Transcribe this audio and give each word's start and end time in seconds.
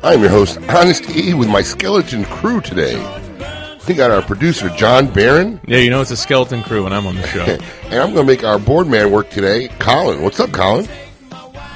I'm 0.08 0.22
your 0.22 0.30
host, 0.30 0.58
Honest 0.70 1.10
E, 1.10 1.34
with 1.34 1.50
my 1.50 1.62
skeleton 1.62 2.24
crew 2.24 2.62
today. 2.62 2.96
We 3.90 3.94
got 3.94 4.10
our 4.10 4.22
producer, 4.22 4.70
John 4.70 5.12
Barron, 5.12 5.60
Yeah, 5.68 5.80
you 5.80 5.90
know 5.90 6.00
it's 6.00 6.12
a 6.12 6.18
skeleton 6.18 6.64
crew 6.64 6.86
when 6.86 6.94
I'm 6.94 7.06
on 7.06 7.16
the 7.16 7.28
show. 7.28 7.44
and 7.84 7.94
I'm 7.96 8.14
going 8.14 8.26
to 8.26 8.32
make 8.34 8.46
our 8.46 8.58
board 8.58 8.88
man 8.88 9.12
work 9.12 9.30
today, 9.30 9.68
Colin. 9.80 10.22
What's 10.22 10.40
up, 10.40 10.54
Colin? 10.54 10.88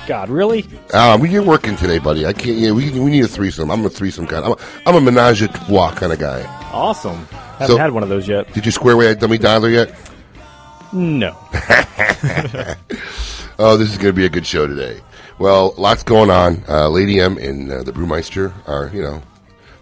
God, 0.07 0.29
really? 0.29 0.65
Uh, 0.93 1.17
we- 1.19 1.29
you're 1.29 1.43
working 1.43 1.75
today, 1.75 1.99
buddy. 1.99 2.25
I 2.25 2.31
can't. 2.31 2.57
Yeah, 2.57 2.71
we, 2.71 2.89
we 2.91 3.11
need 3.11 3.25
a 3.25 3.27
threesome. 3.27 3.69
I'm 3.69 3.85
a 3.85 3.89
threesome 3.89 4.27
kind. 4.27 4.45
I'm 4.45 4.51
a, 4.53 4.57
I'm 4.85 4.95
a 4.95 5.01
menage 5.01 5.41
a 5.41 5.49
trois 5.49 5.93
kind 5.93 6.13
of 6.13 6.19
guy. 6.19 6.43
Awesome. 6.71 7.25
Haven't 7.59 7.67
So- 7.67 7.77
had 7.77 7.91
one 7.91 8.01
of 8.03 8.07
those 8.09 8.29
yet. 8.29 8.51
Did 8.53 8.65
you 8.65 8.71
square 8.71 8.93
away 8.93 9.09
at 9.11 9.19
dummy 9.19 9.39
dialer 9.39 9.71
yet? 9.73 9.93
No. 10.93 11.37
Oh, 13.63 13.77
this 13.77 13.91
is 13.91 13.97
going 13.97 14.07
to 14.07 14.13
be 14.13 14.25
a 14.25 14.29
good 14.29 14.47
show 14.47 14.65
today. 14.65 15.01
Well, 15.41 15.73
lots 15.77 16.03
going 16.03 16.29
on. 16.29 16.63
Uh, 16.69 16.87
Lady 16.89 17.19
M 17.19 17.37
and 17.39 17.71
uh, 17.71 17.81
the 17.83 17.91
Brewmeister 17.91 18.53
are, 18.67 18.91
you 18.93 19.01
know, 19.01 19.21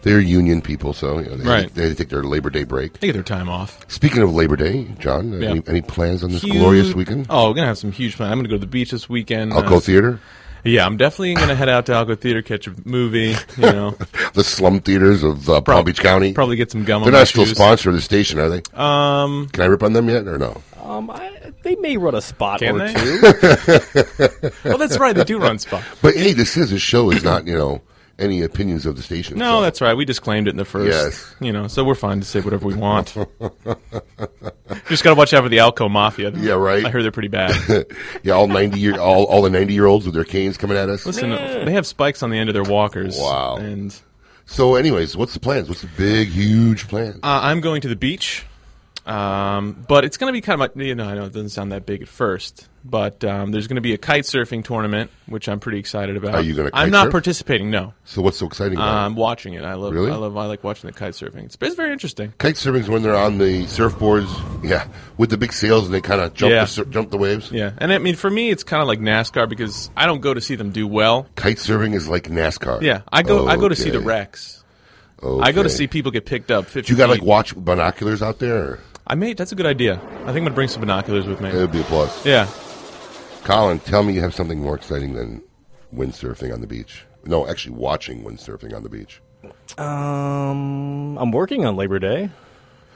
they're 0.03 0.22
union 0.22 0.62
people, 0.62 0.94
so 0.94 1.20
you 1.20 1.25
know, 1.30 1.36
they, 1.36 1.44
Right. 1.50 1.74
they 1.75 1.94
take 1.94 2.08
their 2.08 2.24
Labor 2.24 2.50
Day 2.50 2.64
break. 2.64 3.00
They 3.02 3.08
get 3.08 3.14
their 3.14 3.24
time 3.24 3.50
off. 3.50 3.78
Speaking 3.90 4.22
of 4.22 4.34
Labor 4.34 4.56
Day, 4.56 4.88
John, 5.00 5.34
Yeah. 5.42 5.50
any, 5.50 5.64
any 5.68 5.81
plans 5.81 6.24
on 6.24 6.31
this 6.31 6.44
Huge- 6.44 6.56
glorious 6.56 6.94
weekend? 6.94 7.28
Oh, 7.30 7.50
we're 7.50 7.56
gonna 7.56 7.68
have 7.68 7.78
some 7.78 7.92
huge 7.92 8.16
plans. 8.16 8.31
I'm 8.31 8.38
gonna 8.38 8.47
go 8.47 8.56
to 8.56 8.59
the 8.59 8.68
beach 8.68 8.92
this 8.92 9.09
weekend. 9.09 9.52
Alco 9.52 9.78
Uh, 9.78 9.80
Theater, 9.81 10.20
Yeah, 10.64 10.86
I'm 10.86 10.96
definitely 10.97 11.36
gonna 11.36 11.56
head 11.56 11.68
out 11.70 11.86
to 11.88 11.91
Alco 11.94 12.18
Theater, 12.20 12.41
catch 12.41 12.68
a 12.68 12.74
movie. 12.86 13.36
You 13.58 13.62
know, 13.74 13.97
the 14.34 14.44
slum 14.46 14.80
theaters 14.81 15.24
of 15.24 15.50
uh, 15.50 15.59
Palm 15.62 15.84
Beach 15.86 16.00
County. 16.02 16.31
probably 16.34 16.56
get 16.56 16.72
some 16.72 16.86
gum. 16.86 17.03
They're 17.03 17.12
not 17.12 17.28
still 17.28 17.46
shoes. 17.46 17.56
sponsor 17.58 17.90
of 17.90 17.96
the 17.96 18.02
station, 18.02 18.40
are 18.40 18.47
they? 18.50 18.62
Um, 18.74 19.50
Can 19.52 19.64
I 19.64 19.68
rip 19.68 19.84
on 19.84 19.91
them 19.94 20.08
yet 20.09 20.26
or 20.28 20.38
no? 20.38 20.62
Um, 20.90 21.10
I, 21.12 21.54
they 21.64 21.76
may 21.76 21.98
run 21.98 22.16
a 22.16 22.22
spot 22.22 22.60
Can 22.60 22.82
or 22.82 22.88
they? 22.88 22.94
two. 22.94 23.22
well, 24.66 24.78
that's 24.78 24.98
right. 24.98 25.16
They 25.16 25.24
do 25.24 25.38
run 25.40 25.60
spot. 25.60 25.84
But 26.02 26.16
hey, 26.16 26.34
this 26.34 26.58
is 26.58 26.72
a 26.72 26.80
show. 26.80 27.12
Is 27.12 27.24
not 27.24 27.46
you 27.46 27.56
know 27.56 27.82
any 28.18 28.42
opinions 28.42 28.86
of 28.86 28.96
the 28.96 29.02
station. 29.04 29.38
No, 29.38 29.58
so- 29.58 29.62
that's 29.62 29.82
right. 29.82 29.94
We 29.94 30.04
disclaimed 30.06 30.48
it 30.48 30.52
in 30.52 30.58
the 30.58 30.66
first. 30.66 30.92
Yes. 30.92 31.36
You 31.40 31.54
know, 31.54 31.68
so 31.68 31.84
we're 31.84 31.96
fine 31.96 32.20
to 32.20 32.26
say 32.26 32.42
whatever 32.42 32.66
we 32.66 32.74
want. 32.76 33.08
Just 34.88 35.04
gotta 35.04 35.16
watch 35.16 35.34
out 35.34 35.44
for 35.44 35.50
the 35.50 35.58
Alco 35.58 35.90
Mafia. 35.90 36.32
Yeah, 36.32 36.54
right. 36.54 36.84
I 36.86 36.90
heard 36.90 37.04
they're 37.04 37.12
pretty 37.12 37.28
bad. 37.30 37.86
yeah. 38.24 38.34
All 38.34 38.48
ninety 38.48 38.80
year, 38.80 39.00
all 39.00 39.26
all 39.26 39.42
the 39.44 39.50
ninety 39.50 39.74
year 39.74 39.86
olds 39.86 40.06
with 40.06 40.16
their 40.16 40.24
canes 40.26 40.58
coming 40.58 40.76
at 40.78 40.90
us. 40.90 41.06
Listen, 41.06 41.30
they 41.30 41.74
have 41.74 41.86
spikes 41.86 42.24
on 42.24 42.30
the 42.32 42.38
end 42.38 42.50
of 42.50 42.54
their 42.54 42.64
walkers. 42.64 43.18
Wow. 43.18 43.58
And 43.58 43.96
So, 44.48 44.74
anyways, 44.76 45.16
what's 45.16 45.34
the 45.36 45.40
plans? 45.40 45.70
What's 45.70 45.82
the 45.82 45.90
big, 45.96 46.30
huge 46.30 46.88
plan? 46.88 47.20
Uh, 47.22 47.40
I'm 47.44 47.62
going 47.62 47.82
to 47.82 47.88
the 47.88 47.96
beach, 47.96 48.46
um, 49.09 49.86
but 49.88 50.06
it's 50.06 50.18
going 50.18 50.30
to 50.31 50.34
be 50.34 50.42
kind 50.42 50.62
of 50.62 50.72
you 50.80 50.94
know, 50.94 51.06
I 51.06 51.16
know 51.16 51.24
it 51.25 51.34
doesn't 51.34 51.50
sound 51.50 51.72
that 51.72 51.86
big 51.86 52.03
at 52.03 52.08
first, 52.08 52.70
but 52.86 53.24
um, 53.24 53.52
there's 53.52 53.66
going 53.68 53.75
to 53.75 53.81
be 53.81 53.94
a 53.94 53.97
kite 53.97 54.24
surfing 54.25 54.64
tournament, 54.64 55.09
which 55.25 55.50
I'm 55.50 55.59
pretty 55.59 55.80
excited 55.80 56.16
about. 56.16 56.36
Are 56.36 56.42
you 56.42 56.53
gonna 56.53 56.70
I'm 56.74 56.92
not 56.92 57.06
surf? 57.06 57.12
participating. 57.14 57.72
No, 57.72 57.94
So, 58.06 58.22
what's 58.22 58.38
so 58.38 58.46
exciting 58.46 58.78
about 58.78 58.94
I'm 58.94 59.16
watching 59.16 59.53
it. 59.56 59.64
I 59.64 59.74
love. 59.74 59.94
Really? 59.94 60.12
I 60.12 60.16
love. 60.16 60.38
I 60.38 60.46
like 60.46 60.64
watching 60.64 60.88
the 60.90 60.94
kite 60.94 61.14
surfing. 61.14 61.46
It's, 61.46 61.58
it's 61.59 61.75
very 61.75 61.92
interesting. 61.92 62.34
Kite 62.38 62.53
surfing 62.56 62.81
is 62.81 62.90
when 62.90 63.02
they're 63.02 63.16
on 63.16 63.40
the 63.40 63.64
surfboards, 63.64 64.30
yeah, 64.64 64.88
with 65.18 65.31
the 65.31 65.38
big 65.38 65.53
sails 65.53 65.86
and 65.86 65.94
they 65.94 66.02
kind 66.02 66.22
of 66.22 66.36
jump 66.36 66.52
Yeah. 66.52 66.62
the 66.62 66.68
sur- 66.68 66.86
jump 66.86 67.09
the 67.09 67.18
waves. 67.18 67.52
Yeah, 67.52 67.72
and 67.80 67.91
I 67.91 67.97
mean, 67.97 68.16
for 68.16 68.30
me, 68.30 68.52
it's 68.52 68.64
kind 68.64 68.81
of 68.81 68.88
like 68.88 69.00
NASCAR 69.00 69.50
because 69.50 69.90
I 69.97 70.06
don't 70.06 70.22
go 70.22 70.36
to 70.36 70.41
see 70.41 70.53
them 70.56 70.70
do 70.72 70.88
well. 70.88 71.28
Kite 71.36 71.58
surfing 71.58 71.96
is 71.96 72.08
like 72.08 72.26
NASCAR. 72.26 72.81
Yeah, 72.84 73.02
I 73.12 73.24
go. 73.24 73.47
I 73.47 73.58
go 73.58 73.68
to 73.70 73.76
see 73.76 73.90
the 73.90 73.97
Okay. 73.97 74.06
wrecks. 74.06 74.58
I 75.22 75.52
go 75.52 75.64
to 75.64 75.70
see 75.70 75.88
people 75.88 76.12
get 76.12 76.26
picked 76.26 76.50
up. 76.50 76.66
50 76.68 76.81
Do 76.88 76.94
you 76.94 76.97
got 76.97 77.08
to 77.08 77.12
like 77.12 77.22
watch 77.22 77.53
binoculars 77.53 78.22
out 78.22 78.40
there? 78.40 78.58
Or? 78.58 78.80
I 79.09 79.16
made. 79.16 79.38
That's 79.38 79.52
a 79.52 79.56
good 79.56 79.66
idea. 79.66 79.96
I 79.96 79.97
think 80.00 80.38
I'm 80.38 80.44
gonna 80.44 80.52
bring 80.52 80.68
some 80.68 80.81
binoculars 80.81 81.25
with 81.25 81.42
me. 81.42 81.50
It 81.50 81.56
would 81.56 81.72
be 81.72 81.81
a 81.81 81.84
plus. 81.86 82.25
Yeah. 82.25 82.47
Colin, 83.44 83.80
tell 83.80 84.03
me 84.03 84.14
you 84.14 84.22
have 84.22 84.34
something 84.36 84.59
more 84.62 84.75
exciting 84.75 85.14
than 85.14 85.42
windsurfing 85.94 86.53
on 86.53 86.62
the 86.62 86.68
beach. 86.68 87.06
No, 87.25 87.47
actually, 87.47 87.75
watching 87.75 88.24
windsurfing 88.24 88.75
on 88.75 88.84
the 88.84 88.90
beach. 88.90 89.22
Um, 89.78 91.18
I'm 91.18 91.31
working 91.31 91.66
on 91.66 91.75
Labor 91.75 92.00
Day. 92.00 92.30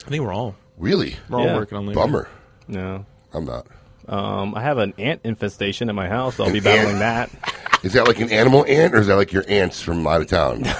I 0.06 0.10
think 0.10 0.24
we're 0.24 0.34
all 0.34 0.56
Really? 0.78 1.16
we're 1.30 1.40
all 1.40 1.46
Yeah. 1.46 1.56
working 1.56 1.78
on 1.78 1.86
Labor. 1.88 2.00
Day. 2.00 2.06
Bummer. 2.06 2.28
No. 2.68 3.06
I'm 3.34 3.46
not. 3.46 3.66
Um, 4.08 4.54
I 4.56 4.62
have 4.62 4.78
an 4.78 4.94
ant 4.98 5.22
infestation 5.24 5.90
at 5.90 5.96
my 5.96 6.10
house. 6.10 6.40
I'll 6.40 6.52
be 6.52 6.60
battling 6.60 7.00
that. 7.00 7.30
Is 7.84 7.94
that 7.94 8.08
like 8.08 8.20
an 8.22 8.32
animal 8.32 8.66
ant, 8.66 8.96
or 8.96 9.00
is 9.00 9.08
that 9.08 9.16
like 9.18 9.34
your 9.34 9.44
ants 9.50 9.82
from 9.82 10.08
out 10.08 10.22
of 10.22 10.28
town? 10.28 10.64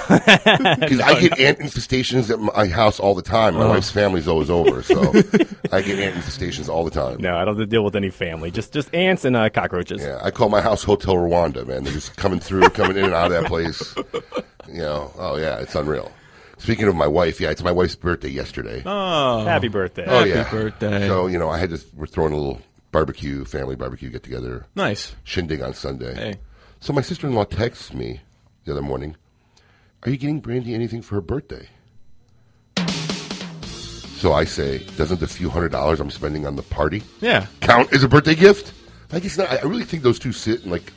Because 0.84 1.00
I 1.02 1.20
get 1.20 1.38
ant 1.40 1.60
infestations 1.60 2.30
at 2.30 2.40
my 2.40 2.68
house 2.68 3.00
all 3.00 3.14
the 3.14 3.22
time. 3.22 3.56
My 3.56 3.68
wife's 3.68 3.92
family's 3.92 4.28
always 4.28 4.50
over, 4.50 4.82
so 4.82 5.02
I 5.72 5.82
get 5.82 6.00
ant 6.00 6.16
infestations 6.16 6.70
all 6.70 6.84
the 6.86 6.92
time. 6.92 7.22
No, 7.22 7.36
I 7.36 7.46
don't 7.46 7.58
have 7.58 7.58
to 7.58 7.66
deal 7.66 7.84
with 7.84 7.96
any 7.96 8.10
family. 8.10 8.52
Just 8.52 8.72
just 8.74 8.94
ants 8.94 9.26
and 9.26 9.36
uh, 9.36 9.50
cockroaches. 9.50 10.02
Yeah, 10.02 10.20
I 10.24 10.32
call 10.32 10.50
my 10.50 10.62
house 10.62 10.84
Hotel 10.84 11.16
Rwanda, 11.16 11.66
man. 11.68 11.84
They're 11.84 11.94
just 11.94 12.16
coming 12.16 12.40
through, 12.40 12.70
coming 12.70 12.98
in 12.98 13.06
and 13.06 13.14
out 13.14 13.32
of 13.32 13.42
that 13.42 13.48
place. 13.50 13.94
You 14.68 14.80
know, 14.82 15.12
oh 15.18 15.36
yeah, 15.38 15.60
it's 15.60 15.76
unreal. 15.76 16.12
Speaking 16.58 16.88
of 16.88 16.96
my 16.96 17.08
wife, 17.08 17.42
yeah, 17.42 17.50
it's 17.50 17.64
my 17.64 17.72
wife's 17.72 17.96
birthday 17.96 18.30
yesterday. 18.30 18.82
Oh, 18.86 19.44
Happy 19.44 19.68
birthday. 19.68 20.06
oh 20.08 20.20
happy 20.20 20.30
yeah, 20.30 20.50
birthday. 20.50 21.08
So 21.08 21.28
you 21.28 21.38
know, 21.38 21.50
I 21.50 21.58
had 21.58 21.72
to. 21.72 21.82
We're 21.96 22.06
throwing 22.08 22.32
a 22.32 22.38
little 22.38 22.62
barbecue, 22.92 23.44
family 23.44 23.76
barbecue 23.76 24.10
get 24.10 24.24
together, 24.24 24.66
nice. 24.76 25.16
shindig 25.24 25.62
on 25.62 25.74
Sunday. 25.74 26.14
Hey. 26.16 26.36
So 26.84 26.92
my 26.92 27.00
sister 27.02 27.26
in 27.28 27.34
law 27.34 27.46
texts 27.46 27.94
me 27.94 28.20
the 28.66 28.74
other 28.74 28.82
morning. 28.82 29.16
Are 30.04 30.10
you 30.10 30.18
getting 30.18 30.42
Brandy 30.42 30.74
anything 30.74 31.02
for 31.02 31.16
her 31.16 31.22
birthday? 31.22 31.70
So 34.18 34.34
I 34.34 34.44
say, 34.44 34.80
doesn't 34.98 35.22
the 35.22 35.28
few 35.28 35.50
hundred 35.50 35.72
dollars 35.72 36.02
I'm 36.02 36.12
spending 36.12 36.46
on 36.46 36.58
the 36.58 36.62
party 36.62 37.02
Yeah. 37.22 37.46
count 37.62 37.94
as 37.94 38.04
a 38.04 38.10
birthday 38.10 38.36
gift? 38.36 38.74
I 39.14 39.22
guess 39.22 39.38
not. 39.38 39.50
I 39.50 39.62
really 39.62 39.86
think 39.86 40.04
those 40.04 40.20
two 40.20 40.34
sit 40.34 40.64
and 40.64 40.74
like, 40.74 40.92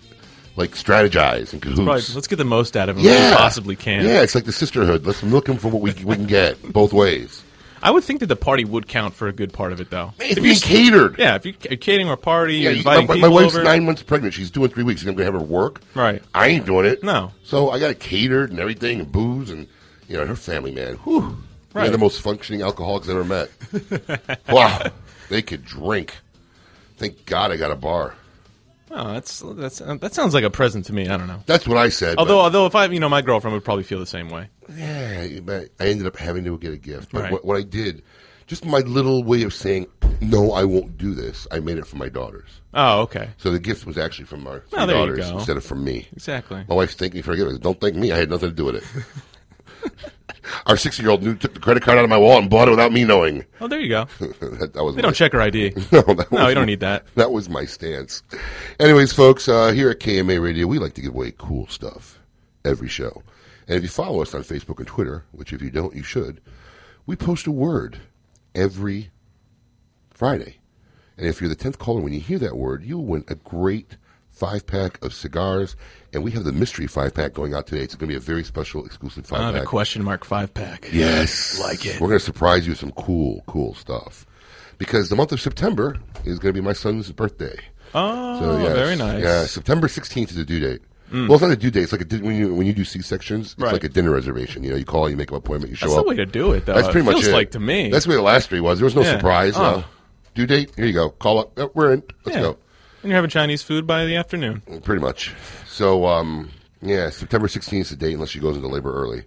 like 0.57 0.73
strategize 0.73 1.53
and 1.53 1.63
cahoots. 1.63 1.79
Right. 1.79 2.15
Let's 2.17 2.27
get 2.27 2.35
the 2.35 2.45
most 2.45 2.77
out 2.77 2.89
of 2.89 2.99
it 2.99 3.03
we 3.03 3.09
yeah, 3.09 3.37
possibly 3.37 3.77
can. 3.77 4.05
Yeah, 4.05 4.23
it's 4.23 4.35
like 4.35 4.45
the 4.45 4.51
sisterhood. 4.51 5.07
Let's 5.07 5.23
I'm 5.23 5.31
looking 5.31 5.57
for 5.57 5.69
what 5.69 5.83
we, 5.83 5.93
we 6.03 6.17
can 6.17 6.27
get 6.27 6.61
both 6.73 6.93
ways. 6.93 7.45
I 7.83 7.91
would 7.91 8.05
think 8.05 8.21
that 8.21 8.27
the 8.27 8.37
party 8.37 8.65
would 8.65 8.89
count 8.89 9.15
for 9.15 9.29
a 9.29 9.33
good 9.33 9.53
part 9.53 9.73
of 9.73 9.81
it, 9.81 9.91
though. 9.91 10.13
It's 10.19 10.37
If 10.39 10.43
being 10.43 10.47
you're- 10.57 10.61
catered. 10.61 11.19
Yeah, 11.19 11.35
if 11.37 11.45
you're 11.45 11.55
ca- 11.55 11.77
catering 11.77 12.09
a 12.11 12.17
party, 12.17 12.57
Yeah, 12.57 12.71
you're 12.71 12.85
my, 12.85 12.99
inviting 13.01 13.21
my- 13.23 13.29
wife's 13.29 13.55
over. 13.55 13.65
nine 13.65 13.85
months 13.85 14.03
pregnant. 14.03 14.35
She's 14.35 14.51
doing 14.51 14.71
three 14.71 14.83
weeks. 14.83 15.03
I'm 15.03 15.07
going 15.09 15.19
to 15.19 15.25
have 15.25 15.35
her 15.35 15.41
work. 15.41 15.81
Right. 15.95 16.23
I 16.35 16.49
ain't 16.49 16.67
doing 16.67 16.87
it. 16.87 17.03
No. 17.05 17.33
So 17.45 17.71
I 17.71 17.79
got 17.79 17.91
it 17.91 18.01
catered 18.01 18.51
and 18.51 18.59
everything 18.61 19.01
and 19.01 19.11
booze 19.13 19.51
and 19.51 19.67
you 20.09 20.17
know 20.17 20.25
her 20.27 20.37
family 20.37 20.73
man. 20.73 20.95
Whew. 21.05 21.37
They're 21.73 21.83
Right. 21.83 21.93
the 21.93 21.99
most 21.99 22.23
functioning 22.23 22.63
alcoholics 22.63 23.09
I've 23.09 23.17
ever 23.17 23.25
met. 23.25 23.51
wow, 24.49 24.83
they 25.29 25.43
could 25.43 25.65
drink. 25.65 26.15
Thank 26.97 27.27
God 27.27 27.51
I 27.53 27.57
got 27.59 27.71
a 27.71 27.77
bar. 27.77 28.15
Oh, 28.91 29.13
that's 29.15 29.43
that's 29.45 29.81
uh, 29.81 29.97
that 29.97 30.15
sounds 30.15 30.33
like 30.33 30.45
a 30.45 30.51
present 30.51 30.85
to 30.87 30.93
me. 30.93 31.09
I 31.09 31.17
don't 31.17 31.27
know. 31.27 31.43
That's 31.47 31.67
what 31.67 31.77
I 31.77 31.89
said. 31.89 32.19
Although, 32.19 32.39
although 32.41 32.67
if 32.67 32.75
I, 32.75 32.85
you 32.87 33.01
know, 33.01 33.09
my 33.09 33.21
girlfriend 33.23 33.55
would 33.55 33.65
probably 33.65 33.83
feel 33.85 33.99
the 33.99 34.07
same 34.07 34.29
way. 34.29 34.49
yeah, 34.77 35.41
but 35.43 35.71
I 35.81 35.87
ended 35.89 36.07
up 36.07 36.17
having 36.17 36.45
to 36.45 36.57
get 36.59 36.73
a 36.73 36.77
gift. 36.77 37.11
But 37.13 37.23
Right. 37.25 37.33
what, 37.33 37.45
what 37.45 37.57
I 37.57 37.63
did, 37.63 38.03
just 38.47 38.65
my 38.65 38.79
little 38.81 39.25
way 39.25 39.43
of 39.43 39.53
saying, 39.53 39.87
no, 40.21 40.53
I 40.53 40.63
won't 40.65 40.97
do 40.97 41.15
this. 41.15 41.47
I 41.51 41.59
made 41.59 41.79
it 41.79 41.87
for 41.87 41.97
my 41.97 42.09
daughters. 42.09 42.49
Oh, 42.75 43.01
okay, 43.03 43.31
So 43.39 43.51
the 43.51 43.59
gift 43.59 43.87
was 43.87 43.99
actually 43.99 44.27
from 44.27 44.47
our 44.47 44.61
three 44.61 44.79
there 44.87 44.89
you 44.89 44.93
daughters 45.07 45.31
go. 45.31 45.39
instead 45.39 45.57
of 45.57 45.65
from 45.65 45.83
me. 45.83 46.07
exactly. 46.13 46.65
My 46.69 46.75
wife's 46.75 46.95
thanking 46.95 47.19
me 47.19 47.23
for 47.23 47.33
a 47.33 47.37
gift. 47.37 47.61
Don't 47.63 47.81
thank 47.81 47.97
me. 47.97 48.13
I 48.13 48.19
had 48.19 48.31
nothing 48.31 48.51
to 48.51 48.55
do 48.55 48.67
with 48.67 48.77
it. 48.77 48.85
Our 50.67 50.77
six-year-old 50.77 51.23
knew 51.23 51.35
took 51.35 51.55
the 51.55 51.61
credit 51.61 51.83
card 51.83 51.99
out 51.99 52.05
of 52.05 52.11
my 52.11 52.17
wallet 52.17 52.43
and 52.43 52.51
bought 52.51 52.69
it 52.69 52.71
without 52.71 52.93
me 52.93 53.05
knowing. 53.05 53.45
Oh, 53.61 53.67
there 53.69 53.81
you 53.81 53.89
go. 53.89 54.05
that, 54.21 54.71
that 54.75 54.85
was 54.85 54.95
They 54.95 55.01
my- 55.03 55.07
don't 55.09 55.15
check 55.15 55.33
her 55.33 55.41
ID. 55.41 55.73
No, 55.93 56.03
that 56.03 56.29
No, 56.31 56.49
you 56.49 56.55
don't 56.55 56.63
my- 56.63 56.67
need 56.67 56.81
that. 56.81 57.05
That 57.17 57.33
was 57.33 57.49
my 57.49 57.65
stance. 57.65 58.23
Anyways, 58.79 59.13
folks, 59.13 59.49
uh, 59.49 59.73
here 59.73 59.91
at 59.91 59.99
KMA 60.01 60.41
Radio, 60.43 60.67
we 60.67 60.79
like 60.79 60.95
to 60.95 61.01
give 61.01 61.15
away 61.15 61.33
cool 61.37 61.67
stuff 61.67 62.21
every 62.65 62.89
show. 62.89 63.23
And 63.69 63.77
if 63.77 63.83
you 63.83 63.89
follow 63.89 64.23
us 64.23 64.35
on 64.35 64.43
Facebook 64.43 64.79
and 64.79 64.87
Twitter, 64.87 65.25
which 65.33 65.53
if 65.53 65.61
you 65.63 65.71
don't, 65.71 65.95
you 65.97 66.05
should, 66.05 66.41
we 67.07 67.17
post 67.17 67.47
a 67.49 67.53
word 67.53 67.99
every 68.55 69.11
Friday. 70.11 70.59
And 71.19 71.27
if 71.27 71.41
you're 71.41 71.51
the 71.51 71.57
10th 71.57 71.79
caller, 71.79 72.01
when 72.01 72.13
you 72.13 72.21
hear 72.21 72.39
that 72.39 72.57
word, 72.57 72.85
you'll 72.85 73.05
win 73.05 73.25
a 73.29 73.35
great 73.35 73.97
five 74.37 74.67
pack 74.67 75.03
of 75.05 75.13
cigars. 75.15 75.77
And 76.13 76.23
we 76.23 76.31
have 76.33 76.45
the 76.45 76.53
mystery 76.53 76.87
five 76.87 77.15
pack 77.15 77.33
going 77.35 77.55
out 77.55 77.67
today. 77.67 77.83
It's 77.83 77.95
going 77.95 78.09
to 78.09 78.13
be 78.13 78.17
a 78.17 78.21
very 78.21 78.45
special 78.45 78.85
exclusive 78.87 79.27
five 79.27 79.41
Ah, 79.41 79.53
the 79.53 79.59
pack. 79.61 79.69
question 79.69 80.03
mark 80.05 80.25
five 80.25 80.53
pack. 80.55 80.89
Yes. 80.93 81.59
Like 81.61 81.85
it. 81.85 82.01
We're 82.01 82.09
going 82.09 82.21
to 82.21 82.25
surprise 82.25 82.67
you 82.67 82.73
with 82.73 82.79
some 82.79 82.93
cool, 82.93 83.43
cool 83.47 83.75
stuff. 83.75 84.27
Because 84.79 85.09
the 85.09 85.17
month 85.17 85.33
of 85.33 85.41
September 85.41 85.97
is 86.25 86.39
going 86.39 86.55
to 86.55 86.61
be 86.61 86.65
my 86.65 86.73
son's 86.75 87.11
birthday. 87.13 87.59
Oh, 87.95 88.63
yes. 88.63 88.73
very 88.77 88.97
nice. 88.97 89.21
Mm. 89.21 89.25
Yeah, 89.25 89.47
September 89.47 89.89
16th 89.89 90.31
is 90.31 90.37
the 90.37 90.45
due 90.45 90.61
date. 90.61 90.83
Well, 91.13 91.35
it's 91.35 91.41
not 91.43 91.51
a 91.53 91.57
due 91.57 91.71
date. 91.71 91.85
It's 91.85 91.93
like 91.93 92.01
a, 92.01 92.05
di- 92.05 92.21
when 92.21 92.35
you 92.35 92.53
when 92.53 92.67
you 92.67 92.73
do 92.73 92.85
C 92.85 93.01
sections, 93.01 93.53
it's 93.53 93.61
Right. 93.63 93.73
like 93.73 93.85
a 93.85 93.89
dinner 93.89 94.11
reservation. 94.11 94.65
You 94.65 94.71
know, 94.71 94.77
you 94.77 94.85
call, 94.85 95.09
you 95.09 95.17
make 95.17 95.31
an 95.31 95.37
appointment, 95.37 95.71
you 95.71 95.77
show 95.77 95.87
That's 95.87 95.99
up. 95.99 96.05
That's 96.05 96.05
the 96.05 96.09
way 96.11 96.17
to 96.17 96.27
do 96.27 96.53
it, 96.53 96.67
though. 96.67 96.75
That's 96.75 96.89
It 96.89 96.91
pretty 96.91 97.05
much 97.07 97.15
feels 97.15 97.29
it. 97.29 97.33
like 97.33 97.53
to 97.53 97.61
me. 97.61 97.91
That's 97.91 98.07
the 98.07 98.11
way 98.11 98.17
the 98.17 98.23
last 98.23 98.49
three 98.49 98.59
was. 98.61 98.81
There 98.81 98.85
was 98.87 98.97
no 98.97 99.03
Yeah. 99.03 99.13
surprise. 99.13 99.53
Oh. 99.57 99.85
Due 100.35 100.47
date. 100.47 100.73
Here 100.75 100.85
you 100.85 100.93
go. 100.93 101.11
Call 101.11 101.39
up. 101.39 101.53
Oh, 101.59 101.71
we're 101.75 101.93
in. 101.93 102.03
Let's 102.25 102.37
Yeah. 102.37 102.43
go. 102.43 102.59
And 103.03 103.11
you're 103.11 103.17
having 103.17 103.31
Chinese 103.31 103.63
food 103.63 103.87
by 103.87 104.05
the 104.05 104.17
afternoon. 104.17 104.63
Pretty 104.85 105.01
much. 105.01 105.35
So, 105.67 106.07
um, 106.07 106.51
yeah, 106.83 107.11
September 107.11 107.47
16th 107.49 107.81
is 107.81 107.91
the 107.91 107.97
date 107.97 108.15
unless 108.15 108.31
she 108.31 108.41
goes 108.41 108.57
into 108.57 108.69
labor 108.69 108.93
early. 108.93 109.25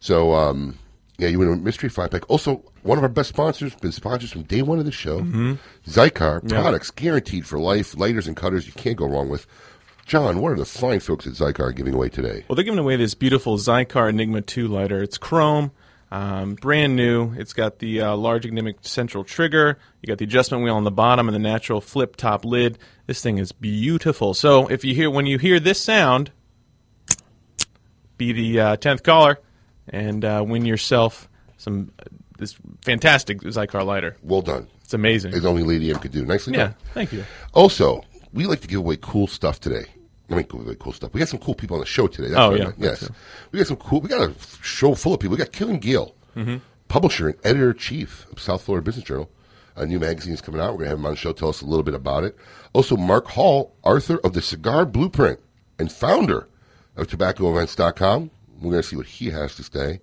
So, 0.00 0.32
um, 0.32 0.78
yeah, 1.18 1.28
you 1.28 1.38
win 1.38 1.48
a 1.52 1.56
mystery 1.56 1.88
five 1.88 2.10
pack. 2.10 2.28
Also, 2.30 2.62
one 2.82 2.96
of 2.96 3.04
our 3.04 3.08
best 3.10 3.28
sponsors, 3.30 3.74
been 3.74 3.92
sponsors 3.92 4.30
from 4.32 4.42
day 4.44 4.62
one 4.62 4.78
of 4.78 4.84
the 4.84 4.92
show. 4.92 5.20
Mm-hmm. 5.20 5.54
Xikar 5.86 6.50
Yeah. 6.50 6.60
products 6.62 6.90
guaranteed 6.90 7.46
for 7.46 7.58
life, 7.58 7.96
lighters 7.96 8.26
and 8.28 8.36
cutters 8.36 8.66
you 8.66 8.72
can't 8.72 8.96
go 8.96 9.06
wrong 9.06 9.28
with. 9.28 9.46
John, 10.06 10.38
what 10.40 10.52
are 10.52 10.56
the 10.56 10.64
fine 10.64 11.00
folks 11.00 11.26
at 11.26 11.34
Xikar 11.34 11.74
giving 11.76 11.92
away 11.92 12.08
today? 12.08 12.44
Well, 12.48 12.56
they're 12.56 12.64
giving 12.64 12.78
away 12.78 12.96
this 12.96 13.14
beautiful 13.14 13.58
Xikar 13.58 14.08
Enigma 14.08 14.40
2 14.40 14.66
lighter. 14.68 15.02
It's 15.02 15.18
chrome, 15.18 15.70
um, 16.10 16.54
brand 16.54 16.96
new. 16.96 17.32
It's 17.34 17.52
got 17.52 17.78
the 17.78 18.00
uh, 18.02 18.16
large 18.16 18.46
Enigma 18.46 18.74
central 18.82 19.24
trigger. 19.24 19.78
You 20.02 20.06
got 20.06 20.18
the 20.18 20.24
adjustment 20.24 20.64
wheel 20.64 20.74
on 20.74 20.84
the 20.84 20.90
bottom 20.90 21.28
and 21.28 21.34
the 21.34 21.40
natural 21.40 21.80
flip 21.80 22.16
top 22.16 22.44
lid. 22.44 22.78
This 23.06 23.22
thing 23.22 23.38
is 23.38 23.52
beautiful. 23.52 24.34
So 24.34 24.68
if 24.68 24.84
you 24.84 24.94
hear 24.94 25.10
when 25.10 25.26
you 25.26 25.38
hear 25.38 25.60
this 25.60 25.80
sound, 25.80 26.30
be 28.16 28.32
the 28.32 28.60
uh, 28.60 28.76
tenth 28.76 29.02
caller 29.02 29.38
and 29.88 30.24
uh, 30.24 30.44
win 30.46 30.64
yourself 30.64 31.28
some 31.56 31.92
uh, 31.98 32.04
this 32.38 32.56
fantastic 32.82 33.40
Xikar 33.40 33.84
lighter. 33.84 34.16
Well 34.22 34.42
done. 34.42 34.68
It's 34.82 34.94
amazing. 34.94 35.34
As 35.34 35.44
only 35.44 35.62
Lady 35.62 35.90
M 35.90 35.98
could 35.98 36.12
do. 36.12 36.24
Nicely 36.24 36.54
yeah, 36.54 36.58
done. 36.58 36.74
thank 36.94 37.12
you. 37.12 37.24
Also, 37.52 38.02
we 38.32 38.46
like 38.46 38.60
to 38.60 38.68
give 38.68 38.78
away 38.78 38.96
cool 39.00 39.26
stuff 39.26 39.60
today. 39.60 39.86
I 40.30 40.34
mean, 40.34 40.46
give 40.50 40.60
away 40.60 40.76
cool 40.78 40.92
stuff. 40.92 41.12
We 41.14 41.20
got 41.20 41.28
some 41.28 41.40
cool 41.40 41.54
people 41.54 41.76
on 41.76 41.80
the 41.80 41.86
show 41.86 42.06
today. 42.06 42.28
That's 42.28 42.38
Oh, 42.40 42.52
I 42.52 42.56
yeah, 42.56 42.72
yes. 42.76 43.08
We 43.50 43.58
got 43.58 43.66
some 43.68 43.76
cool. 43.78 44.00
We 44.02 44.08
got 44.08 44.28
a 44.28 44.34
show 44.62 44.94
full 44.94 45.14
of 45.14 45.20
people. 45.20 45.36
We 45.36 45.42
got 45.42 45.52
Kevin 45.52 45.78
Gale, 45.78 46.14
Mm-hmm. 46.36 46.56
publisher 46.88 47.28
and 47.28 47.36
editor 47.44 47.72
chief 47.72 48.26
of 48.30 48.40
South 48.40 48.62
Florida 48.62 48.84
Business 48.84 49.04
Journal. 49.06 49.30
A 49.76 49.86
new 49.86 49.98
magazine 49.98 50.34
is 50.34 50.40
coming 50.40 50.60
out. 50.60 50.72
We're 50.72 50.78
going 50.78 50.84
to 50.86 50.90
have 50.90 50.98
him 50.98 51.06
on 51.06 51.12
the 51.12 51.16
show. 51.16 51.32
Tell 51.32 51.48
us 51.48 51.62
a 51.62 51.66
little 51.66 51.82
bit 51.84 51.94
about 51.94 52.24
it. 52.24 52.36
Also, 52.72 52.96
Mark 52.96 53.26
Hall, 53.28 53.74
author 53.84 54.18
of 54.24 54.32
the 54.34 54.42
Cigar 54.42 54.84
Blueprint 54.84 55.38
and 55.78 55.90
founder 55.90 56.48
of 56.96 57.06
TobaccoEvents.com. 57.06 58.30
We're 58.60 58.70
going 58.70 58.82
to 58.82 58.88
see 58.88 58.96
what 58.96 59.06
he 59.06 59.30
has 59.30 59.54
to 59.56 59.62
say. 59.62 60.00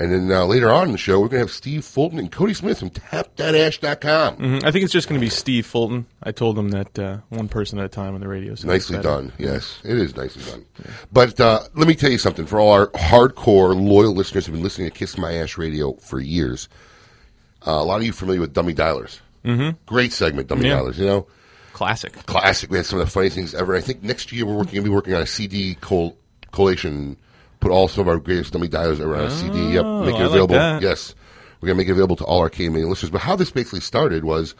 And 0.00 0.10
then 0.10 0.32
uh, 0.32 0.46
later 0.46 0.70
on 0.70 0.86
in 0.86 0.92
the 0.92 0.98
show, 0.98 1.20
we're 1.20 1.28
going 1.28 1.40
to 1.42 1.46
have 1.46 1.50
Steve 1.50 1.84
Fulton 1.84 2.18
and 2.18 2.32
Cody 2.32 2.54
Smith 2.54 2.78
from 2.78 2.88
TapThatAsh.com. 2.88 4.36
Mhm. 4.38 4.64
I 4.64 4.70
think 4.72 4.84
it's 4.84 4.92
just 4.94 5.08
going 5.08 5.20
to 5.20 5.24
be 5.24 5.28
Steve 5.28 5.66
Fulton. 5.66 6.06
I 6.22 6.32
told 6.32 6.58
him 6.58 6.70
that 6.70 6.98
uh, 6.98 7.18
one 7.28 7.48
person 7.48 7.78
at 7.78 7.84
a 7.84 7.88
time 7.88 8.14
on 8.14 8.20
the 8.22 8.26
radio. 8.28 8.54
So 8.54 8.66
Nicely 8.66 8.98
done. 8.98 9.30
Yes, 9.38 9.78
it 9.84 9.98
is 9.98 10.16
nicely 10.16 10.42
done. 10.50 10.64
But 11.12 11.38
uh, 11.38 11.60
let 11.74 11.86
me 11.86 11.94
tell 11.94 12.10
you 12.10 12.16
something. 12.16 12.46
For 12.46 12.58
all 12.58 12.72
our 12.72 12.86
hardcore, 12.88 13.74
loyal 13.78 14.14
listeners 14.14 14.46
who've 14.46 14.54
been 14.54 14.62
listening 14.64 14.90
to 14.90 14.96
Kiss 14.96 15.18
My 15.18 15.34
Ash 15.34 15.58
Radio 15.58 15.92
for 15.96 16.18
years, 16.18 16.68
uh, 17.66 17.72
a 17.72 17.84
lot 17.84 17.96
of 17.96 18.04
you 18.04 18.12
familiar 18.12 18.40
with 18.40 18.54
Dummy 18.54 18.72
Dialers. 18.74 19.20
Mm-hmm. 19.44 19.76
Great 19.84 20.12
segment, 20.14 20.48
Dummy 20.48 20.68
Yeah. 20.68 20.78
Dialers. 20.78 20.96
You 20.96 21.06
know, 21.06 21.26
Classic. 21.74 22.14
classic. 22.26 22.70
We 22.70 22.78
had 22.78 22.86
some 22.86 22.98
of 23.00 23.04
the 23.06 23.10
funniest 23.10 23.36
things 23.36 23.54
ever. 23.54 23.74
I 23.76 23.80
think 23.82 24.02
next 24.02 24.32
year 24.32 24.46
we're 24.46 24.54
going 24.64 24.66
to 24.68 24.82
be 24.82 24.88
working 24.88 25.14
on 25.14 25.20
a 25.22 25.26
CD 25.26 25.74
col- 25.74 26.16
collation. 26.52 27.18
Put 27.60 27.70
all 27.70 27.88
some 27.88 28.02
of 28.02 28.08
our 28.08 28.18
greatest 28.18 28.52
dummy 28.52 28.68
dialers 28.68 29.00
ever 29.00 29.14
on 29.16 29.24
a 29.26 29.30
CD. 29.30 29.58
Yep, 29.58 29.64
make 29.64 29.74
it 29.74 29.84
Oh, 29.84 30.00
like 30.00 30.14
available. 30.20 30.54
that. 30.54 30.82
yes, 30.82 31.14
we're 31.60 31.66
going 31.66 31.76
to 31.76 31.82
make 31.82 31.88
it 31.88 31.92
available 31.92 32.16
to 32.16 32.24
all 32.24 32.40
our 32.40 32.50
KMA 32.50 32.88
listeners. 32.88 33.10
But 33.10 33.20
how 33.20 33.36
this 33.36 33.50
basically 33.50 33.80
started 33.80 34.24
was 34.24 34.54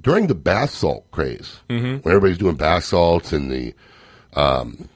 during 0.00 0.26
the 0.26 0.34
bath 0.34 0.70
salt 0.70 1.10
craze, 1.12 1.60
Mm-hmm. 1.70 1.98
when 2.02 2.14
everybody's 2.14 2.38
doing 2.38 2.56
bath 2.56 2.84
salts 2.84 3.32
and 3.32 3.50
the 3.50 3.74
um, 4.34 4.88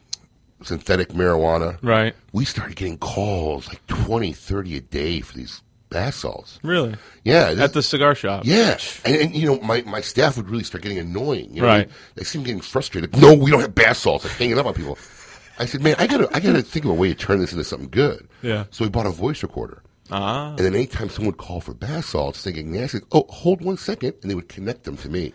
synthetic 0.63 1.11
marijuana, 1.11 1.79
Right. 1.83 2.15
we 2.33 2.45
started 2.45 2.77
getting 2.77 2.99
calls 2.99 3.69
like 3.69 3.87
20, 3.87 4.33
30 4.33 4.77
a 4.77 4.81
day 4.81 5.21
for 5.21 5.37
these 5.37 5.63
bath 5.89 6.15
salts. 6.15 6.59
Really? 6.63 6.95
Yeah, 7.25 7.51
this- 7.55 7.61
At 7.61 7.73
the 7.73 7.83
cigar 7.83 8.15
shop. 8.15 8.43
yeah, 8.45 8.77
and, 9.05 9.17
and 9.17 9.35
you 9.35 9.47
know, 9.47 9.61
my, 9.61 9.83
my 9.83 10.01
staff 10.01 10.37
would 10.37 10.51
really 10.51 10.65
start 10.65 10.83
getting 10.83 10.99
annoying. 10.99 11.55
You 11.55 11.63
know, 11.63 11.69
Right. 11.69 11.89
They, 11.89 11.95
they 12.17 12.25
seem 12.25 12.43
getting 12.43 12.61
frustrated. 12.61 13.17
No, 13.17 13.35
we 13.35 13.51
don't 13.51 13.61
have 13.61 13.75
bath 13.75 13.97
salts. 13.97 14.25
Like 14.25 14.35
hanging 14.35 14.59
up 14.59 14.67
on 14.67 14.75
people. 14.75 14.99
I 15.61 15.67
said, 15.67 15.83
man, 15.83 15.95
I 15.99 16.07
gotta, 16.07 16.29
I 16.35 16.41
gotta 16.41 16.63
think 16.63 16.85
of 16.87 16.91
a 16.91 16.95
way 16.95 17.09
to 17.09 17.15
turn 17.15 17.39
this 17.39 17.53
into 17.53 17.65
something 17.65 17.91
good. 17.91 18.27
Yeah. 18.43 18.65
So 18.71 18.85
we 18.85 18.91
bought 18.91 19.07
a 19.07 19.11
voice 19.11 19.43
recorder. 19.43 19.83
Ah. 20.11 20.51
And 20.51 20.59
then 20.59 20.75
anytime 20.75 21.09
someone 21.09 21.33
would 21.33 21.39
call 21.39 21.61
for 21.61 21.75
bath 21.75 22.07
salts, 22.07 22.43
thinking 22.43 22.73
nasty, 22.73 22.99
oh, 23.13 23.27
hold 23.29 23.63
one 23.63 23.77
second, 23.77 24.15
and 24.23 24.31
they 24.31 24.35
would 24.35 24.49
connect 24.49 24.85
them 24.85 24.97
to 24.99 25.09
me, 25.09 25.33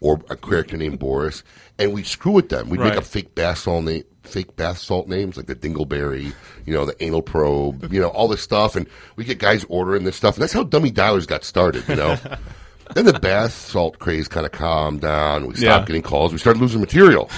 or 0.00 0.20
a 0.30 0.36
character 0.36 0.76
named 0.76 0.98
Boris, 0.98 1.42
and 1.78 1.92
we'd 1.92 2.06
screw 2.06 2.32
with 2.32 2.48
them. 2.48 2.68
We'd 2.68 2.80
make 2.80 2.90
Right. 2.90 2.98
up 2.98 3.04
fake 3.04 3.34
bath 3.34 3.58
salt 3.58 3.84
name, 3.84 4.04
fake 4.22 4.54
bath 4.56 4.78
salt 4.78 5.08
names 5.08 5.36
like 5.36 5.46
the 5.46 5.56
Dingleberry, 5.56 6.32
you 6.66 6.72
know, 6.74 6.84
the 6.84 6.94
anal 7.02 7.22
probe, 7.22 7.92
you 7.92 8.00
know, 8.00 8.08
all 8.10 8.28
this 8.28 8.42
stuff, 8.42 8.76
and 8.76 8.86
we 9.16 9.24
get 9.24 9.38
guys 9.38 9.64
ordering 9.68 10.04
this 10.04 10.16
stuff. 10.16 10.34
And 10.36 10.42
that's 10.42 10.52
how 10.52 10.62
dummy 10.64 10.92
dialers 10.92 11.26
got 11.26 11.42
started, 11.44 11.82
you 11.88 11.96
know. 11.96 12.16
then 12.94 13.06
the 13.06 13.18
bath 13.18 13.52
salt 13.54 13.98
craze 13.98 14.28
kind 14.28 14.44
of 14.46 14.52
calmed 14.52 15.00
down. 15.00 15.46
We 15.46 15.54
stopped 15.54 15.62
Yeah. 15.64 15.84
getting 15.86 16.02
calls. 16.02 16.30
We 16.32 16.38
started 16.38 16.60
losing 16.60 16.80
material. 16.80 17.28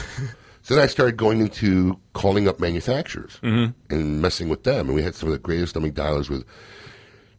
So 0.64 0.75
then 0.75 0.83
I 0.83 0.87
started 0.87 1.16
going 1.18 1.40
into 1.40 2.00
calling 2.14 2.49
up 2.49 2.59
manufacturers 2.59 3.38
Mm-hmm. 3.42 3.73
and 3.94 4.21
messing 4.23 4.49
with 4.49 4.64
them. 4.64 4.87
And 4.87 4.94
we 4.94 5.02
had 5.02 5.14
some 5.14 5.28
of 5.28 5.33
the 5.35 5.38
greatest 5.38 5.75
dummy 5.75 5.90
dialers 5.90 6.28
with 6.30 6.44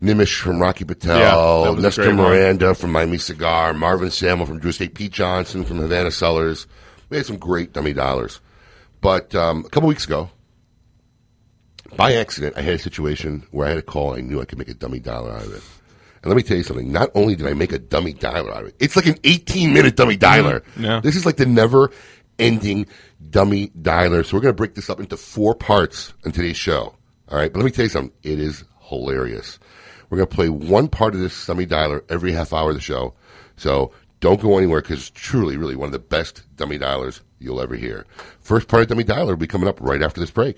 Nimish 0.01 0.39
from 0.39 0.60
Rocky 0.60 0.84
Yeah, 0.84 0.94
Patel, 0.94 1.75
a 1.77 1.82
Nestor 1.82 2.03
great 2.03 2.15
one. 2.15 2.29
Miranda 2.29 2.75
from 2.75 2.91
Miami 2.91 3.17
Cigar, 3.17 3.74
Marvin 3.74 4.12
Samuel 4.12 4.46
from 4.46 4.60
Drew 4.60 4.70
Estate, 4.70 4.94
Pete 4.94 5.12
Johnson 5.12 5.63
from 5.65 5.77
Havana 5.79 6.12
Cellars. 6.12 6.67
We 7.10 7.17
had 7.17 7.25
some 7.25 7.38
great 7.38 7.74
dummy 7.74 7.94
dialers. 7.96 8.39
But 9.01 9.34
um, 9.36 9.65
a 9.65 9.70
couple 9.70 9.89
weeks 9.89 10.05
ago, 10.05 10.29
by 11.96 12.13
accident, 12.13 12.55
I 12.58 12.62
had 12.62 12.74
a 12.75 12.79
situation 12.79 13.46
where 13.51 13.65
I 13.65 13.70
had 13.70 13.77
a 13.77 13.82
call. 13.84 14.15
I 14.15 14.22
knew 14.22 14.41
I 14.41 14.46
could 14.46 14.58
make 14.60 14.70
a 14.70 14.74
dummy 14.74 15.00
dialer 15.00 15.34
out 15.34 15.46
of 15.46 15.53
it. 15.53 15.63
And 16.22 16.29
let 16.29 16.36
me 16.36 16.44
tell 16.44 16.58
you 16.58 16.63
something. 16.63 16.91
Not 16.91 17.10
only 17.15 17.36
did 17.36 17.48
I 17.48 17.53
make 17.53 17.72
a 17.72 17.79
dummy 17.79 18.13
dialer 18.13 18.51
out 18.51 18.63
of 18.63 18.67
it, 18.67 18.75
it's 18.79 18.96
like 18.96 19.05
an 19.05 19.17
18 19.24 19.74
minute 19.74 19.96
dummy 19.96 20.17
dialer. 20.17 20.63
Yeah. 20.77 21.00
This 21.01 21.15
is 21.15 21.25
like 21.25 21.38
the 21.38 21.46
never 21.46 21.91
ending 22.38 22.86
dummy 23.30 23.70
dialer. 23.70 24.26
So 24.26 24.36
we're 24.36 24.42
going 24.42 24.54
to 24.54 24.58
break 24.58 24.76
this 24.76 24.90
up 24.90 25.00
into 25.00 25.18
four 25.18 25.56
parts 25.56 26.14
in 26.26 26.32
today's 26.32 26.58
show. 26.58 26.96
All 27.30 27.38
right. 27.38 27.52
But 27.52 27.60
let 27.60 27.66
me 27.66 27.72
tell 27.72 27.86
you 27.86 27.90
something. 27.90 28.16
It 28.24 28.40
is 28.40 28.64
hilarious. 28.82 29.60
We're 30.10 30.18
going 30.18 30.30
to 30.30 30.36
play 30.36 30.50
one 30.50 30.88
part 30.88 31.16
of 31.16 31.20
this 31.22 31.46
dummy 31.46 31.66
dialer 31.66 32.04
every 32.10 32.32
half 32.32 32.54
hour 32.54 32.70
of 32.70 32.76
the 32.76 32.82
show. 32.82 33.14
So 33.58 33.92
don't 34.20 34.42
go 34.42 34.58
anywhere 34.58 34.82
because 34.82 35.00
it's 35.00 35.10
truly, 35.10 35.58
really 35.58 35.76
one 35.76 35.88
of 35.88 35.94
the 35.94 36.00
best 36.00 36.44
dummy 36.56 36.80
dialers 36.80 37.22
you'll 37.40 37.62
ever 37.62 37.76
hear. 37.76 38.06
First 38.40 38.68
part 38.68 38.84
of 38.84 38.90
dummy 38.90 39.04
dialer 39.04 39.28
will 39.28 39.36
be 39.38 39.48
coming 39.48 39.68
up 39.68 39.80
right 39.82 40.02
after 40.02 40.20
this 40.20 40.32
break. 40.32 40.58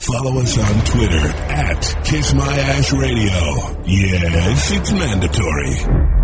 Follow 0.00 0.38
us 0.40 0.58
on 0.58 0.84
Twitter 0.84 1.26
at 1.48 2.04
Kiss 2.04 2.34
My 2.34 2.58
Ash 2.58 2.92
Radio. 2.92 3.82
Yes, 3.86 4.70
it's 4.72 4.92
mandatory. 4.92 6.23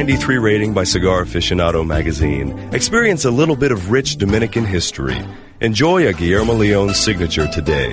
93 0.00 0.38
rating 0.38 0.72
by 0.72 0.82
Cigar 0.82 1.22
Aficionado 1.22 1.86
magazine. 1.86 2.58
Experience 2.72 3.26
a 3.26 3.30
little 3.30 3.54
bit 3.54 3.70
of 3.70 3.90
rich 3.90 4.16
Dominican 4.16 4.64
history. 4.64 5.22
Enjoy 5.60 6.08
a 6.08 6.14
Guillermo 6.14 6.54
Leon 6.54 6.94
signature 6.94 7.46
today. 7.48 7.92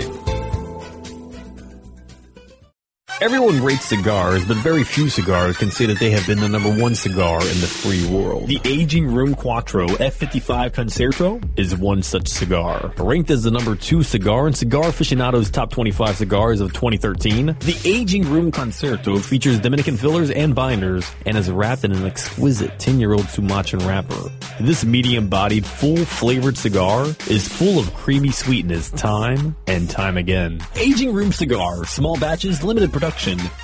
Everyone 3.20 3.64
rates 3.64 3.86
cigars, 3.86 4.46
but 4.46 4.58
very 4.58 4.84
few 4.84 5.10
cigars 5.10 5.58
can 5.58 5.72
say 5.72 5.88
that 5.88 5.98
they 5.98 6.12
have 6.12 6.28
been 6.28 6.40
the 6.40 6.48
number 6.48 6.70
one 6.70 6.94
cigar 6.94 7.42
in 7.42 7.62
the 7.62 7.68
free 7.68 8.08
world. 8.08 8.48
The 8.48 8.62
Aging 8.64 9.08
Room 9.08 9.34
Quattro 9.34 9.88
F55 9.88 10.74
Concerto 10.74 11.42
is 11.56 11.76
one 11.76 12.04
such 12.04 12.28
cigar. 12.28 12.94
Ranked 13.00 13.32
as 13.32 13.42
the 13.42 13.50
number 13.50 13.76
two 13.76 14.04
cigar 14.04 14.46
in 14.46 14.54
Cigar 14.54 14.90
Aficionado's 14.90 15.50
top 15.50 15.72
25 15.72 16.18
cigars 16.18 16.62
of 16.62 16.74
2013, 16.74 17.58
the 17.62 17.82
Aging 17.86 18.30
Room 18.30 18.52
Concerto 18.52 19.18
features 19.18 19.60
Dominican 19.60 19.98
fillers 19.98 20.30
and 20.30 20.54
binders 20.54 21.10
and 21.26 21.36
is 21.38 21.50
wrapped 21.50 21.86
in 21.86 21.94
an 21.94 22.06
exquisite 22.06 22.78
10-year-old 22.78 23.28
Sumatran 23.30 23.84
wrapper. 23.88 24.30
This 24.60 24.86
medium-bodied, 24.86 25.66
full-flavored 25.66 26.56
cigar 26.56 27.08
is 27.28 27.48
full 27.48 27.80
of 27.80 27.92
creamy 27.96 28.30
sweetness 28.30 28.92
time 28.92 29.56
and 29.66 29.90
time 29.90 30.18
again. 30.18 30.62
Aging 30.76 31.14
Room 31.14 31.32
Cigar, 31.32 31.84
small 31.86 32.16
batches, 32.20 32.64
limited 32.64 32.92
production, 32.94 33.07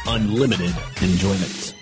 unlimited 0.07 0.73
enjoyment. 1.01 1.73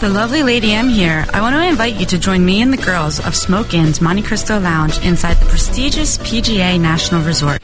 The 0.00 0.08
lovely 0.08 0.42
Lady 0.42 0.72
M 0.72 0.88
here. 0.88 1.24
I 1.32 1.40
want 1.40 1.54
to 1.54 1.66
invite 1.66 1.94
you 1.94 2.06
to 2.06 2.18
join 2.18 2.44
me 2.44 2.60
and 2.60 2.72
the 2.72 2.82
girls 2.84 3.24
of 3.24 3.34
Smoke 3.34 3.74
Inn's 3.74 4.00
Monte 4.00 4.22
Cristo 4.22 4.58
Lounge 4.58 4.98
inside 5.04 5.38
the 5.38 5.46
prestigious 5.46 6.18
PGA 6.18 6.80
National 6.80 7.22
Resort. 7.22 7.62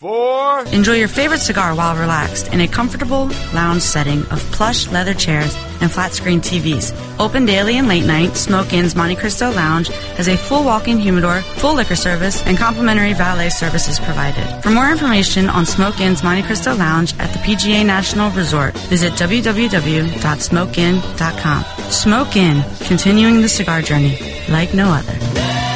Four. 0.00 0.64
Enjoy 0.72 0.94
your 0.94 1.08
favorite 1.08 1.40
cigar 1.40 1.74
while 1.74 1.94
relaxed 1.94 2.54
in 2.54 2.62
a 2.62 2.68
comfortable 2.68 3.26
lounge 3.52 3.82
setting 3.82 4.22
of 4.30 4.40
plush 4.50 4.88
leather 4.88 5.12
chairs 5.12 5.54
and 5.82 5.92
flat 5.92 6.14
screen 6.14 6.40
TVs. 6.40 6.94
Open 7.20 7.44
daily 7.44 7.76
and 7.76 7.86
late 7.86 8.06
night, 8.06 8.34
Smoke 8.34 8.72
Inn's 8.72 8.96
Monte 8.96 9.16
Cristo 9.16 9.52
Lounge 9.52 9.88
has 10.16 10.26
a 10.26 10.38
full 10.38 10.64
walk-in 10.64 10.98
humidor, 10.98 11.42
full 11.42 11.74
liquor 11.74 11.96
service, 11.96 12.42
and 12.46 12.56
complimentary 12.56 13.12
valet 13.12 13.50
services 13.50 14.00
provided. 14.00 14.62
For 14.62 14.70
more 14.70 14.90
information 14.90 15.50
on 15.50 15.66
Smoke 15.66 16.00
Inn's 16.00 16.22
Monte 16.22 16.44
Cristo 16.44 16.74
Lounge 16.74 17.12
at 17.18 17.30
the 17.34 17.38
PGA 17.40 17.84
National 17.84 18.30
Resort, 18.30 18.74
visit 18.88 19.12
www.smokeinn.com. 19.12 21.64
Smoke 21.90 22.36
Inn, 22.36 22.64
continuing 22.86 23.42
the 23.42 23.50
cigar 23.50 23.82
journey 23.82 24.16
like 24.48 24.72
no 24.72 24.88
other. 24.88 25.69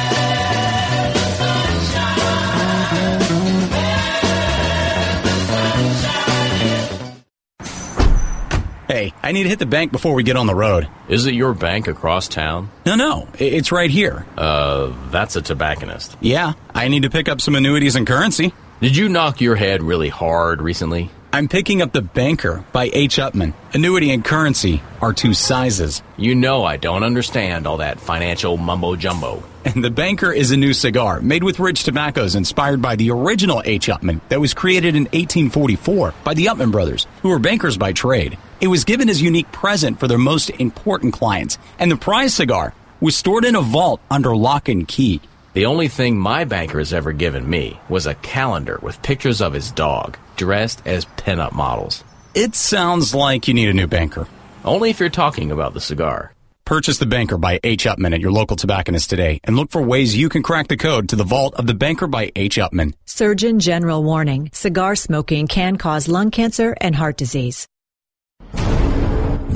Hey, 8.87 9.13
I 9.23 9.31
need 9.31 9.43
to 9.43 9.49
hit 9.49 9.59
the 9.59 9.65
bank 9.65 9.91
before 9.91 10.13
we 10.13 10.21
get 10.23 10.35
on 10.37 10.45
the 10.45 10.53
road. 10.55 10.87
Is 11.09 11.25
it 11.25 11.33
your 11.33 11.53
bank 11.53 11.87
across 11.87 12.27
town? 12.27 12.69
No, 12.85 12.95
no, 12.95 13.27
it's 13.39 13.71
right 13.71 13.89
here. 13.89 14.25
Uh, 14.37 14.93
that's 15.09 15.35
a 15.35 15.41
tobacconist. 15.41 16.15
Yeah, 16.21 16.53
I 16.73 16.87
need 16.87 17.03
to 17.03 17.09
pick 17.09 17.27
up 17.27 17.41
some 17.41 17.55
annuities 17.55 17.95
and 17.95 18.05
currency. 18.05 18.53
Did 18.81 18.95
you 18.95 19.09
knock 19.09 19.41
your 19.41 19.55
head 19.55 19.81
really 19.81 20.09
hard 20.09 20.61
recently? 20.61 21.09
I'm 21.33 21.49
picking 21.49 21.81
up 21.81 21.91
The 21.91 22.01
Banker 22.01 22.63
by 22.71 22.89
H. 22.93 23.17
Upmann. 23.17 23.53
Annuity 23.73 24.11
and 24.11 24.23
currency 24.23 24.81
are 25.01 25.11
two 25.11 25.33
sizes. 25.33 26.01
You 26.15 26.33
know 26.33 26.63
I 26.63 26.77
don't 26.77 27.03
understand 27.03 27.67
all 27.67 27.77
that 27.77 27.99
financial 27.99 28.55
mumbo 28.55 28.95
jumbo. 28.95 29.43
And 29.65 29.83
The 29.83 29.89
Banker 29.89 30.31
is 30.31 30.51
a 30.51 30.57
new 30.57 30.73
cigar 30.73 31.19
made 31.19 31.43
with 31.43 31.59
rich 31.59 31.83
tobaccos 31.83 32.35
inspired 32.35 32.81
by 32.81 32.95
the 32.95 33.11
original 33.11 33.61
H. 33.65 33.87
Upmann 33.87 34.21
that 34.29 34.39
was 34.39 34.53
created 34.53 34.95
in 34.95 35.05
1844 35.05 36.13
by 36.23 36.35
the 36.35 36.45
Upmann 36.45 36.71
brothers, 36.71 37.05
who 37.21 37.29
were 37.29 37.39
bankers 37.39 37.77
by 37.77 37.91
trade. 37.91 38.37
It 38.61 38.67
was 38.67 38.85
given 38.85 39.09
as 39.09 39.21
unique 39.21 39.51
present 39.51 39.99
for 39.99 40.07
their 40.07 40.17
most 40.17 40.49
important 40.49 41.13
clients, 41.13 41.57
and 41.77 41.91
the 41.91 41.97
prize 41.97 42.33
cigar 42.33 42.73
was 43.01 43.15
stored 43.15 43.45
in 43.45 43.55
a 43.55 43.61
vault 43.61 44.01
under 44.09 44.35
lock 44.35 44.69
and 44.69 44.87
key. 44.87 45.21
The 45.53 45.65
only 45.65 45.87
thing 45.89 46.17
my 46.17 46.45
banker 46.45 46.79
has 46.79 46.93
ever 46.93 47.11
given 47.11 47.49
me 47.49 47.79
was 47.89 48.07
a 48.07 48.15
calendar 48.15 48.79
with 48.81 49.01
pictures 49.01 49.41
of 49.41 49.53
his 49.53 49.71
dog, 49.71 50.17
dressed 50.37 50.81
as 50.85 51.05
pinup 51.05 51.53
models. 51.53 52.03
It 52.33 52.55
sounds 52.55 53.13
like 53.13 53.47
you 53.47 53.53
need 53.53 53.69
a 53.69 53.73
new 53.73 53.87
banker. 53.87 54.27
Only 54.63 54.89
if 54.89 54.99
you're 54.99 55.09
talking 55.09 55.51
about 55.51 55.73
the 55.73 55.81
cigar. 55.81 56.33
Purchase 56.65 56.97
The 56.97 57.05
Banker 57.05 57.37
by 57.37 57.59
H. 57.63 57.85
Upmann 57.85 58.15
at 58.15 58.21
your 58.21 58.31
local 58.31 58.57
tobacconist 58.57 59.09
today 59.09 59.39
and 59.43 59.55
look 59.55 59.69
for 59.69 59.81
ways 59.81 60.15
you 60.15 60.29
can 60.29 60.41
crack 60.41 60.67
the 60.67 60.77
code 60.77 61.09
to 61.09 61.15
the 61.15 61.23
vault 61.23 61.53
of 61.55 61.67
The 61.67 61.75
Banker 61.75 62.07
by 62.07 62.31
H. 62.35 62.57
Upmann. 62.57 62.93
Surgeon 63.05 63.59
General 63.59 64.03
warning 64.03 64.49
cigar 64.51 64.95
smoking 64.95 65.47
can 65.47 65.77
cause 65.77 66.07
lung 66.07 66.31
cancer 66.31 66.75
and 66.81 66.95
heart 66.95 67.17
disease. 67.17 67.67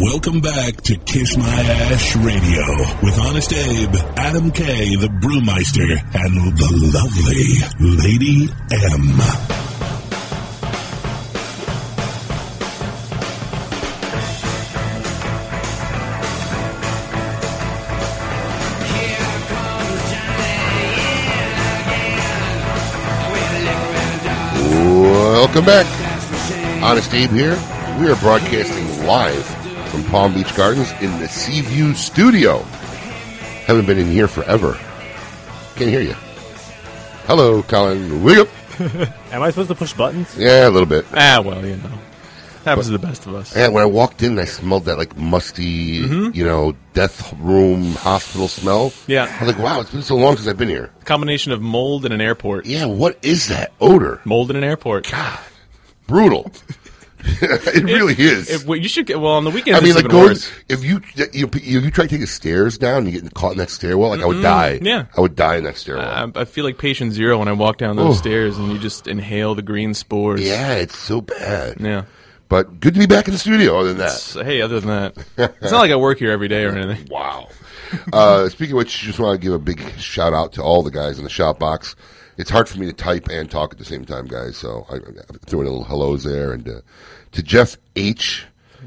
Welcome 0.01 0.39
back 0.39 0.77
to 0.83 0.95
Kiss 0.95 1.35
My 1.35 1.45
Ash 1.45 2.15
Radio 2.15 2.63
with 3.03 3.19
Honest 3.19 3.51
Abe, 3.51 3.93
Adam 4.15 4.49
K, 4.49 4.95
the 4.95 5.07
Brewmeister, 5.07 5.91
and 6.15 6.55
the 6.57 6.71
lovely 6.95 7.59
Lady 7.97 8.47
M. 8.71 9.17
Welcome 25.33 25.65
back. 25.65 25.85
Honest 26.81 27.13
Abe 27.13 27.31
here. 27.31 27.59
We 27.99 28.09
are 28.09 28.15
broadcasting 28.15 29.05
live 29.05 29.68
from 29.89 30.03
Palm 30.05 30.33
Beach 30.33 30.55
Gardens 30.55 30.91
in 31.01 31.19
the 31.19 31.27
Seaview 31.27 31.93
studio. 31.93 32.59
Haven't 33.65 33.85
been 33.85 33.97
in 33.99 34.07
here 34.07 34.27
forever. 34.27 34.77
Can't 35.75 35.89
hear 35.89 36.01
you. 36.01 36.13
Hello, 37.25 37.61
Colin. 37.63 38.23
Wake 38.23 38.39
up. 38.39 38.47
Am 39.33 39.41
I 39.43 39.49
supposed 39.49 39.69
to 39.69 39.75
push 39.75 39.93
buttons? 39.93 40.35
Yeah, 40.37 40.67
a 40.67 40.71
little 40.71 40.87
bit. 40.87 41.05
Ah, 41.13 41.41
well, 41.43 41.63
you 41.65 41.75
know, 41.77 41.91
happens 42.65 42.87
to 42.87 42.91
the 42.93 42.99
best 42.99 43.25
of 43.27 43.35
us. 43.35 43.55
Yeah, 43.55 43.67
when 43.67 43.83
I 43.83 43.85
walked 43.85 44.23
in, 44.23 44.39
I 44.39 44.45
smelled 44.45 44.85
that 44.85 44.97
like 44.97 45.15
musty, 45.17 46.01
Mhm. 46.03 46.33
you 46.35 46.45
know, 46.45 46.75
death 46.93 47.33
room 47.39 47.93
hospital 47.95 48.47
smell. 48.47 48.93
Yeah. 49.07 49.23
I 49.39 49.43
was 49.45 49.53
like, 49.53 49.63
wow, 49.63 49.81
it's 49.81 49.91
been 49.91 50.01
so 50.01 50.15
long 50.15 50.35
since 50.37 50.47
I've 50.47 50.57
been 50.57 50.69
here. 50.69 50.91
Combination 51.05 51.51
of 51.51 51.61
mold 51.61 52.05
and 52.05 52.13
an 52.13 52.21
airport. 52.21 52.65
Yeah, 52.65 52.85
what 52.85 53.17
is 53.21 53.47
that 53.49 53.73
odor? 53.81 54.21
Mold 54.25 54.49
in 54.49 54.55
an 54.55 54.63
airport. 54.63 55.11
God, 55.11 55.39
brutal. 56.07 56.51
it 57.41 57.83
really 57.83 58.15
is. 58.17 58.49
If, 58.49 58.65
well, 58.65 58.77
you 58.77 58.87
should 58.89 59.05
get 59.05 59.19
well 59.19 59.33
on 59.33 59.43
the 59.43 59.49
weekends. 59.51 59.79
I 59.79 59.81
mean, 59.83 59.91
it's 59.91 60.01
like 60.03 60.11
going. 60.11 60.27
worse. 60.29 60.51
If 60.69 60.83
you 60.83 61.01
you 61.15 61.49
you, 61.53 61.79
you 61.81 61.91
try 61.91 62.05
to 62.05 62.09
take 62.09 62.21
the 62.21 62.27
stairs 62.27 62.77
down, 62.77 63.05
and 63.05 63.13
you 63.13 63.21
get 63.21 63.33
caught 63.33 63.51
in 63.53 63.57
that 63.57 63.69
stairwell. 63.69 64.09
Like 64.11 64.21
I 64.21 64.25
would 64.25 64.41
die. 64.41 64.79
Yeah. 64.81 65.05
I 65.17 65.21
would 65.21 65.35
die 65.35 65.57
in 65.57 65.63
that 65.65 65.77
stairwell. 65.77 66.07
I, 66.35 66.41
I 66.41 66.45
feel 66.45 66.63
like 66.65 66.77
patient 66.77 67.13
zero 67.13 67.39
when 67.39 67.47
I 67.47 67.51
walk 67.53 67.77
down 67.77 67.95
those 67.95 68.15
Oh. 68.17 68.19
stairs 68.19 68.57
and 68.57 68.71
you 68.71 68.79
just 68.79 69.07
inhale 69.07 69.55
the 69.55 69.61
green 69.61 69.93
spores. 69.93 70.41
yeah, 70.41 70.73
it's 70.75 70.97
so 70.97 71.21
bad. 71.21 71.79
Yeah. 71.79 72.05
But 72.47 72.79
good 72.79 72.93
to 72.95 72.99
be 72.99 73.05
back 73.05 73.27
in 73.27 73.33
the 73.33 73.37
studio. 73.39 73.77
Other 73.79 73.89
than 73.89 73.97
that, 73.99 74.11
So, 74.11 74.43
hey, 74.43 74.61
other 74.61 74.79
than 74.79 74.89
that, 74.89 75.17
it's 75.61 75.71
not 75.71 75.79
like 75.79 75.91
I 75.91 75.97
work 75.97 76.17
here 76.17 76.31
every 76.31 76.47
day 76.47 76.63
or 76.65 76.71
anything. 76.75 77.07
Wow. 77.11 77.49
uh, 78.13 78.49
speaking 78.49 78.73
of 78.73 78.77
which, 78.77 78.99
just 79.01 79.19
want 79.19 79.39
to 79.39 79.43
give 79.43 79.53
a 79.53 79.59
big 79.59 79.81
shout 79.99 80.33
out 80.33 80.53
to 80.53 80.63
all 80.63 80.81
the 80.83 80.89
guys 80.91 81.17
in 81.19 81.23
the 81.23 81.29
shop 81.29 81.59
box. 81.59 81.95
It's 82.39 82.49
hard 82.49 82.69
for 82.69 82.79
me 82.79 82.85
to 82.85 82.93
type 82.93 83.27
and 83.29 83.51
talk 83.51 83.73
at 83.73 83.79
the 83.79 83.85
same 83.85 84.05
time, 84.05 84.25
guys. 84.25 84.55
So 84.55 84.85
I, 84.89 84.95
I 84.95 85.37
threw 85.45 85.59
in 85.59 85.67
a 85.67 85.69
little 85.69 85.83
hellos 85.83 86.23
there, 86.23 86.53
and 86.53 86.67
uh, 86.69 86.81
to 87.33 87.43
Jeff 87.43 87.75
H. 87.97 88.45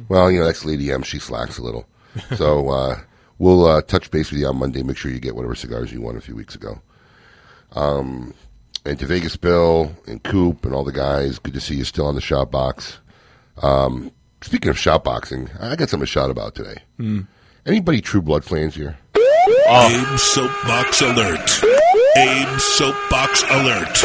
Well, 0.09 0.31
you 0.31 0.39
know 0.39 0.47
that's 0.47 0.65
Lady 0.65 0.91
M. 0.91 1.03
She 1.03 1.19
slacks 1.19 1.59
a 1.59 1.63
little, 1.63 1.87
so 2.37 2.71
uh, 2.71 3.01
we'll 3.39 3.67
uh, 3.67 3.83
touch 3.83 4.11
base 4.11 4.31
with 4.31 4.41
you 4.41 4.47
on 4.47 4.57
Monday. 4.57 4.83
Make 4.83 4.97
sure 4.97 5.11
you 5.11 5.21
get 5.21 5.37
whatever 5.37 5.55
cigars 5.55 5.93
you 5.93 6.01
won 6.01 6.17
a 6.17 6.21
few 6.23 6.35
weeks 6.35 6.55
ago. 6.55 6.81
Um, 7.73 8.33
and 8.87 8.99
to 8.99 9.05
Vegas 9.05 9.37
Bill 9.37 9.95
and 10.07 10.23
Coop 10.23 10.65
and 10.65 10.75
all 10.75 10.83
the 10.83 10.91
guys, 10.91 11.39
good 11.39 11.53
to 11.53 11.61
see 11.61 11.75
you 11.75 11.85
still 11.85 12.07
on 12.07 12.15
the 12.15 12.23
shop 12.23 12.51
box. 12.51 13.01
Um, 13.63 14.13
speaking 14.41 14.71
of 14.71 14.79
shop 14.79 15.05
boxing, 15.05 15.51
I 15.61 15.77
got 15.77 15.91
something 15.91 16.07
to 16.07 16.11
shout 16.11 16.31
about 16.31 16.55
today. 16.55 16.77
Hmm. 16.97 17.21
Anybody 17.67 18.01
True 18.01 18.23
Blood 18.23 18.47
fans 18.47 18.75
here? 18.75 18.97
Game 19.13 20.17
Soapbox 20.17 21.03
Alert. 21.03 21.82
Abe 22.17 22.59
Soapbox 22.59 23.43
Alert. 23.51 24.05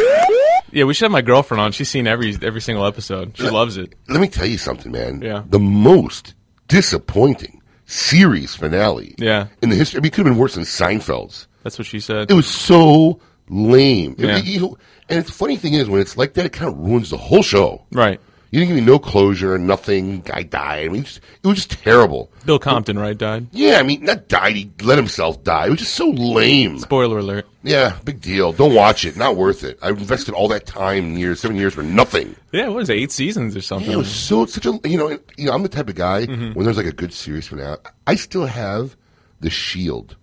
Yeah, 0.72 0.84
we 0.84 0.94
should 0.94 1.06
have 1.06 1.12
my 1.12 1.22
girlfriend 1.22 1.62
on. 1.62 1.72
She's 1.72 1.89
seen 1.89 2.08
every 2.08 2.36
every 2.41 2.62
single 2.62 2.86
episode. 2.86 3.38
She 3.38 3.50
loves 3.50 3.77
it. 3.77 3.94
Let 4.10 4.20
me 4.22 4.27
tell 4.27 4.46
you 4.46 4.58
something, 4.58 4.91
man. 4.91 5.22
Yeah. 5.22 5.44
The 5.48 5.60
most 5.60 6.34
disappointing 6.67 7.62
series 7.86 8.53
finale 8.56 9.15
Yeah, 9.17 9.48
in 9.62 9.70
the 9.70 9.75
history. 9.75 10.00
I 10.00 10.01
mean, 10.01 10.08
it 10.08 10.13
could 10.13 10.25
have 10.25 10.34
been 10.34 10.39
worse 10.41 10.56
than 10.56 10.63
Seinfeld's. 10.65 11.48
that's 11.63 11.77
what 11.79 11.86
she 11.86 12.00
said. 12.00 12.29
It 12.29 12.34
was 12.34 12.48
so 12.48 13.20
lame. 13.50 14.15
It- 14.17 14.25
Yeah. 14.25 14.38
you- 14.38 14.77
and 15.10 15.24
the 15.25 15.32
funny 15.32 15.56
thing 15.56 15.74
is, 15.74 15.88
when 15.89 16.01
it's 16.01 16.17
like 16.17 16.34
that, 16.34 16.46
it 16.46 16.51
kind 16.51 16.72
of 16.72 16.77
ruins 16.79 17.10
the 17.12 17.17
whole 17.17 17.41
show. 17.44 17.86
Right. 17.91 18.20
You 18.50 18.60
didn't 18.62 18.75
give 18.75 18.86
me 18.86 18.89
no 18.89 18.98
closure, 18.98 19.58
nothing. 19.58 20.22
Guy 20.22 20.44
died. 20.44 20.86
I 20.86 20.88
mean, 20.89 21.01
it, 21.01 21.06
just, 21.06 21.18
it 21.44 21.48
was 21.48 21.58
just 21.58 21.72
terrible. 21.72 22.32
Bill 22.46 22.60
Compton, 22.60 22.98
right, 22.98 23.18
died. 23.18 23.48
Yeah, 23.51 23.77
I 23.80 23.84
mean, 23.84 24.06
not 24.06 24.30
died. 24.30 24.56
He 24.56 24.72
let 24.84 24.98
himself 24.98 25.44
die. 25.44 25.68
It 25.68 25.72
was 25.72 25.80
just 25.80 25.96
so 25.96 26.10
lame. 26.12 26.80
Spoiler 26.80 27.18
alert. 27.20 27.46
Yeah, 27.63 27.98
big 28.06 28.22
deal. 28.22 28.54
Don't 28.54 28.74
watch 28.74 29.04
it. 29.04 29.18
Not 29.18 29.36
worth 29.36 29.66
it. 29.66 29.77
I 29.82 29.89
invested 29.89 30.34
all 30.34 30.48
that 30.48 30.66
time 30.66 31.18
years, 31.18 31.42
seven 31.42 31.58
years 31.58 31.74
for 31.74 31.84
nothing. 31.84 32.36
Yeah, 32.54 32.68
what 32.68 32.75
was 32.77 32.89
it, 32.89 32.94
eight 32.94 33.12
seasons 33.12 33.54
or 33.56 33.62
something? 33.62 33.89
Yeah, 33.89 33.96
it 33.96 34.00
was 34.00 34.10
so 34.16 34.46
such 34.46 34.66
a 34.66 34.80
you 34.88 34.98
know 34.98 35.10
you 35.36 35.46
know 35.48 35.51
I'm 35.51 35.63
the 35.63 35.70
type 35.70 35.89
of 35.89 35.96
guy 35.96 36.25
Mhm. 36.27 36.56
when 36.56 36.63
there's 36.63 36.77
like 36.77 36.86
a 36.86 36.94
good 36.94 37.12
series 37.13 37.48
finale. 37.48 37.77
I 38.08 38.16
still 38.16 38.46
have 38.46 38.96
the 39.42 39.50
Shield 39.50 40.16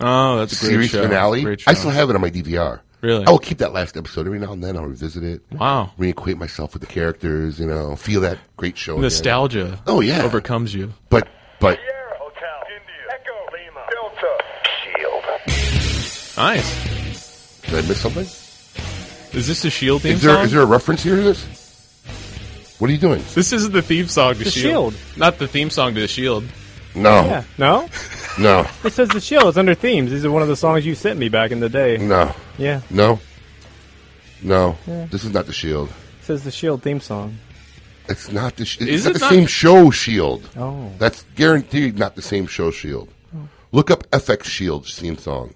oh, 0.00 0.38
that's 0.38 0.54
a 0.54 0.64
great 0.64 0.70
series 0.70 0.90
show. 0.90 1.02
finale. 1.02 1.42
Great 1.42 1.62
I 1.66 1.74
still 1.74 1.90
have 1.90 2.08
it 2.08 2.14
on 2.16 2.22
my 2.22 2.30
DVR. 2.30 2.80
Really? 3.00 3.24
I 3.26 3.30
will 3.30 3.38
keep 3.38 3.58
that 3.58 3.72
last 3.72 3.96
episode 3.96 4.26
every 4.26 4.38
now 4.40 4.52
and 4.52 4.62
then. 4.64 4.76
I'll 4.76 4.84
revisit 4.86 5.22
it. 5.22 5.40
Wow. 5.52 5.92
Reacquaint 5.98 6.38
myself 6.38 6.72
with 6.72 6.80
the 6.82 6.88
characters. 6.88 7.60
You 7.60 7.66
know, 7.66 7.94
feel 7.96 8.20
that 8.22 8.38
great 8.56 8.76
show. 8.76 8.94
again. 8.94 9.02
Nostalgia. 9.02 9.80
Oh 9.86 10.00
yeah, 10.00 10.22
overcomes 10.24 10.74
you. 10.74 10.92
But 11.08 11.28
but 11.60 11.78
Nice. 16.36 17.60
did 17.62 17.84
I 17.84 17.88
miss 17.88 18.00
something? 18.00 18.22
Is 19.36 19.46
this 19.48 19.62
the 19.62 19.70
Shield 19.70 20.02
theme 20.02 20.12
Is 20.14 20.22
there 20.22 20.34
song? 20.36 20.44
is 20.44 20.52
there 20.52 20.62
a 20.62 20.66
reference 20.66 21.02
here 21.02 21.16
to 21.16 21.22
this? 21.22 21.44
What 22.78 22.88
are 22.88 22.92
you 22.92 22.98
doing? 22.98 23.22
This 23.34 23.52
isn't 23.52 23.72
the 23.72 23.82
theme 23.82 24.06
song 24.06 24.34
to 24.34 24.44
The 24.44 24.50
Shield. 24.50 24.94
Not 25.16 25.38
the 25.38 25.48
theme 25.48 25.68
song 25.68 25.94
to 25.94 26.00
the 26.00 26.06
Shield. 26.08 26.44
No. 27.02 27.24
Yeah. 27.24 27.44
No? 27.58 27.88
No. 28.38 28.64
It 28.84 28.92
says 28.92 29.08
the 29.08 29.20
shield. 29.20 29.46
It's 29.48 29.58
under 29.58 29.74
themes. 29.74 30.12
These 30.12 30.24
are 30.24 30.30
one 30.30 30.42
of 30.42 30.48
the 30.48 30.54
songs 30.54 30.86
you 30.86 30.94
sent 30.94 31.18
me 31.18 31.28
back 31.28 31.50
in 31.50 31.58
the 31.58 31.68
day. 31.68 31.96
No. 31.96 32.32
Yeah. 32.56 32.82
No. 32.88 33.18
No. 34.42 34.76
Yeah. 34.86 35.06
This 35.10 35.24
is 35.24 35.32
not 35.32 35.46
the 35.46 35.52
Shield. 35.52 35.88
It 35.88 36.24
says 36.24 36.44
the 36.44 36.52
shield 36.52 36.82
theme 36.84 37.00
song. 37.00 37.36
It's 38.08 38.30
not 38.30 38.54
the. 38.54 38.64
Sh- 38.64 38.78
Is 38.82 38.88
it's 38.88 39.04
not 39.06 39.10
it 39.10 39.14
the 39.14 39.18
not- 39.24 39.30
same 39.32 39.46
show. 39.46 39.90
Shield. 39.90 40.48
Oh. 40.56 40.92
That's 40.98 41.24
guaranteed 41.34 41.98
not 41.98 42.14
the 42.14 42.22
same 42.22 42.46
show. 42.46 42.70
Shield. 42.70 43.08
Oh. 43.36 43.48
Look 43.72 43.90
up 43.90 44.08
FX 44.12 44.44
Shield 44.44 44.86
theme 44.86 45.18
song. 45.18 45.52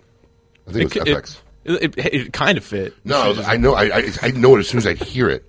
I 0.68 0.72
think 0.72 0.96
it, 0.96 1.04
was 1.04 1.08
it, 1.08 1.16
FX. 1.16 1.40
It, 1.64 1.98
it, 1.98 2.14
it 2.14 2.32
kind 2.32 2.58
of 2.58 2.64
fit. 2.64 2.94
no, 3.04 3.34
I 3.46 3.56
know. 3.58 3.74
I, 3.74 3.98
I 3.98 4.12
I 4.22 4.30
know 4.32 4.56
it 4.56 4.58
as 4.58 4.68
soon 4.68 4.78
as 4.78 4.86
I 4.88 4.94
hear 4.94 5.28
it. 5.30 5.48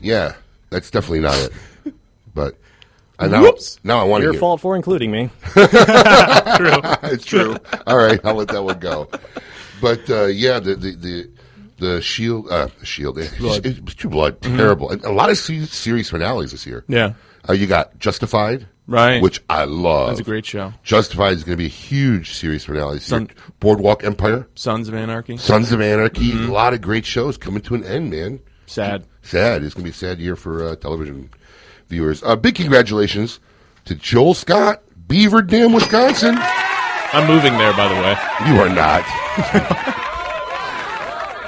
Yeah, 0.00 0.34
that's 0.70 0.88
definitely 0.92 1.20
not 1.20 1.36
it. 1.36 1.52
But 2.34 2.56
I 3.18 3.28
now 3.28 3.42
Whoops. 3.42 3.78
now 3.84 3.98
I 4.00 4.04
want 4.04 4.22
to 4.22 4.24
Your 4.24 4.32
hear. 4.32 4.40
fault 4.40 4.60
for 4.60 4.74
including 4.76 5.10
me. 5.12 5.30
True. 5.54 6.80
it's 7.04 7.24
true. 7.24 7.56
All 7.86 7.96
right, 7.96 8.20
I'll 8.24 8.34
let 8.34 8.48
that 8.48 8.62
one 8.62 8.78
go. 8.80 9.08
But 9.80 10.08
uh, 10.10 10.26
yeah, 10.26 10.58
the 10.60 10.74
the 10.74 10.90
the, 10.96 11.30
the 11.78 12.02
shield, 12.02 12.50
uh, 12.50 12.68
shield, 12.82 13.16
Blood. 13.38 13.86
True 13.86 14.10
Blood, 14.10 14.40
Mhm. 14.40 14.56
terrible, 14.56 14.90
and 14.90 15.04
a 15.04 15.12
lot 15.12 15.30
of 15.30 15.38
se- 15.38 15.66
series 15.66 16.10
finales 16.10 16.50
this 16.52 16.66
year. 16.66 16.84
Yeah. 16.88 17.14
uh, 17.48 17.52
you 17.52 17.66
got 17.66 17.98
Justified, 17.98 18.66
Right. 18.86 19.22
which 19.22 19.42
I 19.50 19.64
love. 19.64 20.08
That's 20.08 20.20
a 20.20 20.24
great 20.24 20.46
show. 20.46 20.72
Justified 20.82 21.34
is 21.34 21.44
going 21.44 21.56
to 21.56 21.62
be 21.62 21.66
a 21.66 21.68
huge 21.68 22.32
series 22.32 22.64
finale. 22.64 22.98
Son- 23.00 23.28
Boardwalk 23.60 24.02
Empire, 24.04 24.46
Sons 24.54 24.88
of 24.88 24.94
Anarchy. 24.94 25.36
Sons 25.36 25.70
of 25.72 25.80
Anarchy, 25.80 26.32
a 26.32 26.36
lot 26.50 26.72
of 26.74 26.80
great 26.80 27.04
shows 27.04 27.36
coming 27.36 27.62
to 27.62 27.74
an 27.74 27.84
end, 27.84 28.10
man. 28.10 28.40
Sad. 28.66 29.04
Sad. 29.22 29.62
It's 29.62 29.74
going 29.74 29.82
to 29.84 29.90
be 29.90 29.90
a 29.90 29.94
sad 29.94 30.18
year 30.20 30.36
for 30.36 30.66
uh, 30.68 30.76
television 30.76 31.30
viewers. 31.88 32.22
Uh, 32.22 32.36
big 32.36 32.54
congratulations 32.54 33.40
to 33.84 33.94
Joel 33.94 34.34
Scott, 34.34 34.82
Beaver 35.08 35.42
Dam, 35.42 35.72
Wisconsin. 35.72 36.36
I'm 36.38 37.28
moving 37.28 37.56
there, 37.58 37.72
by 37.74 37.88
the 37.88 37.94
way. 37.94 38.16
You 38.48 38.60
are 38.60 38.68
not. 38.68 39.04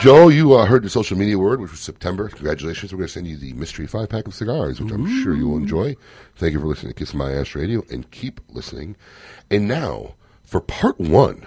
Joe, 0.00 0.28
you 0.28 0.52
uh, 0.54 0.66
heard 0.66 0.82
the 0.82 0.90
social 0.90 1.16
media 1.16 1.38
word, 1.38 1.60
which 1.60 1.70
was 1.70 1.80
September. 1.80 2.28
Congratulations. 2.28 2.92
We're 2.92 2.98
going 2.98 3.08
to 3.08 3.12
send 3.12 3.26
you 3.26 3.36
the 3.36 3.54
mystery 3.54 3.86
five 3.86 4.10
pack 4.10 4.26
of 4.26 4.34
cigars, 4.34 4.80
which 4.80 4.92
I'm 4.92 5.22
sure 5.22 5.34
you 5.34 5.48
will 5.48 5.56
enjoy. 5.56 5.96
Thank 6.36 6.52
you 6.52 6.60
for 6.60 6.66
listening 6.66 6.92
to 6.92 6.98
Kiss 6.98 7.14
My 7.14 7.32
Ass 7.32 7.54
Radio 7.54 7.82
and 7.90 8.08
keep 8.10 8.40
listening. 8.50 8.94
And 9.50 9.66
now, 9.66 10.14
for 10.44 10.60
part 10.60 11.00
one 11.00 11.46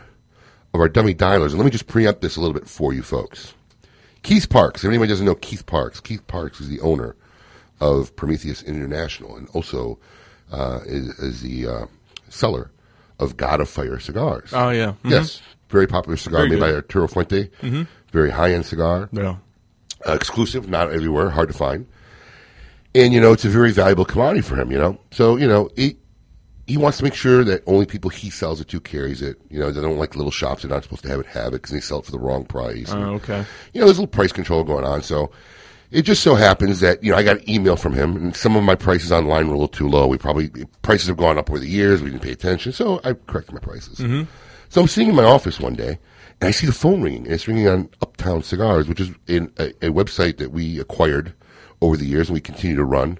of 0.74 0.80
our 0.80 0.90
dummy 0.90 1.14
dialers, 1.14 1.50
and 1.50 1.58
let 1.58 1.66
me 1.66 1.72
just 1.72 1.88
preempt 1.88 2.22
this 2.22 2.38
a 2.38 2.42
little 2.42 2.54
bit 2.56 2.68
for 2.68 2.92
you 2.92 3.04
folks. 3.04 3.54
Keith 4.24 4.50
Parks. 4.50 4.84
If 4.84 4.90
anybody 4.90 5.10
doesn't 5.10 5.26
know 5.26 5.36
Keith 5.36 5.66
Parks, 5.66 6.00
Keith 6.00 6.26
Parks 6.28 6.60
is 6.60 6.68
the 6.68 6.82
owner 6.82 7.16
of 7.82 8.16
Prometheus 8.16 8.62
International 8.64 9.36
and 9.38 9.48
also 9.54 10.00
uh, 10.52 10.80
is, 10.86 11.08
is 11.20 11.42
the 11.42 11.68
uh, 11.68 11.86
seller 12.30 12.72
of 13.20 13.38
God 13.38 13.62
of 13.62 13.70
Fire 13.70 14.00
cigars. 14.00 14.52
Oh, 14.54 14.70
yeah. 14.70 14.94
Mhm. 15.04 15.12
Yes. 15.12 15.42
Very 15.70 15.88
popular 15.88 16.18
cigar 16.18 16.40
Very 16.42 16.52
made 16.52 16.60
by 16.60 16.68
good. 16.68 16.76
Arturo 16.76 17.08
Fuente. 17.08 17.50
Mhm. 17.62 17.88
Very 18.12 18.32
high 18.32 18.54
end 18.54 18.66
cigar. 18.66 19.10
Yeah. 19.12 19.36
Uh, 20.08 20.14
exclusive, 20.14 20.68
not 20.70 20.92
everywhere, 20.92 21.30
hard 21.30 21.50
to 21.50 21.54
find. 21.54 21.86
And, 22.96 23.14
you 23.14 23.22
know, 23.22 23.34
it's 23.34 23.46
a 23.46 23.50
very 23.50 23.72
valuable 23.72 24.06
commodity 24.06 24.42
for 24.42 24.56
him, 24.56 24.72
you 24.72 24.78
know. 24.78 25.00
So, 25.12 25.36
you 25.36 25.48
know, 25.48 25.70
he, 25.76 25.98
he 26.66 26.78
wants 26.78 26.98
to 27.00 27.04
make 27.04 27.14
sure 27.14 27.44
that 27.44 27.62
only 27.68 27.86
people 27.86 28.10
he 28.10 28.30
sells 28.32 28.60
it 28.62 28.68
to 28.70 28.80
carries 28.80 29.22
it. 29.22 29.38
You 29.50 29.60
know, 29.60 29.72
they 29.72 29.82
don't 29.82 29.98
like 29.98 30.16
little 30.16 30.32
shops 30.32 30.64
that 30.64 30.72
aren't 30.72 30.86
supposed 30.86 31.04
to 31.04 31.10
have 31.10 31.20
it 31.20 31.26
have 31.28 31.48
it 31.50 31.62
because 31.62 31.72
they 31.72 31.80
sell 31.82 32.00
it 32.00 32.06
for 32.06 32.12
the 32.12 32.20
wrong 32.20 32.46
price. 32.46 32.92
Oh, 32.92 32.96
And, 32.98 33.06
okay. 33.22 33.46
You 33.74 33.82
know, 33.82 33.86
there's 33.88 33.98
a 34.00 34.02
little 34.02 34.08
price 34.08 34.32
control 34.32 34.64
going 34.64 34.86
on. 34.86 35.04
So 35.04 35.30
it 35.92 36.04
just 36.04 36.22
so 36.24 36.36
happens 36.36 36.80
that, 36.82 37.04
you 37.04 37.12
know, 37.12 37.18
I 37.18 37.24
got 37.24 37.38
an 37.38 37.50
email 37.50 37.76
from 37.76 37.94
him 37.94 38.16
and 38.16 38.36
some 38.36 38.56
of 38.56 38.64
my 38.64 38.76
prices 38.76 39.12
online 39.12 39.48
were 39.48 39.54
a 39.56 39.58
little 39.58 39.68
too 39.68 39.88
low. 39.88 40.08
We 40.08 40.18
probably, 40.18 40.50
prices 40.82 41.08
have 41.08 41.18
gone 41.18 41.38
up 41.38 41.50
over 41.50 41.60
the 41.60 41.68
years. 41.68 42.02
We 42.02 42.10
didn't 42.12 42.22
pay 42.24 42.32
attention. 42.32 42.72
So 42.72 43.00
I 43.04 43.14
corrected 43.14 43.54
my 43.54 43.60
prices. 43.62 44.00
Mhm. 44.00 44.28
So 44.70 44.82
I'm 44.82 44.88
sitting 44.88 45.10
in 45.10 45.16
my 45.16 45.24
office 45.24 45.60
one 45.60 45.74
day, 45.74 45.98
and 46.40 46.48
I 46.48 46.52
see 46.52 46.68
the 46.68 46.72
phone 46.74 47.02
ringing, 47.02 47.26
and 47.26 47.34
it's 47.34 47.48
ringing 47.48 47.68
on 47.68 47.90
Uptown 48.04 48.44
Cigars, 48.44 48.88
which 48.88 49.00
is 49.00 49.10
in 49.28 49.52
a, 49.58 49.70
a 49.82 49.90
website 49.90 50.38
that 50.38 50.52
we 50.52 50.80
acquired 50.80 51.34
over 51.82 51.98
the 51.98 52.06
years, 52.06 52.30
and 52.30 52.36
we 52.36 52.42
continue 52.42 52.76
to 52.76 52.84
run. 52.84 53.18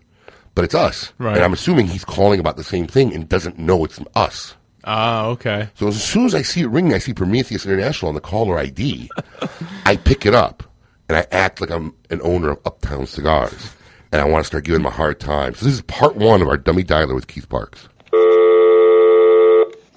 But 0.54 0.66
it's 0.66 0.76
us, 0.76 1.12
Right. 1.18 1.36
and 1.36 1.44
I'm 1.44 1.54
assuming 1.54 1.88
he's 1.88 2.06
calling 2.06 2.40
about 2.40 2.56
the 2.58 2.64
same 2.64 2.86
thing 2.86 3.14
and 3.16 3.28
doesn't 3.28 3.58
know 3.58 3.84
it's 3.84 4.00
us. 4.16 4.56
Ah, 4.84 5.26
okay. 5.26 5.70
So 5.74 5.88
as 5.88 6.04
soon 6.04 6.26
as 6.28 6.36
I 6.36 6.44
see 6.44 6.62
it 6.62 6.70
ringing, 6.70 6.94
I 6.94 7.00
see 7.00 7.14
Prometheus 7.14 7.66
International 7.66 8.10
on 8.10 8.16
the 8.16 8.22
caller 8.22 8.60
ID. 8.60 9.10
I 9.86 9.96
pick 9.96 10.26
it 10.28 10.36
up, 10.36 10.64
and 11.10 11.18
I 11.18 11.26
act 11.32 11.60
like 11.60 11.72
I'm 11.72 11.96
an 12.12 12.22
owner 12.24 12.52
of 12.52 12.60
Uptown 12.66 13.08
Cigars, 13.08 13.76
and 14.12 14.22
I 14.22 14.26
want 14.26 14.44
to 14.44 14.48
start 14.48 14.64
giving 14.64 14.82
him 14.82 14.86
a 14.86 14.92
hard 14.92 15.20
time. 15.20 15.56
So 15.56 15.66
this 15.66 15.74
is 15.74 15.82
part 15.82 16.16
one 16.16 16.42
of 16.42 16.48
our 16.48 16.58
dummy 16.58 16.84
dialer 16.84 17.16
with 17.16 17.28
Keith 17.28 17.50
Parks. 17.50 17.90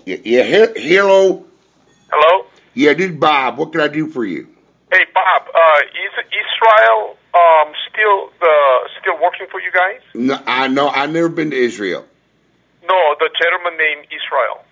Yeah, 0.05 0.16
yeah 0.25 0.42
he- 0.42 0.88
hello. 0.96 1.44
Hello? 2.11 2.46
Yeah, 2.75 2.94
this 2.94 3.11
is 3.11 3.16
Bob. 3.16 3.59
What 3.59 3.72
can 3.72 3.83
I 3.83 3.88
do 3.88 4.09
for 4.09 4.25
you? 4.25 4.48
Hey, 4.90 5.05
Bob, 5.14 5.42
uh, 5.55 5.81
is 5.81 6.25
Israel 6.33 7.16
um, 7.35 7.72
still 7.90 8.31
the 8.40 8.88
still 9.01 9.14
working 9.22 9.46
for 9.51 9.61
you 9.61 9.70
guys? 9.70 10.01
No, 10.14 10.38
I 10.46 10.68
know. 10.68 10.88
I 10.88 11.07
never 11.07 11.29
been 11.29 11.51
to 11.51 11.57
Israel. 11.57 12.05
No, 12.88 13.14
the 13.20 13.31
gentleman 13.40 13.79
named 13.79 14.07
Israel. 14.11 14.64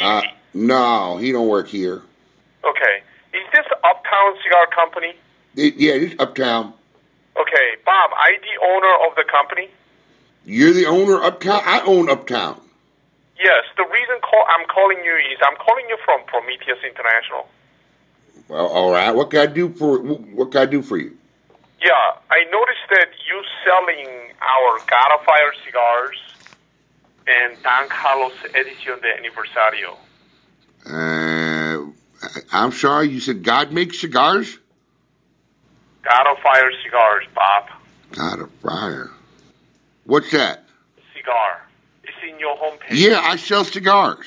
Uh, 0.00 0.22
no, 0.54 1.16
he 1.18 1.32
don't 1.32 1.48
work 1.48 1.68
here. 1.68 2.02
Okay. 2.64 3.02
Is 3.34 3.44
this 3.52 3.66
Uptown 3.84 4.34
Cigar 4.42 4.66
Company? 4.74 5.14
Yeah, 5.54 5.94
it's 5.94 6.14
uptown. 6.20 6.74
Okay, 7.36 7.68
Bob, 7.84 8.10
I 8.14 8.36
the 8.40 8.66
owner 8.66 9.08
of 9.08 9.16
the 9.16 9.24
company. 9.30 9.68
You're 10.44 10.72
the 10.72 10.86
owner 10.86 11.22
uptown. 11.22 11.62
I 11.64 11.82
own 11.82 12.08
uptown. 12.10 12.60
Yes, 13.38 13.64
the 13.76 13.84
reason 13.84 14.16
call, 14.20 14.44
I'm 14.48 14.66
calling 14.66 14.98
you 15.04 15.14
is 15.14 15.38
I'm 15.42 15.56
calling 15.56 15.84
you 15.88 15.96
from 16.04 16.24
Prometheus 16.26 16.78
International. 16.84 17.46
Well, 18.48 18.66
all 18.66 18.90
right. 18.90 19.10
What 19.12 19.30
can 19.30 19.40
I 19.40 19.46
do 19.46 19.68
for 19.70 19.98
What 19.98 20.50
can 20.52 20.62
I 20.62 20.66
do 20.66 20.82
for 20.82 20.96
you? 20.96 21.16
Yeah, 21.80 21.92
I 22.30 22.44
noticed 22.50 22.88
that 22.90 23.08
you 23.28 23.42
selling 23.64 24.32
our 24.40 24.78
God 24.86 25.18
of 25.18 25.24
Fire 25.24 25.52
cigars 25.64 26.18
and 27.26 27.62
Don 27.62 27.88
Carlos 27.88 28.32
Edición 28.54 29.00
de 29.00 29.12
Aniversario. 29.14 29.96
Uh, 30.86 31.92
I'm 32.52 32.72
sorry. 32.72 33.10
You 33.10 33.20
said 33.20 33.44
God 33.44 33.70
makes 33.70 34.00
cigars. 34.00 34.58
God 36.02 36.26
of 36.30 36.38
Fire 36.42 36.70
cigars, 36.82 37.24
Bob. 37.34 37.68
God 38.12 38.40
of 38.40 38.50
fire. 38.62 39.10
What's 40.04 40.30
that? 40.30 40.64
Cigar. 41.14 41.60
It's 42.04 42.16
in 42.26 42.38
your 42.38 42.56
homepage. 42.56 42.90
Yeah, 42.90 43.20
I 43.20 43.36
sell 43.36 43.64
cigars. 43.64 44.26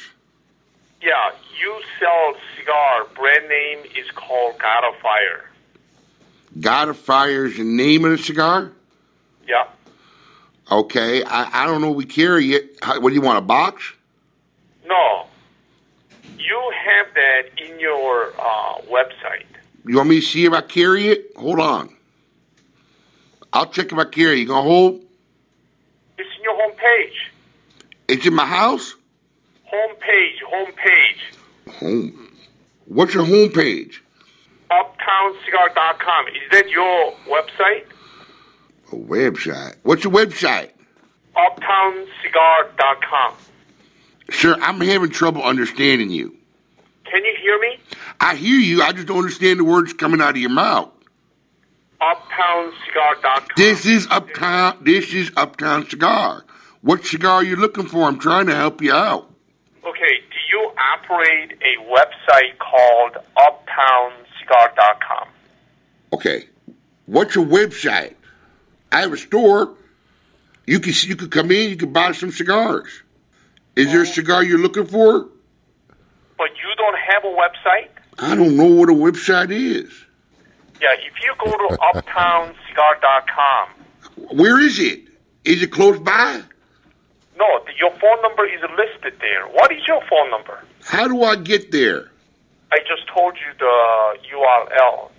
Yeah, 1.01 1.31
you 1.59 1.81
sell 1.99 2.33
cigar. 2.57 3.05
Brand 3.15 3.49
name 3.49 3.79
is 3.95 4.09
called 4.11 4.59
God 4.59 4.83
of 4.87 4.99
Fire. 5.01 5.49
God 6.59 6.89
of 6.89 6.97
fire 6.97 7.45
is 7.45 7.57
the 7.57 7.63
name 7.63 8.05
of 8.05 8.11
the 8.11 8.17
cigar. 8.17 8.71
Yeah. 9.47 9.67
Okay, 10.69 11.23
I, 11.23 11.63
I 11.63 11.65
don't 11.65 11.81
know. 11.81 11.91
We 11.91 12.05
carry 12.05 12.53
it. 12.53 12.77
How, 12.81 12.99
what 12.99 13.09
do 13.09 13.15
you 13.15 13.21
want? 13.21 13.39
A 13.39 13.41
box? 13.41 13.91
No. 14.85 15.25
You 16.37 16.73
have 16.85 17.07
that 17.15 17.43
in 17.57 17.79
your 17.79 18.33
uh, 18.39 18.81
website. 18.89 19.45
You 19.85 19.97
want 19.97 20.09
me 20.09 20.19
to 20.19 20.25
see 20.25 20.45
if 20.45 20.53
I 20.53 20.61
carry 20.61 21.07
it? 21.07 21.31
Hold 21.35 21.59
on. 21.59 21.95
I'll 23.53 23.67
check 23.67 23.91
if 23.91 23.97
I 23.97 24.05
carry 24.05 24.37
it. 24.37 24.39
You 24.39 24.47
gonna 24.47 24.61
hold? 24.61 25.01
It's 26.17 26.29
in 26.37 26.43
your 26.43 26.55
homepage. 26.55 27.13
It's 28.07 28.25
in 28.25 28.33
my 28.33 28.45
house. 28.45 28.95
Homepage, 29.71 30.37
homepage. 30.51 30.53
Home. 30.53 30.73
page. 30.75 31.73
Home. 31.79 32.31
What's 32.85 33.13
your 33.13 33.25
homepage? 33.25 33.99
UptownCigar.com. 34.69 36.27
Is 36.27 36.51
that 36.51 36.69
your 36.69 37.13
website? 37.27 37.85
A 38.91 38.95
website. 38.95 39.75
What's 39.83 40.03
your 40.03 40.13
website? 40.13 40.71
UptownCigar.com. 41.35 43.33
Sir, 44.31 44.57
I'm 44.61 44.79
having 44.79 45.09
trouble 45.09 45.43
understanding 45.43 46.09
you. 46.09 46.37
Can 47.11 47.25
you 47.25 47.35
hear 47.41 47.59
me? 47.59 47.77
I 48.21 48.35
hear 48.35 48.57
you. 48.57 48.81
I 48.81 48.93
just 48.93 49.07
don't 49.07 49.17
understand 49.17 49.59
the 49.59 49.65
words 49.65 49.91
coming 49.91 50.21
out 50.21 50.29
of 50.29 50.37
your 50.37 50.49
mouth. 50.49 50.91
UptownCigar.com. 51.99 53.47
This 53.57 53.85
is 53.85 54.07
uptown. 54.09 54.77
This 54.81 55.13
is 55.13 55.31
Uptown 55.35 55.89
Cigar. 55.89 56.45
What 56.81 57.05
cigar 57.05 57.33
are 57.33 57.43
you 57.43 57.57
looking 57.57 57.85
for? 57.85 58.07
I'm 58.07 58.17
trying 58.17 58.47
to 58.47 58.55
help 58.55 58.81
you 58.81 58.93
out. 58.93 59.29
Okay, 59.83 60.21
do 60.31 60.37
you 60.51 60.71
operate 60.95 61.51
a 61.61 61.83
website 61.91 62.57
called 62.57 63.17
UptownCigar.com? 63.37 65.27
Okay. 66.13 66.45
What's 67.07 67.35
your 67.35 67.45
website? 67.45 68.15
I 68.89 69.01
have 69.01 69.11
a 69.11 69.17
store. 69.17 69.75
You 70.65 70.79
can 70.79 70.93
you 71.01 71.17
can 71.17 71.29
come 71.29 71.51
in. 71.51 71.69
You 71.71 71.75
can 71.75 71.91
buy 71.91 72.13
some 72.13 72.31
cigars. 72.31 72.89
Is 73.75 73.87
there 73.87 74.03
a 74.03 74.07
oh. 74.07 74.11
cigar 74.11 74.43
you're 74.43 74.59
looking 74.59 74.85
for? 74.85 75.27
But 76.41 76.57
you 76.57 76.73
don't 76.75 76.97
have 76.97 77.23
a 77.23 77.27
website? 77.27 77.89
I 78.17 78.33
don't 78.33 78.57
know 78.57 78.65
what 78.65 78.89
a 78.89 78.93
website 78.93 79.51
is. 79.51 79.93
Yeah, 80.81 80.87
if 80.93 81.13
you 81.23 81.35
go 81.37 81.51
to 81.51 81.77
UptownCigar.com, 81.77 83.69
Where 84.39 84.59
is 84.59 84.79
it? 84.79 85.01
Is 85.45 85.61
it 85.61 85.71
close 85.71 85.99
by? 85.99 86.41
no, 87.37 87.45
your 87.77 87.91
phone 87.91 88.21
number 88.23 88.47
is 88.47 88.59
listed 88.75 89.19
there. 89.21 89.45
What 89.49 89.71
is 89.71 89.85
your 89.87 90.01
phone 90.09 90.31
number? 90.31 90.63
How 90.83 91.07
do 91.07 91.21
I 91.21 91.35
get 91.35 91.71
there? 91.71 92.09
I 92.71 92.79
just 92.87 93.07
told 93.07 93.35
you 93.35 93.53
the 93.59 94.17
URL. 94.33 95.11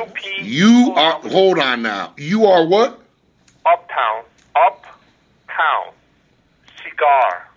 UP 0.00 0.16
You 0.42 0.92
are. 0.94 1.20
Hold 1.28 1.58
on 1.58 1.82
now. 1.82 2.14
You 2.16 2.46
are 2.46 2.64
what? 2.64 3.00
Uptown. 3.66 4.22
Uptown. 4.54 5.92
Cigar. 6.84 7.47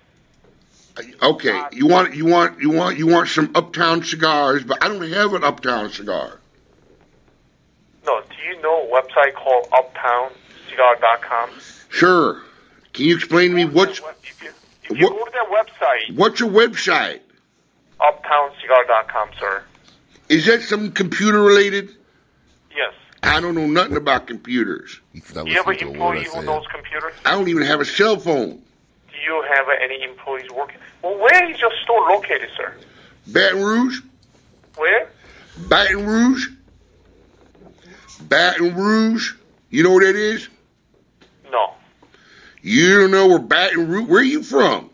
Okay. 1.22 1.64
You 1.72 1.88
want 1.88 2.16
you 2.16 2.26
want 2.26 2.60
you 2.62 2.70
want 2.70 2.98
you 2.98 3.08
want 3.08 3.30
some 3.30 3.52
Uptown 3.56 4.04
cigars, 4.04 4.64
but 4.64 4.84
I 4.84 4.88
don't 4.88 5.08
have 5.12 5.34
an 5.34 5.44
Uptown 5.44 5.92
cigar. 5.92 6.40
No, 8.06 8.22
do 8.22 8.36
you 8.44 8.62
know 8.62 8.88
a 8.88 8.92
website 8.92 9.34
called 9.36 9.68
UptownCigar.com? 9.72 11.50
Sure. 11.90 12.42
Can 12.94 13.06
you 13.06 13.16
explain 13.16 13.52
to 13.52 13.56
me 13.56 13.66
what's 13.66 14.00
If 14.00 14.98
you 15.00 15.10
go 15.10 15.26
to 15.26 15.32
that 15.32 15.48
website, 15.50 16.16
what's 16.18 16.40
your 16.40 16.50
website? 16.50 17.20
UptownCigar.com, 18.00 19.30
sir. 19.40 19.64
Is 20.30 20.46
that 20.48 20.62
some 20.64 20.92
computer 20.92 21.42
related? 21.42 21.90
Yes. 22.76 22.94
I 23.22 23.40
don't 23.40 23.54
know 23.54 23.68
nothing 23.68 23.98
about 23.98 24.28
computers. 24.28 25.00
You 25.14 25.22
have 25.34 25.68
an 25.68 25.76
employee 25.78 26.24
who 26.24 26.42
knows 26.42 26.66
computers? 26.74 27.14
I 27.26 27.32
don't 27.32 27.48
even 27.48 27.64
have 27.64 27.82
a 27.82 27.86
cell 27.86 28.18
phone. 28.18 28.62
Do 29.12 29.18
you 29.24 29.46
have 29.56 29.68
any 29.82 30.04
employees 30.04 30.50
working? 30.50 30.80
Well, 31.02 31.18
where 31.18 31.52
is 31.52 31.60
your 31.60 31.72
store 31.84 32.10
located, 32.10 32.50
sir? 32.56 32.76
Baton 33.28 33.64
Rouge? 33.64 34.02
Where? 34.78 35.10
Baton 35.68 36.06
Rouge? 36.06 36.48
Baton 38.22 38.76
Rouge? 38.76 39.34
You 39.70 39.84
know 39.84 39.94
where 39.94 40.12
that 40.12 40.20
is? 40.20 40.48
No. 41.52 41.74
You 42.62 43.00
don't 43.00 43.12
know 43.12 43.28
where 43.28 43.40
Baton 43.40 43.88
Rouge? 43.88 44.08
Where 44.08 44.20
are 44.20 44.24
you 44.24 44.44
from? 44.44 44.90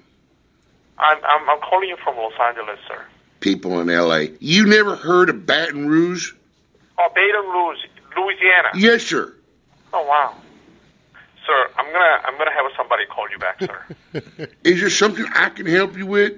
I'm, 0.98 1.18
I'm, 1.18 1.50
I'm 1.50 1.60
calling 1.60 1.90
you 1.90 1.98
from 2.04 2.16
Los 2.16 2.34
Angeles, 2.40 2.80
sir. 2.88 3.06
People 3.40 3.80
in 3.82 3.90
L.A. 3.90 4.32
You 4.40 4.66
never 4.66 4.96
heard 4.96 5.30
of 5.30 5.46
Baton 5.46 5.88
Rouge? 5.88 6.34
Oh, 6.98 7.10
Baton 7.14 7.52
Rouge, 7.52 7.78
Louisiana. 8.16 8.70
Yes, 8.76 9.04
sir. 9.04 9.34
Oh, 9.94 10.06
wow. 10.06 10.36
Sir, 11.48 11.70
I'm 11.78 11.86
gonna 11.86 12.22
I'm 12.26 12.38
gonna 12.38 12.52
have 12.52 12.66
somebody 12.76 13.06
call 13.06 13.26
you 13.32 13.40
back, 13.40 13.60
sir. 13.62 14.48
Is 14.66 14.82
there 14.82 14.90
something 14.90 15.26
I 15.34 15.48
can 15.50 15.66
help 15.66 15.98
you 15.98 16.06
with? 16.06 16.34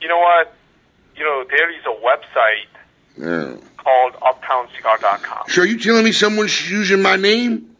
you 0.00 0.08
know 0.08 0.18
what? 0.18 0.54
You 1.16 1.24
know 1.24 1.44
there 1.50 1.70
is 1.70 1.82
a 1.86 1.96
website 2.04 2.70
No. 3.16 3.60
called 3.78 4.12
UptownCigar.com. 4.14 5.44
So 5.48 5.62
are 5.62 5.66
you 5.66 5.78
telling 5.80 6.04
me 6.04 6.12
someone's 6.12 6.70
using 6.70 7.02
my 7.02 7.16
name? 7.16 7.74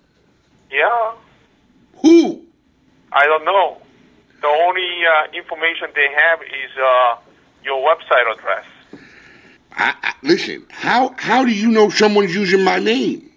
Yeah. 0.70 1.12
Who? 2.02 2.42
I 3.12 3.24
don't 3.26 3.44
know. 3.44 3.78
The 4.40 4.48
only 4.48 4.88
uh, 5.06 5.32
information 5.32 5.88
they 5.94 6.08
have 6.16 6.40
is 6.42 6.76
uh, 6.76 7.16
your 7.64 7.78
website 7.88 8.32
address. 8.36 8.64
I, 9.76 9.94
I, 10.02 10.14
listen, 10.22 10.66
how 10.70 11.14
how 11.18 11.44
do 11.44 11.52
you 11.52 11.68
know 11.68 11.88
someone's 11.88 12.34
using 12.34 12.64
my 12.64 12.78
name? 12.80 13.30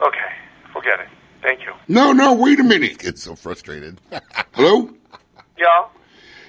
Okay, 0.00 0.32
forget 0.72 1.00
it. 1.00 1.08
Thank 1.44 1.60
you. 1.66 1.74
No, 1.88 2.12
no, 2.12 2.32
wait 2.32 2.58
a 2.58 2.64
minute. 2.64 2.98
Gets 2.98 3.22
so 3.22 3.36
frustrated. 3.36 4.00
Hello? 4.52 4.88
Yeah. 5.58 5.86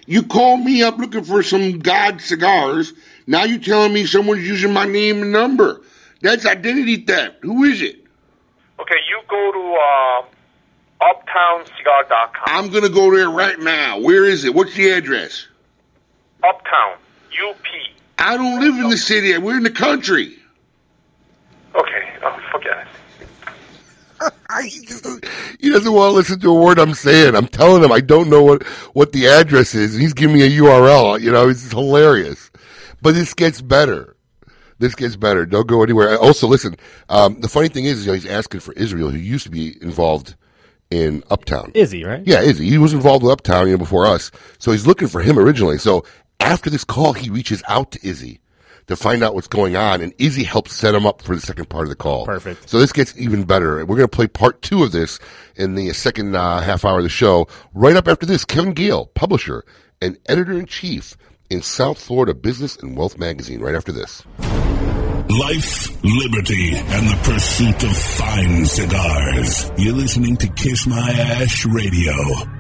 You 0.08 0.24
called 0.24 0.62
me 0.62 0.84
up 0.84 0.98
looking 0.98 1.26
for 1.26 1.44
some 1.44 1.80
God 1.80 2.22
cigars. 2.22 2.94
Now 3.28 3.44
you're 3.44 3.60
telling 3.60 3.92
me 3.94 4.06
someone's 4.06 4.48
using 4.48 4.72
my 4.72 4.86
name 4.86 5.22
and 5.22 5.34
number. 5.34 5.82
That's 6.22 6.46
identity 6.46 7.04
theft. 7.04 7.40
Who 7.42 7.66
is 7.66 7.82
it? 7.82 8.06
Okay, 8.80 8.96
you 9.10 9.22
go 9.28 9.52
to 9.52 9.78
uh, 9.82 11.14
UptownCigar.com. 11.14 12.44
I'm 12.48 12.70
gonna 12.70 12.88
go 12.88 13.14
there 13.14 13.30
right 13.30 13.60
now. 13.60 14.00
Where 14.00 14.24
is 14.24 14.46
it? 14.46 14.56
What's 14.56 14.76
the 14.76 14.92
address? 14.92 15.46
Uptown. 16.42 16.96
UP. 17.50 17.58
I 18.18 18.38
don't 18.38 18.62
live 18.62 18.76
in 18.76 18.90
the 18.90 18.98
city. 18.98 19.38
We're 19.38 19.58
in 19.58 19.64
the 19.64 19.72
country. 19.72 20.38
Okay, 21.76 22.14
oh, 22.24 22.40
forget 22.54 22.78
it. 22.78 22.88
He 25.60 25.70
doesn't 25.70 25.92
want 25.92 26.12
to 26.12 26.16
listen 26.16 26.40
to 26.40 26.52
a 26.52 26.62
word 26.62 26.80
I'm 26.80 26.94
saying. 26.94 27.36
I'm 27.36 27.48
telling 27.48 27.84
him 27.84 27.92
I 27.92 28.02
don't 28.02 28.30
know 28.30 28.44
what, 28.44 28.64
what 28.94 29.12
the 29.12 29.28
address 29.28 29.76
is, 29.76 29.94
and 29.94 30.02
he's 30.02 30.14
giving 30.14 30.36
me 30.36 30.44
a 30.44 30.50
URL. 30.50 31.20
You 31.20 31.32
know, 31.32 31.50
it's 31.50 31.70
hilarious. 31.72 32.52
But 33.02 33.16
this 33.16 33.34
gets 33.34 33.62
better. 33.62 34.16
This 34.80 34.96
gets 34.96 35.16
better. 35.16 35.46
Don't 35.46 35.68
go 35.68 35.84
anywhere. 35.84 36.18
Also, 36.18 36.48
listen. 36.48 36.76
Um, 37.10 37.40
the 37.40 37.48
funny 37.48 37.70
thing 37.70 37.86
is, 37.86 38.06
you 38.06 38.12
know, 38.12 38.16
he's 38.16 38.26
asking 38.26 38.60
for 38.60 38.74
Israel, 38.74 39.10
who 39.10 39.18
used 39.18 39.46
to 39.46 39.52
be 39.52 39.82
involved 39.82 40.36
in 40.90 41.24
Uptown. 41.30 41.72
Izzy, 41.74 42.04
right? 42.04 42.26
Yeah, 42.26 42.42
Izzy. 42.42 42.70
He 42.70 42.78
was 42.78 42.94
involved 42.94 43.24
with 43.24 43.32
Uptown, 43.32 43.68
you 43.68 43.74
know, 43.74 43.78
before 43.78 44.06
us. 44.06 44.32
So 44.60 44.72
he's 44.72 44.88
looking 44.88 45.08
for 45.08 45.22
him 45.22 45.40
originally. 45.40 45.78
So 45.78 46.06
after 46.40 46.70
this 46.70 46.84
call, 46.84 47.14
he 47.14 47.30
reaches 47.30 47.64
out 47.68 47.92
to 47.92 48.08
Izzy 48.08 48.40
to 48.88 48.96
find 48.96 49.24
out 49.24 49.34
what's 49.34 49.48
going 49.48 49.76
on, 49.76 50.02
and 50.02 50.14
Izzy 50.18 50.44
helps 50.44 50.74
set 50.74 50.94
him 50.94 51.06
up 51.06 51.22
for 51.22 51.36
the 51.36 51.42
second 51.42 51.70
part 51.70 51.84
of 51.84 51.90
the 51.90 51.96
call. 51.96 52.26
Perfect. 52.26 52.70
So 52.70 52.80
this 52.80 52.92
gets 52.92 53.18
even 53.18 53.44
better. 53.44 53.78
We're 53.86 53.96
going 53.98 54.02
to 54.02 54.08
play 54.08 54.28
part 54.28 54.62
two 54.62 54.84
of 54.84 54.92
this 54.92 55.20
in 55.56 55.76
the 55.76 55.94
second 55.94 56.36
uh, 56.36 56.62
half 56.62 56.86
hour 56.86 56.98
of 56.98 57.04
the 57.04 57.10
show. 57.10 57.48
Right 57.74 57.96
up 57.96 58.08
after 58.08 58.26
this, 58.26 58.46
Kevin 58.46 58.74
Gale, 58.74 59.08
publisher 59.08 59.64
and 60.02 60.18
editor 60.28 60.54
in 60.54 60.66
chief 60.66 61.16
in 61.50 61.62
South 61.62 62.00
Florida 62.00 62.34
Business 62.34 62.76
and 62.78 62.98
Wealth 62.98 63.18
magazine. 63.18 63.62
Right 63.62 63.76
after 63.76 63.92
this. 63.92 64.24
Life, 65.28 66.04
liberty, 66.04 66.76
and 66.76 67.08
the 67.10 67.20
pursuit 67.24 67.84
of 67.84 67.98
fine 67.98 68.66
cigars. 68.66 69.72
You're 69.76 69.96
listening 69.96 70.38
to 70.38 70.48
Kiss 70.50 70.86
My 70.86 71.10
Ash 71.10 71.66
Radio. 71.66 72.55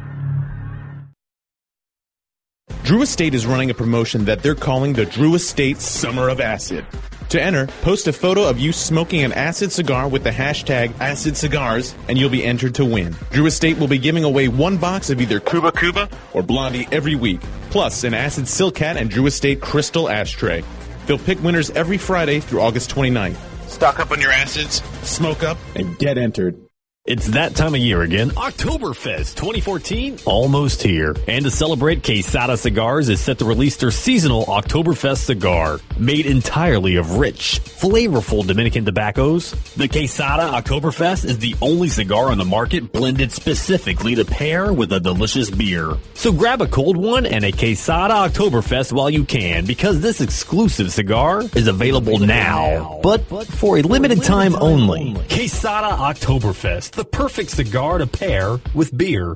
Drew 2.85 3.01
Estate 3.01 3.33
is 3.33 3.47
running 3.47 3.71
a 3.71 3.73
promotion 3.73 4.25
that 4.25 4.43
they're 4.43 4.53
calling 4.53 4.93
the 4.93 5.07
Drew 5.07 5.33
Estate 5.33 5.81
Summer 5.81 6.29
of 6.29 6.39
Acid. 6.39 6.85
To 7.29 7.41
enter, 7.41 7.65
post 7.81 8.05
a 8.05 8.13
photo 8.13 8.47
of 8.47 8.59
you 8.59 8.71
smoking 8.71 9.23
an 9.23 9.33
acid 9.33 9.71
cigar 9.71 10.07
with 10.07 10.23
the 10.23 10.29
hashtag 10.29 10.93
Acid 10.99 11.35
Cigars, 11.35 11.95
and 12.07 12.15
you'll 12.15 12.29
be 12.29 12.45
entered 12.45 12.75
to 12.75 12.85
win. 12.85 13.15
Drew 13.31 13.47
Estate 13.47 13.79
will 13.79 13.87
be 13.87 13.97
giving 13.97 14.23
away 14.23 14.49
one 14.49 14.77
box 14.77 15.09
of 15.09 15.19
either 15.19 15.39
Kuba 15.39 15.71
Kuba 15.71 16.07
or 16.33 16.43
Blondie 16.43 16.87
every 16.91 17.15
week, 17.15 17.41
plus 17.71 18.03
an 18.03 18.13
Acid 18.13 18.47
Silk 18.47 18.77
Hat 18.77 18.97
and 18.97 19.09
Drew 19.09 19.25
Estate 19.25 19.61
Crystal 19.61 20.07
Ashtray. 20.07 20.63
They'll 21.07 21.17
pick 21.17 21.41
winners 21.41 21.71
every 21.71 21.97
Friday 21.97 22.39
through 22.39 22.61
August 22.61 22.93
29th. 22.93 23.37
Stock 23.67 23.99
up 23.99 24.11
on 24.11 24.21
your 24.21 24.31
acids, 24.31 24.83
smoke 25.01 25.41
up, 25.41 25.57
and 25.75 25.97
get 25.97 26.19
entered. 26.19 26.64
It's 27.07 27.27
that 27.27 27.55
time 27.55 27.75
of 27.75 27.81
year 27.81 28.01
again. 28.01 28.31
Oktoberfest 28.31 29.35
2014 29.35 30.21
almost 30.25 30.81
here. 30.81 31.15
And 31.27 31.45
to 31.45 31.51
celebrate, 31.51 32.03
Quesada 32.03 32.57
Cigars 32.57 33.09
is 33.09 33.21
set 33.21 33.37
to 33.37 33.45
release 33.45 33.75
their 33.75 33.91
seasonal 33.91 34.43
Oktoberfest 34.45 35.25
cigar. 35.25 35.79
Made 35.99 36.25
entirely 36.25 36.95
of 36.95 37.19
rich, 37.19 37.61
flavorful 37.63 38.47
Dominican 38.47 38.85
tobaccos, 38.85 39.51
the 39.75 39.87
Quesada 39.87 40.49
Oktoberfest 40.49 41.25
is 41.25 41.37
the 41.37 41.53
only 41.61 41.89
cigar 41.89 42.31
on 42.31 42.39
the 42.39 42.43
market 42.43 42.91
blended 42.91 43.31
specifically 43.31 44.15
to 44.15 44.25
pair 44.25 44.73
with 44.73 44.91
a 44.91 44.99
delicious 44.99 45.51
beer. 45.51 45.95
So 46.15 46.31
grab 46.31 46.59
a 46.63 46.67
cold 46.67 46.97
one 46.97 47.27
and 47.27 47.45
a 47.45 47.51
Quesada 47.51 48.15
Oktoberfest 48.15 48.93
while 48.93 49.11
you 49.11 49.25
can 49.25 49.67
because 49.67 50.01
this 50.01 50.21
exclusive 50.21 50.91
cigar 50.91 51.43
is 51.53 51.67
available 51.67 52.17
now. 52.17 52.99
But 53.03 53.27
for 53.45 53.77
a 53.77 53.83
limited 53.83 54.23
time 54.23 54.55
only. 54.55 55.13
Quesada 55.29 55.95
Oktoberfest, 55.97 56.94
the 56.95 57.05
perfect 57.05 57.49
cigar 57.51 57.97
to 57.97 58.08
pair 58.08 58.58
with 58.73 58.97
beer. 58.97 59.36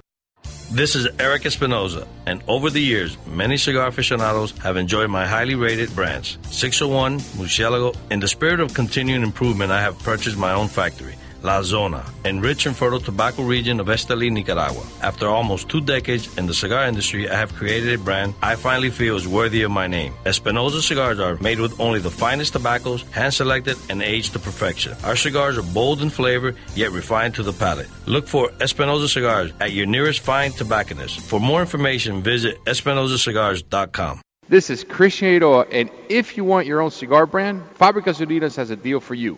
This 0.72 0.96
is 0.96 1.08
Erik 1.20 1.46
Espinosa, 1.46 2.08
and 2.26 2.42
over 2.48 2.70
the 2.70 2.80
years, 2.80 3.18
many 3.28 3.58
cigar 3.58 3.88
aficionados 3.88 4.52
have 4.60 4.78
enjoyed 4.78 5.10
my 5.10 5.26
highly 5.26 5.56
rated 5.56 5.94
brands. 5.96 6.38
601, 6.44 7.20
Murcielago. 7.38 7.96
In 8.12 8.20
the 8.20 8.28
spirit 8.28 8.60
of 8.60 8.74
continuing 8.74 9.24
improvement, 9.24 9.72
I 9.72 9.82
have 9.82 10.00
purchased 10.00 10.38
my 10.38 10.54
own 10.54 10.68
factory. 10.68 11.16
La 11.44 11.62
Zona, 11.62 12.04
in 12.26 12.42
rich 12.42 12.66
and 12.66 12.76
fertile 12.76 13.00
tobacco 13.00 13.44
region 13.44 13.80
of 13.80 13.88
Esteli, 13.88 14.32
Nicaragua. 14.32 14.84
After 15.02 15.28
almost 15.28 15.70
two 15.70 15.82
decades 15.82 16.38
in 16.38 16.46
the 16.46 16.54
cigar 16.54 16.86
industry, 16.86 17.30
I 17.30 17.36
have 17.36 17.54
created 17.56 17.94
a 17.94 17.98
brand 17.98 18.34
I 18.42 18.56
finally 18.56 18.90
feel 18.90 19.16
is 19.16 19.28
worthy 19.28 19.64
of 19.64 19.72
my 19.72 19.88
name. 19.88 20.14
Espinosa 20.26 20.82
cigars 20.82 21.20
are 21.20 21.36
made 21.42 21.60
with 21.60 21.80
only 21.80 22.00
the 22.00 22.12
finest 22.12 22.54
tobaccos, 22.54 23.04
hand 23.12 23.34
selected 23.34 23.78
and 23.90 24.02
aged 24.02 24.34
to 24.34 24.40
perfection. 24.40 24.96
Our 25.04 25.16
cigars 25.16 25.58
are 25.58 25.74
bold 25.74 26.02
in 26.02 26.10
flavor, 26.10 26.56
yet 26.76 26.92
refined 26.92 27.36
to 27.36 27.44
the 27.44 27.54
palate. 27.54 27.90
Look 28.06 28.28
for 28.28 28.52
Espinosa 28.60 29.08
cigars 29.08 29.54
at 29.60 29.72
your 29.72 29.86
nearest 29.86 30.20
fine 30.22 30.52
tobacconist. 30.52 31.20
For 31.22 31.40
more 31.40 31.62
information, 31.62 32.22
visit 32.22 32.64
EspinosaCigars.com. 32.66 34.22
This 34.50 34.72
is 34.72 34.84
Christian 34.84 35.28
Eiroa, 35.28 35.68
and 35.72 35.92
if 36.10 36.36
you 36.36 36.44
want 36.44 36.66
your 36.66 36.82
own 36.82 36.90
cigar 36.90 37.28
brand, 37.28 37.62
Fabricas 37.76 38.18
Unidas 38.18 38.56
has 38.56 38.72
a 38.72 38.76
deal 38.76 39.00
for 39.00 39.14
you. 39.14 39.38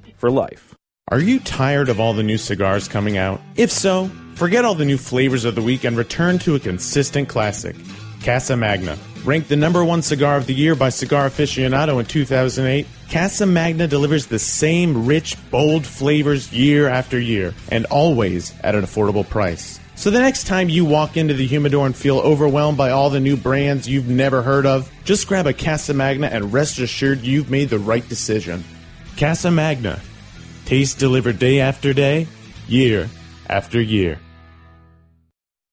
for 0.21 0.31
life. 0.31 0.75
Are 1.09 1.19
you 1.19 1.41
tired 1.41 1.89
of 1.89 1.99
all 1.99 2.13
the 2.13 2.23
new 2.23 2.37
cigars 2.37 2.87
coming 2.87 3.17
out? 3.17 3.41
If 3.57 3.71
so, 3.71 4.09
forget 4.35 4.63
all 4.63 4.75
the 4.75 4.85
new 4.85 4.97
flavors 4.97 5.43
of 5.43 5.55
the 5.55 5.61
week 5.61 5.83
and 5.83 5.97
return 5.97 6.39
to 6.39 6.55
a 6.55 6.59
consistent 6.59 7.27
classic. 7.27 7.75
Casa 8.23 8.55
Magna. 8.55 8.97
Ranked 9.25 9.49
the 9.49 9.55
number 9.55 9.83
one 9.83 10.01
cigar 10.01 10.37
of 10.37 10.47
the 10.47 10.53
year 10.53 10.73
by 10.73 10.89
Cigar 10.89 11.27
Aficionado 11.27 11.99
in 11.99 12.05
2008, 12.05 12.87
Casa 13.11 13.45
Magna 13.45 13.87
delivers 13.87 14.27
the 14.27 14.39
same 14.39 15.05
rich, 15.05 15.37
bold 15.51 15.85
flavors 15.85 16.51
year 16.53 16.87
after 16.87 17.19
year, 17.19 17.53
and 17.69 17.85
always 17.87 18.57
at 18.61 18.73
an 18.75 18.83
affordable 18.83 19.27
price. 19.27 19.79
So 19.95 20.09
the 20.09 20.19
next 20.19 20.47
time 20.47 20.69
you 20.69 20.85
walk 20.85 21.17
into 21.17 21.33
the 21.33 21.45
humidor 21.45 21.85
and 21.85 21.95
feel 21.95 22.19
overwhelmed 22.19 22.77
by 22.77 22.91
all 22.91 23.09
the 23.09 23.19
new 23.19 23.37
brands 23.37 23.87
you've 23.87 24.07
never 24.07 24.41
heard 24.41 24.65
of, 24.65 24.91
just 25.03 25.27
grab 25.27 25.45
a 25.45 25.53
Casa 25.53 25.93
Magna 25.93 26.27
and 26.27 26.53
rest 26.53 26.79
assured 26.79 27.21
you've 27.21 27.51
made 27.51 27.69
the 27.69 27.79
right 27.79 28.07
decision. 28.07 28.63
Casa 29.17 29.51
Magna. 29.51 29.99
Taste 30.65 30.99
delivered 30.99 31.39
day 31.39 31.59
after 31.59 31.93
day, 31.93 32.27
year 32.67 33.09
after 33.49 33.81
year. 33.81 34.19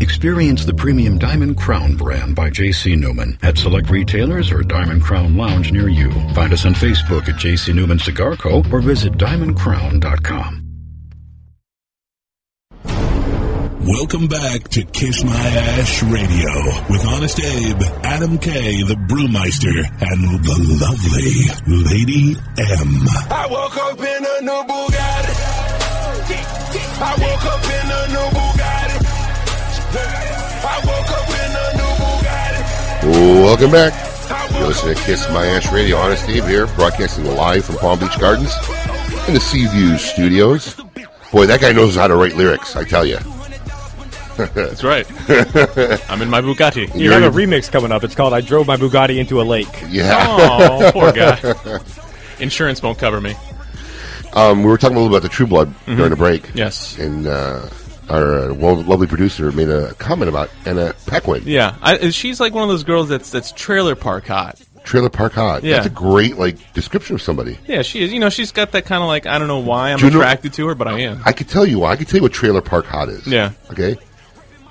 Experience 0.00 0.64
the 0.64 0.72
premium 0.72 1.18
Diamond 1.18 1.58
Crown 1.58 1.94
brand 1.94 2.34
by 2.34 2.48
J.C. 2.48 2.96
Newman 2.96 3.38
at 3.42 3.58
select 3.58 3.90
retailers 3.90 4.50
or 4.50 4.62
Diamond 4.62 5.02
Crown 5.02 5.36
Lounge 5.36 5.72
near 5.72 5.88
you. 5.88 6.10
Find 6.34 6.52
us 6.54 6.64
on 6.64 6.72
Facebook 6.72 7.28
at 7.28 7.38
J.C. 7.38 7.74
Newman 7.74 7.98
Cigar 7.98 8.34
Co. 8.36 8.62
or 8.72 8.80
visit 8.80 9.12
diamondcrown.com. 9.14 10.56
Welcome 13.82 14.26
back 14.28 14.68
to 14.68 14.84
Kiss 14.84 15.22
My 15.24 15.32
Ash 15.32 16.02
Radio 16.04 16.50
with 16.88 17.04
Honest 17.06 17.40
Abe, 17.40 17.82
Adam 18.04 18.38
K, 18.38 18.82
the 18.84 18.94
Brewmeister, 18.94 19.84
and 20.00 20.44
the 20.44 20.56
lovely 20.80 21.84
Lady 21.84 22.38
M. 22.58 23.06
I 23.30 23.46
woke 23.50 23.76
up 23.76 23.98
in 23.98 24.24
a 24.24 24.40
new 24.42 24.64
Bugatti. 24.64 25.34
I 27.02 27.14
woke 27.18 27.46
up 27.46 27.64
in 27.64 27.90
a 27.90 28.08
new 28.08 28.38
Bugatti. 28.38 28.49
Welcome 33.02 33.70
back. 33.72 33.92
You're 34.52 34.68
listening 34.68 34.94
to 34.94 35.02
Kiss 35.02 35.28
My 35.30 35.44
Ash 35.46 35.70
Radio. 35.72 35.96
Honest 35.96 36.22
Steve 36.24 36.46
here, 36.46 36.66
broadcasting 36.68 37.24
live 37.24 37.64
from 37.64 37.76
Palm 37.76 37.98
Beach 37.98 38.18
Gardens 38.18 38.54
in 39.26 39.34
the 39.34 39.40
Seaview 39.40 39.96
Studios. 39.98 40.74
Boy, 41.32 41.46
that 41.46 41.60
guy 41.60 41.72
knows 41.72 41.96
how 41.96 42.06
to 42.06 42.14
write 42.16 42.36
lyrics, 42.36 42.76
I 42.76 42.84
tell 42.84 43.04
you. 43.04 43.18
That's 44.36 44.82
right. 44.84 45.06
I'm 46.10 46.22
in 46.22 46.30
my 46.30 46.40
Bugatti. 46.40 46.94
You 46.98 47.10
have 47.12 47.22
a 47.22 47.30
remix 47.36 47.70
coming 47.70 47.92
up. 47.92 48.04
It's 48.04 48.14
called 48.14 48.32
"I 48.32 48.40
Drove 48.40 48.66
My 48.66 48.76
Bugatti 48.76 49.18
into 49.18 49.40
a 49.40 49.44
Lake." 49.44 49.68
Yeah. 49.88 50.24
Oh, 50.28 50.90
poor 50.92 51.12
guy. 51.12 51.38
Insurance 52.40 52.82
won't 52.82 52.98
cover 52.98 53.20
me. 53.20 53.34
Um, 54.32 54.62
we 54.62 54.68
were 54.70 54.78
talking 54.78 54.96
a 54.96 55.00
little 55.00 55.14
about 55.14 55.22
the 55.28 55.28
True 55.34 55.46
Blood 55.46 55.74
Mhm. 55.86 55.96
during 55.96 56.10
the 56.10 56.16
break. 56.16 56.50
Yes. 56.54 56.96
And 56.98 57.26
uh, 57.26 57.68
our 58.10 58.50
uh, 58.50 58.54
lovely 58.54 59.06
producer, 59.06 59.50
made 59.52 59.68
a 59.70 59.94
comment 59.94 60.28
about 60.28 60.50
Anna 60.66 60.94
Paquin. 61.06 61.42
Yeah, 61.46 61.76
I, 61.80 62.10
she's 62.10 62.40
like 62.40 62.52
one 62.52 62.64
of 62.64 62.68
those 62.68 62.84
girls 62.84 63.08
that's 63.08 63.30
that's 63.30 63.52
trailer 63.52 63.94
park 63.94 64.26
hot. 64.26 64.60
Trailer 64.82 65.10
Park 65.10 65.34
Hot. 65.34 65.62
Yeah. 65.62 65.74
That's 65.76 65.86
a 65.86 65.90
great 65.90 66.36
like 66.38 66.72
description 66.72 67.14
of 67.14 67.22
somebody. 67.22 67.58
Yeah, 67.66 67.82
she 67.82 68.02
is. 68.02 68.12
You 68.12 68.18
know, 68.18 68.30
she's 68.30 68.50
got 68.50 68.72
that 68.72 68.86
kind 68.86 69.02
of 69.02 69.08
like 69.08 69.26
I 69.26 69.38
don't 69.38 69.46
know 69.48 69.58
why 69.58 69.92
I'm 69.92 69.98
you 69.98 70.10
know- 70.10 70.18
attracted 70.18 70.54
to 70.54 70.66
her, 70.68 70.74
but 70.74 70.88
I 70.88 71.00
am. 71.00 71.20
I 71.24 71.32
could 71.32 71.48
tell 71.48 71.66
you 71.66 71.80
why. 71.80 71.92
I 71.92 71.96
could 71.96 72.08
tell 72.08 72.16
you 72.16 72.22
what 72.22 72.32
Trailer 72.32 72.62
Park 72.62 72.86
Hot 72.86 73.08
is. 73.08 73.26
Yeah. 73.26 73.52
Okay. 73.70 73.96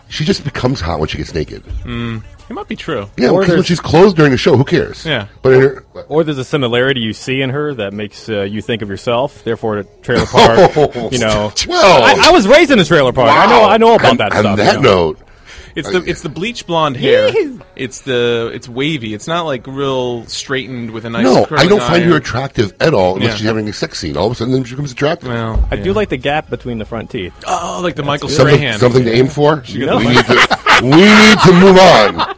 She 0.10 0.26
just 0.26 0.44
becomes 0.44 0.82
hot 0.82 1.00
when 1.00 1.08
she 1.08 1.20
gets 1.20 1.34
naked. 1.36 1.64
Mm, 1.84 2.24
it 2.50 2.54
might 2.54 2.68
be 2.68 2.76
true. 2.76 3.08
Yeah, 3.18 3.30
Or 3.30 3.40
because 3.42 3.48
when 3.48 3.48
there's- 3.50 3.66
she's 3.68 3.80
clothed 3.80 4.16
during 4.18 4.32
the 4.32 4.38
show, 4.38 4.58
who 4.58 4.64
cares? 4.64 5.06
Yeah. 5.06 5.28
But 5.42 5.54
in 5.54 5.62
her, 5.62 5.86
Or 6.08 6.24
there's 6.24 6.38
a 6.40 6.44
similarity 6.46 7.02
you 7.02 7.14
see 7.14 7.42
in 7.42 7.52
her 7.52 7.74
that 7.76 7.94
makes 7.94 8.28
uh, 8.30 8.42
you 8.42 8.62
think 8.62 8.82
of 8.82 8.90
yourself. 8.90 9.44
Therefore, 9.44 9.84
the 9.84 9.90
trailer 10.02 10.26
park. 10.26 10.76
you 11.12 11.20
know, 11.20 11.52
Well. 11.68 12.04
I, 12.04 12.30
I 12.30 12.32
was 12.32 12.48
raised 12.48 12.72
in 12.72 12.80
a 12.80 12.86
trailer 12.86 13.14
park. 13.14 13.30
I 13.32 13.46
know. 13.46 13.64
I 13.66 13.78
know 13.78 13.96
about 13.96 14.12
On- 14.12 14.18
that 14.18 14.34
on 14.34 14.40
stuff. 14.44 14.58
that 14.58 14.76
you 14.78 14.82
know. 14.82 15.12
note, 15.12 15.20
It's 15.76 15.90
the 15.92 16.04
it's 16.04 16.22
the 16.24 16.30
bleach 16.30 16.66
blonde 16.66 16.98
hair. 16.98 17.30
It's 17.76 18.02
the 18.02 18.52
it's 18.54 18.68
wavy. 18.68 19.14
It's 19.14 19.28
not 19.28 19.44
like 19.44 19.66
real 19.68 20.26
straightened 20.26 20.92
with 20.92 21.06
a 21.06 21.10
nice. 21.10 21.24
no, 21.24 21.44
I 21.44 21.46
curling 21.46 21.70
don't 21.70 21.80
find 21.80 22.02
iron. 22.04 22.10
her 22.12 22.18
attractive 22.18 22.74
at 22.82 22.94
all 22.94 23.16
unless 23.16 23.30
Yeah. 23.30 23.36
she's 23.38 23.46
having 23.46 23.70
a 23.70 23.74
sex 23.74 24.00
scene. 24.00 24.18
All 24.18 24.26
of 24.26 24.32
a 24.34 24.36
sudden, 24.36 24.52
then 24.54 24.64
she 24.66 24.72
becomes 24.72 24.92
attractive. 24.92 25.30
Well, 25.30 25.66
I 25.72 25.78
do 25.78 25.94
like 25.94 26.10
the 26.10 26.18
gap 26.18 26.50
between 26.50 26.80
the 26.80 26.86
front 26.86 27.10
teeth. 27.12 27.34
Oh, 27.48 27.80
like 27.82 27.96
the 27.96 28.04
Michael 28.04 28.28
something, 28.28 28.56
Strahan. 28.56 28.80
something 28.80 29.06
to 29.06 29.12
aim 29.14 29.28
for. 29.28 29.64
She 29.64 29.80
We 29.80 29.86
got 29.86 30.00
the- 30.02 30.10
need 30.10 30.26
to. 30.26 30.59
We 30.82 30.90
need 30.90 31.40
to 31.40 31.52
move 31.54 31.78
on. 31.78 32.36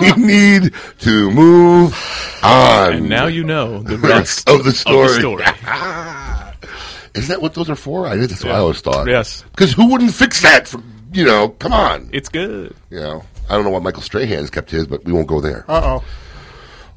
We 0.00 0.12
need 0.12 0.72
to 1.00 1.30
move 1.30 2.38
on. 2.42 2.92
And 2.94 3.08
now 3.08 3.26
you 3.26 3.44
know 3.44 3.82
the 3.82 3.96
The 3.96 4.08
rest 4.08 4.48
of 4.48 4.64
the 4.64 4.72
story. 4.72 5.08
story. 5.20 5.44
Is 7.14 7.28
that 7.28 7.40
what 7.40 7.54
those 7.54 7.70
are 7.70 7.76
for? 7.76 8.06
I 8.06 8.16
that's 8.16 8.44
what 8.44 8.52
I 8.54 8.58
always 8.58 8.80
thought. 8.80 9.08
Yes. 9.08 9.42
Because 9.50 9.72
who 9.72 9.90
wouldn't 9.90 10.12
fix 10.14 10.42
that? 10.42 10.68
For, 10.68 10.82
you 11.12 11.24
know, 11.24 11.48
come 11.48 11.72
on. 11.72 12.10
It's 12.12 12.28
good. 12.28 12.74
You 12.90 13.00
know, 13.00 13.24
I 13.48 13.54
don't 13.54 13.64
know 13.64 13.70
what 13.70 13.82
Michael 13.82 14.02
Strahan's 14.02 14.50
kept 14.50 14.70
his, 14.70 14.86
but 14.86 15.04
we 15.04 15.12
won't 15.12 15.26
go 15.26 15.40
there. 15.40 15.64
Uh 15.68 15.98
oh. 16.00 16.04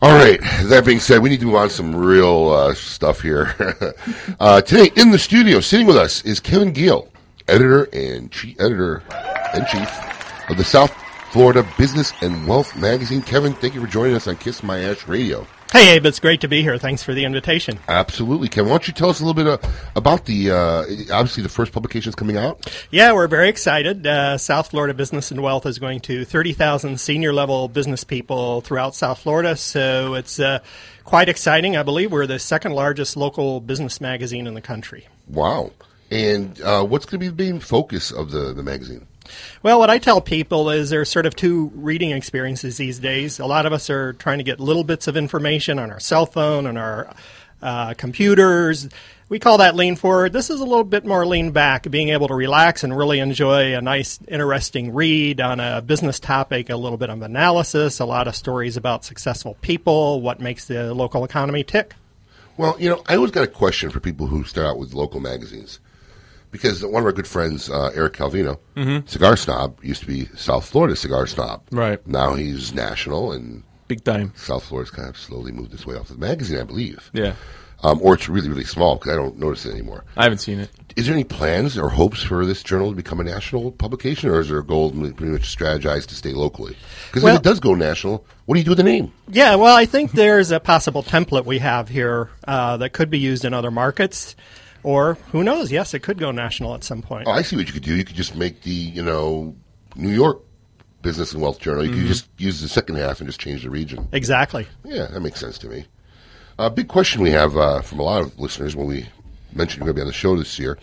All 0.02 0.12
right. 0.18 0.40
That 0.64 0.86
being 0.86 1.00
said, 1.02 1.22
we 1.22 1.30
need 1.30 1.40
to 1.42 1.46
move 1.46 1.56
on 1.56 1.68
to 1.68 1.74
some 1.74 1.94
real 1.96 2.50
uh, 2.50 2.74
stuff 2.74 3.22
here. 3.22 3.54
uh, 4.40 4.62
today 4.62 4.92
in 4.96 5.12
the 5.12 5.20
studio, 5.20 5.60
sitting 5.60 5.88
with 5.88 5.98
us, 5.98 6.22
is 6.24 6.40
Kevin 6.40 6.72
Gale, 6.72 7.10
editor 7.50 7.84
and 7.92 8.32
chief 8.32 8.60
editor 8.60 9.04
and 9.54 9.68
chief 9.68 9.90
of 10.50 10.58
the 10.58 10.64
South 10.64 10.92
Florida 11.32 11.68
Business 11.78 12.12
and 12.22 12.48
Wealth 12.48 12.76
magazine. 12.76 13.22
Kevin, 13.22 13.54
thank 13.54 13.76
you 13.76 13.82
for 13.82 13.88
joining 13.88 14.16
us 14.16 14.28
on 14.28 14.36
Kiss 14.38 14.64
My 14.64 14.80
Ash 14.80 15.08
Radio. 15.08 15.46
Hey, 15.72 15.96
Abe, 15.96 16.08
it's 16.08 16.20
great 16.20 16.42
to 16.42 16.48
be 16.48 16.64
here. 16.64 16.80
Thanks 16.80 17.04
for 17.04 17.14
the 17.14 17.26
invitation. 17.26 17.78
Absolutely, 17.88 18.48
Kevin. 18.48 18.72
Why 18.72 18.78
don't 18.78 18.88
you 18.88 18.94
tell 18.94 19.12
us 19.12 19.20
a 19.20 19.24
little 19.24 19.36
bit 19.36 19.46
uh, 19.46 19.70
about 19.96 20.26
the 20.26 20.50
uh, 20.50 21.14
obviously 21.14 21.44
the 21.44 21.50
first 21.50 21.72
publication 21.72 22.10
is 22.10 22.16
coming 22.16 22.38
out. 22.38 22.66
Yeah, 22.90 23.14
we're 23.14 23.28
very 23.28 23.50
excited. 23.50 24.08
Uh, 24.08 24.40
South 24.40 24.72
Florida 24.72 24.96
Business 24.96 25.30
and 25.30 25.44
Wealth 25.44 25.68
is 25.68 25.78
going 25.78 26.00
to 26.02 26.26
30,000 26.26 27.00
senior 27.00 27.34
level 27.34 27.68
business 27.68 28.04
people 28.04 28.62
throughout 28.62 28.96
South 28.96 29.20
Florida. 29.20 29.56
So 29.56 30.16
it's 30.16 30.40
uh, 30.40 30.60
quite 31.04 31.30
exciting. 31.30 31.78
I 31.78 31.84
believe 31.84 32.12
we're 32.12 32.26
the 32.26 32.40
second 32.40 32.72
largest 32.72 33.16
local 33.16 33.62
business 33.62 34.02
magazine 34.02 34.48
in 34.48 34.56
the 34.56 34.62
country. 34.62 35.08
Wow. 35.28 35.72
And 36.10 36.60
uh, 36.62 36.84
what's 36.84 37.06
going 37.06 37.20
to 37.22 37.32
be 37.32 37.44
the 37.44 37.52
main 37.52 37.62
focus 37.62 38.12
of 38.12 38.32
the, 38.32 38.54
the 38.54 38.64
magazine? 38.64 39.06
Well, 39.64 39.80
what 39.80 39.90
I 39.90 39.98
tell 40.00 40.22
people 40.22 40.70
is 40.70 40.90
there's 40.90 41.10
sort 41.10 41.26
of 41.26 41.36
two 41.36 41.72
reading 41.76 42.12
experiences 42.12 42.78
these 42.78 43.00
days. 43.00 43.40
A 43.40 43.46
lot 43.46 43.66
of 43.66 43.74
us 43.74 43.90
are 43.90 44.14
trying 44.14 44.38
to 44.38 44.44
get 44.44 44.60
little 44.60 44.84
bits 44.84 45.08
of 45.08 45.18
information 45.18 45.80
on 45.80 45.92
our 45.92 46.00
cell 46.00 46.26
phone, 46.26 46.66
on 46.66 46.78
our 46.78 47.14
uh, 47.62 47.94
computers. 47.96 48.90
We 49.30 49.38
call 49.38 49.60
that 49.60 49.76
lean 49.76 49.96
forward. 49.96 50.34
This 50.34 50.50
is 50.50 50.60
a 50.60 50.66
little 50.66 50.84
bit 50.84 51.06
more 51.06 51.24
lean 51.26 51.52
back, 51.52 51.90
being 51.90 52.10
able 52.10 52.28
to 52.30 52.34
relax 52.34 52.84
and 52.84 52.98
really 52.98 53.20
enjoy 53.20 53.76
a 53.76 53.82
nice, 53.82 54.20
interesting 54.28 54.94
read 54.94 55.40
on 55.40 55.60
a 55.60 55.82
business 55.84 56.20
topic, 56.20 56.70
a 56.72 56.76
little 56.76 56.98
bit 56.98 57.12
of 57.12 57.22
analysis, 57.22 58.00
a 58.00 58.06
lot 58.06 58.28
of 58.28 58.36
stories 58.36 58.76
about 58.76 59.06
successful 59.06 59.56
people, 59.62 60.22
what 60.22 60.40
makes 60.40 60.66
the 60.66 60.94
local 60.96 61.24
economy 61.24 61.64
tick. 61.64 61.94
Well, 62.58 62.76
you 62.80 62.90
know, 62.90 63.04
I 63.08 63.16
always 63.16 63.32
got 63.32 63.44
a 63.44 63.48
question 63.48 63.92
for 63.92 64.00
people 64.00 64.28
who 64.28 64.44
start 64.44 64.66
out 64.66 64.80
with 64.80 64.94
local 64.94 65.20
magazines. 65.20 65.80
Because 66.52 66.84
one 66.84 67.02
of 67.04 67.06
our 67.06 67.12
good 67.12 67.28
friends, 67.28 67.70
uh, 67.70 67.92
Erik 67.94 68.14
Calvino, 68.14 68.58
Mhm. 68.76 69.08
Cigar 69.08 69.38
Snob, 69.38 69.78
used 69.84 70.02
to 70.02 70.08
be 70.08 70.28
South 70.36 70.66
Florida 70.66 70.96
Cigar 70.96 71.28
Snob. 71.28 71.62
Right. 71.72 72.06
Now 72.08 72.34
he's 72.34 72.74
national 72.74 73.32
and 73.34 73.64
big 73.88 74.04
time. 74.04 74.34
South 74.36 74.64
Florida's 74.64 74.92
kind 74.92 75.10
of 75.10 75.18
slowly 75.18 75.52
moved 75.52 75.74
its 75.74 75.86
way 75.86 75.96
off 75.96 76.08
the 76.08 76.16
magazine, 76.18 76.60
I 76.60 76.64
believe. 76.64 77.10
Yeah. 77.14 77.34
Um, 77.82 78.00
or 78.02 78.16
it's 78.16 78.28
really, 78.28 78.50
really 78.50 78.66
small 78.66 78.96
because 78.98 79.14
I 79.14 79.16
don't 79.16 79.38
notice 79.40 79.66
it 79.66 79.72
anymore. 79.72 80.04
I 80.18 80.24
haven't 80.24 80.40
seen 80.40 80.60
it. 80.60 80.70
Is 80.98 81.06
there 81.06 81.14
any 81.14 81.24
plans 81.24 81.78
or 81.78 81.88
hopes 81.90 82.22
for 82.22 82.46
this 82.46 82.62
journal 82.62 82.90
to 82.90 82.96
become 82.96 83.22
a 83.22 83.24
national 83.24 83.72
publication, 83.72 84.30
or 84.30 84.42
is 84.42 84.50
there 84.50 84.58
a 84.60 84.66
goal 84.66 84.92
to 84.92 84.98
pretty 85.14 85.32
much 85.32 85.56
strategize 85.56 86.06
to 86.08 86.16
stay 86.16 86.34
locally? 86.34 86.76
Because 87.08 87.24
Well- 87.24 87.36
if 87.36 87.40
it 87.40 87.44
does 87.44 87.62
go 87.62 87.76
national, 87.76 88.26
what 88.46 88.56
do 88.56 88.60
you 88.60 88.66
do 88.66 88.72
with 88.72 88.80
the 88.80 88.84
name? 88.84 89.14
Yeah, 89.32 89.56
well, 89.56 89.78
I 89.78 89.86
think 89.86 90.12
there's 90.12 90.52
a 90.52 90.60
possible 90.60 91.04
template 91.04 91.46
we 91.46 91.60
have 91.60 91.88
here 91.88 92.30
uh, 92.46 92.76
that 92.78 92.92
could 92.92 93.10
be 93.10 93.20
used 93.20 93.46
in 93.46 93.54
other 93.54 93.72
markets. 93.72 94.36
Or 94.90 95.14
who 95.32 95.44
knows? 95.44 95.72
Yes, 95.72 95.94
it 95.94 96.00
could 96.00 96.18
go 96.18 96.32
national 96.32 96.74
at 96.74 96.84
some 96.84 97.04
point. 97.04 97.28
Oh, 97.28 97.32
I 97.32 97.44
see 97.44 97.56
what 97.56 97.68
you 97.68 97.74
could 97.74 97.84
do. 97.84 97.94
You 97.96 98.04
could 98.04 98.16
just 98.16 98.34
make 98.36 98.64
the, 98.64 98.72
you 98.72 99.04
know, 99.04 99.56
New 99.96 100.10
York 100.10 100.42
Business 101.04 101.32
and 101.32 101.44
Wealth 101.44 101.60
Journal. 101.60 101.86
You 101.86 101.92
Mhm. 101.92 102.00
could 102.00 102.08
just 102.08 102.28
use 102.40 102.60
the 102.60 102.68
second 102.68 102.96
half 102.96 103.20
and 103.20 103.28
just 103.30 103.40
change 103.40 103.62
the 103.62 103.70
region. 103.70 104.08
Exactly. 104.12 104.66
Yeah, 104.84 105.06
that 105.12 105.20
makes 105.20 105.40
sense 105.40 105.60
to 105.60 105.68
me. 105.68 105.86
A 106.58 106.72
big 106.72 106.88
question 106.88 107.22
we 107.22 107.30
have 107.30 107.56
uh, 107.56 107.82
from 107.82 108.00
a 108.00 108.04
lot 108.04 108.22
of 108.24 108.40
listeners 108.40 108.76
when 108.76 108.88
we 108.88 109.06
mentioned 109.54 109.86
you're 109.86 109.94
going 109.94 109.96
to 109.96 110.00
be 110.00 110.02
on 110.02 110.08
the 110.08 110.14
show 110.14 110.36
this 110.36 110.58
year, 110.58 110.80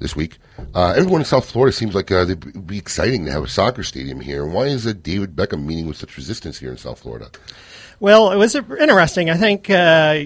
this 0.00 0.14
week. 0.14 0.36
Uh, 0.74 0.92
everyone 0.94 1.22
in 1.22 1.24
South 1.24 1.50
Florida 1.50 1.72
seems 1.74 1.94
like 1.94 2.10
uh, 2.12 2.16
it'd 2.28 2.66
be 2.66 2.76
exciting 2.76 3.24
to 3.24 3.32
have 3.32 3.42
a 3.42 3.48
soccer 3.48 3.82
stadium 3.82 4.20
here. 4.20 4.44
Why 4.44 4.64
is 4.66 4.86
uh, 4.86 4.92
David 4.92 5.34
Beckham 5.34 5.64
meeting 5.64 5.86
with 5.88 5.96
such 5.96 6.14
resistance 6.18 6.58
here 6.58 6.70
in 6.70 6.76
South 6.76 6.98
Florida? 7.00 7.30
Well, 8.00 8.30
it 8.32 8.36
was 8.36 8.54
interesting. 8.54 9.30
I 9.30 9.36
think 9.38 9.70
uh, 9.70 10.24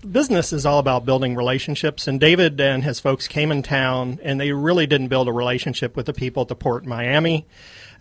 business 0.00 0.52
is 0.52 0.66
all 0.66 0.78
about 0.78 1.04
building 1.04 1.34
relationships, 1.34 2.06
and 2.06 2.20
David 2.20 2.60
and 2.60 2.84
his 2.84 3.00
folks 3.00 3.28
came 3.28 3.52
in 3.52 3.62
town, 3.62 4.18
and 4.22 4.40
they 4.40 4.52
really 4.52 4.86
didn't 4.86 5.08
build 5.08 5.28
a 5.28 5.32
relationship 5.32 5.96
with 5.96 6.06
the 6.06 6.12
people 6.12 6.42
at 6.42 6.48
the 6.48 6.56
port 6.56 6.84
in 6.84 6.88
Miami. 6.88 7.46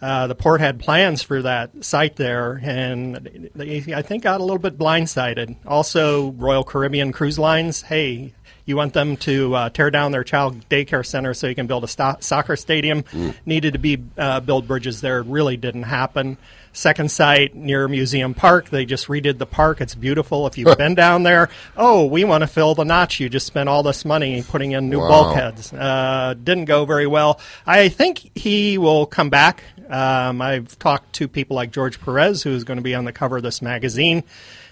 Uh, 0.02 0.28
the 0.28 0.36
port 0.36 0.62
had 0.62 0.80
plans 0.80 1.22
for 1.22 1.42
that 1.42 1.84
site 1.84 2.16
there, 2.16 2.60
and 2.64 3.50
they, 3.54 3.94
I 3.94 4.02
think, 4.02 4.24
got 4.24 4.40
a 4.40 4.44
little 4.44 4.60
bit 4.60 4.78
blindsided. 4.78 5.58
Also, 5.66 6.32
Royal 6.32 6.64
Caribbean 6.64 7.12
Cruise 7.12 7.38
Lines, 7.38 7.82
hey, 7.82 8.34
you 8.66 8.78
want 8.78 8.94
them 8.94 9.18
to 9.18 9.56
uh, 9.56 9.70
tear 9.70 9.92
down 9.92 10.12
their 10.12 10.24
child 10.24 10.68
daycare 10.70 11.06
center 11.06 11.34
so 11.34 11.48
you 11.48 11.56
can 11.56 11.68
build 11.68 11.84
a 11.84 11.88
sto- 11.88 12.18
soccer 12.20 12.56
stadium. 12.56 13.04
Needed 13.46 13.74
to 13.74 13.80
be 13.80 14.02
uh, 14.18 14.40
build 14.40 14.68
bridges 14.68 15.02
there. 15.02 15.20
It 15.20 15.26
really 15.26 15.58
didn't 15.58 15.84
happen. 15.84 16.38
Second 16.72 17.10
site 17.12 17.56
near 17.56 17.88
Museum 17.88 18.34
Park, 18.34 18.70
they 18.70 18.86
just 18.86 19.08
redid 19.08 19.38
the 19.38 19.46
park. 19.46 19.82
It's 19.82 19.96
beautiful. 19.96 20.46
If 20.48 20.58
you've 20.58 20.78
been 20.78 20.96
down 20.96 21.24
there, 21.24 21.50
oh, 21.76 22.06
we 22.06 22.24
want 22.24 22.42
to 22.42 22.48
fill 22.48 22.76
the 22.76 22.86
notch. 22.86 23.20
You 23.20 23.28
just 23.28 23.48
spent 23.48 23.68
all 23.68 23.82
this 23.84 24.06
money 24.06 24.44
putting 24.44 24.72
in 24.74 24.90
new 24.90 25.00
Wow. 25.00 25.08
bulkheads. 25.08 25.74
Uh, 25.74 26.36
didn't 26.42 26.66
go 26.66 26.86
very 26.86 27.08
well. 27.08 27.40
I 27.66 27.90
think 27.90 28.32
he 28.38 28.78
will 28.78 29.06
come 29.06 29.30
back. 29.30 29.64
Um, 29.90 30.42
I've 30.42 30.78
talked 30.78 31.14
to 31.14 31.28
people 31.28 31.56
like 31.56 31.72
George 31.72 32.00
Perez, 32.00 32.44
who's 32.44 32.64
going 32.64 32.78
to 32.78 32.84
be 32.84 32.94
on 32.94 33.06
the 33.06 33.12
cover 33.14 33.38
of 33.38 33.44
this 33.44 33.62
magazine. 33.62 34.24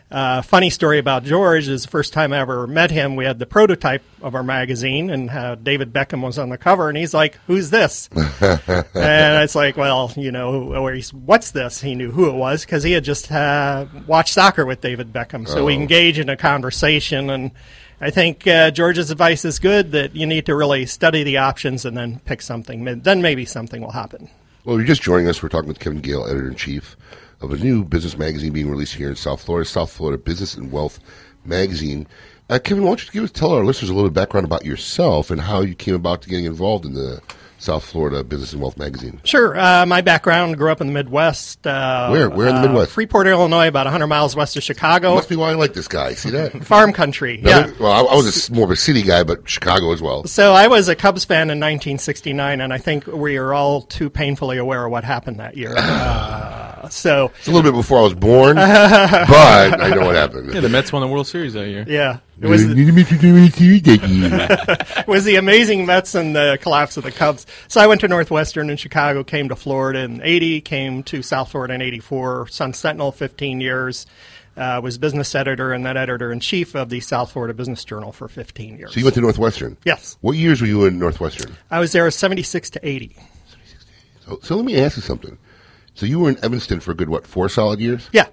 Uh, 0.10 0.42
funny 0.42 0.70
story 0.70 1.00
about 1.00 1.26
George 1.26 1.68
is 1.68 1.82
the 1.84 1.90
first 1.90 2.14
time 2.14 2.32
I 2.32 2.40
ever 2.40 2.66
met 2.66 2.92
him, 2.92 3.18
we 3.18 3.26
had 3.26 3.40
the 3.40 3.46
prototype 3.46 4.04
of 4.22 4.36
our 4.36 4.44
magazine, 4.44 5.10
and 5.10 5.30
uh, 5.30 5.56
David 5.56 5.92
Beckham 5.92 6.22
was 6.22 6.40
on 6.40 6.48
the 6.48 6.58
cover, 6.58 6.88
and 6.88 6.98
he's 6.98 7.14
like, 7.14 7.38
"Who's 7.48 7.72
this?" 7.72 8.08
and 8.16 9.44
it's 9.44 9.54
like, 9.54 9.76
well, 9.76 10.14
you 10.16 10.32
know, 10.32 10.74
or 10.74 10.94
he's, 10.94 11.14
what's 11.14 11.52
this? 11.52 11.82
He 11.82 11.94
knew 11.94 12.12
who 12.12 12.30
it 12.30 12.36
was 12.36 12.64
because 12.64 12.84
he 12.84 12.94
had 12.94 13.04
just 13.04 13.30
uh, 13.30 13.86
watched 14.08 14.34
soccer 14.34 14.66
with 14.66 14.80
David 14.80 15.12
Beckham. 15.12 15.46
So 15.46 15.66
we 15.66 15.74
Oh. 15.76 15.82
engage 15.82 16.20
in 16.20 16.30
a 16.30 16.38
conversation, 16.38 17.30
and 17.30 17.52
I 18.00 18.10
think 18.10 18.48
uh, 18.48 18.72
George's 18.72 19.12
advice 19.12 19.44
is 19.44 19.60
good 19.60 19.92
that 19.92 20.16
you 20.16 20.26
need 20.26 20.46
to 20.46 20.56
really 20.56 20.86
study 20.86 21.24
the 21.24 21.38
options 21.38 21.84
and 21.84 21.98
then 21.98 22.20
pick 22.24 22.42
something. 22.42 22.86
Then 23.02 23.22
maybe 23.22 23.44
something 23.44 23.82
will 23.82 23.92
happen. 23.92 24.30
Well, 24.64 24.78
you're 24.78 24.88
just 24.88 25.02
joining 25.02 25.28
us. 25.28 25.44
We're 25.44 25.50
talking 25.50 25.68
with 25.68 25.80
Kevin 25.80 26.00
Gale, 26.00 26.26
editor 26.26 26.48
in 26.48 26.56
chief 26.56 26.96
of 27.42 27.52
a 27.52 27.58
new 27.58 27.84
business 27.84 28.18
magazine 28.18 28.54
being 28.54 28.70
released 28.70 28.96
here 28.96 29.10
in 29.10 29.16
South 29.16 29.42
Florida, 29.44 29.68
South 29.68 29.92
Florida 29.92 30.18
Business 30.18 30.56
and 30.56 30.72
Wealth 30.72 31.00
Magazine. 31.46 32.08
Uh, 32.50 32.60
Kevin, 32.60 32.84
why 32.84 32.92
don't 32.92 33.06
you 33.06 33.12
give 33.12 33.24
us, 33.24 33.32
tell 33.32 33.52
our 33.52 33.64
listeners 33.66 33.90
a 33.90 33.94
little 33.94 34.10
bit 34.10 34.12
of 34.20 34.26
background 34.26 34.46
about 34.46 34.66
yourself 34.66 35.32
and 35.32 35.42
how 35.42 35.62
you 35.62 35.76
came 35.76 35.96
about 35.96 36.22
to 36.22 36.30
getting 36.30 36.46
involved 36.46 36.86
in 36.86 36.94
the 36.94 37.22
South 37.60 37.84
Florida 37.84 38.24
Business 38.24 38.54
and 38.54 38.62
Wealth 38.62 38.78
Magazine? 38.78 39.20
Sure. 39.26 39.60
Uh, 39.60 39.86
my 39.86 40.00
background 40.00 40.58
grew 40.58 40.72
up 40.72 40.80
in 40.80 40.88
the 40.88 40.94
Midwest. 40.94 41.68
Uh, 41.68 42.08
Where? 42.10 42.30
Where 42.30 42.48
in 42.48 42.56
the 42.56 42.62
uh, 42.62 42.68
Midwest? 42.68 42.92
Freeport, 42.92 43.28
Illinois, 43.28 43.68
about 43.68 43.86
100 43.86 44.08
miles 44.08 44.34
west 44.36 44.56
of 44.56 44.64
Chicago. 44.64 45.16
Must 45.16 45.28
be 45.28 45.36
why 45.36 45.52
I 45.52 45.56
like 45.56 45.74
this 45.74 45.90
guy. 45.90 46.14
See 46.14 46.30
that? 46.30 46.54
Farm 46.66 46.94
country. 46.94 47.38
Now, 47.42 47.66
Yeah. 47.66 47.72
Well, 47.80 47.92
I, 47.92 48.14
I 48.14 48.16
was 48.16 48.48
a 48.48 48.54
more 48.54 48.64
of 48.66 48.72
a 48.72 48.76
city 48.78 49.02
guy, 49.04 49.24
but 49.24 49.50
Chicago 49.50 49.92
as 49.92 50.02
well. 50.02 50.24
So 50.26 50.54
I 50.54 50.68
was 50.68 50.88
a 50.88 50.96
Cubs 50.96 51.26
fan 51.26 51.50
in 51.50 51.60
1969, 51.60 52.62
and 52.62 52.72
I 52.72 52.78
think 52.78 53.08
we 53.08 53.36
are 53.38 53.54
all 53.54 53.82
too 53.82 54.10
painfully 54.10 54.58
aware 54.58 54.86
of 54.86 54.92
what 54.92 55.04
happened 55.04 55.40
that 55.40 55.58
year. 55.58 55.74
So 56.90 57.32
It's 57.40 57.48
a 57.48 57.52
little 57.52 57.70
bit 57.70 57.76
before 57.76 58.00
I 58.00 58.02
was 58.02 58.14
born, 58.14 58.56
but 58.56 59.82
I 59.82 59.90
know 59.90 60.06
what 60.06 60.16
happened. 60.16 60.54
Yeah, 60.54 60.62
the 60.62 60.70
Mets 60.70 60.92
won 60.92 61.02
the 61.02 61.08
World 61.08 61.28
Series 61.28 61.54
that 61.54 61.68
year. 61.68 61.86
Yeah, 61.88 62.20
it 62.42 62.48
was 62.48 62.64
it 64.38 65.08
was 65.08 65.26
the 65.26 65.36
amazing 65.36 65.86
Mets 65.86 66.16
and 66.16 66.36
the 66.36 66.58
collapse 66.62 66.98
of 66.98 67.04
the 67.04 67.12
Cubs. 67.12 67.46
So 67.68 67.82
I 67.82 67.88
went 67.88 68.02
to 68.02 68.08
Northwestern 68.08 68.70
in 68.70 68.78
Chicago, 68.78 69.24
came 69.24 69.50
to 69.50 69.56
Florida 69.56 70.00
in 70.00 70.22
'80, 70.22 70.62
came 70.62 71.04
to 71.04 71.22
South 71.22 71.52
Florida 71.52 71.74
in 71.74 71.82
'84. 71.82 72.48
Sun 72.48 72.74
Sentinel, 72.74 73.12
15 73.12 73.62
years. 73.62 74.06
Uh, 74.56 74.82
was 74.82 74.98
business 74.98 75.36
editor 75.36 75.72
and 75.72 75.86
then 75.86 75.96
editor 75.96 76.32
in 76.32 76.40
chief 76.40 76.74
of 76.74 76.90
the 76.90 77.00
South 77.00 77.32
Florida 77.32 77.54
Business 77.54 77.86
Journal 77.86 78.12
for 78.12 78.28
15 78.28 78.80
years. 78.80 78.92
So 78.92 79.00
you 79.00 79.06
went 79.06 79.14
to 79.14 79.22
Northwestern? 79.22 79.78
Yes. 79.86 80.18
What 80.22 80.32
years 80.32 80.62
were 80.62 80.66
you 80.66 80.86
in 80.86 80.98
Northwestern? 80.98 81.56
I 81.70 81.80
was 81.80 81.92
there 81.92 82.10
76 82.10 82.72
to 82.72 82.88
80. 82.88 83.16
So, 84.26 84.40
so 84.42 84.56
let 84.56 84.66
me 84.66 84.80
ask 84.80 84.98
you 84.98 85.04
something. 85.04 85.38
So 85.98 86.06
you 86.06 86.20
were 86.20 86.30
in 86.30 86.38
Evanston 86.46 86.80
for 86.80 86.92
a 86.92 86.94
good, 86.94 87.10
what, 87.10 87.26
four 87.26 87.50
solid 87.50 87.80
years? 87.80 88.08
Yeah. 88.14 88.28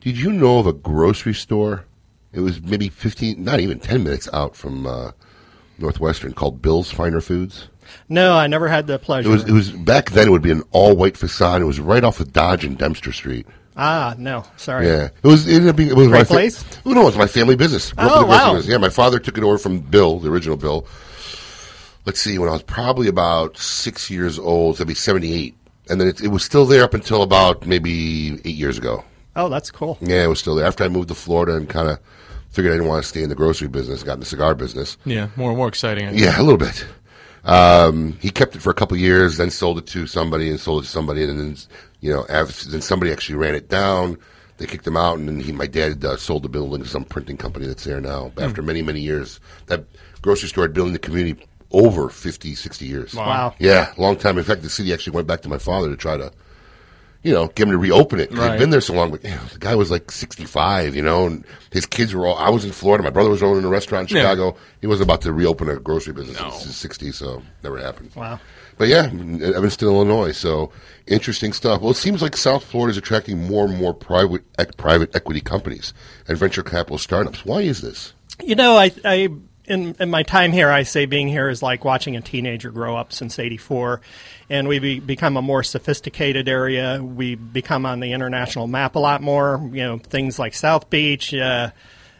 Did 0.00 0.16
you 0.16 0.30
know 0.32 0.60
of 0.60 0.68
a 0.68 0.72
grocery 0.72 1.34
store? 1.34 1.84
It 2.32 2.40
was 2.40 2.62
maybe 2.62 2.88
15, 2.88 3.42
not 3.42 3.58
even 3.58 3.80
10 3.80 4.04
minutes 4.04 4.28
out 4.32 4.54
from 4.54 4.86
uh, 4.86 5.10
Northwestern 5.78 6.32
called 6.32 6.62
Bill's 6.62 6.92
Finer 6.92 7.20
Foods. 7.20 7.66
No, 8.08 8.34
I 8.36 8.46
never 8.46 8.68
had 8.68 8.86
the 8.86 8.94
It 8.94 9.02
pleasure. 9.02 9.28
was, 9.28 9.42
it 9.42 9.50
was 9.50 9.72
back 9.72 10.10
then. 10.12 10.28
It 10.28 10.30
would 10.30 10.42
be 10.42 10.52
an 10.52 10.62
all 10.70 10.94
white 10.94 11.16
facade. 11.16 11.60
It 11.60 11.64
was 11.64 11.80
right 11.80 12.04
off 12.04 12.20
of 12.20 12.32
Dodge 12.32 12.64
and 12.64 12.78
Dempster 12.78 13.10
Street. 13.12 13.46
ah, 13.76 14.14
no, 14.16 14.44
sorry. 14.56 14.86
Yeah, 14.86 15.08
it 15.22 15.26
was. 15.26 15.48
It 15.48 15.54
ended 15.56 15.70
up 15.70 15.76
being. 15.76 15.90
It 15.90 15.96
was 15.96 16.06
Great 16.06 16.20
my 16.20 16.24
fa- 16.24 16.34
place? 16.34 16.64
Oh, 16.86 16.92
no, 16.92 17.02
it 17.02 17.06
was 17.06 17.16
my 17.18 17.26
family 17.26 17.56
business. 17.56 17.92
Oh, 17.98 18.02
in 18.02 18.06
the 18.06 18.12
grocery 18.12 18.28
wow. 18.28 18.54
business. 18.54 18.70
Yeah, 18.70 18.78
my 18.78 18.88
father 18.90 19.18
took 19.18 19.36
it 19.36 19.42
over 19.44 19.58
from 19.58 19.80
Bill, 19.80 20.20
the 20.20 20.30
original 20.30 20.56
Bill. 20.56 20.86
Let's 22.06 22.20
see, 22.20 22.38
when 22.38 22.48
I 22.48 22.52
was 22.52 22.62
probably 22.62 23.08
about 23.08 23.58
six 23.58 24.10
years 24.10 24.38
old, 24.38 24.76
so 24.76 24.78
that'd 24.84 24.88
be 24.88 24.94
seventy-eight, 24.94 25.54
and 25.88 26.00
then 26.00 26.08
it, 26.08 26.20
it 26.20 26.28
was 26.28 26.44
still 26.44 26.66
there 26.66 26.84
up 26.84 26.94
until 26.94 27.22
about 27.22 27.66
maybe 27.66 28.34
eight 28.44 28.56
years 28.56 28.78
ago. 28.78 29.04
Oh, 29.34 29.48
that's 29.48 29.70
cool. 29.70 29.98
Yeah, 30.00 30.24
it 30.24 30.28
was 30.28 30.40
still 30.40 30.54
there 30.54 30.66
after 30.66 30.84
I 30.84 30.88
moved 30.88 31.08
to 31.08 31.14
Florida 31.14 31.56
and 31.56 31.68
kind 31.68 31.88
of 31.88 31.98
figured 32.50 32.72
I 32.72 32.76
didn't 32.76 32.88
want 32.88 33.02
to 33.02 33.08
stay 33.08 33.22
in 33.22 33.28
the 33.28 33.34
grocery 33.34 33.68
business. 33.68 34.02
Got 34.02 34.14
in 34.14 34.20
the 34.20 34.26
cigar 34.26 34.54
business. 34.54 34.96
Yeah, 35.04 35.28
more 35.36 35.50
and 35.50 35.58
more 35.58 35.68
exciting. 35.68 36.16
Yeah, 36.16 36.40
a 36.40 36.42
little 36.42 36.58
bit. 36.58 36.86
Um, 37.44 38.18
he 38.20 38.30
kept 38.30 38.54
it 38.54 38.62
for 38.62 38.70
a 38.70 38.74
couple 38.74 38.96
years, 38.96 39.36
then 39.36 39.50
sold 39.50 39.78
it 39.78 39.86
to 39.88 40.06
somebody 40.06 40.48
and 40.48 40.60
sold 40.60 40.82
it 40.82 40.86
to 40.86 40.92
somebody, 40.92 41.24
and 41.24 41.38
then 41.38 41.56
you 42.00 42.12
know, 42.12 42.24
after, 42.28 42.68
then 42.68 42.82
somebody 42.82 43.10
actually 43.10 43.36
ran 43.36 43.54
it 43.54 43.68
down. 43.68 44.18
They 44.58 44.66
kicked 44.66 44.86
him 44.86 44.96
out, 44.96 45.18
and 45.18 45.26
then 45.26 45.40
he, 45.40 45.50
my 45.50 45.66
dad 45.66 46.04
uh, 46.04 46.16
sold 46.16 46.44
the 46.44 46.48
building 46.48 46.82
to 46.82 46.88
some 46.88 47.04
printing 47.04 47.36
company 47.36 47.66
that's 47.66 47.84
there 47.84 48.00
now. 48.00 48.30
After 48.38 48.62
many, 48.62 48.82
many 48.82 49.00
years, 49.00 49.40
that 49.66 49.84
grocery 50.20 50.50
store 50.50 50.64
had 50.64 50.74
been 50.74 50.86
in 50.86 50.92
the 50.92 50.98
community 51.00 51.44
over 51.72 52.08
50, 52.08 52.54
60 52.54 52.84
years. 52.86 53.14
Wow. 53.14 53.26
Wow. 53.26 53.54
Yeah, 53.58 53.92
long 53.96 54.16
time. 54.16 54.38
In 54.38 54.44
fact, 54.44 54.62
the 54.62 54.70
city 54.70 54.92
actually 54.92 55.14
went 55.14 55.26
back 55.26 55.42
to 55.42 55.48
my 55.48 55.58
father 55.58 55.88
to 55.88 55.96
try 55.96 56.16
to, 56.16 56.32
you 57.22 57.32
know, 57.32 57.46
get 57.48 57.64
him 57.64 57.70
to 57.70 57.78
reopen 57.78 58.18
it. 58.20 58.30
'Cause 58.30 58.38
He'd 58.38 58.44
Right. 58.50 58.58
been 58.58 58.70
there 58.70 58.80
so 58.80 58.94
long, 58.94 59.10
but 59.10 59.22
you 59.24 59.30
know, 59.30 59.40
the 59.52 59.58
guy 59.58 59.74
was 59.74 59.90
like 59.90 60.10
65, 60.10 60.94
you 60.96 61.02
know, 61.02 61.26
and 61.26 61.44
his 61.70 61.86
kids 61.86 62.14
were 62.14 62.26
all, 62.26 62.36
I 62.36 62.50
was 62.50 62.64
in 62.64 62.72
Florida. 62.72 63.04
My 63.04 63.10
brother 63.10 63.30
was 63.30 63.42
owning 63.42 63.64
a 63.64 63.68
restaurant 63.68 64.10
in 64.10 64.16
Yeah. 64.16 64.22
Chicago. 64.24 64.56
He 64.80 64.86
wasn't 64.86 65.04
about 65.08 65.22
to 65.22 65.32
reopen 65.32 65.68
a 65.68 65.76
grocery 65.76 66.12
business 66.14 66.38
in 66.38 66.44
his 66.68 66.76
60s, 66.76 67.14
so 67.16 67.42
never 67.62 67.78
happened. 67.78 68.10
Wow. 68.14 68.40
But 68.78 68.88
yeah, 68.88 69.04
Evanston, 69.06 69.86
Illinois. 69.88 70.32
So 70.32 70.72
interesting 71.06 71.52
stuff. 71.52 71.80
Well, 71.80 71.90
it 71.92 71.96
seems 71.96 72.22
like 72.22 72.36
South 72.36 72.64
Florida 72.64 72.90
is 72.90 72.96
attracting 72.96 73.46
more 73.46 73.66
and 73.66 73.76
more 73.78 73.94
private 73.94 74.42
ec- 74.58 74.76
private 74.76 75.14
equity 75.14 75.40
companies 75.40 75.92
and 76.26 76.36
venture 76.36 76.62
capital 76.62 76.98
startups. 76.98 77.44
Why 77.44 77.60
is 77.60 77.82
this? 77.82 78.14
You 78.42 78.54
know, 78.56 78.76
I, 78.76 78.90
I 79.04 79.28
in, 79.66 79.94
in 80.00 80.10
my 80.10 80.22
time 80.22 80.52
here, 80.52 80.70
I 80.70 80.82
say 80.82 81.06
being 81.06 81.28
here 81.28 81.48
is 81.48 81.62
like 81.62 81.84
watching 81.84 82.16
a 82.16 82.20
teenager 82.20 82.70
grow 82.70 82.96
up 82.96 83.12
since 83.12 83.38
'84, 83.38 84.00
and 84.50 84.68
we 84.68 84.78
be, 84.78 85.00
become 85.00 85.36
a 85.36 85.42
more 85.42 85.62
sophisticated 85.62 86.48
area. 86.48 87.02
We 87.02 87.34
become 87.34 87.86
on 87.86 88.00
the 88.00 88.12
international 88.12 88.66
map 88.66 88.96
a 88.96 88.98
lot 88.98 89.22
more. 89.22 89.60
You 89.72 89.84
know, 89.84 89.98
things 89.98 90.38
like 90.38 90.54
South 90.54 90.90
Beach. 90.90 91.32
Uh, 91.32 91.70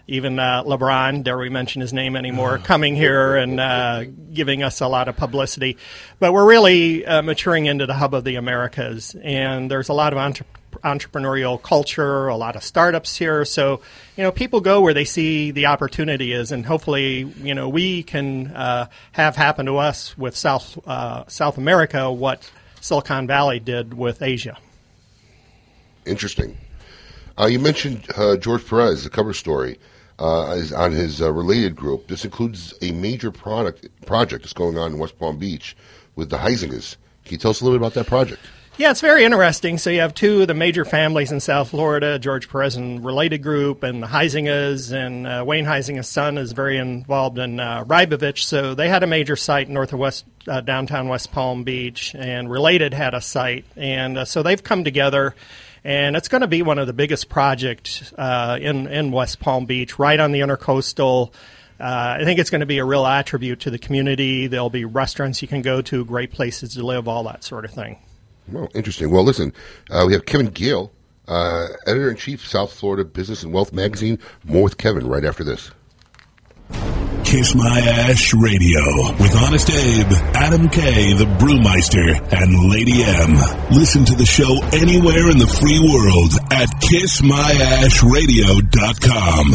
even 0.08 0.38
uh, 0.38 0.64
LeBron, 0.64 1.22
dare 1.22 1.38
we 1.38 1.48
mention 1.48 1.80
his 1.80 1.92
name 1.92 2.16
anymore, 2.16 2.58
coming 2.64 2.94
here 2.94 3.36
and 3.36 3.58
uh, 3.58 4.04
giving 4.32 4.62
us 4.62 4.80
a 4.80 4.88
lot 4.88 5.08
of 5.08 5.16
publicity. 5.16 5.78
But 6.18 6.32
we're 6.32 6.46
really 6.46 7.06
uh, 7.06 7.22
maturing 7.22 7.66
into 7.66 7.86
the 7.86 7.94
hub 7.94 8.14
of 8.14 8.24
the 8.24 8.36
Americas, 8.36 9.16
and 9.22 9.70
there's 9.70 9.88
a 9.88 9.94
lot 9.94 10.12
of 10.12 10.18
entre- 10.18 10.46
entrepreneurial 10.82 11.62
culture, 11.62 12.28
a 12.28 12.36
lot 12.36 12.56
of 12.56 12.62
startups 12.62 13.16
here. 13.16 13.44
So, 13.44 13.80
you 14.16 14.22
know, 14.22 14.32
people 14.32 14.60
go 14.60 14.80
where 14.80 14.94
they 14.94 15.04
see 15.04 15.50
the 15.50 15.66
opportunity 15.66 16.32
is, 16.32 16.52
and 16.52 16.66
hopefully, 16.66 17.32
you 17.42 17.54
know, 17.54 17.68
we 17.68 18.02
can 18.02 18.48
uh, 18.48 18.88
have 19.12 19.36
happen 19.36 19.66
to 19.66 19.76
us 19.76 20.16
with 20.18 20.36
South 20.36 20.78
uh, 20.86 21.24
South 21.28 21.58
America 21.58 22.10
what 22.10 22.50
Silicon 22.80 23.26
Valley 23.26 23.60
did 23.60 23.94
with 23.94 24.22
Asia. 24.22 24.58
Interesting. 26.04 26.56
Uh, 27.38 27.46
you 27.46 27.58
mentioned 27.58 28.06
uh, 28.16 28.36
George 28.36 28.66
Perez, 28.66 29.04
the 29.04 29.10
cover 29.10 29.32
story, 29.32 29.78
uh, 30.18 30.54
is 30.56 30.72
on 30.72 30.92
his 30.92 31.22
uh, 31.22 31.32
related 31.32 31.74
group. 31.74 32.08
This 32.08 32.24
includes 32.24 32.74
a 32.82 32.92
major 32.92 33.30
product 33.30 33.88
project 34.06 34.42
that's 34.42 34.52
going 34.52 34.76
on 34.76 34.92
in 34.92 34.98
West 34.98 35.18
Palm 35.18 35.38
Beach 35.38 35.76
with 36.16 36.30
the 36.30 36.38
Huizengas. 36.38 36.96
Can 37.24 37.32
you 37.32 37.38
tell 37.38 37.50
us 37.52 37.60
a 37.60 37.64
little 37.64 37.78
bit 37.78 37.82
about 37.86 37.94
that 37.94 38.06
project? 38.06 38.40
Yeah, 38.78 38.90
it's 38.90 39.02
very 39.02 39.22
interesting. 39.24 39.76
So 39.76 39.90
you 39.90 40.00
have 40.00 40.14
two 40.14 40.40
of 40.42 40.48
the 40.48 40.54
major 40.54 40.86
families 40.86 41.30
in 41.30 41.40
South 41.40 41.68
Florida, 41.68 42.18
George 42.18 42.48
Perez 42.48 42.74
and 42.74 43.04
related 43.04 43.42
group, 43.42 43.82
and 43.82 44.02
the 44.02 44.06
Huizengas, 44.06 44.92
and 44.92 45.26
uh, 45.26 45.44
Wayne 45.46 45.66
Huizenga's 45.66 46.08
son 46.08 46.38
is 46.38 46.52
very 46.52 46.78
involved 46.78 47.36
in 47.36 47.60
uh, 47.60 47.84
Rybovich. 47.84 48.44
So 48.44 48.74
they 48.74 48.88
had 48.88 49.02
a 49.02 49.06
major 49.06 49.36
site 49.36 49.68
north 49.68 49.92
of 49.92 49.98
West 49.98 50.24
uh, 50.48 50.62
downtown 50.62 51.08
West 51.08 51.32
Palm 51.32 51.64
Beach, 51.64 52.14
and 52.14 52.50
related 52.50 52.94
had 52.94 53.12
a 53.12 53.20
site, 53.20 53.66
and 53.76 54.16
uh, 54.16 54.24
so 54.24 54.42
they've 54.42 54.62
come 54.62 54.84
together. 54.84 55.34
And 55.84 56.16
it's 56.16 56.28
going 56.28 56.40
to 56.40 56.46
be 56.46 56.62
one 56.62 56.78
of 56.78 56.86
the 56.86 56.92
biggest 56.94 57.28
projects 57.28 58.10
uh, 58.16 58.58
in 58.58 58.86
in 58.86 59.12
West 59.12 59.38
Palm 59.38 59.66
Beach, 59.66 59.98
right 59.98 60.18
on 60.18 60.32
the 60.32 60.40
intercoastal. 60.40 61.30
Uh, 61.78 62.16
I 62.20 62.24
think 62.24 62.40
it's 62.40 62.48
going 62.48 62.60
to 62.60 62.66
be 62.66 62.78
a 62.78 62.84
real 62.86 63.04
attribute 63.04 63.60
to 63.60 63.70
the 63.70 63.78
community. 63.78 64.46
There'll 64.46 64.70
be 64.70 64.86
restaurants 64.86 65.42
you 65.42 65.48
can 65.48 65.60
go 65.60 65.82
to, 65.82 66.06
great 66.06 66.32
places 66.32 66.72
to 66.74 66.82
live, 66.82 67.06
all 67.06 67.24
that 67.24 67.44
sort 67.44 67.66
of 67.66 67.72
thing. 67.72 67.98
Well, 68.48 68.68
interesting. 68.74 69.10
Well, 69.10 69.24
listen, 69.24 69.52
uh, 69.90 70.04
we 70.06 70.14
have 70.14 70.24
Kevin 70.26 70.46
Gale, 70.46 70.90
uh, 71.28 71.68
editor 71.86 72.10
in 72.10 72.16
chief, 72.16 72.46
South 72.46 72.72
Florida 72.72 73.04
Business 73.04 73.42
and 73.42 73.52
Wealth 73.52 73.72
Magazine. 73.72 74.18
More 74.44 74.62
with 74.64 74.78
Kevin 74.78 75.06
right 75.06 75.24
after 75.24 75.44
this. 75.44 75.70
Kiss 77.24 77.54
My 77.54 77.78
Ash 77.80 78.34
Radio 78.34 78.80
with 79.18 79.34
Honest 79.42 79.70
Abe, 79.70 80.12
Adam 80.34 80.68
K, 80.68 81.14
the 81.14 81.24
Brewmeister, 81.24 82.20
and 82.30 82.70
Lady 82.70 83.02
M. 83.02 83.34
Listen 83.70 84.04
to 84.04 84.14
the 84.14 84.26
show 84.26 84.60
anywhere 84.72 85.30
in 85.30 85.38
the 85.38 85.46
free 85.46 85.80
world 85.80 86.32
at 86.52 86.68
kissmyashradio.com. 86.82 89.54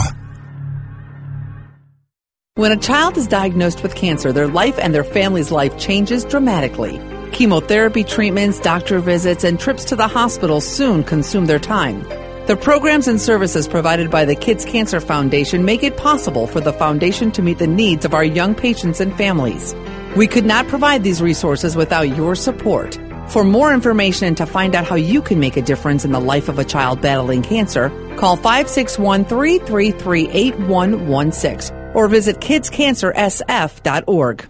When 2.55 2.71
a 2.71 2.77
child 2.77 3.17
is 3.17 3.27
diagnosed 3.27 3.83
with 3.83 3.93
cancer, 3.93 4.31
their 4.31 4.47
life 4.47 4.79
and 4.79 4.95
their 4.95 5.03
family's 5.03 5.51
life 5.51 5.77
changes 5.77 6.25
dramatically. 6.25 6.99
Chemotherapy 7.31 8.03
treatments, 8.03 8.59
doctor 8.59 8.99
visits, 8.99 9.43
and 9.43 9.59
trips 9.59 9.85
to 9.85 9.95
the 9.95 10.07
hospital 10.07 10.61
soon 10.61 11.03
consume 11.03 11.45
their 11.45 11.59
time. 11.59 12.03
The 12.47 12.55
programs 12.55 13.07
and 13.07 13.19
services 13.19 13.67
provided 13.67 14.09
by 14.09 14.23
the 14.23 14.35
Kids 14.35 14.63
Cancer 14.63 15.01
Foundation 15.01 15.65
make 15.65 15.83
it 15.83 15.97
possible 15.97 16.47
for 16.47 16.61
the 16.61 16.71
foundation 16.71 17.31
to 17.33 17.41
meet 17.41 17.57
the 17.57 17.67
needs 17.67 18.05
of 18.05 18.13
our 18.13 18.23
young 18.23 18.55
patients 18.55 19.01
and 19.01 19.13
families. 19.17 19.75
We 20.15 20.27
could 20.27 20.45
not 20.45 20.67
provide 20.67 21.03
these 21.03 21.21
resources 21.21 21.75
without 21.75 22.15
your 22.15 22.35
support. 22.35 22.97
For 23.27 23.43
more 23.43 23.73
information 23.73 24.27
and 24.27 24.37
to 24.37 24.45
find 24.45 24.75
out 24.75 24.85
how 24.85 24.95
you 24.95 25.21
can 25.21 25.41
make 25.41 25.57
a 25.57 25.61
difference 25.61 26.05
in 26.05 26.13
the 26.13 26.21
life 26.21 26.47
of 26.47 26.57
a 26.57 26.63
child 26.63 27.01
battling 27.01 27.43
cancer, 27.43 27.89
call 28.15 28.37
561 28.37 29.25
333 29.25 30.29
8116 30.29 31.75
or 31.93 32.07
visit 32.07 32.37
kidscancersf.org. 32.37 34.49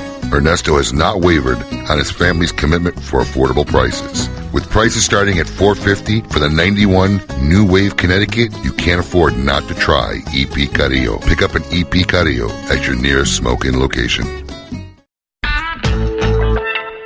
Ernesto 0.31 0.77
has 0.77 0.93
not 0.93 1.21
wavered 1.21 1.57
on 1.89 1.97
his 1.97 2.11
family's 2.11 2.51
commitment 2.51 3.01
for 3.01 3.21
affordable 3.21 3.65
prices. 3.65 4.29
With 4.53 4.69
prices 4.69 5.05
starting 5.05 5.39
at 5.39 5.47
450 5.47 6.21
for 6.33 6.39
the 6.39 6.49
91 6.49 7.21
New 7.41 7.65
Wave 7.65 7.97
Connecticut, 7.97 8.53
you 8.63 8.73
can't 8.73 8.99
afford 8.99 9.37
not 9.37 9.67
to 9.67 9.75
try 9.75 10.19
EP 10.33 10.73
Carrillo. 10.73 11.19
Pick 11.19 11.41
up 11.41 11.55
an 11.55 11.63
EP 11.71 12.07
Carrillo 12.07 12.49
at 12.69 12.85
your 12.85 12.95
nearest 12.95 13.35
smoking 13.35 13.79
location. 13.79 14.25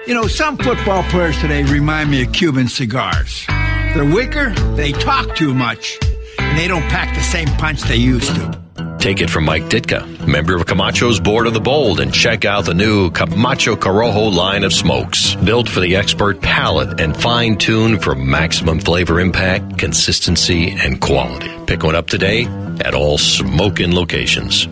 You 0.08 0.14
know, 0.14 0.28
some 0.28 0.58
football 0.58 1.04
players 1.04 1.38
today 1.40 1.64
remind 1.64 2.12
me 2.12 2.24
of 2.24 2.32
Cuban 2.32 2.68
cigars. 2.68 3.44
They're 3.48 4.06
weaker, 4.06 4.52
they 4.76 4.92
talk 4.92 5.36
too 5.36 5.54
much, 5.54 5.98
and 6.38 6.58
they 6.58 6.68
don't 6.68 6.88
pack 6.90 7.16
the 7.16 7.24
same 7.24 7.48
punch 7.58 7.82
they 7.84 7.96
used 7.96 8.36
to. 8.36 8.95
Take 9.06 9.22
it 9.22 9.30
from 9.30 9.46
Mike 9.46 9.66
Ditka, 9.66 10.26
member 10.26 10.56
of 10.56 10.66
Camacho's 10.66 11.20
Board 11.20 11.46
of 11.46 11.54
the 11.54 11.60
Bold, 11.60 12.00
and 12.00 12.12
check 12.12 12.44
out 12.44 12.66
the 12.66 12.74
new 12.74 13.12
Camacho 13.12 13.76
Corojo 13.76 14.34
line 14.34 14.64
of 14.64 14.74
smokes. 14.74 15.36
Built 15.36 15.70
for 15.70 15.80
the 15.80 15.96
expert 15.96 16.42
palate 16.42 17.00
and 17.00 17.16
fine 17.16 17.60
tuned 17.60 18.04
for 18.04 18.16
maximum 18.16 18.80
flavor 18.80 19.20
impact, 19.20 19.78
consistency, 19.78 20.72
and 20.72 21.00
quality. 21.00 21.56
Pick 21.68 21.84
one 21.84 21.94
up 21.94 22.08
today 22.08 22.46
at 22.80 22.96
all 22.96 23.20
smoking 23.20 23.94
locations. 23.94 24.68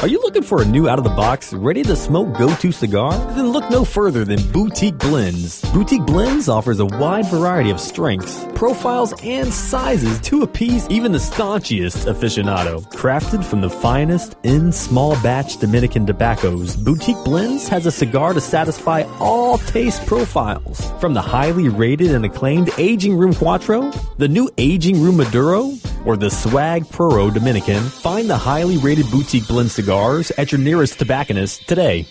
Are 0.00 0.08
you 0.08 0.18
looking 0.22 0.42
for 0.42 0.62
a 0.62 0.64
new 0.64 0.88
out 0.88 0.96
of 0.96 1.04
the 1.04 1.10
box, 1.10 1.52
ready 1.52 1.82
to 1.82 1.94
smoke 1.94 2.32
go 2.38 2.54
to 2.54 2.72
cigar? 2.72 3.12
Then 3.34 3.48
look 3.50 3.68
no 3.68 3.84
further 3.84 4.24
than 4.24 4.40
Boutique 4.50 4.96
Blends. 4.96 5.60
Boutique 5.72 6.06
Blends 6.06 6.48
offers 6.48 6.80
a 6.80 6.86
wide 6.86 7.26
variety 7.26 7.68
of 7.68 7.78
strengths, 7.78 8.46
profiles, 8.54 9.12
and 9.22 9.52
sizes 9.52 10.18
to 10.20 10.40
appease 10.40 10.88
even 10.88 11.12
the 11.12 11.20
staunchest 11.20 12.06
aficionado. 12.06 12.80
Crafted 12.94 13.44
from 13.44 13.60
the 13.60 13.68
finest 13.68 14.36
in 14.42 14.72
small 14.72 15.20
batch 15.22 15.58
Dominican 15.58 16.06
tobaccos, 16.06 16.76
Boutique 16.76 17.22
Blends 17.22 17.68
has 17.68 17.84
a 17.84 17.92
cigar 17.92 18.32
to 18.32 18.40
satisfy 18.40 19.02
all 19.18 19.58
taste 19.58 20.06
profiles. 20.06 20.80
From 20.98 21.12
the 21.12 21.20
highly 21.20 21.68
rated 21.68 22.12
and 22.12 22.24
acclaimed 22.24 22.70
Aging 22.78 23.18
Room 23.18 23.34
Cuatro, 23.34 23.92
the 24.16 24.28
new 24.28 24.48
Aging 24.56 25.02
Room 25.02 25.18
Maduro, 25.18 25.72
or 26.04 26.16
the 26.16 26.30
Swag 26.30 26.88
Puro 26.90 27.30
Dominican, 27.30 27.82
find 27.82 28.28
the 28.28 28.36
highly 28.36 28.76
rated 28.78 29.10
Boutique 29.10 29.46
Blend 29.46 29.70
cigars 29.70 30.30
at 30.32 30.52
your 30.52 30.60
nearest 30.60 30.98
tobacconist 30.98 31.68
today. 31.68 32.06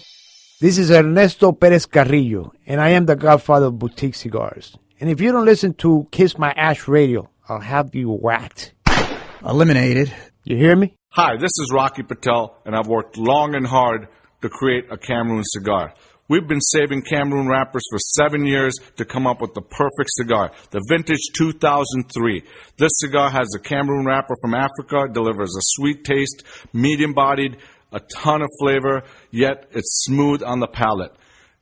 This 0.62 0.78
is 0.78 0.92
Ernesto 0.92 1.52
Perez 1.54 1.86
Carrillo, 1.86 2.54
and 2.68 2.82
I 2.82 2.90
am 2.90 3.06
the 3.06 3.16
godfather 3.16 3.68
of 3.68 3.80
boutique 3.80 4.16
cigars. 4.16 4.78
And 5.00 5.10
if 5.10 5.22
you 5.22 5.32
don't 5.32 5.46
listen 5.46 5.74
to 5.76 6.08
Kiss 6.12 6.38
My 6.38 6.52
Ash 6.52 6.88
Radio, 6.88 7.30
I'll 7.48 7.62
have 7.62 7.96
you 7.96 8.10
whacked. 8.10 8.74
Eliminated. 9.46 10.14
You 10.44 10.58
hear 10.58 10.76
me? 10.76 10.96
Hi, 11.12 11.38
this 11.38 11.52
is 11.60 11.72
Rocky 11.74 12.04
Patel, 12.04 12.58
and 12.66 12.76
I've 12.76 12.88
worked 12.88 13.18
long 13.18 13.56
and 13.56 13.66
hard 13.66 14.10
to 14.42 14.50
create 14.50 14.86
a 14.92 14.98
Cameroon 14.98 15.44
cigar. 15.46 15.94
We've 16.30 16.48
been 16.48 16.62
saving 16.62 17.02
Cameroon 17.02 17.48
wrappers 17.48 17.82
for 17.90 17.98
seven 17.98 18.46
years 18.46 18.76
to 18.98 19.04
come 19.04 19.26
up 19.26 19.42
with 19.42 19.56
the 19.56 19.64
perfect 19.64 20.10
cigar, 20.12 20.52
the 20.70 20.86
Vintage 20.88 21.32
2003. 21.36 22.44
This 22.78 22.92
cigar 22.98 23.32
has 23.32 23.48
a 23.56 23.60
Cameroon 23.60 24.06
wrapper 24.06 24.36
from 24.40 24.54
Africa, 24.54 25.12
delivers 25.12 25.56
a 25.56 25.62
sweet 25.62 26.04
taste, 26.04 26.44
medium 26.72 27.14
bodied, 27.14 27.58
a 27.92 28.00
ton 28.16 28.44
of 28.44 28.50
flavor, 28.60 29.02
yet 29.32 29.70
it's 29.72 30.04
smooth 30.06 30.44
on 30.44 30.60
the 30.60 30.68
palate. 30.68 31.14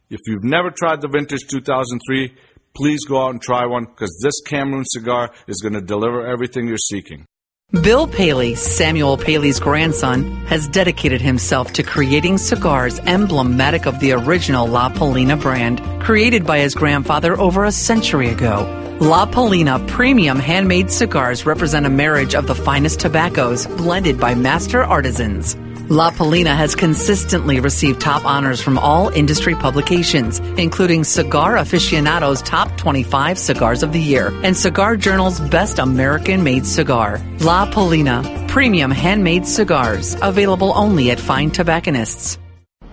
If 0.10 0.20
you've 0.28 0.44
never 0.44 0.70
tried 0.70 1.00
the 1.00 1.08
Vintage 1.08 1.48
2003, 1.50 2.36
please 2.76 3.06
go 3.06 3.24
out 3.24 3.32
and 3.32 3.42
try 3.42 3.66
one 3.66 3.86
because 3.86 4.20
this 4.22 4.42
Cameroon 4.46 4.84
cigar 4.86 5.32
is 5.48 5.62
going 5.62 5.76
to 5.76 5.82
deliver 5.82 6.28
everything 6.28 6.68
you're 6.68 6.76
seeking. 6.78 7.26
Bill 7.74 8.08
Paley, 8.08 8.56
Samuel 8.56 9.18
Paley's 9.18 9.60
grandson, 9.60 10.38
has 10.46 10.70
dedicated 10.70 11.20
himself 11.20 11.74
to 11.74 11.84
creating 11.84 12.38
cigars 12.38 13.00
emblematic 13.00 13.86
of 13.86 14.00
the 14.00 14.14
original 14.14 14.66
La 14.66 14.90
Palina 14.90 15.38
brand, 15.38 15.82
created 16.02 16.46
by 16.46 16.60
his 16.60 16.74
grandfather 16.74 17.38
over 17.38 17.66
a 17.66 17.72
century 17.74 18.30
ago. 18.30 18.64
La 19.02 19.26
Palina 19.26 19.86
premium 19.86 20.40
handmade 20.40 20.90
cigars 20.90 21.46
represent 21.46 21.86
a 21.86 21.90
marriage 21.90 22.36
of 22.36 22.48
the 22.48 22.56
finest 22.56 23.02
tobaccos 23.02 23.68
blended 23.68 24.18
by 24.18 24.34
master 24.34 24.82
artisans. 24.82 25.58
La 25.90 26.12
Palina 26.12 26.54
has 26.54 26.76
consistently 26.76 27.62
received 27.62 28.02
top 28.02 28.26
honors 28.26 28.60
from 28.60 28.78
all 28.78 29.08
industry 29.08 29.56
publications, 29.56 30.40
including 30.58 31.06
Cigar 31.06 31.56
Aficionado's 31.56 32.42
Top 32.42 32.76
25 32.76 33.40
Cigars 33.40 33.84
of 33.84 33.94
the 33.94 34.00
Year 34.02 34.34
and 34.44 34.58
Cigar 34.58 34.98
Journal's 34.98 35.40
Best 35.40 35.80
American 35.80 36.44
Made 36.44 36.66
Cigar. 36.66 37.22
La 37.40 37.72
Palina, 37.72 38.50
premium 38.50 38.92
handmade 38.92 39.48
cigars, 39.48 40.18
available 40.22 40.74
only 40.76 41.10
at 41.10 41.22
fine 41.22 41.52
tobacconists. 41.52 42.38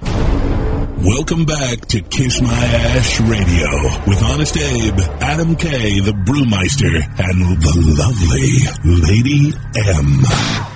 Welcome 0.01 1.47
back 1.47 1.87
to 1.89 2.01
Kiss 2.01 2.41
My 2.41 2.49
Ash 2.49 3.21
Radio 3.23 3.71
with 4.07 4.23
Honest 4.23 4.57
Abe, 4.57 5.01
Adam 5.21 5.57
K, 5.57 5.99
the 5.99 6.13
Brewmeister, 6.13 6.95
and 7.19 7.61
the 7.61 7.75
lovely 7.99 8.63
Lady 9.03 9.53
M. 9.97 10.74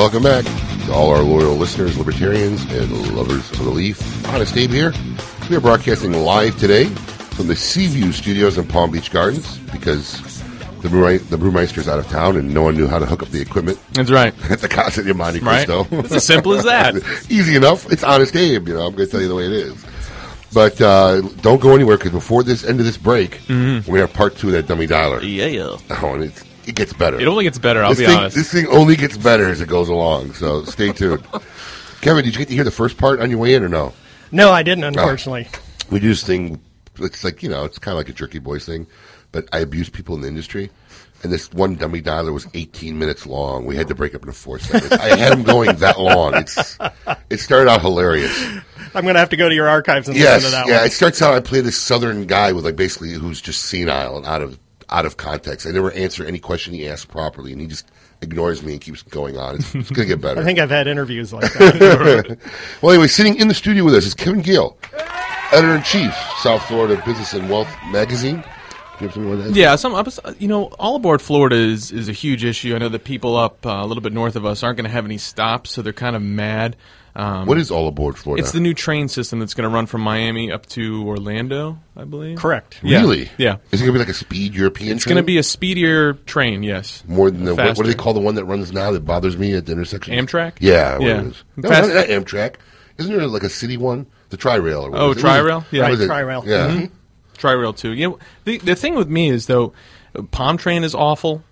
Welcome 0.00 0.22
back 0.22 0.44
to 0.86 0.92
all 0.94 1.10
our 1.10 1.20
loyal 1.22 1.56
listeners, 1.56 1.98
libertarians, 1.98 2.62
and 2.72 3.14
lovers 3.14 3.50
of 3.52 3.58
the 3.58 3.70
leaf. 3.70 4.26
Honest 4.28 4.56
Abe 4.56 4.70
here. 4.70 4.94
We 5.50 5.56
are 5.56 5.60
broadcasting 5.60 6.12
live 6.12 6.58
today 6.58 6.86
from 6.86 7.48
the 7.48 7.54
Seaview 7.54 8.10
Studios 8.12 8.56
in 8.56 8.66
Palm 8.66 8.90
Beach 8.92 9.10
Gardens 9.10 9.58
because 9.70 10.18
the, 10.80 10.88
brew- 10.88 11.18
the 11.18 11.36
brewmeister's 11.36 11.86
out 11.86 11.98
of 11.98 12.08
town 12.08 12.38
and 12.38 12.52
no 12.54 12.62
one 12.62 12.76
knew 12.76 12.86
how 12.86 12.98
to 12.98 13.04
hook 13.04 13.22
up 13.22 13.28
the 13.28 13.42
equipment. 13.42 13.78
That's 13.92 14.10
right. 14.10 14.32
At 14.50 14.60
the 14.60 14.68
Casa 14.68 15.02
de 15.02 15.12
Monte 15.12 15.40
Right. 15.40 15.66
Cristo. 15.68 15.86
It's 15.98 16.12
as 16.12 16.24
simple 16.24 16.54
as 16.54 16.64
that. 16.64 16.94
Easy 17.30 17.54
enough. 17.54 17.92
It's 17.92 18.02
Honest 18.02 18.34
Abe, 18.34 18.68
you 18.68 18.74
know. 18.74 18.86
I'm 18.86 18.94
going 18.94 19.06
to 19.06 19.12
tell 19.12 19.20
you 19.20 19.28
the 19.28 19.34
way 19.34 19.44
it 19.46 19.52
is. 19.52 19.84
But 20.52 20.80
uh, 20.80 21.20
don't 21.42 21.60
go 21.60 21.74
anywhere 21.74 21.98
because 21.98 22.12
before 22.12 22.42
this 22.42 22.64
end 22.64 22.80
of 22.80 22.86
this 22.86 22.96
break, 22.96 23.32
Mhm. 23.48 23.86
we're 23.86 23.98
have 24.00 24.14
part 24.14 24.34
two 24.36 24.48
of 24.48 24.54
that 24.54 24.66
dummy 24.66 24.86
dialer. 24.88 25.20
Yeah. 25.22 25.76
Oh, 26.02 26.14
and 26.14 26.24
it's, 26.24 26.42
it 26.70 26.76
gets 26.76 26.92
better. 26.92 27.20
It 27.20 27.28
only 27.28 27.44
gets 27.44 27.58
better, 27.58 27.82
I'll 27.82 27.90
this 27.90 27.98
be 27.98 28.06
thing, 28.06 28.16
honest. 28.16 28.36
This 28.36 28.50
thing 28.50 28.66
only 28.68 28.96
gets 28.96 29.16
better 29.16 29.48
as 29.48 29.60
it 29.60 29.68
goes 29.68 29.88
along. 29.88 30.32
So 30.34 30.64
stay 30.64 30.92
tuned. 30.92 31.22
Kevin, 32.00 32.24
did 32.24 32.34
you 32.34 32.38
get 32.38 32.48
to 32.48 32.54
hear 32.54 32.64
the 32.64 32.70
first 32.70 32.96
part 32.96 33.20
on 33.20 33.28
your 33.30 33.38
way 33.38 33.54
in 33.54 33.62
or 33.62 33.68
no? 33.68 33.92
No, 34.32 34.50
I 34.50 34.62
didn't, 34.62 34.84
ah. 34.84 34.88
unfortunately. 34.88 35.48
We 35.90 36.00
do 36.00 36.08
this 36.08 36.22
thing. 36.24 36.60
It's 36.98 37.24
like 37.24 37.42
you 37.42 37.48
know, 37.48 37.64
it's 37.64 37.78
kind 37.78 37.92
of 37.92 37.98
like 37.98 38.08
a 38.08 38.12
jerky 38.12 38.38
boys 38.38 38.64
thing, 38.64 38.86
but 39.32 39.48
I 39.52 39.58
abuse 39.58 39.90
people 39.90 40.14
in 40.14 40.22
the 40.22 40.28
industry. 40.28 40.70
And 41.22 41.30
this 41.30 41.52
one 41.52 41.74
dummy 41.74 42.00
dialer 42.00 42.32
was 42.32 42.46
18 42.54 42.98
minutes 42.98 43.26
long. 43.26 43.66
We 43.66 43.76
had 43.76 43.88
to 43.88 43.94
break 43.94 44.14
up 44.14 44.22
into 44.22 44.32
four 44.32 44.58
segments. 44.58 44.92
I 44.92 45.18
had 45.18 45.34
him 45.34 45.42
going 45.42 45.76
that 45.76 46.00
long. 46.00 46.34
It's 46.34 46.78
it 47.28 47.40
started 47.40 47.70
out 47.70 47.82
hilarious. 47.82 48.34
I'm 48.94 49.02
going 49.02 49.14
to 49.14 49.20
have 49.20 49.28
to 49.30 49.36
go 49.36 49.46
to 49.48 49.54
your 49.54 49.68
archives 49.68 50.08
and 50.08 50.16
Yes, 50.16 50.42
listen 50.42 50.50
to 50.50 50.56
that 50.56 50.68
yeah. 50.68 50.78
one. 50.78 50.86
It 50.86 50.92
starts 50.92 51.20
out. 51.20 51.34
I 51.34 51.40
play 51.40 51.60
this 51.60 51.76
southern 51.76 52.26
guy 52.26 52.52
with 52.52 52.64
like 52.64 52.76
basically 52.76 53.12
who's 53.12 53.40
just 53.42 53.64
senile 53.64 54.16
and 54.16 54.24
out 54.24 54.40
of 54.40 54.58
out 54.90 55.06
of 55.06 55.16
context. 55.16 55.66
I 55.66 55.70
never 55.70 55.90
answer 55.92 56.24
any 56.24 56.38
question 56.38 56.74
he 56.74 56.88
asks 56.88 57.04
properly, 57.04 57.52
and 57.52 57.60
he 57.60 57.66
just 57.66 57.90
ignores 58.22 58.62
me 58.62 58.72
and 58.72 58.80
keeps 58.80 59.02
going 59.02 59.36
on. 59.36 59.56
It's, 59.56 59.74
it's 59.74 59.90
going 59.90 60.08
to 60.08 60.14
get 60.14 60.20
better. 60.20 60.40
I 60.42 60.44
think 60.44 60.58
I've 60.58 60.70
had 60.70 60.86
interviews 60.86 61.32
like 61.32 61.52
that. 61.54 62.38
well, 62.82 62.92
anyway, 62.92 63.08
sitting 63.08 63.36
in 63.36 63.48
the 63.48 63.54
studio 63.54 63.84
with 63.84 63.94
us 63.94 64.04
is 64.06 64.14
Kevin 64.14 64.42
Gale, 64.42 64.76
editor 65.52 65.74
in 65.74 65.82
chief, 65.82 66.14
South 66.42 66.62
Florida 66.64 67.00
Business 67.04 67.32
and 67.32 67.48
Wealth 67.48 67.70
Magazine. 67.90 68.42
Do 69.00 69.04
you 69.04 69.08
have 69.08 69.14
something 69.14 69.24
more 69.24 69.36
to 69.36 69.50
add? 69.50 69.56
Yeah, 69.56 69.76
some 69.76 70.08
you 70.38 70.48
know, 70.48 70.64
all 70.78 70.96
aboard 70.96 71.22
Florida 71.22 71.56
is 71.56 71.90
is 71.90 72.08
a 72.08 72.12
huge 72.12 72.44
issue. 72.44 72.74
I 72.74 72.78
know 72.78 72.90
that 72.90 73.04
people 73.04 73.36
up 73.36 73.64
uh, 73.64 73.70
a 73.70 73.86
little 73.86 74.02
bit 74.02 74.12
north 74.12 74.36
of 74.36 74.44
us 74.44 74.62
aren't 74.62 74.76
going 74.76 74.84
to 74.84 74.90
have 74.90 75.06
any 75.06 75.16
stops, 75.16 75.70
so 75.70 75.80
they're 75.80 75.92
kind 75.94 76.14
of 76.16 76.22
mad. 76.22 76.76
Um, 77.16 77.46
What 77.46 77.58
is 77.58 77.70
all 77.70 77.88
aboard 77.88 78.16
Florida? 78.16 78.42
It's 78.42 78.52
the 78.52 78.60
new 78.60 78.72
train 78.74 79.08
system 79.08 79.40
that's 79.40 79.54
going 79.54 79.68
to 79.68 79.74
run 79.74 79.86
from 79.86 80.00
Miami 80.02 80.52
up 80.52 80.66
to 80.66 81.02
Orlando, 81.08 81.78
I 81.96 82.04
believe. 82.04 82.38
Correct. 82.38 82.78
Yeah. 82.82 83.00
Really? 83.00 83.28
Yeah. 83.36 83.56
Is 83.72 83.80
it 83.80 83.84
going 83.84 83.88
to 83.88 83.92
be 83.94 83.98
like 83.98 84.08
a 84.08 84.14
speed 84.14 84.54
European? 84.54 84.86
Train? 84.90 84.96
It's 84.96 85.04
going 85.06 85.16
to 85.16 85.22
be 85.24 85.38
a 85.38 85.42
speedier 85.42 86.12
train. 86.14 86.62
Yes. 86.62 87.02
more 87.08 87.30
than 87.30 87.44
the 87.44 87.54
what, 87.54 87.76
what 87.76 87.84
do 87.84 87.88
they 87.90 87.94
call 87.94 88.14
the 88.14 88.20
one 88.20 88.36
that 88.36 88.44
runs 88.44 88.72
now 88.72 88.92
that 88.92 89.04
bothers 89.04 89.36
me 89.36 89.54
at 89.54 89.66
the 89.66 89.72
intersection? 89.72 90.14
Amtrak? 90.14 90.52
Yeah, 90.60 90.98
what 90.98 91.02
Yeah. 91.06 91.20
it 91.20 91.26
is. 91.26 91.44
No, 91.56 91.68
Fast- 91.68 91.88
not, 91.88 91.94
not 91.96 92.06
Amtrak. 92.06 92.54
Isn't 92.98 93.16
there 93.16 93.26
like 93.26 93.42
a 93.42 93.48
city 93.48 93.76
one? 93.76 94.06
The 94.28 94.36
Tri-Rail. 94.36 94.82
Or 94.82 94.90
what 94.90 95.00
Oh. 95.00 95.14
Tri-Rail? 95.14 95.64
Yeah. 95.72 95.82
What 95.84 95.92
is 95.92 96.00
it? 96.02 96.06
Tri-Rail. 96.06 96.44
Yeah. 96.46 96.68
Mhm. 96.68 96.90
Tri-Rail 97.38 97.72
too. 97.72 97.92
You 97.92 98.10
know, 98.10 98.18
the 98.44 98.58
the 98.58 98.76
thing 98.76 98.94
with 98.94 99.08
me 99.08 99.30
is 99.30 99.46
though, 99.46 99.72
uh, 100.14 100.22
Palm 100.30 100.56
Train 100.58 100.84
is 100.84 100.94
awful 100.94 101.42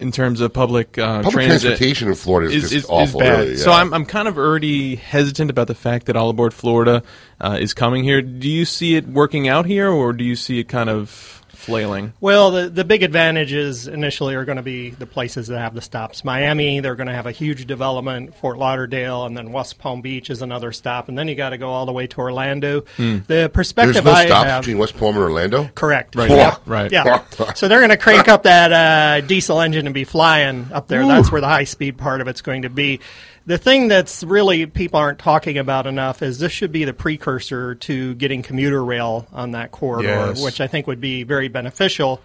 in 0.00 0.12
terms 0.12 0.40
of 0.40 0.52
public 0.52 0.98
uh, 0.98 1.22
Public 1.22 1.32
transit. 1.32 1.60
transportation 1.62 2.08
in 2.08 2.14
Florida 2.14 2.50
is 2.52 2.70
just 2.70 2.86
awful, 2.88 3.20
bad. 3.20 3.38
really, 3.40 3.56
So. 3.56 3.70
I'm 3.72 3.92
I'm 3.94 4.04
kind 4.06 4.28
of 4.28 4.38
already 4.38 4.96
hesitant 4.96 5.50
about 5.50 5.66
the 5.68 5.74
fact 5.74 6.06
that 6.06 6.16
All 6.16 6.30
Aboard 6.30 6.54
Florida 6.54 7.02
uh, 7.40 7.58
is 7.60 7.74
coming 7.74 8.04
here. 8.04 8.22
Do 8.22 8.48
you 8.48 8.64
see 8.64 8.96
it 8.96 9.06
working 9.06 9.48
out 9.48 9.66
here, 9.66 9.88
or 9.90 10.12
do 10.12 10.24
you 10.24 10.36
see 10.36 10.58
it 10.58 10.64
kind 10.64 10.88
of 10.90 11.39
flailing? 11.60 12.12
Well, 12.20 12.50
the 12.50 12.68
the 12.68 12.84
big 12.84 13.02
advantages 13.02 13.86
initially 13.86 14.34
are 14.34 14.44
going 14.44 14.56
to 14.56 14.62
be 14.62 14.90
the 14.90 15.06
places 15.06 15.48
that 15.48 15.58
have 15.58 15.74
the 15.74 15.82
stops. 15.82 16.24
Miami, 16.24 16.80
they're 16.80 16.96
going 16.96 17.08
to 17.08 17.14
have 17.14 17.26
a 17.26 17.32
huge 17.32 17.66
development. 17.66 18.34
Fort 18.36 18.58
Lauderdale, 18.58 19.26
and 19.26 19.36
then 19.36 19.52
West 19.52 19.78
Palm 19.78 20.00
Beach 20.00 20.30
is 20.30 20.42
another 20.42 20.72
stop, 20.72 21.08
and 21.08 21.18
then 21.18 21.28
you 21.28 21.34
got 21.34 21.50
to 21.50 21.58
go 21.58 21.68
all 21.70 21.86
the 21.86 21.92
way 21.92 22.06
to 22.06 22.18
Orlando. 22.18 22.82
Hmm. 22.96 23.18
The 23.26 23.50
perspective 23.52 23.94
There's 23.94 24.04
no 24.04 24.12
I 24.12 24.26
stops 24.26 24.48
have, 24.48 24.62
between 24.62 24.78
West 24.78 24.96
Palm 24.96 25.14
and 25.14 25.24
Orlando. 25.24 25.70
Correct. 25.74 26.16
Right. 26.16 26.30
Yeah. 26.30 26.56
Right. 26.66 26.92
Yeah. 26.92 27.24
so 27.54 27.66
they're 27.66 27.80
going 27.80 27.90
to 27.90 27.96
crank 27.96 28.28
up 28.28 28.44
that 28.44 28.72
uh, 28.72 29.26
diesel 29.26 29.60
engine 29.60 29.86
and 29.86 29.94
be 29.94 30.04
flying 30.04 30.68
up 30.72 30.86
there. 30.86 31.02
Ooh. 31.02 31.08
That's 31.08 31.32
where 31.32 31.40
the 31.40 31.48
high 31.48 31.64
speed 31.64 31.98
part 31.98 32.20
of 32.20 32.28
it's 32.28 32.42
going 32.42 32.62
to 32.62 32.70
be. 32.70 33.00
The 33.46 33.58
thing 33.58 33.88
that's 33.88 34.22
really 34.22 34.66
people 34.66 35.00
aren't 35.00 35.18
talking 35.18 35.58
about 35.58 35.86
enough 35.86 36.22
is 36.22 36.38
this 36.38 36.52
should 36.52 36.72
be 36.72 36.84
the 36.84 36.92
precursor 36.92 37.74
to 37.76 38.14
getting 38.14 38.42
commuter 38.42 38.84
rail 38.84 39.26
on 39.32 39.52
that 39.52 39.70
corridor, 39.72 40.08
Yes. 40.08 40.42
which 40.42 40.60
I 40.60 40.66
think 40.66 40.86
would 40.86 41.00
be 41.00 41.22
very 41.24 41.48
beneficial. 41.48 42.20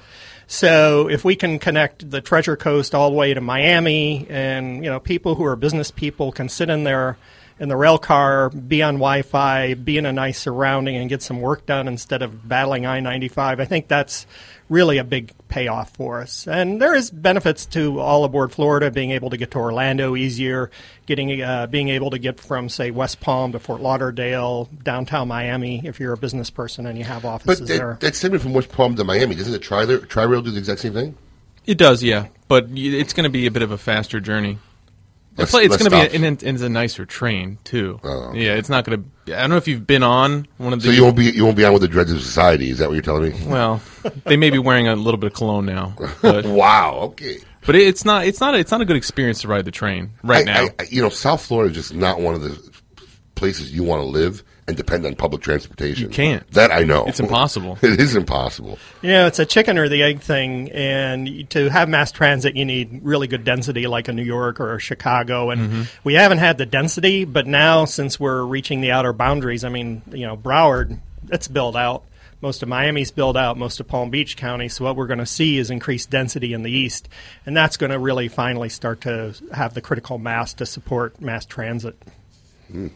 So 0.47 1.09
if 1.09 1.26
we 1.26 1.36
can 1.36 1.57
connect 1.57 2.11
the 2.11 2.22
Treasure 2.22 2.55
Coast 2.55 2.93
all 2.93 3.09
the 3.09 3.16
way 3.16 3.34
to 3.34 3.41
Miami, 3.41 4.28
and 4.30 4.84
you 4.84 4.91
know 4.91 4.99
people 4.99 5.36
who 5.36 5.45
are 5.45 5.55
business 5.55 5.89
people 5.89 6.32
can 6.32 6.49
sit 6.49 6.70
in 6.70 6.84
their 6.84 7.18
in 7.57 7.70
the 7.70 7.78
rail 7.78 7.97
car, 7.97 8.49
be 8.49 8.84
on 8.84 8.95
Wi-Fi, 8.95 9.76
be 9.76 9.97
in 9.97 10.05
a 10.05 10.11
nice 10.11 10.38
surrounding, 10.38 10.97
and 10.97 11.07
get 11.09 11.24
some 11.24 11.39
work 11.39 11.66
done 11.66 11.88
instead 11.88 12.22
of 12.22 12.45
battling 12.47 12.86
I-95. 12.86 13.61
I 13.61 13.66
think 13.66 13.88
that's 13.88 14.28
really 14.70 14.97
a 14.97 15.03
big 15.03 15.32
payoff 15.47 15.93
for 15.93 16.22
us. 16.22 16.47
And 16.47 16.82
there 16.82 16.95
is 16.95 17.11
benefits 17.11 17.66
to 17.68 17.99
all 17.99 18.24
aboard 18.24 18.51
Florida, 18.51 18.89
being 18.89 19.11
able 19.11 19.30
to 19.30 19.38
get 19.38 19.51
to 19.51 19.57
Orlando 19.59 20.16
easier, 20.16 20.72
getting 21.05 21.41
uh, 21.41 21.68
being 21.68 21.89
able 21.89 22.09
to 22.11 22.18
get 22.18 22.39
from 22.39 22.68
say 22.70 22.89
West 22.91 23.20
Palm 23.22 23.51
to 23.51 23.59
Fort 23.59 23.82
Lauderdale, 23.82 24.70
downtown 24.84 25.28
Miami, 25.28 25.82
if 25.86 25.99
you're 25.99 26.13
a 26.13 26.18
business 26.18 26.49
person 26.49 26.86
and 26.88 26.97
you 26.97 27.03
have 27.03 27.26
offices 27.26 27.59
But 27.61 27.68
there. 27.68 27.89
that, 27.91 27.99
that's 27.99 28.18
similar 28.18 28.39
from 28.39 28.53
West 28.53 28.70
Palm 28.72 28.95
to 28.95 29.03
Miami. 29.03 29.36
Doesn't 29.36 29.53
the 29.53 29.59
Tri 29.59 29.86
Tri-Rail 29.86 30.41
do 30.41 30.51
the 30.51 30.57
exact 30.59 30.82
same 30.82 30.93
thing? 30.93 31.16
It 31.66 31.78
does, 31.78 32.03
yeah, 32.03 32.28
but 32.47 32.68
it's 32.72 33.13
going 33.13 33.24
to 33.26 33.30
be 33.30 33.45
a 33.47 33.51
bit 33.51 33.61
of 33.63 33.72
a 33.72 33.78
faster 33.78 34.20
journey. 34.20 34.57
Less- 35.38 35.53
It's, 35.53 35.66
it's 35.66 35.78
going 35.78 35.89
to 35.91 35.95
be, 35.95 36.01
stops. 36.01 36.13
a, 36.13 36.16
and, 36.16 36.26
and 36.26 36.43
it's 36.55 36.61
a 36.61 36.70
nicer 36.70 37.05
train 37.05 37.57
too. 37.63 37.99
Oh, 38.03 38.34
Yeah, 38.34 38.53
it's 38.55 38.70
not 38.70 38.86
going 38.86 39.03
to. 39.03 39.09
I 39.28 39.32
don't 39.41 39.49
know 39.49 39.57
if 39.57 39.67
you've 39.67 39.88
been 39.88 40.03
on 40.03 40.47
one 40.57 40.73
of 40.73 40.82
the. 40.82 40.89
So 40.89 40.93
you 40.93 41.03
won't 41.03 41.15
be 41.17 41.26
you 41.26 41.43
won't 41.45 41.57
be 41.57 41.65
on 41.65 41.73
with 41.73 41.82
the 41.82 41.88
dreads 41.88 42.11
of 42.11 42.21
society. 42.21 42.69
Is 42.69 42.78
that 42.80 42.88
what 42.89 42.93
you're 42.93 43.01
telling 43.01 43.32
me? 43.32 43.45
Well, 43.47 43.82
they 44.26 44.38
may 44.38 44.49
be 44.51 44.59
wearing 44.59 44.88
a 44.88 44.95
little 44.95 45.19
bit 45.19 45.28
of 45.28 45.34
cologne 45.34 45.65
now. 45.65 45.95
But, 46.21 46.45
wow. 46.45 46.99
Okay. 47.11 47.38
But 47.65 47.76
it, 47.76 47.88
it's 47.88 48.05
not. 48.05 48.26
It's 48.28 48.39
not. 48.39 48.53
It's 48.55 48.71
not 48.71 48.82
a 48.82 48.86
good 48.86 48.97
experience 48.97 49.41
to 49.41 49.47
ride 49.47 49.65
the 49.65 49.71
train 49.71 50.11
right 50.23 50.47
I- 50.47 50.53
now. 50.53 50.63
I- 50.65 50.73
I- 50.82 50.88
you 50.89 51.01
know, 51.01 51.09
South 51.09 51.43
Florida 51.43 51.71
is 51.71 51.76
just 51.76 51.93
not 51.95 52.21
one 52.21 52.36
of 52.36 52.41
the 52.43 52.59
places 53.36 53.71
you 53.73 53.84
want 53.84 54.01
to 54.01 54.05
live 54.05 54.43
and 54.68 54.76
depend 54.76 55.05
on 55.05 55.16
public 55.16 55.41
transportation. 55.43 56.03
You 56.03 56.09
can't. 56.09 56.49
That 56.51 56.72
I 56.72 56.84
know. 56.84 57.05
It's 57.05 57.20
impossible. 57.20 57.78
it 57.84 57.99
is 57.99 58.16
impossible. 58.16 58.80
You 59.03 59.11
know, 59.11 59.28
it's 59.28 59.38
a 59.38 59.45
chicken 59.45 59.78
or 59.78 59.88
the 59.89 60.01
egg 60.01 60.22
thing, 60.22 60.72
and 60.72 61.47
to 61.51 61.70
have 61.70 61.88
mass 61.88 62.11
transit, 62.11 62.55
you 62.55 62.66
need 62.66 63.01
really 63.03 63.28
good 63.28 63.43
density, 63.43 63.86
like 63.86 64.07
a 64.07 64.13
New 64.13 64.24
York 64.24 64.59
or 64.59 64.76
a 64.76 64.80
Chicago. 64.80 65.51
And 65.51 65.70
Mhm. 65.72 65.88
we 66.03 66.16
haven't 66.16 66.39
had 66.39 66.57
the 66.57 66.66
density, 66.66 67.26
but 67.26 67.45
now 67.45 67.86
since 67.86 68.20
we're 68.20 68.43
reaching 68.43 68.82
the 68.82 68.91
outer 68.91 69.13
boundaries, 69.13 69.63
I 69.63 69.70
mean, 69.70 70.01
you 70.11 70.26
know, 70.26 70.36
Broward, 70.36 70.97
it's 71.32 71.47
built 71.47 71.76
out. 71.76 72.03
Most 72.41 72.61
of 72.61 72.70
Miami's 72.70 73.11
built 73.11 73.38
out, 73.38 73.57
most 73.57 73.80
of 73.80 73.88
Palm 73.88 74.09
Beach 74.09 74.36
County. 74.36 74.68
So 74.68 74.84
what 74.84 74.95
we're 74.95 75.07
going 75.07 75.20
to 75.20 75.26
see 75.26 75.57
is 75.57 75.72
increased 75.72 76.09
density 76.09 76.53
in 76.53 76.63
the 76.63 76.72
east, 76.72 77.07
and 77.45 77.55
that's 77.55 77.78
going 77.78 77.91
to 77.91 77.97
really 77.99 78.28
finally 78.28 78.70
start 78.70 79.01
to 79.01 79.34
have 79.53 79.74
the 79.74 79.82
critical 79.82 80.18
mass 80.18 80.53
to 80.55 80.66
support 80.66 81.22
mass 81.22 81.45
transit. 81.45 81.95
Hmm. 82.72 82.88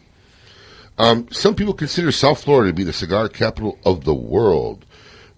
Um, 1.00 1.26
some 1.30 1.54
people 1.54 1.72
consider 1.72 2.12
South 2.12 2.44
Florida 2.44 2.68
to 2.68 2.74
be 2.74 2.84
the 2.84 2.92
cigar 2.92 3.30
capital 3.30 3.78
of 3.86 4.04
the 4.04 4.14
world. 4.14 4.84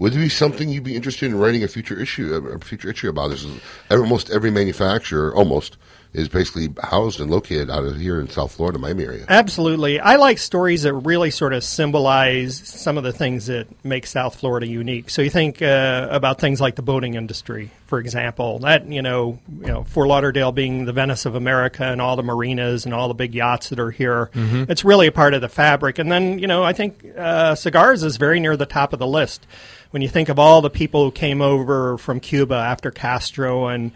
Would 0.00 0.12
it 0.12 0.18
be 0.18 0.28
something 0.28 0.68
you'd 0.68 0.82
be 0.82 0.96
interested 0.96 1.30
in 1.30 1.38
writing 1.38 1.62
a 1.62 1.68
future 1.68 1.96
issue, 1.96 2.34
a 2.34 2.58
future 2.58 2.90
issue 2.90 3.08
about? 3.08 3.28
This 3.28 3.44
is 3.44 3.60
almost 3.88 4.28
every 4.30 4.50
manufacturer, 4.50 5.32
almost, 5.32 5.76
is 6.14 6.28
basically 6.28 6.68
housed 6.82 7.20
and 7.20 7.30
located 7.30 7.70
out 7.70 7.84
of 7.84 7.98
here 7.98 8.20
in 8.20 8.28
South 8.28 8.52
Florida, 8.52 8.78
Miami 8.78 9.04
area. 9.04 9.24
Absolutely. 9.30 9.98
I 9.98 10.16
like 10.16 10.36
stories 10.36 10.82
that 10.82 10.92
really 10.92 11.30
sort 11.30 11.54
of 11.54 11.64
symbolize 11.64 12.56
some 12.68 12.98
of 12.98 13.04
the 13.04 13.14
things 13.14 13.46
that 13.46 13.66
make 13.82 14.06
South 14.06 14.34
Florida 14.38 14.66
unique. 14.66 15.08
So 15.08 15.22
you 15.22 15.30
think 15.30 15.62
uh, 15.62 16.08
about 16.10 16.38
things 16.38 16.60
like 16.60 16.76
the 16.76 16.82
boating 16.82 17.14
industry, 17.14 17.70
for 17.86 17.98
example. 17.98 18.58
That, 18.58 18.86
you 18.86 19.00
know, 19.00 19.38
you 19.60 19.68
know, 19.68 19.84
Fort 19.84 20.08
Lauderdale 20.08 20.52
being 20.52 20.84
the 20.84 20.92
Venice 20.92 21.24
of 21.24 21.34
America 21.34 21.84
and 21.84 22.00
all 22.02 22.16
the 22.16 22.22
marinas 22.22 22.84
and 22.84 22.92
all 22.92 23.08
the 23.08 23.14
big 23.14 23.34
yachts 23.34 23.70
that 23.70 23.80
are 23.80 23.90
here. 23.90 24.28
Mhm. 24.34 24.68
It's 24.68 24.84
really 24.84 25.06
a 25.06 25.12
part 25.12 25.32
of 25.32 25.40
the 25.40 25.48
fabric. 25.48 25.98
And 25.98 26.12
then, 26.12 26.38
you 26.38 26.46
know, 26.46 26.62
I 26.62 26.74
think 26.74 27.06
uh, 27.16 27.54
cigars 27.54 28.02
is 28.02 28.18
very 28.18 28.38
near 28.38 28.56
the 28.58 28.66
top 28.66 28.92
of 28.92 28.98
the 28.98 29.06
list. 29.06 29.46
When 29.92 30.02
you 30.02 30.08
think 30.08 30.28
of 30.28 30.38
all 30.38 30.60
the 30.60 30.70
people 30.70 31.04
who 31.04 31.10
came 31.10 31.40
over 31.40 31.96
from 31.96 32.20
Cuba 32.20 32.54
after 32.54 32.90
Castro 32.90 33.68
and 33.68 33.92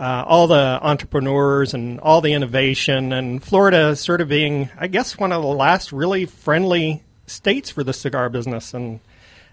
uh, 0.00 0.24
all 0.26 0.46
the 0.46 0.78
entrepreneurs 0.82 1.74
and 1.74 2.00
all 2.00 2.22
the 2.22 2.32
innovation, 2.32 3.12
and 3.12 3.44
Florida 3.44 3.94
sort 3.94 4.22
of 4.22 4.28
being, 4.28 4.70
I 4.78 4.86
guess, 4.86 5.18
one 5.18 5.30
of 5.30 5.42
the 5.42 5.48
last 5.48 5.92
really 5.92 6.24
friendly 6.24 7.02
states 7.26 7.68
for 7.68 7.84
the 7.84 7.92
cigar 7.92 8.30
business. 8.30 8.72
And 8.72 9.00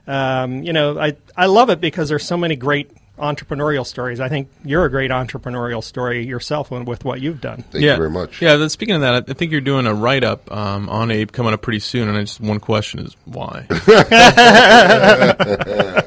um, 0.07 0.63
you 0.63 0.71
know, 0.71 0.97
I 0.97 1.17
I 1.35 1.47
love 1.47 1.69
it 1.69 1.81
because 1.81 2.07
there's 2.07 2.25
so 2.25 2.37
many 2.37 2.55
great 2.55 2.89
entrepreneurial 3.19 3.85
stories. 3.85 4.21
I 4.21 4.29
think 4.29 4.47
you're 4.63 4.85
a 4.85 4.89
great 4.89 5.11
entrepreneurial 5.11 5.83
story 5.83 6.25
yourself 6.25 6.71
with 6.71 6.87
with 6.87 7.03
what 7.03 7.19
you've 7.19 7.41
done. 7.41 7.63
Thank 7.63 7.83
yeah. 7.83 7.91
You 7.91 7.97
very 7.97 8.09
much. 8.09 8.41
Yeah. 8.41 8.55
then 8.55 8.69
Speaking 8.69 8.95
of 8.95 9.01
that, 9.01 9.29
I 9.29 9.33
think 9.33 9.51
you're 9.51 9.59
doing 9.59 9.85
a 9.85 9.93
write 9.93 10.23
up 10.23 10.49
um, 10.49 10.87
on 10.87 11.11
Abe 11.11 11.29
coming 11.29 11.53
up 11.53 11.61
pretty 11.61 11.79
soon, 11.79 12.07
and 12.07 12.17
I 12.17 12.21
just 12.21 12.39
one 12.39 12.61
question 12.61 13.01
is 13.01 13.17
why? 13.25 13.67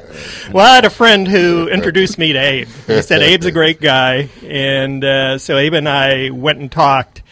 well, 0.53 0.65
I 0.71 0.75
had 0.75 0.85
a 0.85 0.89
friend 0.89 1.27
who 1.27 1.67
introduced 1.67 2.17
me 2.17 2.33
to 2.33 2.39
Abe. 2.39 2.67
He 2.87 3.01
said 3.01 3.21
Abe's 3.21 3.45
a 3.45 3.51
great 3.51 3.81
guy, 3.81 4.29
and 4.45 5.03
uh, 5.03 5.37
so 5.37 5.57
Abe 5.57 5.73
and 5.73 5.89
I 5.89 6.29
went 6.29 6.59
and 6.59 6.71
talked. 6.71 7.23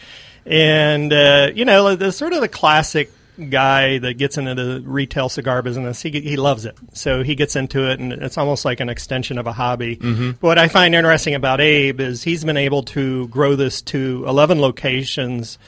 And 0.46 1.12
uh, 1.12 1.50
you 1.54 1.64
know, 1.64 1.94
the 1.96 2.12
sort 2.12 2.32
of 2.32 2.40
the 2.40 2.48
classic 2.48 3.10
guy 3.48 3.98
that 3.98 4.14
gets 4.18 4.36
into 4.36 4.54
the 4.54 4.82
retail 4.84 5.28
cigar 5.28 5.62
business, 5.62 6.02
he 6.02 6.10
he 6.10 6.36
loves 6.36 6.64
it. 6.64 6.76
So 6.92 7.22
he 7.22 7.34
gets 7.34 7.56
into 7.56 7.90
it, 7.90 8.00
and 8.00 8.12
it's 8.12 8.36
almost 8.38 8.64
like 8.64 8.80
an 8.80 8.88
extension 8.88 9.38
of 9.38 9.46
a 9.46 9.52
hobby. 9.52 9.96
Mhm. 9.96 10.36
But 10.40 10.46
what 10.46 10.58
I 10.58 10.68
find 10.68 10.94
interesting 10.94 11.34
about 11.34 11.60
Abe 11.60 12.00
is 12.00 12.22
he's 12.22 12.44
been 12.44 12.56
able 12.56 12.82
to 12.84 13.28
grow 13.28 13.56
this 13.56 13.82
to 13.82 14.24
11 14.26 14.60
locations. 14.60 15.58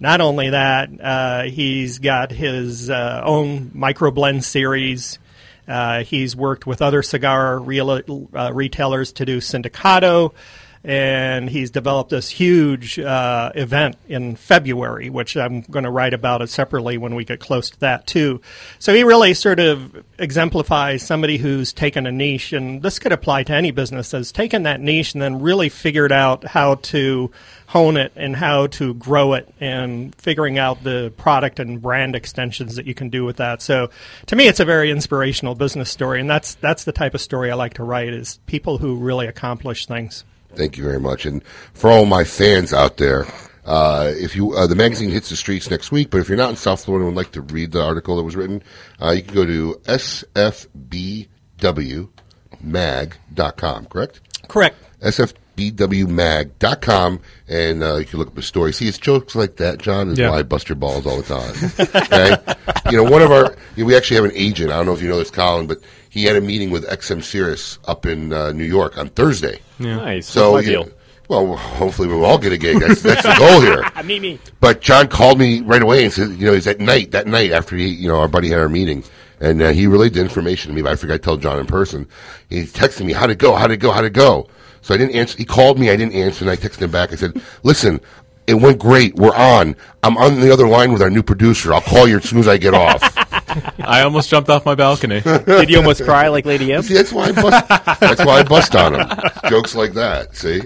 Not 0.00 0.20
only 0.20 0.50
that, 0.50 0.90
uh, 1.02 1.42
he's 1.44 1.98
got 1.98 2.30
his 2.30 2.88
uh, 2.88 3.22
own 3.24 3.72
microblend 3.76 4.44
series. 4.44 5.18
Uh, 5.68 6.02
he's 6.02 6.34
worked 6.34 6.66
with 6.66 6.80
other 6.80 7.02
cigar 7.02 7.58
real, 7.58 7.90
uh, 8.34 8.52
retailers 8.52 9.12
to 9.12 9.26
do 9.26 9.38
Sindicato, 9.38 10.32
and 10.84 11.50
he's 11.50 11.70
developed 11.70 12.10
this 12.10 12.28
huge 12.28 12.98
uh, 12.98 13.52
event 13.54 13.96
in 14.08 14.36
February, 14.36 15.10
which 15.10 15.36
I'm 15.36 15.62
going 15.62 15.84
to 15.84 15.90
write 15.90 16.14
about 16.14 16.42
it 16.42 16.48
separately 16.48 16.98
when 16.98 17.14
we 17.14 17.24
get 17.24 17.40
close 17.40 17.70
to 17.70 17.80
that 17.80 18.06
too. 18.06 18.40
So 18.78 18.94
he 18.94 19.02
really 19.04 19.34
sort 19.34 19.60
of 19.60 20.04
exemplifies 20.18 21.02
somebody 21.02 21.36
who's 21.36 21.72
taken 21.72 22.06
a 22.06 22.12
niche, 22.12 22.52
and 22.52 22.82
this 22.82 22.98
could 22.98 23.12
apply 23.12 23.42
to 23.44 23.52
any 23.52 23.70
business, 23.70 24.12
has 24.12 24.32
taken 24.32 24.62
that 24.64 24.80
niche 24.80 25.14
and 25.14 25.22
then 25.22 25.40
really 25.40 25.68
figured 25.68 26.12
out 26.12 26.44
how 26.44 26.76
to 26.76 27.30
hone 27.68 27.98
it 27.98 28.12
and 28.16 28.34
how 28.34 28.66
to 28.66 28.94
grow 28.94 29.34
it 29.34 29.52
and 29.60 30.14
figuring 30.14 30.58
out 30.58 30.82
the 30.82 31.12
product 31.18 31.60
and 31.60 31.82
brand 31.82 32.16
extensions 32.16 32.76
that 32.76 32.86
you 32.86 32.94
can 32.94 33.10
do 33.10 33.26
with 33.26 33.36
that. 33.36 33.60
So 33.60 33.90
to 34.26 34.36
me 34.36 34.48
it's 34.48 34.58
a 34.58 34.64
very 34.64 34.90
inspirational 34.90 35.54
business 35.54 35.90
story 35.90 36.18
and 36.18 36.30
that's 36.30 36.54
that's 36.56 36.84
the 36.84 36.92
type 36.92 37.12
of 37.12 37.20
story 37.20 37.50
I 37.50 37.54
like 37.56 37.74
to 37.74 37.84
write 37.84 38.08
is 38.14 38.40
people 38.46 38.78
who 38.78 38.96
really 38.96 39.26
accomplish 39.26 39.84
things. 39.84 40.24
Thank 40.54 40.76
you 40.76 40.84
very 40.84 41.00
much. 41.00 41.24
And 41.26 41.42
for 41.74 41.90
all 41.90 42.04
my 42.06 42.24
fans 42.24 42.72
out 42.72 42.96
there, 42.96 43.26
uh, 43.64 44.10
if 44.16 44.34
you 44.34 44.52
uh, 44.54 44.66
the 44.66 44.74
magazine 44.74 45.10
hits 45.10 45.28
the 45.28 45.36
streets 45.36 45.70
next 45.70 45.92
week, 45.92 46.10
but 46.10 46.18
if 46.18 46.28
you're 46.28 46.38
not 46.38 46.50
in 46.50 46.56
South 46.56 46.84
Florida 46.84 47.06
and 47.06 47.14
would 47.14 47.20
like 47.20 47.32
to 47.32 47.42
read 47.42 47.72
the 47.72 47.82
article 47.82 48.16
that 48.16 48.22
was 48.24 48.34
written, 48.34 48.62
uh, 49.00 49.10
you 49.10 49.22
can 49.22 49.34
go 49.34 49.44
to 49.46 49.80
sfbwmag.com, 52.62 53.86
correct? 53.86 54.20
Correct. 54.48 54.76
sfbwmag.com, 55.98 57.20
and 57.48 57.82
uh, 57.82 57.96
you 57.96 58.04
can 58.06 58.18
look 58.18 58.28
up 58.28 58.34
the 58.34 58.42
story. 58.42 58.72
See, 58.72 58.88
it's 58.88 58.98
jokes 58.98 59.34
like 59.34 59.56
that, 59.56 59.78
John, 59.78 60.08
is 60.10 60.18
Yeah. 60.18 60.30
why 60.30 60.38
I 60.38 60.42
bust 60.42 60.68
your 60.68 60.76
balls 60.76 61.06
all 61.06 61.20
the 61.20 61.22
time. 61.22 61.54
okay? 62.04 62.36
You 62.90 62.96
know, 62.96 63.04
one 63.10 63.22
of 63.22 63.30
our, 63.30 63.54
you 63.76 63.84
know, 63.84 63.86
we 63.86 63.96
actually 63.96 64.16
have 64.16 64.24
an 64.24 64.32
agent. 64.34 64.70
I 64.70 64.76
don't 64.76 64.86
know 64.86 64.94
if 64.94 65.02
you 65.02 65.08
know 65.08 65.18
this, 65.18 65.30
Colin, 65.30 65.66
but 65.66 65.78
he 66.10 66.24
had 66.24 66.36
a 66.36 66.40
meeting 66.40 66.70
with 66.70 66.86
XM 66.86 67.22
Sirius 67.22 67.78
up 67.86 68.06
in 68.06 68.32
uh, 68.32 68.52
New 68.52 68.64
York 68.64 68.98
on 68.98 69.08
Thursday. 69.08 69.60
Yeah. 69.78 69.96
Nice. 69.96 70.26
So, 70.26 70.54
my 70.54 70.60
you 70.60 70.72
know, 70.72 70.84
deal? 70.84 70.92
well, 71.28 71.56
hopefully 71.56 72.08
we'll 72.08 72.24
all 72.24 72.38
get 72.38 72.52
a 72.52 72.56
gig. 72.58 72.80
That's, 72.80 73.02
that's 73.02 73.22
the 73.22 73.34
goal 73.38 73.60
here. 73.60 73.84
Me, 74.04 74.18
me. 74.18 74.38
But 74.60 74.80
John 74.80 75.08
called 75.08 75.38
me 75.38 75.60
right 75.60 75.82
away 75.82 76.04
and 76.04 76.12
said, 76.12 76.30
you 76.30 76.46
know, 76.46 76.54
he's 76.54 76.66
at 76.66 76.80
night, 76.80 77.10
that 77.10 77.26
night 77.26 77.50
after 77.50 77.76
he, 77.76 77.88
you 77.88 78.08
know, 78.08 78.18
our 78.20 78.28
buddy 78.28 78.48
had 78.48 78.60
our 78.60 78.68
meeting. 78.68 79.04
And 79.40 79.60
uh, 79.60 79.70
he 79.70 79.86
relayed 79.86 80.14
the 80.14 80.20
information 80.20 80.70
to 80.70 80.74
me, 80.74 80.82
but 80.82 80.92
I 80.92 80.96
forgot 80.96 81.14
to 81.14 81.18
tell 81.18 81.36
John 81.36 81.58
in 81.60 81.66
person. 81.66 82.08
He 82.48 82.62
texted 82.62 83.04
me, 83.04 83.12
how'd 83.12 83.30
it 83.30 83.38
go? 83.38 83.54
How'd 83.54 83.70
it 83.70 83.76
go? 83.76 83.92
How'd 83.92 84.04
it 84.04 84.12
go? 84.12 84.48
So 84.80 84.94
I 84.94 84.96
didn't 84.96 85.14
answer. 85.14 85.36
He 85.36 85.44
called 85.44 85.78
me. 85.78 85.90
I 85.90 85.96
didn't 85.96 86.14
answer. 86.14 86.44
And 86.44 86.50
I 86.50 86.56
texted 86.56 86.82
him 86.82 86.90
back. 86.90 87.12
I 87.12 87.16
said, 87.16 87.40
listen, 87.62 88.00
it 88.46 88.54
went 88.54 88.78
great. 88.78 89.14
We're 89.14 89.34
on. 89.34 89.76
I'm 90.02 90.16
on 90.16 90.40
the 90.40 90.50
other 90.50 90.66
line 90.66 90.92
with 90.92 91.02
our 91.02 91.10
new 91.10 91.22
producer. 91.22 91.74
I'll 91.74 91.82
call 91.82 92.08
you 92.08 92.16
as 92.16 92.24
soon 92.24 92.38
as 92.38 92.48
I 92.48 92.56
get 92.56 92.72
off. 92.72 93.02
I 93.78 94.02
almost 94.02 94.30
jumped 94.30 94.50
off 94.50 94.64
my 94.64 94.74
balcony. 94.74 95.20
Did 95.46 95.70
you 95.70 95.78
almost 95.78 96.04
cry 96.04 96.28
like 96.28 96.44
Lady 96.44 96.72
M? 96.72 96.82
See, 96.82 96.94
that's 96.94 97.12
why 97.12 97.26
I 97.26 97.32
bust. 97.32 97.68
that's 98.00 98.24
why 98.24 98.38
I 98.38 98.42
bust 98.42 98.74
on 98.74 98.94
him. 98.94 99.08
Jokes 99.48 99.74
like 99.74 99.94
that. 99.94 100.36
See. 100.36 100.62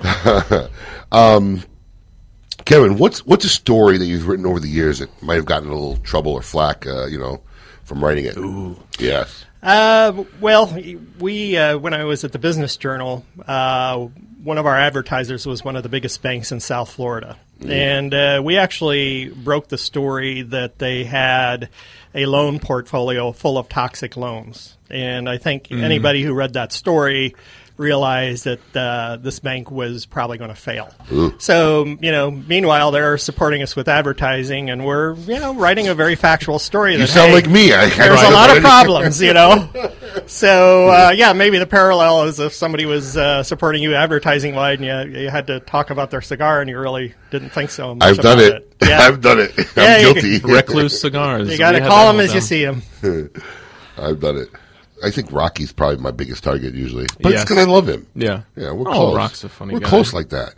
um, 1.12 1.62
Kevin, 2.64 2.98
what's 2.98 3.24
what's 3.26 3.44
a 3.44 3.48
story 3.48 3.98
that 3.98 4.06
you've 4.06 4.28
written 4.28 4.46
over 4.46 4.60
the 4.60 4.68
years 4.68 4.98
that 4.98 5.22
might 5.22 5.36
have 5.36 5.46
gotten 5.46 5.68
a 5.68 5.72
little 5.72 5.96
trouble 5.98 6.32
or 6.32 6.42
flack, 6.42 6.86
uh, 6.86 7.06
you 7.06 7.18
know, 7.18 7.40
from 7.84 8.04
writing 8.04 8.26
it? 8.26 8.36
Ooh. 8.36 8.76
Yes. 8.98 9.44
Uh, 9.62 10.24
well, 10.40 10.76
we 11.18 11.56
uh, 11.56 11.78
when 11.78 11.94
I 11.94 12.04
was 12.04 12.24
at 12.24 12.32
the 12.32 12.38
Business 12.38 12.76
Journal, 12.76 13.24
uh, 13.46 14.06
one 14.42 14.58
of 14.58 14.66
our 14.66 14.76
advertisers 14.76 15.46
was 15.46 15.64
one 15.64 15.76
of 15.76 15.82
the 15.82 15.88
biggest 15.88 16.22
banks 16.22 16.52
in 16.52 16.60
South 16.60 16.92
Florida, 16.92 17.38
Mm. 17.60 17.70
and 17.70 18.14
uh, 18.14 18.40
we 18.44 18.56
actually 18.56 19.28
broke 19.30 19.66
the 19.68 19.78
story 19.78 20.42
that 20.42 20.78
they 20.78 21.02
had 21.04 21.68
a 22.14 22.26
loan 22.26 22.60
portfolio 22.60 23.32
full 23.32 23.58
of 23.58 23.68
toxic 23.68 24.16
loans. 24.16 24.76
And 24.90 25.28
I 25.28 25.38
think 25.38 25.68
Mm. 25.68 25.82
anybody 25.82 26.22
who 26.22 26.34
read 26.34 26.52
that 26.52 26.72
story 26.72 27.34
realized 27.78 28.44
that 28.44 28.76
uh, 28.76 29.16
this 29.16 29.38
bank 29.38 29.70
was 29.70 30.04
probably 30.04 30.36
going 30.36 30.50
to 30.50 30.56
fail. 30.56 30.92
Ooh. 31.12 31.34
So, 31.38 31.84
you 31.86 32.10
know, 32.12 32.30
meanwhile, 32.30 32.90
they're 32.90 33.16
supporting 33.18 33.62
us 33.62 33.74
with 33.76 33.88
advertising, 33.88 34.68
and 34.68 34.84
we're, 34.84 35.14
you 35.14 35.38
know, 35.38 35.54
writing 35.54 35.88
a 35.88 35.94
very 35.94 36.16
factual 36.16 36.58
story. 36.58 36.92
You 36.92 36.98
that, 36.98 37.06
sound 37.08 37.28
hey, 37.28 37.34
like 37.34 37.48
me. 37.48 37.72
I- 37.72 37.84
I 37.84 37.88
there's 37.88 38.10
write 38.20 38.30
a 38.30 38.34
lot 38.34 38.56
of 38.56 38.62
problems, 38.62 39.22
you 39.22 39.32
know. 39.32 39.68
So, 40.26 40.88
uh, 40.88 41.12
yeah, 41.16 41.32
maybe 41.32 41.58
the 41.58 41.66
parallel 41.66 42.24
is 42.24 42.38
if 42.40 42.52
somebody 42.52 42.84
was 42.86 43.16
uh, 43.16 43.42
supporting 43.42 43.82
you 43.82 43.94
advertising 43.94 44.54
wide, 44.54 44.80
and 44.80 45.12
you, 45.14 45.20
you 45.20 45.30
had 45.30 45.46
to 45.46 45.60
talk 45.60 45.90
about 45.90 46.10
their 46.10 46.20
cigar, 46.20 46.60
and 46.60 46.68
you 46.68 46.78
really 46.78 47.14
didn't 47.30 47.50
think 47.50 47.70
so. 47.70 47.94
Much 47.94 48.06
I've 48.08 48.16
done 48.18 48.38
about 48.38 48.62
it. 48.62 48.76
I've 48.82 49.20
done 49.20 49.38
it. 49.38 49.52
I'm 49.58 49.66
Yeah, 49.76 49.98
you- 49.98 50.14
guilty. 50.14 50.38
Recluse 50.40 51.00
cigars. 51.00 51.50
You 51.50 51.56
got 51.56 51.72
to 51.72 51.80
call 51.80 52.08
them 52.08 52.16
all 52.16 52.20
as 52.22 52.34
you 52.34 52.40
see 52.40 52.64
them. 52.64 52.82
I've 53.96 54.20
done 54.20 54.36
it. 54.38 54.48
I 55.04 55.10
think 55.10 55.30
Rocky's 55.32 55.72
probably 55.72 55.98
my 55.98 56.10
biggest 56.10 56.42
target 56.44 56.74
usually, 56.74 57.06
but 57.20 57.30
Yes. 57.32 57.42
it's 57.42 57.50
because 57.50 57.66
I 57.66 57.70
love 57.70 57.88
him. 57.88 58.06
Yeah. 58.14 58.42
yeah, 58.56 58.72
we're 58.72 58.88
Oh, 58.88 58.92
close. 58.92 59.16
Rock's 59.16 59.44
a 59.44 59.48
funny 59.48 59.74
We're 59.74 59.80
guy. 59.80 59.88
close 59.88 60.12
like 60.12 60.30
that. 60.30 60.54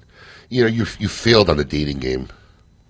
You 0.48 0.62
know, 0.62 0.68
you 0.68 0.86
you 0.98 1.08
failed 1.08 1.48
on 1.50 1.56
the 1.58 1.64
dating 1.64 1.98
game. 1.98 2.28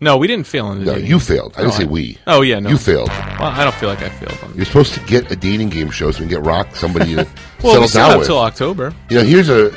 No, 0.02 0.16
we 0.16 0.26
didn't 0.26 0.46
fail 0.46 0.64
on 0.66 0.78
the 0.78 0.84
No, 0.86 0.92
dating 0.94 1.08
you 1.10 1.16
game. 1.18 1.26
failed. 1.26 1.52
I 1.56 1.60
didn't 1.62 1.72
No, 1.74 1.78
say 1.80 1.84
we. 1.84 2.18
Oh 2.26 2.40
yeah, 2.40 2.58
no, 2.58 2.70
You 2.70 2.78
failed. 2.78 3.08
Well, 3.08 3.42
I 3.50 3.64
don't 3.64 3.74
feel 3.74 3.88
like 3.90 4.00
I 4.02 4.08
failed. 4.08 4.38
On 4.44 4.54
You're 4.56 4.64
supposed 4.64 4.94
to 4.94 5.00
get 5.00 5.30
a 5.30 5.36
dating 5.36 5.68
game 5.68 5.90
show 5.90 6.10
so 6.10 6.20
we 6.20 6.28
can 6.28 6.40
get 6.42 6.46
Rock 6.46 6.74
somebody 6.76 7.14
to 7.16 7.26
Well, 7.62 7.86
settle 7.86 8.08
down 8.08 8.18
with. 8.18 8.26
till 8.28 8.38
October. 8.38 8.94
You 9.10 9.18
know, 9.18 9.24
here's 9.24 9.48
a 9.50 9.70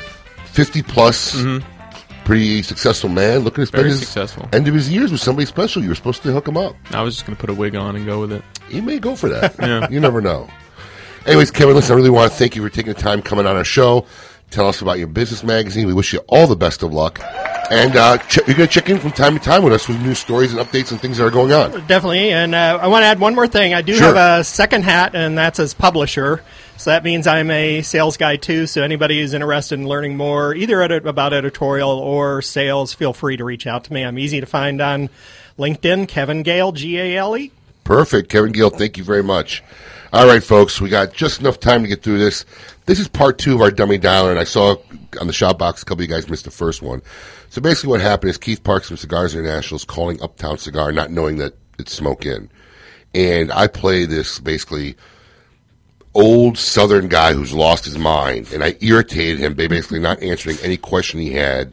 50 0.46 0.82
plus, 0.82 1.34
mm-hmm. 1.36 1.66
pretty 2.24 2.62
successful 2.62 3.10
man 3.10 3.40
looking 3.40 3.62
to 3.62 3.66
spend 3.66 3.82
Very 3.82 3.90
his 3.90 3.98
successful. 4.00 4.48
end 4.52 4.66
of 4.66 4.72
his 4.74 4.90
years 4.90 5.12
with 5.12 5.20
somebody 5.20 5.44
special. 5.44 5.82
You 5.82 5.90
were 5.90 5.94
supposed 5.94 6.22
to 6.22 6.32
hook 6.32 6.48
him 6.48 6.56
up. 6.56 6.74
I 6.92 7.02
was 7.02 7.14
just 7.16 7.26
going 7.26 7.36
to 7.36 7.40
put 7.40 7.50
a 7.50 7.54
wig 7.54 7.74
on 7.74 7.94
and 7.96 8.06
go 8.06 8.20
with 8.20 8.32
it. 8.32 8.42
He 8.70 8.80
may 8.80 8.98
go 8.98 9.16
for 9.16 9.28
that. 9.28 9.56
Yeah. 9.60 9.88
You 9.90 10.00
never 10.00 10.22
know. 10.22 10.48
Anyways, 11.26 11.50
Kevin, 11.50 11.74
listen, 11.74 11.92
I 11.94 11.96
really 11.96 12.10
want 12.10 12.30
to 12.30 12.36
thank 12.38 12.54
you 12.54 12.62
for 12.62 12.68
taking 12.68 12.92
the 12.92 13.00
time 13.00 13.22
coming 13.22 13.46
on 13.46 13.56
our 13.56 13.64
show. 13.64 14.06
Tell 14.50 14.68
us 14.68 14.82
about 14.82 14.98
your 14.98 15.06
business 15.06 15.42
magazine. 15.42 15.86
We 15.86 15.94
wish 15.94 16.12
you 16.12 16.20
all 16.28 16.46
the 16.46 16.54
best 16.56 16.82
of 16.82 16.92
luck. 16.92 17.18
And 17.70 17.96
uh, 17.96 18.18
ch- 18.18 18.36
you're 18.46 18.56
going 18.56 18.68
to 18.68 18.72
check 18.72 18.90
in 18.90 18.98
from 18.98 19.10
time 19.10 19.32
to 19.38 19.42
time 19.42 19.62
with 19.62 19.72
us 19.72 19.88
with 19.88 20.00
new 20.02 20.14
stories 20.14 20.52
and 20.52 20.60
updates 20.64 20.90
and 20.92 21.00
things 21.00 21.16
that 21.16 21.24
are 21.24 21.30
going 21.30 21.50
on. 21.50 21.70
Definitely, 21.86 22.30
and 22.30 22.54
uh, 22.54 22.78
I 22.80 22.88
want 22.88 23.02
to 23.04 23.06
add 23.06 23.18
one 23.20 23.34
more 23.34 23.46
thing. 23.46 23.72
I 23.72 23.80
do 23.80 23.94
Sure. 23.94 24.14
have 24.14 24.40
a 24.40 24.44
second 24.44 24.82
hat, 24.84 25.14
and 25.14 25.36
that's 25.36 25.58
as 25.58 25.72
publisher. 25.72 26.42
So 26.76 26.90
that 26.90 27.04
means 27.04 27.26
I'm 27.26 27.50
a 27.50 27.80
sales 27.80 28.18
guy 28.18 28.36
too. 28.36 28.66
So 28.66 28.82
anybody 28.82 29.18
who's 29.20 29.32
interested 29.32 29.78
in 29.80 29.88
learning 29.88 30.18
more, 30.18 30.54
either 30.54 30.82
edit- 30.82 31.06
about 31.06 31.32
editorial 31.32 31.90
or 31.98 32.42
sales, 32.42 32.92
feel 32.92 33.14
free 33.14 33.38
to 33.38 33.44
reach 33.44 33.66
out 33.66 33.84
to 33.84 33.92
me. 33.94 34.02
I'm 34.02 34.18
easy 34.18 34.40
to 34.40 34.46
find 34.46 34.82
on 34.82 35.08
LinkedIn. 35.58 36.06
Kevin 36.06 36.42
Gale, 36.42 36.72
G 36.72 36.98
A 37.00 37.16
L 37.16 37.34
E. 37.36 37.50
Perfect. 37.82 38.28
Kevin 38.28 38.52
Gale, 38.52 38.70
thank 38.70 38.98
you 38.98 39.04
very 39.04 39.22
much. 39.22 39.62
All 40.14 40.28
right, 40.28 40.44
folks, 40.44 40.80
we 40.80 40.90
got 40.90 41.12
just 41.12 41.40
enough 41.40 41.58
time 41.58 41.82
to 41.82 41.88
get 41.88 42.04
through 42.04 42.18
this. 42.18 42.44
This 42.86 43.00
is 43.00 43.08
part 43.08 43.36
two 43.36 43.52
of 43.56 43.60
our 43.60 43.72
dummy 43.72 43.98
dialer, 43.98 44.30
and 44.30 44.38
I 44.38 44.44
saw 44.44 44.76
on 45.20 45.26
the 45.26 45.32
shop 45.32 45.58
box 45.58 45.82
a 45.82 45.84
couple 45.84 46.04
of 46.04 46.08
you 46.08 46.14
guys 46.14 46.28
missed 46.28 46.44
the 46.44 46.52
first 46.52 46.82
one. 46.82 47.02
So 47.50 47.60
basically, 47.60 47.90
what 47.90 48.00
happened 48.00 48.30
is 48.30 48.38
Keith 48.38 48.62
Parks 48.62 48.86
from 48.86 48.96
Cigars 48.96 49.34
International 49.34 49.74
is 49.74 49.84
calling 49.84 50.22
Uptown 50.22 50.56
Cigar, 50.58 50.92
not 50.92 51.10
knowing 51.10 51.38
that 51.38 51.54
it's 51.80 51.92
Smoke 51.92 52.26
Inn. 52.26 52.48
And 53.12 53.50
I 53.50 53.66
play 53.66 54.04
this 54.04 54.38
basically 54.38 54.94
old 56.14 56.58
Southern 56.58 57.08
guy 57.08 57.32
who's 57.32 57.52
lost 57.52 57.84
his 57.84 57.98
mind, 57.98 58.52
and 58.52 58.62
I 58.62 58.76
irritated 58.80 59.40
him 59.40 59.54
by 59.54 59.66
basically 59.66 59.98
not 59.98 60.22
answering 60.22 60.58
any 60.62 60.76
question 60.76 61.18
he 61.18 61.32
had 61.32 61.72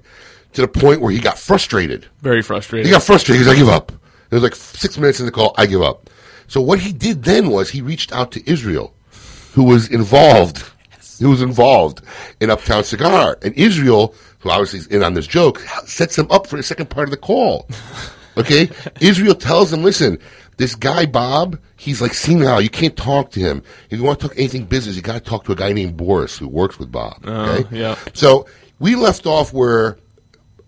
to 0.53 0.61
the 0.61 0.67
point 0.67 0.99
where 0.99 1.11
he 1.11 1.19
got 1.19 1.37
frustrated. 1.37 2.07
Very 2.21 2.41
frustrated. 2.41 2.87
He 2.87 2.91
got 2.91 3.03
frustrated 3.03 3.45
because 3.45 3.55
I 3.55 3.59
give 3.59 3.69
up. 3.69 3.91
It 4.31 4.33
was 4.33 4.41
like 4.41 4.55
six 4.55 4.97
minutes 4.97 5.19
in 5.19 5.27
the 5.27 5.31
call. 5.31 5.53
I 5.59 5.67
give 5.67 5.83
up. 5.83 6.09
So 6.51 6.59
what 6.59 6.79
he 6.81 6.91
did 6.91 7.23
then 7.23 7.49
was 7.49 7.69
he 7.69 7.81
reached 7.81 8.11
out 8.11 8.33
to 8.33 8.49
Israel, 8.49 8.93
who 9.53 9.63
was 9.63 9.87
involved. 9.87 10.69
yes. 10.91 11.17
Who 11.19 11.29
was 11.29 11.41
involved 11.41 12.01
in 12.41 12.49
Uptown 12.49 12.83
Cigar, 12.83 13.37
and 13.41 13.53
Israel, 13.55 14.13
who 14.39 14.49
obviously 14.49 14.79
is 14.79 14.87
in 14.87 15.01
on 15.01 15.13
this 15.13 15.27
joke, 15.27 15.59
sets 15.85 16.17
him 16.17 16.27
up 16.29 16.47
for 16.47 16.57
the 16.57 16.63
second 16.63 16.89
part 16.89 17.07
of 17.07 17.11
the 17.11 17.15
call. 17.15 17.69
Okay, 18.35 18.69
Israel 18.99 19.33
tells 19.33 19.71
him, 19.71 19.81
"Listen, 19.81 20.17
this 20.57 20.75
guy 20.75 21.05
Bob, 21.05 21.57
he's 21.77 22.01
like 22.01 22.13
senile. 22.13 22.59
You 22.59 22.69
can't 22.69 22.97
talk 22.97 23.31
to 23.31 23.39
him. 23.39 23.63
If 23.89 23.97
you 23.99 24.03
want 24.03 24.19
to 24.19 24.27
talk 24.27 24.37
anything 24.37 24.65
business, 24.65 24.97
you 24.97 25.01
got 25.01 25.13
to 25.13 25.19
talk 25.21 25.45
to 25.45 25.53
a 25.53 25.55
guy 25.55 25.71
named 25.71 25.95
Boris 25.95 26.37
who 26.37 26.49
works 26.49 26.77
with 26.77 26.91
Bob." 26.91 27.21
Oh, 27.23 27.31
Okay, 27.61 27.77
yeah. 27.77 27.95
so 28.13 28.45
we 28.77 28.95
left 28.95 29.25
off 29.25 29.53
where 29.53 29.99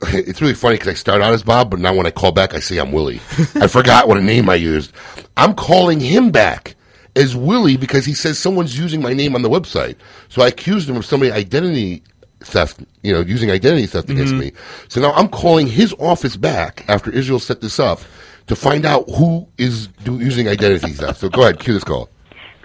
it's 0.14 0.42
really 0.42 0.54
funny 0.54 0.76
because 0.76 0.90
I 0.90 0.94
start 0.94 1.22
out 1.22 1.34
as 1.34 1.44
Bob, 1.44 1.70
but 1.72 1.80
now 1.80 1.94
when 1.96 2.06
I 2.06 2.12
call 2.12 2.32
back, 2.32 2.54
I 2.54 2.60
say 2.60 2.78
I'm 2.78 2.92
Willie. 2.92 3.22
I 3.56 3.68
forgot 3.68 4.08
what 4.08 4.18
a 4.18 4.22
name 4.22 4.50
I 4.50 4.56
used. 4.56 4.92
I'm 5.38 5.54
calling 5.54 6.00
him 6.00 6.32
back 6.32 6.76
as 7.16 7.36
Willie 7.36 7.78
because 7.78 8.06
he 8.06 8.14
says 8.14 8.38
someone's 8.40 8.78
using 8.78 9.02
my 9.02 9.14
name 9.14 9.36
on 9.36 9.42
the 9.42 9.50
website. 9.50 9.96
So 10.30 10.42
I 10.42 10.48
accused 10.48 10.90
him 10.90 10.96
of 10.96 11.06
somebody 11.06 11.32
identity 11.32 12.04
theft, 12.42 12.80
you 13.04 13.14
know, 13.14 13.22
using 13.22 13.50
identity 13.52 13.86
theft 13.88 14.10
against 14.10 14.34
Mhm. 14.34 14.40
me. 14.40 14.52
So 14.90 15.00
now 15.00 15.14
I'm 15.14 15.28
calling 15.30 15.68
his 15.68 15.94
office 16.00 16.36
back 16.36 16.84
after 16.88 17.10
Israel 17.12 17.40
set 17.40 17.62
this 17.62 17.80
up 17.80 18.02
to 18.48 18.56
find 18.56 18.86
out 18.86 19.10
who 19.10 19.48
is 19.58 19.88
do, 20.04 20.20
using 20.20 20.48
identity 20.50 20.92
theft. 20.92 21.20
So 21.22 21.30
go 21.30 21.44
ahead, 21.44 21.60
cue 21.60 21.74
this 21.74 21.84
call. 21.84 22.10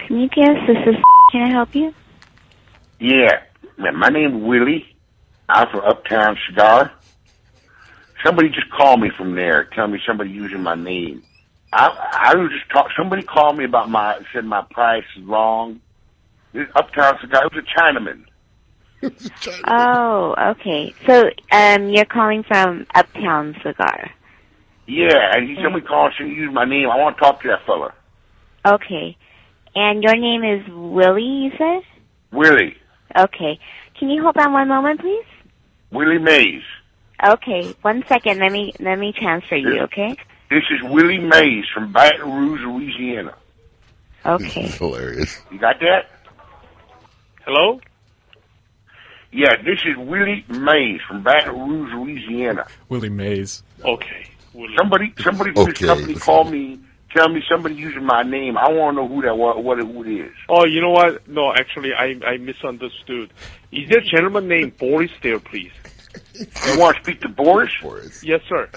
Prometheus, 0.07 0.57
this 0.67 0.77
is. 0.87 0.95
Can 1.31 1.43
I 1.43 1.49
help 1.51 1.73
you? 1.75 1.93
Yeah, 2.99 3.39
man, 3.77 3.95
my 3.95 4.09
name's 4.09 4.43
Willie. 4.43 4.85
I'm 5.47 5.67
from 5.69 5.81
Uptown 5.81 6.37
Cigar. 6.47 6.91
Somebody 8.25 8.49
just 8.49 8.69
called 8.71 8.99
me 9.01 9.09
from 9.17 9.35
there, 9.35 9.69
tell 9.75 9.87
me 9.87 9.99
somebody 10.05 10.31
using 10.31 10.61
my 10.61 10.75
name. 10.75 11.23
I 11.71 11.87
I 12.31 12.35
was 12.35 12.51
just 12.51 12.69
talk. 12.71 12.87
Somebody 12.97 13.23
called 13.23 13.57
me 13.57 13.65
about 13.65 13.89
my 13.89 14.19
said 14.33 14.45
my 14.45 14.63
price 14.71 15.03
is 15.17 15.23
wrong. 15.23 15.81
This 16.53 16.67
Uptown 16.75 17.15
Cigar. 17.21 17.43
It 17.51 17.53
was 17.55 17.63
a 17.63 17.79
Chinaman. 17.79 18.25
Oh, 19.65 20.35
okay. 20.51 20.93
So, 21.07 21.29
um, 21.51 21.89
you're 21.89 22.05
calling 22.05 22.43
from 22.43 22.85
Uptown 22.93 23.55
Cigar. 23.63 24.11
Yeah, 24.87 25.35
and 25.35 25.47
he 25.47 25.55
somebody 25.63 25.85
called 25.85 26.13
and 26.19 26.35
use 26.35 26.51
my 26.51 26.65
name. 26.65 26.89
I 26.89 26.97
want 26.97 27.15
to 27.15 27.21
talk 27.21 27.41
to 27.43 27.47
that 27.49 27.65
fella, 27.65 27.93
Okay. 28.65 29.15
And 29.75 30.03
your 30.03 30.17
name 30.17 30.43
is 30.43 30.67
Willie, 30.69 31.21
you 31.21 31.51
said? 31.51 31.83
Willie. 32.31 32.75
Okay. 33.15 33.59
Can 33.99 34.09
you 34.09 34.23
hold 34.23 34.35
on 34.37 34.51
one 34.51 34.67
moment, 34.67 34.99
please? 34.99 35.25
Willie 35.91 36.17
Mays. 36.17 36.63
Okay. 37.23 37.75
One 37.81 38.03
second. 38.07 38.39
Let 38.39 38.51
me 38.51 38.73
let 38.79 38.97
me 38.99 39.13
transfer 39.13 39.55
you. 39.55 39.81
Okay. 39.83 40.15
This 40.49 40.63
is 40.71 40.81
Willie 40.89 41.19
Mays 41.19 41.65
from 41.73 41.91
Baton 41.91 42.31
Rouge, 42.31 42.61
Louisiana. 42.61 43.35
Okay. 44.25 44.67
hilarious. 44.67 45.39
You 45.51 45.59
got 45.59 45.79
that? 45.79 46.09
Hello? 47.45 47.79
Yeah, 49.31 49.55
this 49.63 49.79
is 49.85 49.95
Willie 49.97 50.43
Mays 50.49 51.01
from 51.07 51.21
Baton 51.23 51.53
Rouge, 51.69 51.93
Louisiana. 51.93 52.65
Willie 52.89 53.09
Mays. 53.09 53.61
Okay. 53.85 54.25
Somebody, 54.75 55.13
somebody 55.19 55.53
from 55.53 55.65
this 55.65 55.75
Okay, 55.75 55.85
company 55.85 56.13
listen. 56.15 56.25
called 56.25 56.51
me, 56.51 56.79
tell 57.15 57.29
me 57.29 57.41
somebody 57.47 57.75
using 57.75 58.03
my 58.03 58.23
name. 58.23 58.57
I 58.57 58.69
want 58.71 58.97
to 58.97 59.03
know 59.03 59.07
who 59.07 59.21
that 59.21 59.37
was, 59.37 59.63
what 59.63 59.79
it, 59.79 59.85
who 59.85 60.03
it 60.03 60.09
is. 60.25 60.31
Oh, 60.49 60.65
you 60.65 60.81
know 60.81 60.89
what? 60.89 61.27
No, 61.27 61.53
actually, 61.53 61.93
I 61.93 62.15
I 62.25 62.37
misunderstood. 62.37 63.31
Is 63.71 63.87
there 63.87 63.99
a 63.99 64.03
gentleman 64.03 64.47
named 64.47 64.77
Boris 64.77 65.11
there, 65.21 65.39
please? 65.39 65.71
You 66.39 66.79
want 66.79 66.95
to 66.97 67.03
speak 67.03 67.21
to 67.21 67.29
Boris? 67.29 67.71
Boris. 67.81 68.23
Yes, 68.23 68.41
sir. 68.47 68.69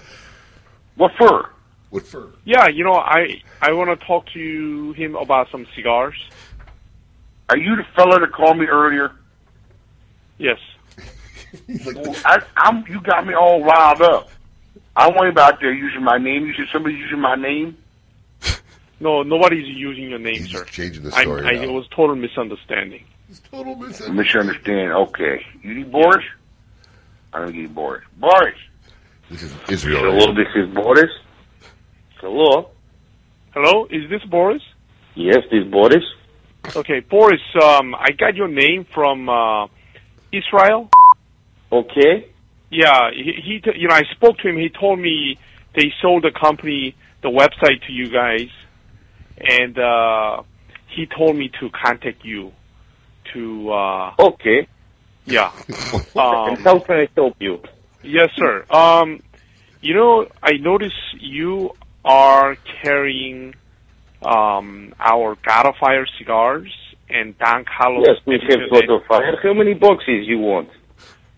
What 0.96 1.12
for? 1.16 1.50
What 1.90 2.06
for? 2.06 2.32
Yeah, 2.44 2.68
you 2.68 2.84
know, 2.84 2.94
I 2.94 3.40
I 3.60 3.72
want 3.72 3.98
to 3.98 4.06
talk 4.06 4.26
to 4.34 4.92
him 4.92 5.14
about 5.14 5.50
some 5.50 5.66
cigars. 5.74 6.16
Are 7.48 7.56
you 7.56 7.76
the 7.76 7.84
fella 7.94 8.18
that 8.20 8.32
called 8.32 8.58
me 8.58 8.66
earlier? 8.66 9.12
Yes. 10.38 10.58
Well, 11.84 12.16
I, 12.24 12.42
I'm, 12.56 12.84
you 12.88 13.00
got 13.02 13.26
me 13.26 13.34
all 13.34 13.62
riled 13.62 14.00
up. 14.00 14.30
I 14.96 15.08
want 15.08 15.28
him 15.28 15.38
out 15.38 15.60
there 15.60 15.72
using 15.72 16.02
my 16.02 16.18
name. 16.18 16.46
You 16.46 16.54
said 16.54 16.66
somebody 16.72 16.94
using 16.96 17.20
my 17.20 17.34
name? 17.34 17.76
No, 19.00 19.22
nobody's 19.22 19.66
using 19.68 20.08
your 20.10 20.18
name, 20.18 20.46
sir. 20.46 20.64
changing 20.64 21.02
the 21.02 21.12
story 21.12 21.44
I, 21.44 21.52
now. 21.52 21.62
it 21.62 21.72
was 21.72 21.86
total 21.88 22.16
misunderstanding. 22.16 23.04
Total 23.50 23.74
misunderstanding. 23.74 24.16
Misunderstand. 24.16 24.92
Okay. 24.92 25.44
You 25.62 25.74
need 25.74 25.92
Boris? 25.92 26.24
I'm 27.32 27.42
going 27.42 27.52
to 27.54 27.62
get 27.62 27.74
Boris. 27.74 28.04
Boris! 28.18 28.58
This 29.30 29.42
is 29.42 29.54
Israel. 29.68 30.02
Hello, 30.12 30.34
this 30.34 30.48
is 30.54 30.74
Boris. 30.74 31.10
Hello. 32.20 32.70
Hello, 33.54 33.86
is 33.90 34.08
this 34.10 34.22
Boris? 34.30 34.62
Yes, 35.14 35.38
this 35.50 35.64
is 35.64 35.70
Boris. 35.70 36.04
Okay, 36.76 37.00
Boris. 37.00 37.40
Um, 37.62 37.94
I 37.94 38.10
got 38.12 38.36
your 38.36 38.48
name 38.48 38.86
from 38.94 39.28
uh, 39.28 39.66
Israel. 40.32 40.90
Okay. 41.70 42.28
Yeah, 42.70 43.10
he, 43.14 43.32
he 43.44 43.60
t- 43.60 43.78
you 43.78 43.88
know 43.88 43.94
I 43.94 44.02
spoke 44.12 44.38
to 44.38 44.48
him. 44.48 44.56
He 44.56 44.68
told 44.68 44.98
me 44.98 45.38
they 45.74 45.92
sold 46.00 46.24
the 46.24 46.30
company 46.38 46.94
the 47.22 47.28
website 47.28 47.84
to 47.86 47.92
you 47.92 48.10
guys, 48.10 48.48
and 49.38 49.78
uh, 49.78 50.42
he 50.88 51.06
told 51.06 51.36
me 51.36 51.50
to 51.60 51.68
contact 51.70 52.24
you. 52.24 52.52
To 53.34 53.70
uh, 53.72 54.14
Okay. 54.18 54.66
Yeah. 55.26 55.52
Um, 56.14 56.62
how 56.62 56.78
can 56.86 56.96
I 56.96 57.08
help 57.16 57.36
you? 57.40 57.58
Yes, 58.02 58.28
sir. 58.36 58.66
Um, 58.70 59.22
you 59.80 59.94
know, 59.94 60.26
I 60.42 60.52
notice 60.60 60.92
you 61.18 61.70
are 62.04 62.56
carrying 62.82 63.54
um, 64.20 64.94
our 64.98 65.36
God 65.42 65.66
of 65.66 65.74
Fire 65.80 66.06
cigars, 66.18 66.70
and 67.08 67.36
Don 67.38 67.64
Carlos. 67.64 68.04
Yes, 68.06 68.16
we 68.26 68.34
have 68.34 68.70
got 68.70 68.86
the 68.86 69.00
fire. 69.06 69.36
How 69.42 69.54
many 69.54 69.74
boxes 69.74 70.26
you 70.26 70.38
want? 70.38 70.68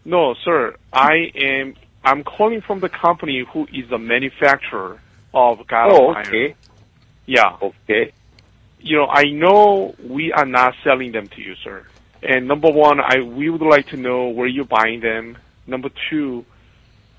No, 0.04 0.34
sir. 0.44 0.74
I 0.92 1.30
am. 1.34 1.74
I'm 2.04 2.22
calling 2.22 2.60
from 2.66 2.80
the 2.80 2.90
company 2.90 3.44
who 3.52 3.64
is 3.64 3.88
the 3.90 3.98
manufacturer 3.98 5.00
of 5.32 5.66
Gallo 5.68 6.08
Oh, 6.08 6.12
iron. 6.12 6.26
okay. 6.28 6.56
Yeah. 7.26 7.56
Okay. 7.62 8.12
You 8.78 8.98
know, 8.98 9.06
I 9.06 9.24
know 9.32 9.94
we 9.98 10.30
are 10.32 10.44
not 10.44 10.74
selling 10.84 11.12
them 11.12 11.28
to 11.34 11.40
you, 11.40 11.54
sir. 11.64 11.86
And 12.26 12.48
number 12.48 12.70
one, 12.70 13.00
I 13.00 13.20
we 13.20 13.50
would 13.50 13.60
like 13.60 13.88
to 13.88 13.96
know 13.96 14.28
where 14.28 14.46
you're 14.46 14.64
buying 14.64 15.00
them. 15.00 15.36
Number 15.66 15.90
two, 16.10 16.44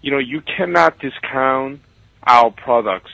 you 0.01 0.11
know, 0.11 0.17
you 0.17 0.41
cannot 0.41 0.99
discount 0.99 1.81
our 2.25 2.49
products 2.51 3.11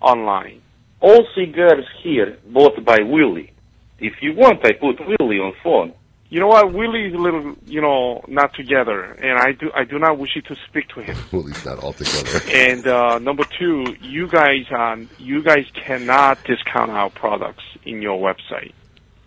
online. 0.00 0.62
All 1.00 1.26
cigars 1.34 1.84
here 2.02 2.38
bought 2.46 2.82
by 2.84 3.00
Willie. 3.02 3.52
If 3.98 4.14
you 4.22 4.34
want, 4.34 4.64
I 4.64 4.72
put 4.72 5.00
Willie 5.00 5.38
on 5.38 5.52
phone. 5.62 5.94
You 6.30 6.40
know 6.40 6.46
what? 6.46 6.72
Willie 6.72 7.04
is 7.04 7.14
a 7.14 7.18
little, 7.18 7.54
you 7.66 7.82
know, 7.82 8.24
not 8.26 8.54
together, 8.54 9.02
and 9.02 9.38
I 9.38 9.52
do 9.52 9.70
I 9.74 9.84
do 9.84 9.98
not 9.98 10.18
wish 10.18 10.30
you 10.34 10.40
to 10.42 10.56
speak 10.66 10.88
to 10.94 11.02
him. 11.02 11.14
Well, 11.30 11.42
at 11.42 11.46
least 11.48 11.66
not 11.66 11.78
all 11.80 11.92
together. 11.92 12.40
And 12.54 12.86
uh, 12.86 13.18
number 13.18 13.44
two, 13.58 13.84
you 14.00 14.28
guys 14.28 14.64
um, 14.74 15.10
you 15.18 15.42
guys 15.42 15.66
cannot 15.74 16.42
discount 16.44 16.90
our 16.90 17.10
products 17.10 17.64
in 17.84 18.00
your 18.00 18.18
website. 18.18 18.72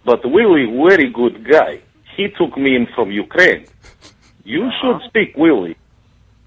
But 0.06 0.24
Willie, 0.24 0.68
very 0.88 1.10
good 1.12 1.50
guy. 1.50 1.82
He 2.16 2.30
took 2.30 2.56
me 2.58 2.76
in 2.76 2.88
from 2.96 3.12
Ukraine. 3.12 3.66
You 4.44 4.66
uh-huh. 4.66 5.00
should 5.00 5.10
speak 5.10 5.36
Willie. 5.36 5.76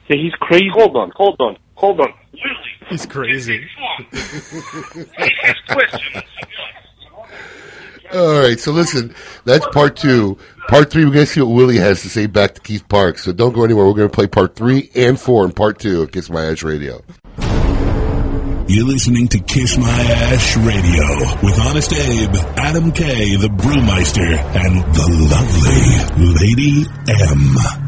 Yeah, 0.09 0.17
he's 0.17 0.33
crazy. 0.35 0.71
Hold 0.73 0.97
on, 0.97 1.11
hold 1.15 1.37
on, 1.41 1.59
hold 1.75 2.01
on. 2.01 2.15
Willie, 2.33 2.89
He's 2.89 3.05
crazy. 3.05 3.69
All 8.11 8.41
right, 8.41 8.59
so 8.59 8.73
listen, 8.73 9.15
that's 9.45 9.67
part 9.67 9.97
two. 9.97 10.39
Part 10.69 10.91
three, 10.91 11.05
we're 11.05 11.13
going 11.13 11.27
to 11.27 11.31
see 11.31 11.43
what 11.43 11.55
Willie 11.55 11.77
has 11.77 12.01
to 12.03 12.09
say 12.09 12.27
back 12.27 12.55
to 12.55 12.61
Keith 12.63 12.89
Parks. 12.89 13.25
So 13.25 13.33
don't 13.33 13.53
go 13.53 13.65
anywhere. 13.65 13.85
We're 13.87 13.93
going 13.93 14.09
to 14.09 14.15
play 14.15 14.27
part 14.27 14.57
three 14.57 14.91
and 14.95 15.21
four 15.21 15.45
in 15.45 15.53
part 15.53 15.79
two 15.79 16.01
of 16.01 16.13
Kiss 16.13 16.31
My 16.31 16.47
Ash 16.47 16.63
Radio. 16.63 17.03
You're 18.71 18.85
listening 18.85 19.29
to 19.29 19.39
Kiss 19.39 19.79
My 19.79 19.89
Ash 19.89 20.55
Radio 20.59 21.09
with 21.43 21.59
Honest 21.59 21.91
Abe, 21.91 22.35
Adam 22.59 22.93
K, 22.93 23.37
the 23.37 23.49
Brewmeister, 23.49 24.29
and 24.29 24.95
the 24.95 25.09
lovely 25.31 26.35
Lady 26.35 26.87
M. 27.09 27.88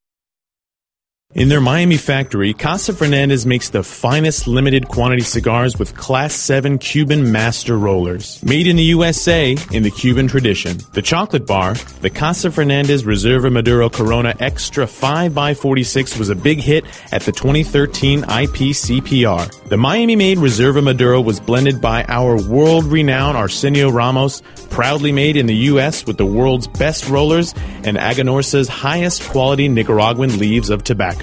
In 1.33 1.47
their 1.47 1.61
Miami 1.61 1.95
factory, 1.95 2.53
Casa 2.53 2.91
Fernandez 2.91 3.45
makes 3.45 3.69
the 3.69 3.83
finest 3.83 4.47
limited 4.47 4.89
quantity 4.89 5.21
cigars 5.21 5.79
with 5.79 5.95
Class 5.95 6.33
7 6.33 6.77
Cuban 6.77 7.31
master 7.31 7.77
rollers. 7.77 8.43
Made 8.43 8.67
in 8.67 8.75
the 8.75 8.83
USA 8.83 9.55
in 9.71 9.83
the 9.83 9.91
Cuban 9.91 10.27
tradition. 10.27 10.79
The 10.91 11.01
chocolate 11.01 11.47
bar, 11.47 11.75
the 12.01 12.09
Casa 12.09 12.51
Fernandez 12.51 13.03
Reserva 13.03 13.49
Maduro 13.49 13.89
Corona 13.89 14.35
Extra 14.41 14.85
5x46 14.85 16.19
was 16.19 16.27
a 16.27 16.35
big 16.35 16.59
hit 16.59 16.83
at 17.13 17.21
the 17.21 17.31
2013 17.31 18.23
IPCPR. 18.23 19.69
The 19.69 19.77
Miami 19.77 20.17
made 20.17 20.37
Reserva 20.37 20.83
Maduro 20.83 21.21
was 21.21 21.39
blended 21.39 21.79
by 21.79 22.03
our 22.09 22.41
world 22.41 22.83
renowned 22.83 23.37
Arsenio 23.37 23.89
Ramos, 23.89 24.43
proudly 24.69 25.13
made 25.13 25.37
in 25.37 25.45
the 25.45 25.55
U.S. 25.55 26.05
with 26.05 26.17
the 26.17 26.25
world's 26.25 26.67
best 26.67 27.07
rollers 27.07 27.53
and 27.85 27.95
Aganorsa's 27.95 28.67
highest 28.67 29.23
quality 29.29 29.69
Nicaraguan 29.69 30.37
leaves 30.37 30.69
of 30.69 30.83
tobacco. 30.83 31.20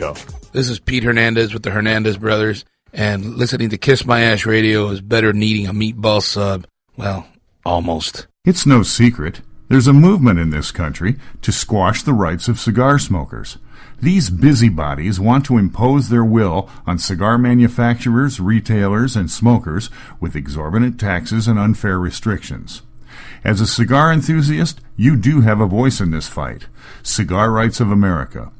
This 0.52 0.68
is 0.68 0.78
Pete 0.78 1.02
Hernandez 1.02 1.52
with 1.52 1.64
the 1.64 1.72
Hernandez 1.72 2.18
Brothers, 2.18 2.64
and 2.92 3.34
listening 3.34 3.70
to 3.70 3.78
Kiss 3.78 4.06
My 4.06 4.20
Ash 4.20 4.46
Radio 4.46 4.90
is 4.90 5.00
better 5.00 5.32
than 5.32 5.42
eating 5.42 5.66
a 5.66 5.72
meatball 5.72 6.22
sub. 6.22 6.68
Well, 6.96 7.26
almost. 7.66 8.28
It's 8.44 8.64
no 8.64 8.84
secret. 8.84 9.40
There's 9.68 9.88
a 9.88 9.92
movement 9.92 10.38
in 10.38 10.50
this 10.50 10.70
country 10.70 11.16
to 11.42 11.50
squash 11.50 12.04
the 12.04 12.12
rights 12.12 12.46
of 12.46 12.60
cigar 12.60 13.00
smokers. 13.00 13.58
These 14.00 14.30
busybodies 14.30 15.18
want 15.18 15.44
to 15.46 15.58
impose 15.58 16.10
their 16.10 16.24
will 16.24 16.70
on 16.86 16.98
cigar 16.98 17.36
manufacturers, 17.36 18.38
retailers, 18.38 19.16
and 19.16 19.28
smokers 19.28 19.90
with 20.20 20.36
exorbitant 20.36 21.00
taxes 21.00 21.48
and 21.48 21.58
unfair 21.58 21.98
restrictions. 21.98 22.82
As 23.42 23.60
a 23.60 23.66
cigar 23.66 24.12
enthusiast, 24.12 24.80
you 24.96 25.16
do 25.16 25.40
have 25.40 25.60
a 25.60 25.66
voice 25.66 26.00
in 26.00 26.12
this 26.12 26.28
fight. 26.28 26.68
Cigar 27.02 27.50
Rights 27.50 27.80
of 27.80 27.90
America. 27.90 28.52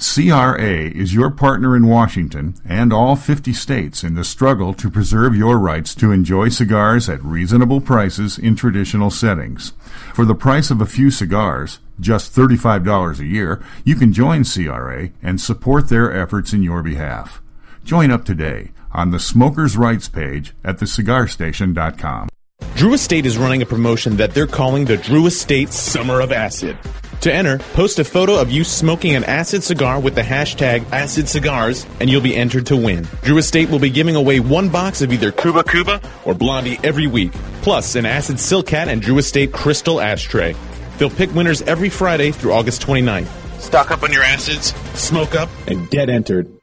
CRA 0.00 0.88
is 0.88 1.12
your 1.12 1.30
partner 1.30 1.76
in 1.76 1.86
Washington 1.86 2.54
and 2.64 2.90
all 2.90 3.16
50 3.16 3.52
states 3.52 4.02
in 4.02 4.14
the 4.14 4.24
struggle 4.24 4.72
to 4.72 4.88
preserve 4.90 5.36
your 5.36 5.58
rights 5.58 5.94
to 5.96 6.10
enjoy 6.10 6.48
cigars 6.48 7.06
at 7.10 7.22
reasonable 7.22 7.82
prices 7.82 8.38
in 8.38 8.56
traditional 8.56 9.10
settings. 9.10 9.74
For 10.14 10.24
the 10.24 10.34
price 10.34 10.70
of 10.70 10.80
a 10.80 10.86
few 10.86 11.10
cigars, 11.10 11.80
just 12.00 12.34
$35 12.34 13.20
a 13.20 13.26
year, 13.26 13.62
you 13.84 13.94
can 13.94 14.14
join 14.14 14.44
CRA 14.44 15.10
and 15.22 15.38
support 15.38 15.90
their 15.90 16.10
efforts 16.10 16.54
in 16.54 16.62
your 16.62 16.82
behalf. 16.82 17.42
Join 17.84 18.10
up 18.10 18.24
today 18.24 18.70
on 18.92 19.10
the 19.10 19.20
Smokers' 19.20 19.76
Rights 19.76 20.08
page 20.08 20.54
at 20.64 20.78
thecigarstation.com. 20.78 22.30
Drew 22.74 22.94
Estate 22.94 23.26
is 23.26 23.36
running 23.36 23.60
a 23.60 23.66
promotion 23.66 24.16
that 24.16 24.32
they're 24.32 24.46
calling 24.46 24.86
the 24.86 24.96
Drew 24.96 25.26
Estate 25.26 25.74
Summer 25.74 26.20
of 26.20 26.32
Acid. 26.32 26.78
To 27.22 27.32
enter, 27.32 27.58
post 27.74 27.98
a 27.98 28.04
photo 28.04 28.40
of 28.40 28.50
you 28.50 28.64
smoking 28.64 29.14
an 29.14 29.24
acid 29.24 29.62
cigar 29.62 30.00
with 30.00 30.14
the 30.14 30.22
hashtag 30.22 30.90
Acid 30.90 31.28
Cigars, 31.28 31.86
and 32.00 32.08
you'll 32.08 32.22
be 32.22 32.34
entered 32.34 32.66
to 32.66 32.76
win. 32.76 33.06
Drew 33.22 33.36
Estate 33.36 33.68
will 33.68 33.78
be 33.78 33.90
giving 33.90 34.16
away 34.16 34.40
one 34.40 34.70
box 34.70 35.02
of 35.02 35.12
either 35.12 35.30
Kuba 35.30 35.64
Kuba 35.64 36.00
or 36.24 36.32
Blondie 36.32 36.78
every 36.82 37.06
week, 37.06 37.32
plus 37.60 37.94
an 37.94 38.06
Acid 38.06 38.40
Silk 38.40 38.70
hat 38.70 38.88
and 38.88 39.02
Drew 39.02 39.18
Estate 39.18 39.52
Crystal 39.52 40.00
Ashtray. 40.00 40.56
They'll 40.96 41.10
pick 41.10 41.34
winners 41.34 41.60
every 41.62 41.90
Friday 41.90 42.32
through 42.32 42.52
August 42.52 42.80
29th. 42.86 43.28
Stock 43.60 43.90
up 43.90 44.02
on 44.02 44.12
your 44.12 44.22
acids, 44.22 44.72
smoke 44.94 45.34
up, 45.34 45.50
and 45.66 45.90
get 45.90 46.08
entered. 46.08 46.59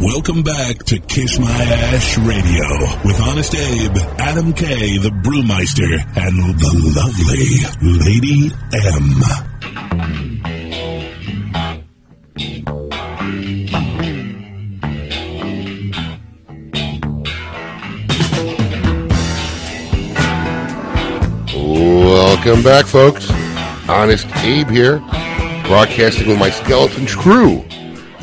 Welcome 0.00 0.42
back 0.42 0.84
to 0.84 0.98
Kiss 0.98 1.38
My 1.38 1.48
Ash 1.48 2.18
Radio 2.18 2.68
with 3.02 3.18
Honest 3.22 3.54
Abe, 3.54 3.96
Adam 4.18 4.52
K, 4.52 4.98
the 4.98 5.08
Brewmeister, 5.08 5.90
and 6.16 6.58
the 6.58 6.72
lovely 6.94 7.64
Lady 8.04 8.52
M. 8.74 9.22
Welcome 22.04 22.62
back, 22.62 22.84
folks. 22.84 23.30
Honest 23.88 24.26
Abe 24.44 24.68
here, 24.68 24.98
broadcasting 25.66 26.28
with 26.28 26.38
my 26.38 26.50
skeleton 26.50 27.06
crew. 27.06 27.64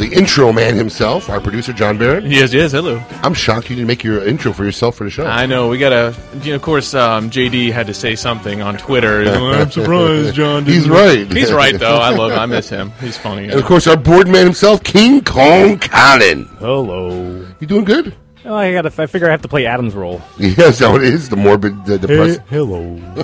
The 0.03 0.17
intro 0.17 0.51
man 0.51 0.75
himself, 0.75 1.29
our 1.29 1.39
producer 1.39 1.71
John 1.71 1.97
Barrett. 1.97 2.25
Yes, 2.25 2.51
yes, 2.51 2.73
hello. 2.73 3.01
I'm 3.23 3.33
shocked 3.33 3.69
you 3.69 3.77
didn't 3.77 3.87
make 3.87 4.03
your 4.03 4.21
intro 4.27 4.51
for 4.51 4.65
yourself 4.65 4.95
for 4.97 5.05
the 5.05 5.09
show. 5.09 5.25
I 5.25 5.45
know 5.45 5.69
we 5.69 5.77
gotta. 5.77 6.13
You 6.41 6.49
know, 6.49 6.55
of 6.57 6.61
course, 6.61 6.93
um, 6.93 7.29
JD 7.29 7.71
had 7.71 7.87
to 7.87 7.93
say 7.93 8.15
something 8.15 8.61
on 8.61 8.77
Twitter. 8.77 9.21
I'm 9.29 9.71
surprised, 9.71 10.35
John. 10.35 10.65
He's 10.65 10.83
didn't- 10.83 10.91
right. 10.91 11.31
He's 11.31 11.53
right, 11.53 11.79
though. 11.79 11.95
I 11.99 12.09
love. 12.09 12.33
him. 12.33 12.39
I 12.39 12.45
miss 12.47 12.67
him. 12.67 12.91
He's 12.99 13.17
funny. 13.17 13.43
And 13.45 13.53
of 13.53 13.63
course, 13.63 13.87
our 13.87 13.95
board 13.95 14.27
man 14.27 14.43
himself, 14.45 14.83
King 14.83 15.23
Kong 15.23 15.79
Conan. 15.79 16.45
Hello. 16.59 17.47
You 17.61 17.67
doing 17.67 17.85
good? 17.85 18.13
Oh, 18.43 18.55
I 18.55 18.73
got. 18.73 18.85
I 18.99 19.05
figure 19.05 19.29
I 19.29 19.31
have 19.31 19.43
to 19.43 19.47
play 19.47 19.65
Adam's 19.67 19.93
role. 19.93 20.21
Yes, 20.37 20.79
how 20.79 20.97
it 20.97 21.03
is. 21.03 21.29
The 21.29 21.37
morbid, 21.37 21.85
the 21.85 21.97
depressed. 21.97 22.41
hello. 22.49 22.97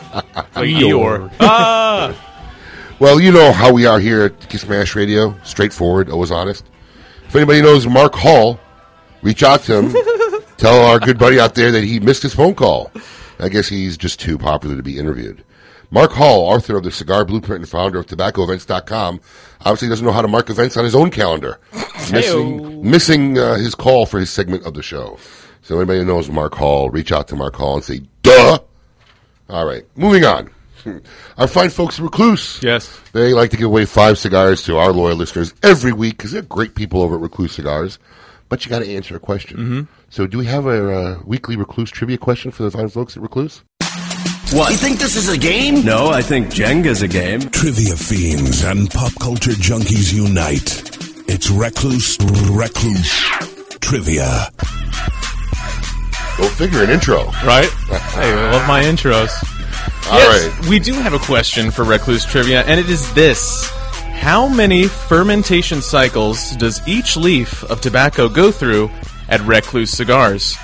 Eeyore. 0.56 1.30
Ah! 1.42 2.16
Well, 3.00 3.22
you 3.22 3.32
know 3.32 3.54
how 3.54 3.72
we 3.72 3.86
are 3.86 3.98
here 3.98 4.24
at 4.24 4.50
Kiss 4.50 4.68
Mash 4.68 4.94
Radio. 4.94 5.34
Straightforward, 5.44 6.10
always 6.10 6.32
honest. 6.32 6.66
If 7.26 7.36
anybody 7.36 7.62
knows 7.62 7.88
Mark 7.88 8.14
Hall, 8.14 8.60
reach 9.22 9.42
out 9.42 9.62
to 9.64 9.82
him. 9.82 10.44
Tell 10.58 10.86
our 10.86 11.00
good 11.00 11.18
buddy 11.18 11.40
out 11.40 11.56
there 11.56 11.72
that 11.72 11.86
he 11.86 12.02
missed 12.02 12.24
his 12.24 12.34
phone 12.34 12.56
call. 12.56 12.92
I 13.40 13.48
guess 13.48 13.70
he's 13.70 13.96
just 13.98 14.20
too 14.20 14.38
popular 14.38 14.76
to 14.76 14.84
be 14.84 14.98
interviewed. 15.00 15.46
Mark 15.92 16.12
Hall, 16.12 16.42
author 16.42 16.76
of 16.76 16.84
the 16.84 16.92
Cigar 16.92 17.24
Blueprint 17.24 17.62
and 17.62 17.70
founder 17.70 18.00
of 18.00 18.06
TobaccoEvents.com, 18.06 19.22
obviously 19.62 19.88
doesn't 19.88 20.06
know 20.06 20.12
how 20.12 20.22
to 20.22 20.28
mark 20.28 20.50
events 20.50 20.76
on 20.76 20.84
his 20.84 20.94
own 20.94 21.10
calendar. 21.10 21.58
missing 22.12 22.90
missing 22.90 23.38
uh, 23.38 23.56
his 23.56 23.76
call 23.76 24.06
for 24.06 24.20
his 24.20 24.30
segment 24.30 24.66
of 24.66 24.74
the 24.74 24.84
show. 24.84 25.18
So 25.62 25.78
anybody 25.78 26.00
who 26.00 26.06
knows 26.06 26.30
Mark 26.30 26.54
Hall, 26.54 26.90
reach 26.90 27.14
out 27.14 27.30
to 27.30 27.38
Mark 27.38 27.56
Hall 27.56 27.76
and 27.76 27.84
say, 27.84 28.02
duh! 28.24 28.60
All 29.50 29.66
right, 29.66 29.86
moving 29.96 30.26
on. 30.26 30.50
Our 31.38 31.48
fine 31.48 31.70
folks 31.70 32.00
at 32.00 32.04
Recluse. 32.04 32.62
Yes. 32.64 33.00
They 33.14 33.34
like 33.34 33.52
to 33.52 33.58
give 33.58 33.68
away 33.68 33.86
five 33.86 34.18
cigars 34.18 34.64
to 34.64 34.78
our 34.78 34.92
loyal 34.92 35.16
listeners 35.16 35.54
every 35.64 35.94
week 35.94 36.18
because 36.18 36.32
they're 36.32 36.42
great 36.42 36.76
people 36.76 37.02
over 37.02 37.16
at 37.16 37.22
Recluse 37.22 37.54
Cigars. 37.54 38.00
But 38.50 38.66
you 38.66 38.70
got 38.72 38.80
to 38.80 38.90
answer 38.90 39.16
a 39.16 39.20
question. 39.20 39.58
Mhm. 39.58 39.88
So, 40.10 40.26
do 40.26 40.38
we 40.40 40.46
have 40.48 40.66
a 40.66 40.92
uh, 40.92 41.20
weekly 41.26 41.56
Recluse 41.56 41.92
trivia 41.92 42.18
question 42.18 42.50
for 42.52 42.64
the 42.64 42.72
fine 42.72 42.90
folks 42.90 43.16
at 43.16 43.22
Recluse? 43.22 43.62
What? 44.52 44.72
You 44.72 44.78
think 44.78 44.98
this 44.98 45.16
is 45.16 45.30
a 45.30 45.38
game? 45.38 45.86
No, 45.86 46.10
I 46.10 46.24
think 46.24 46.48
Jenga's 46.50 47.04
a 47.04 47.08
game. 47.08 47.42
Trivia 47.52 47.96
fiends 47.96 48.64
and 48.64 48.90
pop 48.90 49.12
culture 49.20 49.52
junkies 49.52 50.12
unite. 50.12 50.82
It's 51.30 51.52
Recluse 51.52 52.18
Recluse 52.50 53.14
Trivia. 53.82 54.50
Go 56.38 56.48
figure 56.48 56.84
an 56.84 56.90
intro. 56.90 57.26
Right? 57.46 57.70
hey, 58.16 58.32
I 58.34 58.52
love 58.52 58.68
my 58.68 58.82
intros. 58.82 59.30
All 60.08 60.18
yes, 60.18 60.68
we 60.68 60.80
do 60.80 60.94
have 60.94 61.14
a 61.14 61.20
question 61.20 61.72
for 61.72 61.84
Recluse 61.84 62.26
Trivia, 62.26 62.64
and 62.64 62.80
it 62.80 62.90
is 62.90 63.14
this. 63.14 63.70
How 64.20 64.48
many 64.48 64.88
fermentation 64.88 65.82
cycles 65.82 66.56
does 66.58 66.86
each 66.88 67.16
leaf 67.16 67.64
of 67.64 67.80
tobacco 67.80 68.28
go 68.28 68.52
through 68.52 68.90
at 69.30 69.40
Recluse 69.42 69.92
Cigars? 69.92 70.56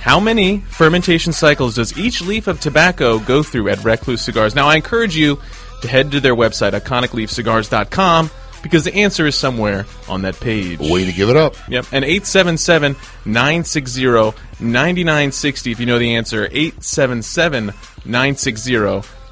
How 0.00 0.20
many 0.20 0.58
fermentation 0.60 1.32
cycles 1.32 1.74
does 1.74 1.98
each 1.98 2.20
leaf 2.20 2.46
of 2.46 2.60
tobacco 2.60 3.18
go 3.18 3.42
through 3.42 3.68
at 3.68 3.82
Recluse 3.84 4.22
Cigars? 4.22 4.54
Now, 4.54 4.68
I 4.68 4.76
encourage 4.76 5.16
you 5.16 5.40
to 5.82 5.88
head 5.88 6.12
to 6.12 6.20
their 6.20 6.36
website, 6.36 6.78
iconicleafcigars.com, 6.78 8.30
because 8.62 8.84
the 8.84 8.94
answer 8.94 9.26
is 9.26 9.34
somewhere 9.34 9.86
on 10.08 10.22
that 10.22 10.38
page. 10.40 10.78
Way 10.80 11.04
to 11.04 11.12
give 11.12 11.28
it 11.28 11.36
up. 11.36 11.56
Yep, 11.68 11.86
and 11.92 12.04
877 12.04 12.96
960 13.24 14.04
9960 14.60 15.72
if 15.72 15.80
you 15.80 15.86
know 15.86 15.98
the 15.98 16.16
answer. 16.16 16.48
877 16.50 17.66
960 18.04 18.72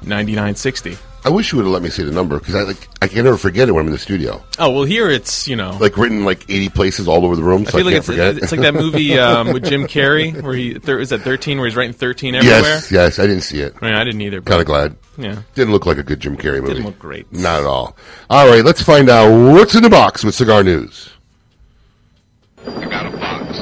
9960. 0.01 0.97
I 1.27 1.29
wish 1.29 1.51
you 1.51 1.57
would 1.57 1.65
have 1.65 1.73
let 1.73 1.81
me 1.81 1.89
see 1.89 2.03
the 2.03 2.11
number 2.13 2.39
because 2.39 2.55
I 2.55 2.61
like 2.61 2.87
I 3.01 3.09
can 3.09 3.25
never 3.25 3.35
forget 3.35 3.67
it 3.67 3.73
when 3.73 3.81
I'm 3.81 3.87
in 3.87 3.91
the 3.91 3.99
studio. 3.99 4.41
Oh, 4.59 4.71
well, 4.71 4.83
here 4.85 5.09
it's, 5.09 5.45
you 5.45 5.57
know. 5.57 5.77
Like 5.77 5.97
written 5.97 6.23
like 6.23 6.49
80 6.49 6.69
places 6.69 7.05
all 7.05 7.25
over 7.25 7.35
the 7.35 7.43
room, 7.43 7.63
I 7.67 7.71
so 7.71 7.77
I, 7.77 7.81
feel 7.81 7.85
like 7.85 7.91
can't 7.91 7.97
it's, 7.97 8.07
forget 8.07 8.37
it's 8.37 8.51
like 8.53 8.61
that 8.61 8.73
movie 8.73 9.19
um, 9.19 9.51
with 9.51 9.65
Jim 9.65 9.87
Carrey 9.87 10.41
where 10.41 10.53
he 10.53 10.75
there 10.75 10.99
is 10.99 11.09
that 11.09 11.23
thirteen 11.23 11.57
where 11.57 11.67
he's 11.67 11.75
writing 11.75 11.91
thirteen 11.91 12.33
everywhere. 12.33 12.61
Yes, 12.61 12.93
yes, 12.93 13.19
I 13.19 13.27
didn't 13.27 13.43
see 13.43 13.59
it. 13.59 13.75
I, 13.81 13.85
mean, 13.85 13.93
I 13.93 14.05
didn't 14.05 14.21
either. 14.21 14.39
Kind 14.39 14.61
of 14.61 14.67
glad. 14.67 14.95
Yeah. 15.17 15.41
Didn't 15.53 15.73
look 15.73 15.85
like 15.85 15.97
a 15.97 16.03
good 16.03 16.21
Jim 16.21 16.37
Carrey 16.37 16.61
movie. 16.61 16.75
Didn't 16.75 16.85
look 16.85 16.99
great. 16.99 17.29
Not 17.33 17.59
at 17.59 17.65
all. 17.65 17.97
All 18.29 18.47
right, 18.47 18.63
let's 18.63 18.81
find 18.81 19.09
out 19.09 19.29
what's 19.51 19.75
in 19.75 19.83
the 19.83 19.89
box 19.89 20.23
with 20.23 20.33
cigar 20.33 20.63
news. 20.63 21.09
I 22.65 22.85
got 22.85 23.05
a 23.05 23.17
box. 23.17 23.59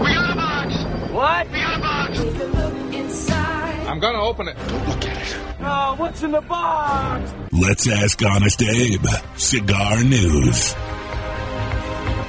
We 0.00 0.06
got 0.06 0.30
a 0.30 0.36
box. 0.36 1.12
What? 1.12 1.50
We 1.50 1.58
got 1.58 1.76
a 1.76 1.80
box. 1.82 2.18
I'm 3.94 4.00
gonna 4.00 4.22
open 4.22 4.48
it. 4.48 4.56
Oh, 5.66 5.94
what's 5.96 6.22
in 6.22 6.32
the 6.32 6.42
box? 6.42 7.32
Let's 7.52 7.88
ask 7.88 8.20
Honest 8.22 8.62
Abe. 8.62 9.06
Cigar 9.36 10.04
news. 10.04 10.74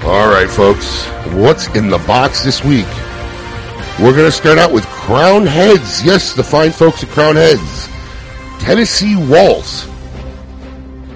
All 0.04 0.28
right, 0.30 0.50
folks, 0.50 1.06
what's 1.34 1.68
in 1.76 1.90
the 1.90 1.98
box 2.08 2.44
this 2.44 2.64
week? 2.64 2.86
We're 4.00 4.14
going 4.14 4.26
to 4.26 4.32
start 4.32 4.58
out 4.58 4.72
with 4.72 4.86
Crown 4.86 5.46
Heads. 5.46 6.04
Yes, 6.04 6.34
the 6.34 6.44
fine 6.44 6.72
folks 6.72 7.04
at 7.04 7.10
Crown 7.10 7.36
Heads. 7.36 7.90
Tennessee 8.60 9.16
Waltz. 9.16 9.88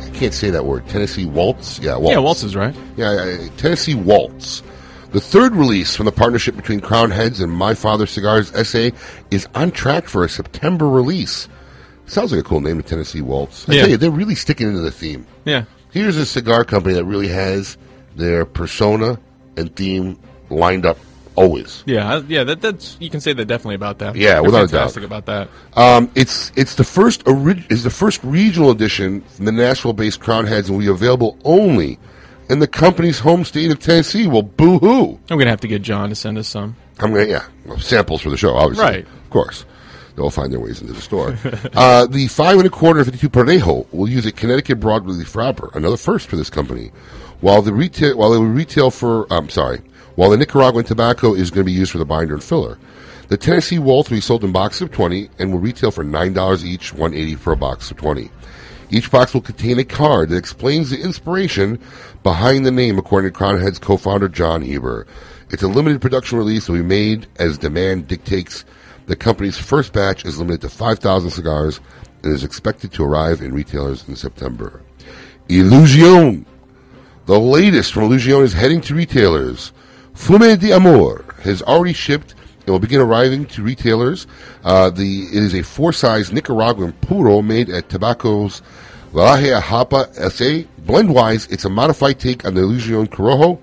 I 0.02 0.10
can't 0.14 0.34
say 0.34 0.50
that 0.50 0.66
word. 0.66 0.88
Tennessee 0.88 1.26
Waltz? 1.26 1.80
Yeah, 1.80 1.98
Waltz. 1.98 2.12
Yeah, 2.12 2.20
Waltz 2.20 2.44
is 2.44 2.56
right. 2.56 2.76
Yeah, 2.98 3.14
yeah, 3.14 3.26
yeah, 3.42 3.50
Tennessee 3.58 3.96
Waltz. 3.96 4.62
The 5.12 5.22
third 5.22 5.56
release 5.56 5.96
from 5.96 6.06
the 6.06 6.12
partnership 6.12 6.56
between 6.56 6.82
Crown 6.82 7.12
Heads 7.12 7.40
and 7.40 7.52
My 7.52 7.74
Father 7.74 8.06
Cigars 8.06 8.50
SA 8.68 8.90
is 9.32 9.48
on 9.56 9.72
track 9.72 10.08
for 10.08 10.24
a 10.24 10.30
September 10.30 10.90
release. 10.90 11.48
Sounds 12.10 12.32
like 12.32 12.42
a 12.42 12.44
cool 12.44 12.60
name, 12.62 12.78
the 12.78 12.84
Tennessee 12.84 13.22
Waltz. 13.22 13.68
I 13.70 13.74
Yeah. 13.74 13.82
tell 13.82 13.90
you, 13.92 13.98
they're 13.98 14.12
really 14.12 14.36
sticking 14.36 14.68
into 14.68 14.82
the 14.82 14.92
theme. 14.92 15.26
Yeah. 15.46 15.64
Here's 15.92 16.18
a 16.18 16.26
cigar 16.26 16.64
company 16.66 16.94
that 16.96 17.06
really 17.06 17.28
has 17.30 17.78
their 18.16 18.46
persona 18.46 19.20
and 19.58 19.76
theme 19.76 20.18
lined 20.50 20.86
up 20.86 20.98
always. 21.36 21.84
Yeah, 21.86 22.22
yeah, 22.28 22.44
that, 22.44 22.62
that's 22.62 22.98
you 23.00 23.10
can 23.10 23.22
say 23.22 23.34
that 23.34 23.46
definitely 23.46 23.76
about 23.76 24.00
that. 24.00 24.16
Yeah, 24.16 24.34
They're 24.34 24.44
without 24.44 24.66
a 24.66 24.68
doubt. 24.68 24.98
about 24.98 25.26
that. 25.28 25.48
Um, 25.76 26.10
it's 26.16 26.52
it's 26.56 26.76
the 26.76 26.84
first 26.84 27.24
orig- 27.28 27.66
is 27.72 27.84
the 27.84 27.90
first 27.90 28.20
regional 28.24 28.72
edition 28.72 29.22
from 29.36 29.46
the 29.46 29.52
Nashville-based 29.52 30.20
Crown 30.20 30.46
Heads 30.48 30.70
and 30.70 30.78
will 30.78 30.86
be 30.86 30.92
available 30.92 31.38
only 31.46 31.98
in 32.50 32.60
the 32.60 32.68
company's 32.68 33.20
home 33.20 33.46
state 33.46 33.72
of 33.72 33.80
Tennessee. 33.80 34.28
Well, 34.28 34.42
boo 34.44 34.80
hoo! 34.80 35.20
I'm 35.30 35.38
gonna 35.38 35.50
have 35.50 35.62
to 35.62 35.68
get 35.68 35.82
John 35.82 36.10
to 36.10 36.16
send 36.16 36.38
us 36.38 36.48
some. 36.48 36.76
I'm 37.00 37.14
gonna 37.14 37.26
yeah 37.28 37.44
samples 37.80 38.22
for 38.22 38.30
the 38.32 38.38
show, 38.38 38.56
obviously. 38.56 38.84
Right. 38.86 39.06
of 39.06 39.30
course. 39.30 39.66
They'll 40.20 40.30
find 40.30 40.52
their 40.52 40.60
ways 40.60 40.82
into 40.82 40.92
the 40.92 41.02
store. 41.02 41.38
uh, 41.76 42.06
the 42.06 42.28
five 42.28 42.58
and 42.58 42.68
a 42.68 42.70
quarter 42.70 43.06
52 43.06 43.30
Parejo 43.30 43.88
will 43.94 44.10
use 44.10 44.26
a 44.26 44.34
Connecticut 44.34 44.78
broadleaf 44.78 45.34
wrapper, 45.34 45.72
another 45.74 45.96
first 45.96 46.28
for 46.28 46.36
this 46.36 46.50
company. 46.50 46.92
While 47.40 47.62
the 47.62 47.72
retail, 47.72 48.18
while 48.18 48.34
it 48.34 48.40
will 48.40 48.48
retail 48.48 48.92
for, 48.92 49.32
I'm 49.32 49.48
sorry, 49.48 49.82
while 50.16 50.30
the 50.30 50.36
Nicaraguan 50.36 50.84
tobacco 50.84 51.34
is 51.34 51.52
going 51.52 51.62
to 51.62 51.72
be 51.72 51.72
used 51.72 51.94
for 51.94 52.00
the 52.00 52.06
binder 52.06 52.34
and 52.34 52.44
filler. 52.44 52.78
The 53.30 53.38
Tennessee 53.38 53.80
Waltz 53.80 54.10
will 54.10 54.18
be 54.18 54.22
sold 54.22 54.44
in 54.44 54.52
boxes 54.52 54.82
of 54.82 54.92
20 54.92 55.30
and 55.40 55.54
will 55.54 55.60
retail 55.60 55.92
for 55.92 56.04
$9 56.04 56.66
each, 56.66 56.92
180 56.92 57.36
for 57.36 57.54
a 57.54 57.56
box 57.56 57.90
of 57.90 57.96
20. 57.96 58.30
Each 58.90 59.10
box 59.10 59.34
will 59.34 59.40
contain 59.40 59.80
a 59.80 59.86
card 59.86 60.30
that 60.30 60.38
explains 60.38 60.90
the 60.90 61.00
inspiration 61.00 61.80
behind 62.24 62.66
the 62.66 62.72
name, 62.72 62.98
according 62.98 63.32
to 63.32 63.38
Crown 63.38 63.58
Head's 63.62 63.80
co-founder 63.80 64.28
Jon 64.28 64.64
Huber. 64.64 65.08
It's 65.50 65.64
a 65.64 65.70
limited 65.70 66.02
production 66.02 66.38
release 66.38 66.66
that 66.66 66.74
will 66.74 66.80
be 66.80 66.86
made 66.88 67.28
as 67.38 67.58
demand 67.58 68.10
dictates. 68.10 68.66
The 69.10 69.16
company's 69.16 69.58
first 69.58 69.92
batch 69.92 70.24
is 70.24 70.38
limited 70.38 70.62
to 70.62 70.70
5,000 70.70 71.32
cigars 71.32 71.80
and 72.22 72.32
is 72.32 72.44
expected 72.44 72.92
to 72.94 73.04
arrive 73.04 73.42
in 73.42 73.56
retailers 73.56 74.08
in 74.08 74.16
September. 74.16 74.84
Illusion. 75.48 76.46
The 77.26 77.40
latest 77.40 77.92
from 77.92 78.04
Illusion 78.04 78.44
is 78.44 78.54
heading 78.54 78.82
to 78.82 78.94
retailers. 78.94 79.74
Fume 80.14 80.60
de 80.60 80.72
Amor 80.72 81.26
has 81.42 81.64
already 81.64 81.94
shipped 81.94 82.36
and 82.60 82.70
will 82.70 82.78
begin 82.78 83.02
arriving 83.02 83.48
to 83.48 83.64
retailers. 83.64 84.28
Uh, 84.64 84.92
the 84.92 85.24
it 85.24 85.42
is 85.42 85.56
a 85.56 85.64
four-size 85.64 86.32
Nicaraguan 86.32 86.94
puro 87.02 87.42
made 87.42 87.72
at 87.72 87.90
Tobacco's 87.90 88.62
Valaje 89.12 89.60
Japa 89.60 90.14
SA. 90.30 90.70
Blend-wise, 90.86 91.48
it's 91.48 91.66
a 91.66 91.70
modified 91.70 92.20
take 92.20 92.46
on 92.46 92.54
the 92.54 92.62
Illusion 92.62 93.08
Corojo, 93.08 93.60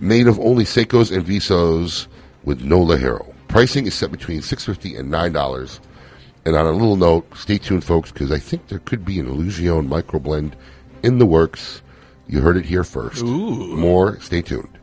made 0.00 0.28
of 0.28 0.40
only 0.40 0.64
secos 0.64 1.14
and 1.14 1.26
visos 1.26 2.06
with 2.42 2.62
no 2.62 2.78
ligero. 2.78 3.31
Pricing 3.52 3.86
is 3.86 3.92
set 3.92 4.10
between 4.10 4.40
six 4.40 4.64
fifty 4.64 4.96
and 4.96 5.10
nine 5.10 5.32
dollars. 5.32 5.78
And 6.46 6.56
on 6.56 6.64
a 6.64 6.72
little 6.72 6.96
note, 6.96 7.26
stay 7.36 7.58
tuned, 7.58 7.84
folks, 7.84 8.10
because 8.10 8.32
I 8.32 8.38
think 8.38 8.68
there 8.68 8.78
could 8.78 9.04
be 9.04 9.20
an 9.20 9.26
Illusion 9.26 9.90
microblend 9.90 10.54
in 11.02 11.18
the 11.18 11.26
works. 11.26 11.82
You 12.26 12.40
heard 12.40 12.56
it 12.56 12.64
here 12.64 12.82
first. 12.82 13.22
More, 13.22 14.18
stay 14.20 14.40
tuned. 14.40 14.78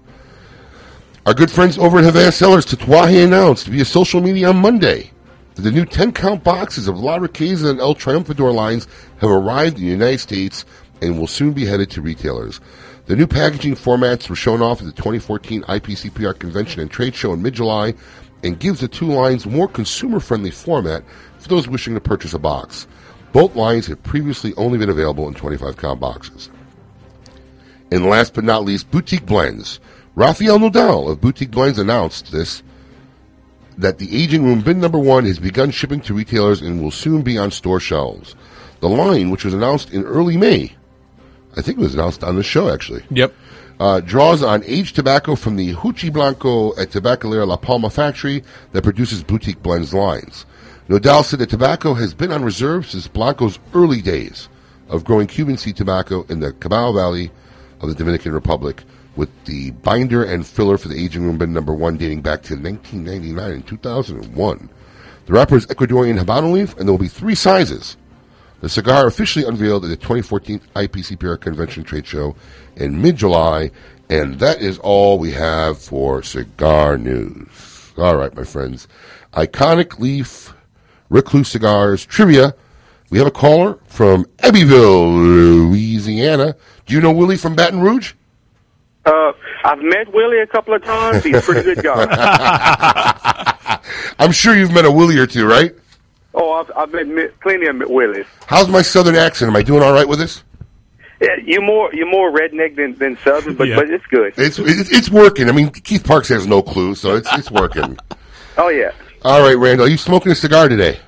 Our 1.26 1.34
good 1.34 1.50
friends 1.50 1.80
over 1.80 1.98
at 1.98 2.04
Havana 2.04 2.32
Cellars, 2.32 2.68
Tatuaje 2.68 3.24
announced 3.24 3.66
via 3.66 3.86
social 3.86 4.22
media 4.22 4.50
on 4.50 4.58
Monday 4.58 5.10
that 5.56 5.64
the 5.64 5.72
new 5.72 5.84
10 5.84 6.12
count 6.12 6.44
boxes 6.44 6.88
of 6.88 7.00
La 7.00 7.18
Riqueza 7.18 7.72
and 7.72 7.80
El 7.80 7.96
Triunfador 7.96 8.54
lines 8.54 8.88
have 9.20 9.32
arrived 9.32 9.78
in 9.78 9.86
the 9.86 9.90
United 9.90 10.20
States 10.20 10.64
and 11.02 11.18
will 11.18 11.26
soon 11.26 11.54
be 11.54 11.66
headed 11.66 11.90
to 11.90 12.04
retailers. 12.04 12.62
The 13.08 13.16
new 13.16 13.26
packaging 13.26 13.76
formats 13.76 14.30
were 14.30 14.36
shown 14.36 14.62
off 14.62 14.82
at 14.82 14.86
the 14.86 14.92
2014 14.92 15.64
IPCPR 15.64 16.38
convention 16.38 16.82
and 16.82 16.92
trade 16.92 17.16
show 17.16 17.34
in 17.34 17.42
mid 17.42 17.56
July 17.56 17.96
and 18.44 18.60
gives 18.60 18.80
the 18.80 18.88
two 18.88 19.08
lines 19.08 19.46
more 19.46 19.68
consumer 19.68 20.20
friendly 20.20 20.52
format 20.52 21.04
for 21.40 21.50
those 21.50 21.68
wishing 21.68 21.94
to 21.94 22.02
purchase 22.02 22.34
a 22.34 22.40
box. 22.40 22.88
Both 23.32 23.56
lines 23.56 23.88
had 23.88 24.04
previously 24.04 24.54
only 24.56 24.78
been 24.78 24.90
available 24.90 25.28
in 25.28 25.34
25 25.34 25.78
count 25.78 26.00
boxes. 26.00 26.50
And 27.92 28.06
last 28.06 28.34
but 28.34 28.44
not 28.44 28.66
least, 28.66 28.92
Boutique 28.92 29.26
Blends. 29.26 29.80
Rafael 30.16 30.60
Nodal 30.60 31.10
of 31.10 31.22
Boutique 31.22 31.52
Blends 31.52 31.80
announced 31.80 32.32
this 32.32 32.64
that 33.78 33.98
the 33.98 34.24
aging 34.24 34.44
room 34.44 34.60
bin 34.60 34.82
number 34.82 35.00
one 35.00 35.26
has 35.26 35.40
begun 35.40 35.72
shipping 35.72 36.02
to 36.02 36.14
retailers 36.14 36.62
and 36.62 36.82
will 36.82 36.92
soon 36.92 37.22
be 37.22 37.38
on 37.38 37.50
store 37.50 37.80
shelves. 37.80 38.36
The 38.82 38.90
line, 38.90 39.30
which 39.30 39.46
was 39.46 39.54
announced 39.54 39.92
in 39.92 40.04
early 40.04 40.36
May, 40.36 40.76
I 41.56 41.62
think 41.62 41.78
it 41.78 41.82
was 41.82 41.94
announced 41.94 42.24
on 42.24 42.36
the 42.36 42.44
show 42.44 42.70
actually. 42.70 43.04
Yep. 43.10 43.34
Uh, 43.80 44.02
draws 44.02 44.44
on 44.44 44.62
aged 44.66 44.94
tobacco 44.94 45.36
from 45.36 45.56
the 45.56 45.74
Jochy 45.74 46.12
Blanco 46.12 46.78
at 46.78 46.90
Tabacalera 46.90 47.48
La 47.48 47.56
Palma 47.56 47.90
factory 47.90 48.44
that 48.74 48.84
produces 48.84 49.24
boutique 49.24 49.64
blends 49.64 49.94
lines. 49.94 50.46
Nodal 50.90 51.24
said 51.24 51.40
that 51.40 51.50
tobacco 51.50 51.94
has 51.94 52.14
been 52.14 52.32
on 52.32 52.44
reserve 52.44 52.90
since 52.90 53.08
Blanco's 53.08 53.58
early 53.74 54.02
days 54.02 54.50
of 54.90 55.06
growing 55.06 55.28
Cuban 55.28 55.56
seed 55.56 55.78
tobacco 55.78 56.26
in 56.28 56.42
the 56.42 56.52
Cibao 56.52 56.94
Valley 56.94 57.32
of 57.80 57.88
the 57.88 57.96
Dominican 57.96 58.34
Republic, 58.34 58.84
with 59.16 59.30
the 59.46 59.72
binder 59.72 60.26
and 60.26 60.46
filler 60.46 60.78
for 60.78 60.90
the 60.90 61.02
aging 61.02 61.24
room 61.24 61.38
bin 61.38 61.54
number 61.54 61.74
one 61.74 61.96
dating 61.96 62.22
back 62.22 62.42
to 62.44 62.56
1999 62.56 63.52
and 63.52 63.66
2001. 63.66 64.70
The 65.26 65.34
wrapper 65.34 65.56
is 65.56 65.68
Ecuadorian 65.68 66.20
Habano 66.20 66.52
leaf, 66.52 66.76
and 66.78 66.88
there 66.88 66.92
will 66.92 66.98
be 66.98 67.08
three 67.08 67.36
sizes. 67.36 67.96
The 68.62 68.68
cigar 68.68 69.08
officially 69.08 69.46
unveiled 69.46 69.86
at 69.86 69.90
the 69.90 69.96
2014 69.96 70.60
IPCPR 70.76 71.40
Convention 71.40 71.84
Trade 71.84 72.06
Show 72.06 72.36
in 72.80 73.02
mid-July, 73.02 73.72
and 74.10 74.40
that 74.40 74.62
is 74.62 74.80
all 74.80 75.20
we 75.20 75.32
have 75.32 75.78
for 75.78 76.24
cigar 76.24 76.98
news. 76.98 77.94
All 77.98 78.16
right, 78.16 78.34
my 78.34 78.44
friends. 78.44 78.88
Iconic 79.34 80.00
Leaf, 80.00 80.54
Recluse 81.10 81.50
Cigars, 81.50 82.06
Trivia. 82.06 82.56
We 83.10 83.18
have 83.18 83.28
a 83.28 83.32
caller 83.32 83.80
from 83.88 84.26
Abbeville, 84.40 85.12
Louisiana. 85.12 86.56
Do 86.86 86.94
you 86.94 87.02
know 87.02 87.12
Willie 87.12 87.38
from 87.38 87.56
Baton 87.56 87.82
Rouge? 87.82 88.14
Uh, 89.06 89.34
I've 89.64 89.80
met 89.80 90.14
Willie 90.14 90.40
a 90.40 90.48
couple 90.48 90.74
of 90.74 90.84
times. 90.84 91.24
He's 91.24 91.36
a 91.36 91.42
pretty 91.42 91.64
good 91.64 91.84
guy. 91.84 93.80
I'm 94.20 94.32
sure 94.32 94.56
you've 94.56 94.74
met 94.74 94.86
a 94.86 94.92
Willie 94.92 95.18
or 95.18 95.28
two, 95.28 95.48
right? 95.48 95.74
oh, 96.34 96.54
I've, 96.54 96.72
I've 96.76 97.08
met 97.08 97.40
plenty 97.40 97.68
of 97.68 97.78
Willies. 97.90 98.26
How's 98.48 98.70
my 98.70 98.82
southern 98.82 99.16
accent? 99.16 99.50
Am 99.50 99.56
I 99.56 99.62
doing 99.62 99.84
all 99.84 99.94
right 99.94 100.08
with 100.08 100.20
this? 100.20 100.44
Yeah, 101.22 101.36
you're 101.44 101.62
more 101.62 101.90
you're 101.94 102.10
more 102.10 102.32
redneck 102.32 102.76
than, 102.78 102.96
than 102.96 103.18
southern, 103.24 103.56
but 103.56 103.68
Yeah. 103.68 103.76
but 103.76 103.90
it's 103.90 104.06
good. 104.06 104.34
It's 104.38 104.58
it's 104.60 104.92
it's 104.92 105.10
working. 105.10 105.50
I 105.50 105.52
mean, 105.52 105.70
Keith 105.70 106.04
Parks 106.06 106.30
has 106.30 106.48
no 106.48 106.62
clue, 106.62 106.96
so 106.96 107.16
it's 107.16 107.32
it's 107.34 107.52
working. 107.52 107.98
Oh 108.58 108.68
yeah. 108.68 108.92
all 109.24 109.42
right, 109.42 109.56
Randall, 109.58 109.86
are 109.86 109.90
you 109.90 109.96
smoking 109.96 110.34
a 110.34 110.36
cigar 110.36 110.68
today? 110.68 111.00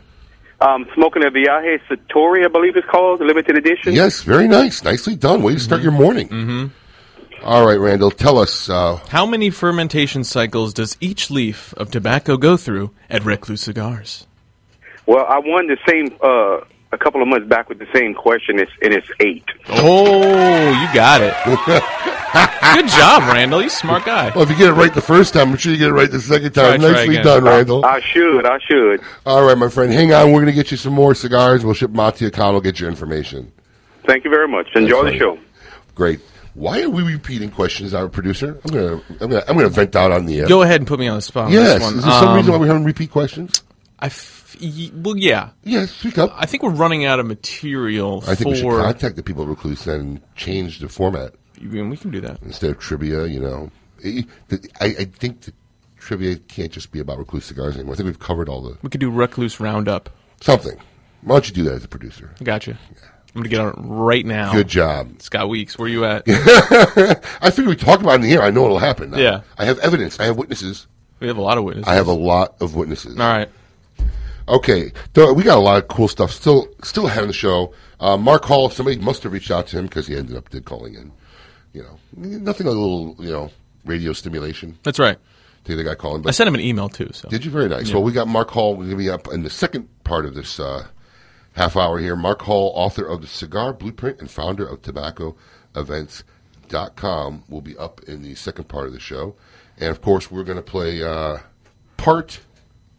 Um, 0.62 0.86
smoking 0.94 1.22
a 1.26 1.30
Viaje 1.30 1.82
Satori, 1.90 2.46
I 2.46 2.48
believe 2.48 2.78
it's 2.78 2.88
called, 2.88 3.20
the 3.20 3.26
limited 3.26 3.58
edition. 3.58 3.92
Yes, 3.94 4.22
very 4.22 4.48
nice, 4.48 4.84
nicely 4.86 5.16
done. 5.18 5.44
Way 5.44 5.56
to 5.56 5.60
start 5.60 5.82
your 5.82 5.92
morning. 5.92 6.30
Mm-hmm. 6.30 6.68
All 7.44 7.66
right, 7.66 7.78
Randall, 7.78 8.10
tell 8.12 8.38
us. 8.38 8.70
Uh, 8.70 8.98
How 9.10 9.26
many 9.26 9.50
fermentation 9.50 10.24
cycles 10.24 10.74
does 10.74 10.96
each 11.02 11.30
leaf 11.30 11.74
of 11.74 11.92
tobacco 11.92 12.38
go 12.38 12.56
through 12.56 12.92
at 13.10 13.26
Recluse 13.26 13.62
Cigars? 13.62 14.26
Well, 15.08 15.26
I 15.28 15.40
won 15.40 15.68
the 15.68 15.78
same 15.90 16.16
uh, 16.22 16.64
a 16.92 16.98
couple 16.98 17.22
of 17.22 17.28
months 17.28 17.48
back 17.48 17.70
with 17.70 17.80
the 17.80 17.88
same 17.94 18.14
question, 18.14 18.60
it's, 18.60 18.72
and 18.82 18.94
it's 18.94 19.08
eight. 19.20 19.46
Oh, 19.70 20.70
you 20.72 20.94
got 20.94 21.22
it. 21.22 21.34
Good 22.76 22.88
job, 22.88 23.24
Randall. 23.34 23.62
You 23.62 23.70
smart 23.70 24.06
guy. 24.06 24.32
well, 24.34 24.44
if 24.44 24.50
you 24.50 24.56
get 24.58 24.70
it 24.70 24.74
right 24.74 24.94
the 24.94 25.02
first 25.02 25.34
time, 25.34 25.50
I'm 25.52 25.58
sure 25.58 25.72
you 25.72 25.78
get 25.78 25.90
it 25.90 25.94
right 25.94 26.10
the 26.10 26.20
second 26.22 26.54
time. 26.54 26.80
Try- 26.80 26.90
try 26.90 27.00
nicely 27.00 27.16
again. 27.16 27.26
done, 27.26 27.44
Randall. 27.44 27.86
I 27.86 28.00
should, 28.00 28.46
I 28.46 28.58
should. 28.60 29.02
All 29.26 29.44
right, 29.44 29.58
my 29.58 29.70
friend, 29.70 29.92
hang 29.92 30.14
on. 30.14 30.28
We're 30.32 30.40
going 30.40 30.46
to 30.48 30.52
get 30.54 30.72
you 30.72 30.78
some 30.78 30.94
more 30.94 31.14
cigars. 31.16 31.66
We'll 31.66 31.74
ship 31.74 31.92
them 31.92 32.00
out 32.00 32.16
to 32.18 32.26
you. 32.26 32.32
Con 32.32 32.54
will 32.54 32.62
get 32.62 32.80
your 32.80 32.90
information. 32.90 33.52
Thank 34.06 34.24
you 34.24 34.30
very 34.30 34.48
much. 34.48 34.68
Enjoy 34.76 35.04
the 35.12 35.18
show. 35.18 35.38
Great. 35.96 36.20
Why 36.54 36.82
are 36.82 36.90
we 36.90 37.04
repeating 37.04 37.50
questions, 37.52 37.94
our 37.94 38.10
producer? 38.10 38.60
I'm 38.66 38.72
gonna, 38.74 39.02
I'm 39.22 39.30
gonna, 39.30 39.44
I'm 39.48 39.56
gonna 39.56 39.70
vent 39.70 39.96
out 39.96 40.12
on 40.12 40.26
the 40.26 40.40
air. 40.42 40.48
Go 40.48 40.64
ahead 40.64 40.82
and 40.82 40.88
put 40.88 41.00
me 41.00 41.08
on 41.08 41.16
the 41.18 41.22
spot. 41.22 41.46
on 41.46 41.52
Yes. 41.54 41.76
this 41.80 41.82
one. 41.84 41.98
Is 42.00 42.04
there 42.04 42.12
some 42.20 42.28
Um, 42.30 42.36
reason 42.38 42.52
why 42.52 42.58
we're 42.60 42.68
having 42.68 42.84
repeat 42.84 43.10
questions? 43.12 43.64
I 44.00 44.08
f- 44.08 44.41
y- 44.62 44.92
well, 44.96 45.18
yeah. 45.18 45.50
Yes, 45.64 45.92
speak 45.92 46.18
up. 46.18 46.32
I 46.36 46.46
think 46.46 46.64
we're 46.64 46.70
running 46.72 47.06
out 47.06 47.20
of 47.20 47.26
material 47.26 48.24
I 48.28 48.36
think 48.36 48.50
we 48.50 48.56
should 48.56 48.64
for. 48.64 48.82
contact 48.82 49.16
the 49.16 49.24
people 49.24 49.44
at 49.44 49.50
Recluse 49.50 49.88
and 49.88 50.22
change 50.36 50.80
the 50.80 50.90
format. 50.90 51.34
You 51.60 51.70
mean 51.70 51.90
we 51.90 51.98
can 51.98 52.12
do 52.12 52.22
that? 52.22 52.42
instead 52.44 52.72
of 52.72 52.80
trivia. 52.80 53.26
You 53.28 53.40
know, 53.40 53.72
I, 54.06 54.26
I 54.80 54.86
I 54.86 55.06
think 55.06 55.42
the 55.42 55.54
trivia 55.98 56.36
can't 56.38 56.72
just 56.72 56.92
be 56.92 57.00
about 57.00 57.18
Recluse 57.20 57.46
cigars 57.46 57.76
anymore. 57.76 57.94
I 57.94 57.98
think 57.98 58.06
we've 58.08 58.20
covered 58.20 58.50
all 58.50 58.62
the 58.62 58.78
We 58.82 58.90
could 58.90 59.02
do 59.02 59.12
Recluse 59.12 59.60
Roundup. 59.60 60.10
something. 60.42 60.78
Why 61.24 61.36
don't 61.36 61.48
you 61.48 61.54
do 61.54 61.64
that 61.66 61.74
as 61.74 61.84
a 61.84 61.88
producer? 61.88 62.34
Gotcha. 62.44 62.72
I'm 63.34 63.42
gonna 63.44 63.48
get 63.50 63.60
on 63.62 63.70
it 63.70 63.76
right 63.78 64.26
now. 64.26 64.52
Good 64.52 64.68
job. 64.68 65.22
Scott 65.22 65.48
Weeks. 65.50 65.78
Where 65.78 65.86
are 65.86 65.90
you 65.90 66.04
at? 66.04 66.24
I 67.42 67.50
figure 67.52 67.70
we 67.70 67.76
talk 67.78 68.02
about 68.02 68.14
it 68.14 68.16
in 68.16 68.22
the 68.22 68.34
air. 68.34 68.42
I 68.42 68.50
know 68.50 68.66
it'll 68.66 68.80
happen. 68.80 69.12
Now. 69.12 69.18
Yeah. 69.20 69.42
I 69.58 69.66
have 69.66 69.80
evidence. 69.80 70.20
I 70.20 70.26
have 70.26 70.36
witnesses. 70.38 70.88
We 71.20 71.28
have 71.28 71.38
a 71.38 71.42
lot 71.42 71.58
of 71.60 71.64
witnesses. 71.64 71.88
I 71.88 71.94
have 71.94 72.08
a 72.08 72.14
lot 72.14 72.56
of 72.60 72.76
witnesses. 72.76 73.18
All 73.20 73.26
right. 73.28 73.48
Okay, 74.48 74.92
so 75.16 75.34
we 75.34 75.44
got 75.44 75.58
a 75.58 75.62
lot 75.62 75.82
of 75.82 75.88
cool 75.88 76.08
stuff 76.08 76.32
still 76.32 76.68
still 76.84 77.08
ahead 77.08 77.24
of 77.24 77.28
the 77.28 77.34
show. 77.34 77.74
Uh, 78.00 78.18
Mark 78.18 78.46
Hall, 78.46 78.70
somebody 78.70 78.98
must 78.98 79.24
have 79.24 79.34
reached 79.34 79.52
out 79.52 79.68
to 79.68 79.78
him 79.78 79.86
because 79.86 80.08
he 80.08 80.16
ended 80.16 80.36
up 80.36 80.50
did 80.50 80.66
calling 80.66 80.96
in. 80.96 81.12
You 81.74 81.84
know, 81.84 82.00
nothing 82.16 82.66
like 82.68 82.76
a 82.76 82.80
little 82.80 83.16
you 83.20 83.32
know 83.32 83.52
radio 83.86 84.14
stimulation. 84.14 84.78
That's 84.84 85.00
right. 85.00 85.18
To 85.66 85.76
the 85.76 85.84
guy 85.84 85.94
calling. 85.94 86.28
I 86.28 86.32
sent 86.32 86.48
him 86.48 86.56
an 86.56 86.62
email 86.62 86.90
too. 86.90 87.12
So 87.14 87.30
Did 87.30 87.46
you? 87.46 87.52
Very 87.52 87.70
nice. 87.70 87.90
Yeah. 87.90 87.94
Well, 87.96 88.04
we 88.04 88.12
got 88.12 88.28
Mark 88.28 88.50
Hall. 88.50 88.72
We're 88.72 88.86
going 88.86 88.90
to 88.92 88.98
be 88.98 89.12
up 89.12 89.28
in 89.32 89.44
the 89.44 89.50
second 89.52 89.88
part 90.04 90.26
of 90.26 90.34
this 90.34 90.60
uh, 90.60 90.88
half 91.54 91.78
hour 91.78 92.00
here. 92.00 92.16
Mark 92.16 92.42
Hall, 92.42 92.72
author 92.76 93.06
of 93.06 93.22
the 93.22 93.28
Cigar 93.28 93.72
Blueprint 93.72 94.20
and 94.20 94.32
founder 94.32 94.66
of 94.66 94.82
TobaccoEvents.com, 94.82 97.44
will 97.48 97.62
be 97.62 97.78
up 97.78 98.02
in 98.08 98.24
the 98.24 98.34
second 98.34 98.70
part 98.70 98.88
of 98.88 98.94
the 98.94 99.00
show. 99.00 99.36
And 99.78 99.90
of 99.90 100.02
course, 100.02 100.32
we're 100.32 100.44
going 100.44 100.58
to 100.58 100.64
play 100.64 101.04
uh, 101.04 101.38
part 101.98 102.40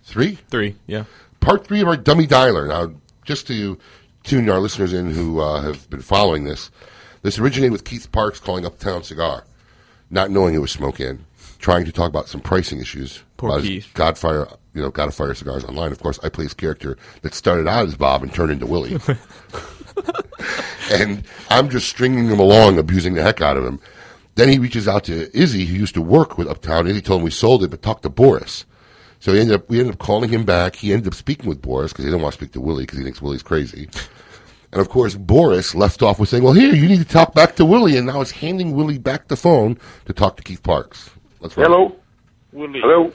three. 0.05 0.39
Three, 0.49 0.77
yeah. 0.87 1.07
Part 1.43 1.67
three 1.67 1.81
of 1.81 1.89
our 1.89 1.97
dummy 1.97 2.27
dialer. 2.27 2.69
Now, 2.69 2.95
just 3.25 3.47
to 3.49 3.79
tune 4.23 4.49
our 4.49 4.61
listeners 4.61 4.93
in 4.93 5.11
who 5.11 5.41
uh, 5.41 5.61
have 5.61 5.91
been 5.91 6.01
following 6.01 6.45
this, 6.45 6.71
this 7.23 7.39
originated 7.39 7.73
with 7.73 7.85
Keith 7.85 8.11
Parks 8.13 8.39
calling 8.39 8.65
Uptown 8.65 9.03
Cigar, 9.03 9.45
not 10.09 10.31
knowing 10.31 10.55
it 10.55 10.59
was 10.59 10.71
Smoke 10.71 11.01
Inn, 11.01 11.25
trying 11.59 11.85
to 11.85 11.93
talk 11.93 12.09
about 12.09 12.29
some 12.29 12.41
pricing 12.41 12.79
issues. 12.79 13.23
Poor 13.37 13.51
about 13.51 13.63
Keith. 13.63 13.91
Godfire, 13.95 14.57
you 14.73 14.83
know, 14.83 14.93
Godfire 14.93 15.37
cigars 15.37 15.65
online. 15.65 15.91
Of 15.91 16.01
course, 16.01 16.21
I 16.23 16.29
play 16.29 16.45
his 16.45 16.55
character 16.55 16.97
that 17.23 17.35
started 17.35 17.67
out 17.67 17.89
as 17.89 17.97
Bob 17.97 18.23
and 18.23 18.33
turned 18.33 18.53
into 18.53 18.67
Willie. 18.67 18.97
and 20.93 21.25
I'm 21.51 21.69
just 21.69 21.89
stringing 21.89 22.29
him 22.29 22.39
along, 22.39 22.79
abusing 22.79 23.15
the 23.15 23.23
heck 23.23 23.41
out 23.41 23.57
of 23.57 23.65
him. 23.65 23.81
Then 24.37 24.49
he 24.49 24.59
reaches 24.59 24.89
out 24.89 25.05
to 25.05 25.37
Izzy, 25.37 25.67
who 25.67 25.75
used 25.75 25.95
to 25.95 26.03
work 26.03 26.39
with 26.39 26.49
Uptown. 26.49 26.87
Izzy 26.87 27.03
told 27.03 27.21
him 27.21 27.25
we 27.25 27.31
sold 27.31 27.65
it, 27.65 27.71
but 27.71 27.83
talked 27.83 28.05
to 28.05 28.09
Boris. 28.09 28.65
So 29.23 29.33
he 29.33 29.39
ended 29.39 29.55
up, 29.55 29.71
we 29.71 29.79
ended 29.79 29.95
up 29.95 30.01
calling 30.01 30.31
him 30.31 30.45
back. 30.45 30.75
He 30.75 30.93
ended 30.93 31.07
up 31.07 31.15
speaking 31.15 31.49
with 31.49 31.63
Boris 31.63 31.93
because 31.93 32.05
he 32.05 32.11
didn't 32.11 32.23
want 32.23 32.35
to 32.35 32.39
speak 32.41 32.51
to 32.55 32.61
Willie 32.61 32.83
because 32.83 32.99
he 32.99 33.05
thinks 33.05 33.23
Willie's 33.23 33.45
crazy. 33.45 33.89
And 34.73 34.81
of 34.81 34.89
course, 34.89 35.15
Boris 35.15 35.77
left 35.77 36.03
off 36.03 36.19
with 36.19 36.29
saying, 36.29 36.43
"Well, 36.43 36.55
here 36.55 36.75
you 36.75 36.89
need 36.89 36.99
to 36.99 37.05
talk 37.05 37.33
back 37.33 37.55
to 37.57 37.65
Willie," 37.65 37.97
and 37.97 38.09
now 38.09 38.21
is 38.21 38.33
handing 38.33 38.75
Willie 38.75 38.99
back 38.99 39.29
the 39.29 39.37
phone 39.37 39.79
to 40.07 40.13
talk 40.13 40.39
to 40.39 40.43
Keith 40.43 40.65
Parks. 40.65 41.09
Let's 41.39 41.57
roll. 41.57 41.67
Hello? 41.67 41.97
Willie. 42.53 42.81
Hello? 42.81 43.13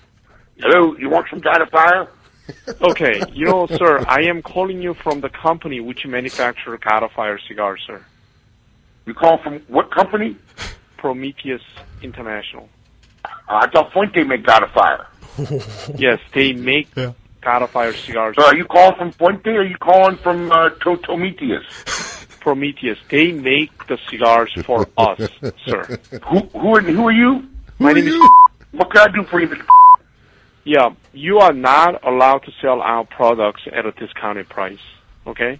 Hello? 0.60 0.96
You 0.96 1.10
want 1.10 1.28
some 1.30 1.42
kind 1.42 1.62
of 1.62 1.70
fire? 1.72 2.08
okay, 2.84 3.22
you 3.34 3.48
know, 3.48 3.68
sir, 3.68 4.06
I 4.08 4.22
am 4.22 4.42
calling 4.42 4.82
you 4.82 4.94
from 4.94 5.20
the 5.20 5.28
company 5.28 5.82
which 5.82 6.06
manufactures 6.06 6.80
God 6.88 7.04
of 7.04 7.12
Fire 7.12 7.38
cigars, 7.50 7.84
sir. 7.86 8.02
You 9.06 9.14
call 9.14 9.40
from 9.44 9.60
what 9.68 9.92
company? 9.92 10.38
Prometheus 10.96 11.64
International. 12.02 12.70
I 13.50 13.68
thought 13.68 13.92
Fuente 13.92 14.24
made 14.24 14.46
God 14.46 14.64
of 14.64 14.72
Fire. 14.72 15.06
yes, 15.98 16.20
they 16.34 16.54
make 16.54 16.94
God 16.96 17.62
of 17.64 17.70
Fire 17.72 17.94
cigars. 17.94 18.36
So 18.38 18.46
are 18.46 18.56
you 18.56 18.66
calling 18.66 18.96
from 18.98 19.12
Fuente 19.14 19.50
or 19.52 19.62
are 19.62 19.66
you 19.66 19.78
calling 19.78 20.18
from 20.18 20.52
uh, 20.52 20.70
to- 20.70 20.98
Prometheus? 20.98 21.64
Prometheus. 22.40 22.98
They 23.10 23.32
make 23.34 23.88
the 23.88 23.98
cigars 24.10 24.54
for 24.66 24.88
us, 24.98 25.20
sir. 25.66 26.00
Who, 26.30 26.40
who, 26.58 26.76
are, 26.76 26.82
who 26.82 27.08
are 27.08 27.12
you? 27.12 27.48
My 27.80 27.94
name 27.94 28.08
is. 28.08 28.16
What 28.72 28.92
can 28.92 29.10
I 29.10 29.14
do 29.14 29.24
for 29.24 29.40
you, 29.42 29.48
Mr. 29.48 29.66
Yeah, 30.64 30.90
you 31.14 31.40
are 31.40 31.54
not 31.54 32.06
allowed 32.06 32.40
to 32.40 32.52
sell 32.62 32.82
our 32.82 33.06
products 33.06 33.62
at 33.72 33.86
a 33.86 33.92
discounted 33.92 34.50
price. 34.50 34.80
Okay. 35.26 35.60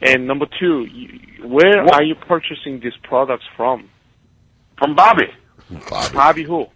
And 0.00 0.26
number 0.26 0.46
two, 0.58 0.84
you, 0.84 1.46
where 1.46 1.84
What? 1.84 1.94
are 1.94 2.02
you 2.02 2.14
purchasing 2.14 2.80
these 2.80 2.96
products 3.02 3.44
from? 3.56 3.88
From 4.78 4.94
Bobby. 4.94 5.26
Bobby. 5.90 6.14
Bobby 6.14 6.42
who? 6.44 6.66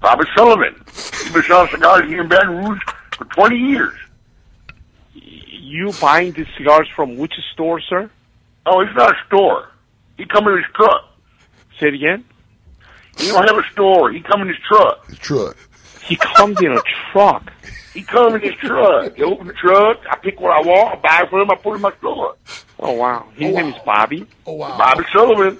Bobby 0.00 0.24
Sullivan. 0.36 0.74
He's 0.86 1.32
been 1.32 1.42
selling 1.42 1.70
cigars 1.70 2.08
here 2.08 2.22
in 2.22 2.28
Baton 2.28 2.64
Rouge 2.64 2.80
for 3.16 3.24
20 3.24 3.56
years. 3.56 3.94
You 5.14 5.92
buying 6.00 6.32
these 6.32 6.46
cigars 6.56 6.88
from 6.94 7.16
which 7.16 7.34
store, 7.52 7.80
sir? 7.80 8.10
Oh, 8.66 8.80
it's 8.80 8.94
not 8.96 9.12
a 9.12 9.26
store. 9.26 9.70
He 10.16 10.24
come 10.26 10.46
in 10.48 10.56
his 10.56 10.66
truck. 10.74 11.04
Say 11.78 11.88
it 11.88 11.94
again. 11.94 12.24
He 13.18 13.28
don't 13.28 13.48
have 13.48 13.58
a 13.58 13.68
store. 13.72 14.12
He 14.12 14.20
come 14.20 14.42
in 14.42 14.48
his 14.48 14.58
truck. 14.68 15.06
His 15.06 15.18
truck. 15.18 15.56
He 16.04 16.16
comes 16.16 16.60
in 16.62 16.72
a 16.72 16.82
truck. 17.12 17.52
He 17.92 18.02
come 18.02 18.34
in 18.34 18.42
his 18.42 18.54
truck. 18.54 19.16
He 19.16 19.22
open 19.22 19.46
the 19.46 19.54
truck. 19.54 19.98
I 20.10 20.16
pick 20.16 20.40
what 20.40 20.52
I 20.52 20.60
want. 20.60 20.98
I 20.98 21.00
buy 21.00 21.22
it 21.24 21.30
for 21.30 21.40
him. 21.40 21.50
I 21.50 21.56
put 21.56 21.72
it 21.72 21.76
in 21.76 21.80
my 21.80 21.96
store. 21.96 22.36
Oh 22.78 22.92
wow. 22.92 23.26
His 23.34 23.52
oh, 23.52 23.56
name 23.56 23.72
is 23.72 23.82
Bobby. 23.84 24.26
Oh 24.46 24.52
wow. 24.52 24.76
Bobby 24.76 25.04
Sullivan. 25.12 25.58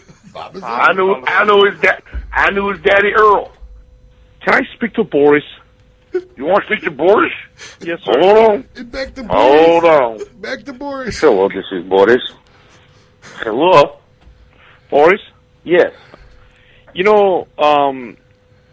I 0.62 0.92
knew. 0.92 1.14
I 1.26 1.44
know 1.44 1.64
his 1.64 1.80
dad. 1.80 2.02
I 2.32 2.50
knew 2.50 2.70
his 2.70 2.80
daddy 2.82 3.12
Earl. 3.14 3.55
Can 4.46 4.54
I 4.54 4.74
speak 4.76 4.94
to 4.94 5.02
Boris? 5.02 5.42
You 6.12 6.44
want 6.44 6.62
to 6.62 6.66
speak 6.66 6.84
to 6.84 6.92
Boris? 6.92 7.32
Yes, 7.80 7.98
sir. 8.04 8.12
Hold 8.20 8.38
on. 8.38 8.62
Back 8.84 9.12
to 9.14 9.24
Boris. 9.24 9.32
Hold 9.32 9.84
on. 9.84 10.40
Back 10.40 10.64
to 10.66 10.72
Boris. 10.72 11.20
Hello, 11.20 11.48
this 11.48 11.64
is 11.72 11.84
Boris. 11.84 12.22
Hello. 13.38 13.98
Boris? 14.88 15.20
Yes. 15.64 15.92
You 16.94 17.02
know, 17.02 17.48
um, 17.58 18.16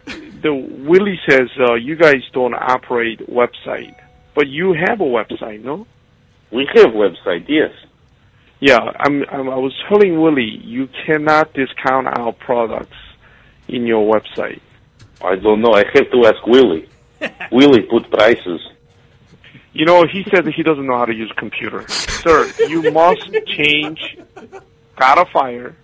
the 0.06 0.54
Willie 0.54 1.18
says 1.28 1.48
uh, 1.58 1.74
you 1.74 1.96
guys 1.96 2.22
don't 2.32 2.54
operate 2.54 3.18
website, 3.28 3.96
but 4.36 4.46
you 4.46 4.76
have 4.86 5.00
a 5.00 5.04
website, 5.04 5.64
no? 5.64 5.88
We 6.52 6.68
have 6.76 6.92
website, 6.92 7.46
yes. 7.48 7.72
Yeah, 8.60 8.78
I'm, 8.78 9.24
I'm, 9.28 9.50
I 9.50 9.56
was 9.56 9.74
telling 9.88 10.20
Willie 10.22 10.60
you 10.62 10.88
cannot 11.04 11.52
discount 11.52 12.06
our 12.16 12.32
products 12.32 12.96
in 13.66 13.88
your 13.88 14.08
website. 14.14 14.60
I 15.22 15.36
don't 15.36 15.60
know. 15.60 15.72
I 15.72 15.84
have 15.94 16.10
to 16.10 16.26
ask 16.26 16.46
Willie. 16.46 16.88
Willie 17.52 17.82
put 17.82 18.10
prices. 18.10 18.60
You 19.72 19.84
know, 19.84 20.06
he 20.06 20.24
said 20.30 20.44
that 20.44 20.54
he 20.54 20.62
doesn't 20.62 20.86
know 20.86 20.96
how 20.96 21.04
to 21.04 21.14
use 21.14 21.30
a 21.30 21.34
computer. 21.34 21.86
Sir, 21.88 22.52
you 22.68 22.90
must 22.92 23.28
change 23.46 24.16
God 24.96 25.18
of 25.18 25.28
Fire, 25.30 25.74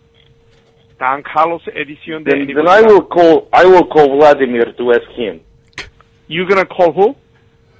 Don 0.98 1.22
Carlos 1.22 1.62
Edición 1.66 2.24
Then, 2.24 2.46
then 2.54 2.68
I 2.68 2.82
will 2.82 3.02
call. 3.02 3.48
I 3.52 3.64
will 3.64 3.86
call 3.86 4.16
Vladimir 4.16 4.72
to 4.72 4.92
ask 4.92 5.08
him. 5.10 5.40
You 6.28 6.48
gonna 6.48 6.66
call 6.66 6.92
who? 6.92 7.16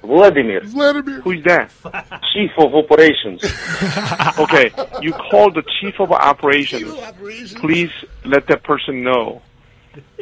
Vladimir. 0.03 0.61
Vladimir. 0.65 1.21
Who's 1.21 1.43
that? 1.45 1.71
Chief 2.33 2.51
of 2.57 2.73
Operations. 2.73 3.43
okay, 4.39 4.71
you 5.01 5.13
call 5.13 5.51
the 5.51 5.63
chief 5.79 5.99
of 5.99 6.11
operations. 6.11 6.81
chief 6.81 6.91
of 6.91 7.03
operations. 7.03 7.53
Please 7.53 7.91
let 8.25 8.47
that 8.47 8.63
person 8.63 9.03
know. 9.03 9.41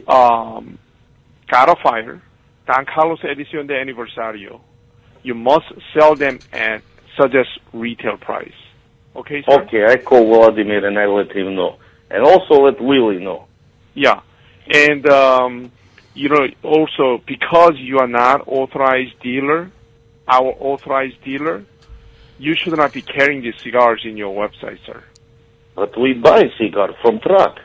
Um, 0.08 0.78
God 1.50 1.70
of 1.70 1.78
Fire, 1.84 2.22
Don 2.68 2.86
Carlos 2.86 3.20
Edición 3.24 3.68
de 3.68 3.76
Aniversario. 3.76 4.62
You 5.24 5.34
must 5.34 5.66
sell 5.94 6.16
them 6.16 6.40
at 6.54 6.82
suggest 7.20 7.50
retail 7.74 8.18
price. 8.18 8.54
Okay, 9.16 9.44
sir? 9.48 9.62
Okay, 9.64 9.86
I 9.86 9.98
call 9.98 10.28
Vladimir 10.28 10.86
and 10.86 10.98
I 10.98 11.06
let 11.06 11.36
him 11.36 11.56
know, 11.56 11.78
and 12.10 12.24
also 12.24 12.66
let 12.66 12.80
Willie 12.80 13.24
know. 13.24 13.48
Yeah, 13.96 14.22
and 14.72 15.08
um, 15.10 15.72
you 16.14 16.30
know 16.30 16.48
also 16.64 17.22
because 17.26 17.74
you 17.78 17.98
are 17.98 18.08
not 18.08 18.48
authorized 18.48 19.20
dealer, 19.22 19.72
our 20.28 20.54
authorized 20.60 21.22
dealer, 21.24 21.66
you 22.38 22.56
should 22.56 22.78
not 22.78 22.94
be 22.94 23.02
carrying 23.02 23.42
these 23.42 23.60
cigars 23.62 24.02
in 24.06 24.16
your 24.16 24.34
website, 24.34 24.80
sir. 24.86 25.04
But 25.76 26.00
we 26.00 26.14
buy 26.14 26.44
cigar 26.58 26.94
from 27.02 27.20
truck. 27.20 27.58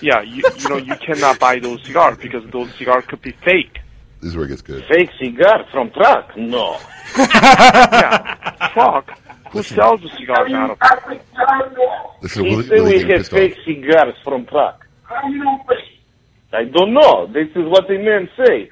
Yeah, 0.00 0.22
you 0.22 0.42
you 0.58 0.68
know 0.68 0.76
you 0.76 0.94
cannot 0.96 1.38
buy 1.38 1.58
those 1.58 1.82
cigars 1.84 2.18
because 2.18 2.48
those 2.50 2.72
cigars 2.74 3.04
could 3.06 3.22
be 3.22 3.32
fake. 3.44 3.78
This 4.20 4.30
is 4.30 4.36
where 4.36 4.44
it 4.46 4.48
gets 4.48 4.62
good. 4.62 4.84
Fake 4.88 5.10
cigar 5.20 5.64
from 5.72 5.90
truck? 5.90 6.36
No. 6.36 6.78
yeah, 7.18 8.70
truck. 8.72 9.18
Who 9.50 9.62
sells 9.62 10.00
the 10.00 10.08
cigars 10.16 10.52
out 10.52 10.70
of? 10.70 10.78
Listen, 12.22 12.44
he 12.44 12.56
Willie- 12.56 12.68
said 12.68 12.82
we 12.82 12.90
getting 12.92 13.08
have 13.08 13.18
pissed 13.18 13.30
fake 13.32 13.56
cigars 13.66 14.14
from 14.24 14.46
truck. 14.46 14.86
I 16.54 16.64
don't 16.64 16.92
know. 16.94 17.26
This 17.26 17.48
is 17.56 17.64
what 17.68 17.88
the 17.88 17.98
man 17.98 18.28
say. 18.36 18.70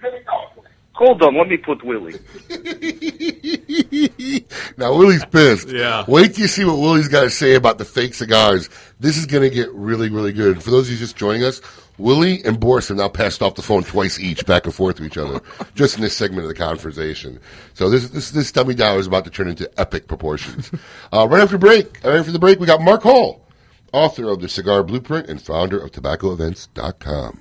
Hold 1.01 1.23
on, 1.23 1.35
let 1.35 1.49
me 1.49 1.57
put 1.57 1.83
Willie. 1.83 2.19
Now 4.77 4.95
Willie's 4.95 5.25
pissed. 5.25 5.69
Yeah. 5.69 6.05
Wait 6.07 6.35
till 6.35 6.43
you 6.43 6.49
see 6.49 6.65
what 6.65 6.79
Willie's 6.79 7.09
got 7.09 7.23
to 7.23 7.31
say 7.31 7.55
about 7.55 7.79
the 7.79 7.85
fake 7.87 8.15
cigars. 8.15 8.69
This 8.99 9.17
is 9.17 9.25
going 9.25 9.43
to 9.43 9.55
get 9.55 9.73
really, 9.73 10.11
really 10.11 10.33
good. 10.33 10.63
For 10.63 10.71
those 10.71 10.89
of 10.89 10.93
you 10.93 10.99
just 10.99 11.17
joining 11.17 11.43
us, 11.43 11.63
Willie 11.97 12.45
and 12.45 12.61
Boris 12.61 12.89
have 12.89 12.99
now 12.99 13.09
passed 13.09 13.41
off 13.41 13.55
the 13.55 13.63
phone 13.63 13.83
twice 13.83 14.19
each, 14.19 14.45
back 14.45 14.67
and 14.67 14.75
forth 14.75 14.97
to 14.97 15.05
each 15.05 15.17
other, 15.17 15.41
just 15.75 15.97
in 15.97 16.03
this 16.03 16.17
segment 16.17 16.43
of 16.43 16.49
the 16.49 16.55
conversation. 16.55 17.41
So 17.75 17.89
this 17.89 18.11
this 18.11 18.31
this 18.31 18.53
dummy 18.53 18.75
down 18.75 18.99
is 18.99 19.07
about 19.07 19.25
to 19.25 19.31
turn 19.31 19.49
into 19.49 19.71
epic 19.81 20.07
proportions. 20.07 20.71
uh, 21.13 21.27
right 21.29 21.43
after 21.43 21.57
break, 21.57 21.99
right 22.05 22.17
after 22.17 22.33
the 22.33 22.39
break, 22.39 22.61
we 22.61 22.67
got 22.67 22.83
Mark 22.83 23.03
Hall, 23.03 23.47
author 23.93 24.29
of 24.29 24.41
the 24.41 24.49
Cigar 24.49 24.83
Blueprint 24.83 25.31
and 25.31 25.41
founder 25.41 25.79
of 25.79 25.93
TobaccoEvents.com. 25.93 27.41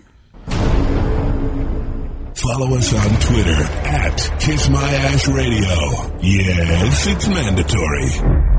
Follow 2.41 2.77
us 2.77 2.93
on 2.93 3.19
Twitter 3.19 3.51
at 3.51 4.39
Kiss 4.39 4.69
My 4.69 4.81
Ash 4.81 5.27
Radio. 5.27 6.19
Yes, 6.21 7.07
it's 7.07 7.27
mandatory. 7.27 8.58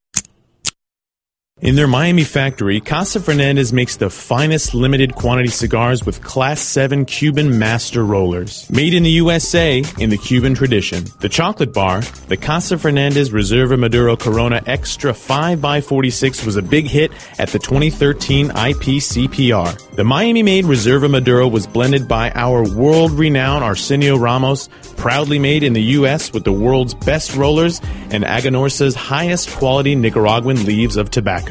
In 1.61 1.75
their 1.75 1.85
Miami 1.85 2.23
factory, 2.23 2.79
Casa 2.79 3.19
Fernandez 3.19 3.71
makes 3.71 3.95
the 3.95 4.09
finest 4.09 4.73
limited 4.73 5.13
quantity 5.13 5.49
cigars 5.49 6.03
with 6.03 6.23
Class 6.23 6.59
7 6.59 7.05
Cuban 7.05 7.59
master 7.59 8.03
rollers. 8.03 8.67
Made 8.71 8.95
in 8.95 9.03
the 9.03 9.11
USA 9.11 9.83
in 9.99 10.09
the 10.09 10.17
Cuban 10.17 10.55
tradition. 10.55 11.05
The 11.19 11.29
chocolate 11.29 11.71
bar, 11.71 12.01
the 12.29 12.35
Casa 12.35 12.79
Fernandez 12.79 13.29
Reserva 13.29 13.77
Maduro 13.77 14.15
Corona 14.15 14.63
Extra 14.65 15.13
5x46 15.13 16.47
was 16.47 16.55
a 16.55 16.63
big 16.63 16.87
hit 16.87 17.11
at 17.37 17.49
the 17.49 17.59
2013 17.59 18.49
IPCPR. 18.49 19.95
The 19.95 20.03
Miami 20.03 20.41
made 20.41 20.65
Reserva 20.65 21.11
Maduro 21.11 21.47
was 21.47 21.67
blended 21.67 22.07
by 22.07 22.31
our 22.33 22.67
world 22.75 23.11
renowned 23.11 23.63
Arsenio 23.63 24.17
Ramos, 24.17 24.67
proudly 24.97 25.37
made 25.37 25.61
in 25.61 25.73
the 25.73 25.83
U.S. 25.99 26.33
with 26.33 26.43
the 26.43 26.51
world's 26.51 26.95
best 26.95 27.35
rollers 27.35 27.79
and 28.09 28.23
Aganorsa's 28.23 28.95
highest 28.95 29.51
quality 29.51 29.93
Nicaraguan 29.93 30.65
leaves 30.65 30.97
of 30.97 31.11
tobacco. 31.11 31.50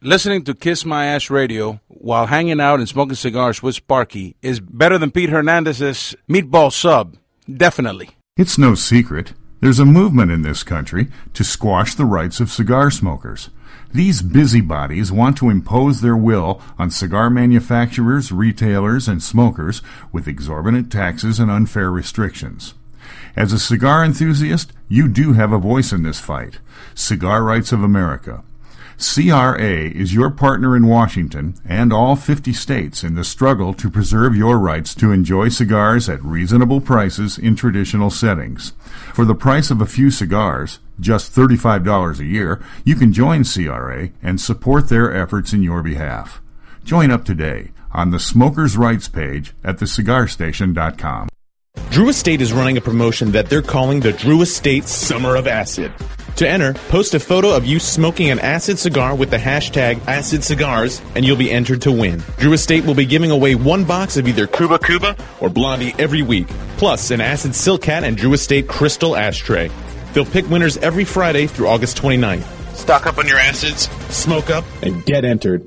Listening 0.00 0.44
to 0.44 0.54
Kiss 0.54 0.84
My 0.84 1.06
Ash 1.06 1.28
Radio 1.28 1.80
while 1.88 2.26
hanging 2.26 2.60
out 2.60 2.78
and 2.78 2.88
smoking 2.88 3.16
cigars 3.16 3.62
with 3.62 3.74
Sparky 3.74 4.36
is 4.42 4.60
better 4.60 4.96
than 4.96 5.10
Pete 5.10 5.30
Hernandez's 5.30 6.14
meatball 6.28 6.72
sub. 6.72 7.16
Definitely. 7.52 8.10
It's 8.36 8.58
no 8.58 8.76
secret. 8.76 9.32
There's 9.60 9.80
a 9.80 9.84
movement 9.84 10.30
in 10.30 10.42
this 10.42 10.62
country 10.62 11.08
to 11.34 11.42
squash 11.42 11.96
the 11.96 12.04
rights 12.04 12.38
of 12.38 12.48
cigar 12.48 12.92
smokers. 12.92 13.50
These 13.92 14.22
busybodies 14.22 15.10
want 15.10 15.36
to 15.38 15.50
impose 15.50 16.00
their 16.00 16.16
will 16.16 16.62
on 16.78 16.90
cigar 16.90 17.28
manufacturers, 17.28 18.30
retailers, 18.30 19.08
and 19.08 19.20
smokers 19.20 19.82
with 20.12 20.28
exorbitant 20.28 20.92
taxes 20.92 21.40
and 21.40 21.50
unfair 21.50 21.90
restrictions. 21.90 22.74
As 23.34 23.52
a 23.52 23.58
cigar 23.58 24.04
enthusiast, 24.04 24.72
you 24.88 25.08
do 25.08 25.32
have 25.32 25.52
a 25.52 25.58
voice 25.58 25.92
in 25.92 26.02
this 26.02 26.20
fight. 26.20 26.60
Cigar 26.94 27.42
Rights 27.42 27.72
of 27.72 27.82
America. 27.82 28.44
CRA 28.98 29.90
is 29.90 30.12
your 30.12 30.28
partner 30.28 30.74
in 30.74 30.88
Washington 30.88 31.54
and 31.64 31.92
all 31.92 32.16
50 32.16 32.52
states 32.52 33.04
in 33.04 33.14
the 33.14 33.22
struggle 33.22 33.72
to 33.74 33.88
preserve 33.88 34.34
your 34.34 34.58
rights 34.58 34.92
to 34.96 35.12
enjoy 35.12 35.50
cigars 35.50 36.08
at 36.08 36.22
reasonable 36.24 36.80
prices 36.80 37.38
in 37.38 37.54
traditional 37.54 38.10
settings. 38.10 38.72
For 39.14 39.24
the 39.24 39.36
price 39.36 39.70
of 39.70 39.80
a 39.80 39.86
few 39.86 40.10
cigars, 40.10 40.80
just 40.98 41.32
$35 41.32 42.18
a 42.18 42.24
year, 42.24 42.60
you 42.84 42.96
can 42.96 43.12
join 43.12 43.44
CRA 43.44 44.10
and 44.20 44.40
support 44.40 44.88
their 44.88 45.14
efforts 45.14 45.52
in 45.52 45.62
your 45.62 45.80
behalf. 45.80 46.42
Join 46.82 47.12
up 47.12 47.24
today 47.24 47.70
on 47.92 48.10
the 48.10 48.18
Smokers' 48.18 48.76
Rights 48.76 49.06
page 49.06 49.54
at 49.62 49.76
thecigarstation.com. 49.76 51.28
Drew 51.90 52.08
Estate 52.08 52.40
is 52.40 52.52
running 52.52 52.76
a 52.76 52.80
promotion 52.80 53.30
that 53.30 53.48
they're 53.48 53.62
calling 53.62 54.00
the 54.00 54.12
Drew 54.12 54.42
Estate 54.42 54.86
Summer 54.86 55.36
of 55.36 55.46
Acid. 55.46 55.92
To 56.38 56.48
enter, 56.48 56.72
post 56.88 57.14
a 57.14 57.18
photo 57.18 57.50
of 57.50 57.66
you 57.66 57.80
smoking 57.80 58.30
an 58.30 58.38
acid 58.38 58.78
cigar 58.78 59.16
with 59.16 59.28
the 59.30 59.38
hashtag 59.38 60.00
Acid 60.06 60.44
Cigars, 60.44 61.02
and 61.16 61.24
you'll 61.24 61.36
be 61.36 61.50
entered 61.50 61.82
to 61.82 61.90
win. 61.90 62.22
Drew 62.36 62.52
Estate 62.52 62.84
will 62.84 62.94
be 62.94 63.06
giving 63.06 63.32
away 63.32 63.56
one 63.56 63.82
box 63.82 64.16
of 64.16 64.28
either 64.28 64.46
Kuba 64.46 64.78
Kuba 64.78 65.16
or 65.40 65.50
Blondie 65.50 65.96
every 65.98 66.22
week, 66.22 66.46
plus 66.76 67.10
an 67.10 67.20
Acid 67.20 67.56
Silk 67.56 67.84
Hat 67.86 68.04
and 68.04 68.16
Drew 68.16 68.34
Estate 68.34 68.68
Crystal 68.68 69.16
Ashtray. 69.16 69.68
They'll 70.12 70.24
pick 70.24 70.48
winners 70.48 70.76
every 70.76 71.04
Friday 71.04 71.48
through 71.48 71.66
August 71.66 72.00
29th. 72.00 72.46
Stock 72.76 73.06
up 73.06 73.18
on 73.18 73.26
your 73.26 73.38
acids, 73.38 73.88
smoke 74.14 74.48
up, 74.48 74.64
and 74.80 75.04
get 75.04 75.24
entered. 75.24 75.66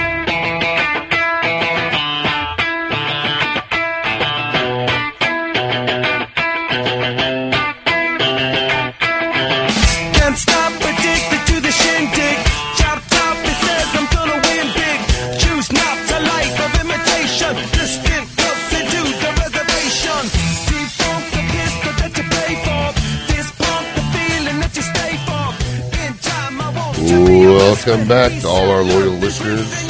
Welcome 27.23 28.07
back 28.07 28.31
to 28.41 28.47
all 28.47 28.71
our 28.71 28.81
loyal 28.81 29.13
listeners, 29.13 29.87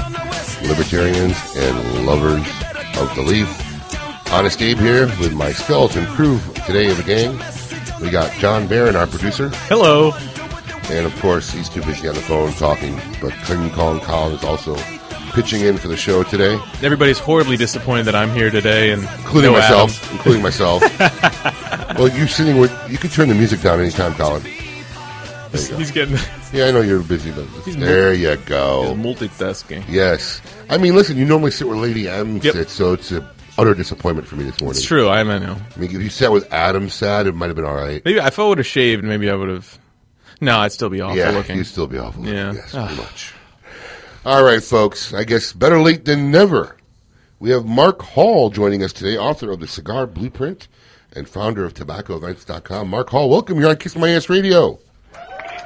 libertarians, 0.67 1.37
and 1.55 2.05
lovers 2.05 2.45
of 2.99 3.15
the 3.15 3.21
leaf. 3.21 3.47
Honest 4.33 4.61
Abe 4.61 4.77
here 4.79 5.07
with 5.19 5.33
my 5.33 5.53
skeleton 5.53 6.05
crew 6.07 6.39
today 6.65 6.91
of 6.91 6.97
the 6.97 7.03
gang. 7.03 7.39
We 8.01 8.09
got 8.09 8.33
John 8.33 8.67
Barron, 8.67 8.97
our 8.97 9.07
producer. 9.07 9.47
Hello. 9.69 10.11
And 10.89 11.05
of 11.05 11.17
course, 11.21 11.49
he's 11.51 11.69
too 11.69 11.81
busy 11.83 12.09
on 12.09 12.15
the 12.15 12.21
phone 12.21 12.51
talking, 12.53 12.99
but 13.21 13.31
King 13.45 13.69
Kong 13.69 14.01
Colin 14.01 14.33
is 14.33 14.43
also 14.43 14.75
pitching 15.31 15.61
in 15.61 15.77
for 15.77 15.87
the 15.87 15.95
show 15.95 16.23
today, 16.23 16.61
Everybody's 16.83 17.17
horribly 17.17 17.55
disappointed 17.55 18.03
that 18.03 18.15
I'm 18.15 18.31
here 18.31 18.49
today, 18.49 18.91
and 18.91 19.03
including 19.03 19.53
no 19.53 19.59
myself. 19.59 20.03
Adam. 20.03 20.17
Including 20.17 20.43
myself. 20.43 20.99
well, 21.97 22.09
you're 22.09 22.27
sitting 22.27 22.57
with. 22.57 22.73
You 22.91 22.97
can 22.97 23.09
turn 23.09 23.29
the 23.29 23.35
music 23.35 23.61
down 23.61 23.79
anytime, 23.79 24.13
Colin. 24.15 24.43
Go. 25.51 25.77
He's 25.77 25.91
getting. 25.91 26.17
Yeah, 26.53 26.65
I 26.65 26.71
know 26.71 26.81
you're 26.81 27.01
busy, 27.01 27.31
but 27.31 27.45
He's 27.63 27.77
there 27.77 28.09
mul- 28.11 28.17
you 28.19 28.35
go. 28.45 28.93
He's 28.93 29.05
multitasking. 29.05 29.85
Yes. 29.87 30.41
I 30.69 30.77
mean, 30.77 30.95
listen, 30.95 31.15
you 31.17 31.23
normally 31.23 31.51
sit 31.51 31.65
where 31.65 31.77
Lady 31.77 32.09
M 32.09 32.41
sits, 32.41 32.73
so 32.73 32.91
it's 32.91 33.11
a 33.13 33.25
utter 33.57 33.73
disappointment 33.73 34.27
for 34.27 34.35
me 34.35 34.43
this 34.43 34.59
morning. 34.59 34.77
It's 34.77 34.85
true. 34.85 35.07
I 35.07 35.23
know. 35.23 35.55
I 35.75 35.79
mean, 35.79 35.95
if 35.95 36.01
you 36.01 36.09
sat 36.09 36.29
with 36.31 36.51
Adam 36.51 36.89
sad, 36.89 37.25
it 37.27 37.35
might 37.35 37.47
have 37.47 37.55
been 37.55 37.63
all 37.63 37.73
right. 37.75 38.03
Maybe 38.03 38.19
if 38.19 38.37
I 38.37 38.43
would 38.43 38.57
have 38.57 38.67
shaved, 38.67 39.03
maybe 39.05 39.29
I 39.29 39.33
would 39.35 39.47
have. 39.47 39.79
No, 40.41 40.57
I'd 40.57 40.73
still 40.73 40.89
be 40.89 40.99
awful 40.99 41.17
yeah, 41.17 41.29
looking. 41.31 41.55
you'd 41.57 41.67
still 41.67 41.87
be 41.87 41.97
awful. 41.97 42.21
looking, 42.23 42.35
Yeah. 42.35 42.51
Yes, 42.53 42.71
pretty 42.71 42.95
much. 42.97 43.33
All 44.25 44.43
right, 44.43 44.61
folks. 44.61 45.13
I 45.13 45.23
guess 45.23 45.53
better 45.53 45.79
late 45.79 46.03
than 46.03 46.31
never. 46.31 46.75
We 47.39 47.51
have 47.51 47.65
Mark 47.65 48.01
Hall 48.01 48.49
joining 48.49 48.83
us 48.83 48.91
today, 48.91 49.17
author 49.17 49.51
of 49.51 49.61
The 49.61 49.67
Cigar 49.67 50.05
Blueprint 50.05 50.67
and 51.15 51.29
founder 51.29 51.63
of 51.63 51.73
TobaccoEvents.com. 51.75 52.89
Mark 52.89 53.09
Hall, 53.09 53.29
welcome. 53.29 53.57
You're 53.59 53.69
on 53.69 53.77
Kiss 53.77 53.95
My 53.95 54.09
Ass 54.09 54.27
Radio. 54.29 54.79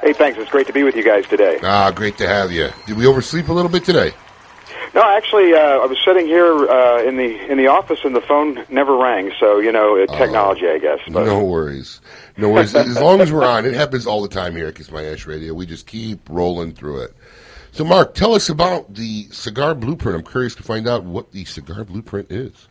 Hey, 0.02 0.12
thanks. 0.12 0.38
It's 0.38 0.50
great 0.50 0.66
to 0.66 0.72
be 0.72 0.82
with 0.82 0.94
you 0.96 1.02
guys 1.04 1.26
today. 1.26 1.58
Ah, 1.62 1.90
great 1.90 2.18
to 2.18 2.28
have 2.28 2.52
you. 2.52 2.68
Did 2.86 2.96
we 2.96 3.06
oversleep 3.06 3.48
a 3.48 3.52
little 3.52 3.70
bit 3.70 3.84
today? 3.84 4.12
No, 4.94 5.02
actually, 5.02 5.52
uh, 5.52 5.58
I 5.58 5.84
was 5.86 5.98
sitting 6.04 6.26
here 6.26 6.46
uh, 6.46 7.02
in 7.02 7.16
the 7.18 7.50
in 7.50 7.58
the 7.58 7.66
office, 7.66 7.98
and 8.04 8.16
the 8.16 8.20
phone 8.22 8.64
never 8.70 8.96
rang. 8.96 9.30
So 9.38 9.58
you 9.58 9.70
know, 9.70 10.02
uh, 10.02 10.06
technology, 10.06 10.66
I 10.68 10.78
guess. 10.78 11.00
But 11.10 11.26
No 11.26 11.44
worries. 11.44 12.00
No 12.38 12.48
worries. 12.48 12.74
as 12.74 12.98
long 12.98 13.20
as 13.20 13.30
we're 13.30 13.44
on, 13.44 13.66
it 13.66 13.74
happens 13.74 14.06
all 14.06 14.22
the 14.22 14.28
time 14.28 14.56
here 14.56 14.68
at 14.68 14.74
Kiss 14.74 14.90
My 14.90 15.04
Ash 15.04 15.26
Radio. 15.26 15.52
We 15.52 15.66
just 15.66 15.86
keep 15.86 16.26
rolling 16.30 16.72
through 16.72 17.02
it. 17.02 17.14
So, 17.72 17.84
Mark, 17.84 18.14
tell 18.14 18.34
us 18.34 18.48
about 18.48 18.94
the 18.94 19.24
Cigar 19.32 19.74
Blueprint. 19.74 20.16
I'm 20.18 20.24
curious 20.24 20.54
to 20.54 20.62
find 20.62 20.88
out 20.88 21.04
what 21.04 21.32
the 21.32 21.44
Cigar 21.44 21.84
Blueprint 21.84 22.30
is. 22.32 22.68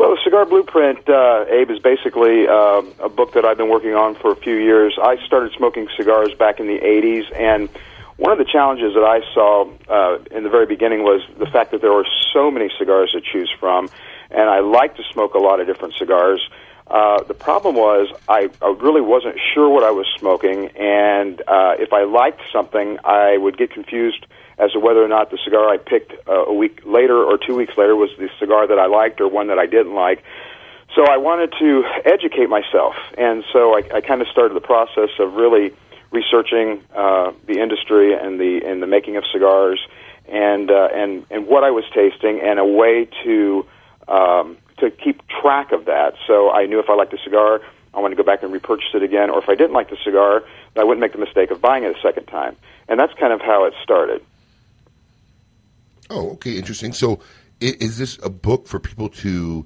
Well, 0.00 0.16
the 0.16 0.20
Cigar 0.24 0.46
Blueprint, 0.46 1.06
uh, 1.10 1.44
Abe, 1.50 1.72
is 1.72 1.78
basically 1.78 2.48
uh, 2.48 2.80
a 3.04 3.10
book 3.10 3.34
that 3.34 3.44
I've 3.44 3.58
been 3.58 3.68
working 3.68 3.92
on 3.92 4.14
for 4.14 4.32
a 4.32 4.34
few 4.34 4.54
years. 4.54 4.98
I 4.98 5.18
started 5.26 5.52
smoking 5.58 5.88
cigars 5.94 6.32
back 6.32 6.58
in 6.58 6.68
the 6.68 6.78
80s, 6.78 7.24
and 7.38 7.68
one 8.16 8.32
of 8.32 8.38
the 8.38 8.46
challenges 8.50 8.94
that 8.94 9.04
I 9.04 9.20
saw 9.34 9.68
uh, 9.90 10.16
in 10.30 10.42
the 10.42 10.48
very 10.48 10.64
beginning 10.64 11.02
was 11.02 11.20
the 11.38 11.44
fact 11.44 11.72
that 11.72 11.82
there 11.82 11.92
were 11.92 12.06
so 12.32 12.50
many 12.50 12.70
cigars 12.78 13.12
to 13.12 13.20
choose 13.20 13.52
from, 13.60 13.90
and 14.30 14.48
I 14.48 14.60
like 14.60 14.96
to 14.96 15.02
smoke 15.12 15.34
a 15.34 15.38
lot 15.38 15.60
of 15.60 15.66
different 15.66 15.92
cigars. 15.98 16.40
Uh, 16.86 17.22
the 17.24 17.34
problem 17.34 17.74
was 17.74 18.08
I, 18.26 18.48
I 18.62 18.74
really 18.80 19.02
wasn't 19.02 19.38
sure 19.52 19.68
what 19.68 19.84
I 19.84 19.90
was 19.90 20.06
smoking, 20.18 20.68
and 20.78 21.42
uh, 21.42 21.74
if 21.78 21.92
I 21.92 22.04
liked 22.04 22.40
something, 22.50 22.96
I 23.04 23.36
would 23.36 23.58
get 23.58 23.70
confused 23.70 24.24
as 24.60 24.72
to 24.72 24.78
whether 24.78 25.02
or 25.02 25.08
not 25.08 25.30
the 25.30 25.38
cigar 25.44 25.68
I 25.68 25.78
picked 25.78 26.12
uh, 26.28 26.44
a 26.44 26.52
week 26.52 26.82
later 26.84 27.16
or 27.16 27.38
two 27.38 27.56
weeks 27.56 27.76
later 27.76 27.96
was 27.96 28.10
the 28.18 28.28
cigar 28.38 28.66
that 28.66 28.78
I 28.78 28.86
liked 28.86 29.20
or 29.20 29.28
one 29.28 29.48
that 29.48 29.58
I 29.58 29.66
didn't 29.66 29.94
like. 29.94 30.22
So 30.94 31.04
I 31.06 31.16
wanted 31.16 31.54
to 31.60 31.84
educate 32.04 32.48
myself, 32.48 32.94
and 33.16 33.44
so 33.52 33.76
I, 33.76 33.82
I 33.94 34.00
kind 34.00 34.20
of 34.20 34.28
started 34.28 34.54
the 34.54 34.60
process 34.60 35.10
of 35.18 35.34
really 35.34 35.72
researching 36.10 36.82
uh, 36.94 37.32
the 37.46 37.60
industry 37.60 38.12
and 38.12 38.40
the 38.40 38.62
and 38.66 38.82
the 38.82 38.88
making 38.88 39.16
of 39.16 39.24
cigars, 39.32 39.80
and 40.28 40.68
uh, 40.68 40.88
and 40.92 41.24
and 41.30 41.46
what 41.46 41.62
I 41.62 41.70
was 41.70 41.84
tasting, 41.94 42.40
and 42.40 42.58
a 42.58 42.64
way 42.64 43.08
to 43.24 43.66
um, 44.08 44.58
to 44.78 44.90
keep 44.90 45.22
track 45.28 45.70
of 45.70 45.84
that. 45.84 46.14
So 46.26 46.50
I 46.50 46.66
knew 46.66 46.80
if 46.80 46.90
I 46.90 46.94
liked 46.94 47.14
a 47.14 47.22
cigar, 47.22 47.60
I 47.94 48.00
wanted 48.00 48.16
to 48.16 48.22
go 48.22 48.26
back 48.26 48.42
and 48.42 48.52
repurchase 48.52 48.90
it 48.92 49.04
again, 49.04 49.30
or 49.30 49.38
if 49.38 49.48
I 49.48 49.54
didn't 49.54 49.72
like 49.72 49.90
the 49.90 49.98
cigar, 50.04 50.42
I 50.76 50.82
wouldn't 50.82 51.00
make 51.00 51.12
the 51.12 51.18
mistake 51.18 51.52
of 51.52 51.60
buying 51.60 51.84
it 51.84 51.96
a 51.96 52.00
second 52.00 52.26
time. 52.26 52.56
And 52.88 52.98
that's 52.98 53.14
kind 53.14 53.32
of 53.32 53.40
how 53.40 53.64
it 53.66 53.74
started. 53.82 54.24
Oh, 56.10 56.30
okay, 56.32 56.58
interesting. 56.58 56.92
So, 56.92 57.20
is 57.60 57.98
this 57.98 58.18
a 58.22 58.30
book 58.30 58.66
for 58.66 58.80
people 58.80 59.08
to 59.08 59.64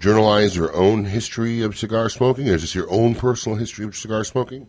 journalize 0.00 0.56
their 0.56 0.74
own 0.74 1.04
history 1.04 1.62
of 1.62 1.78
cigar 1.78 2.08
smoking, 2.08 2.50
or 2.50 2.54
is 2.54 2.62
this 2.62 2.74
your 2.74 2.90
own 2.90 3.14
personal 3.14 3.56
history 3.56 3.84
of 3.84 3.96
cigar 3.96 4.24
smoking? 4.24 4.66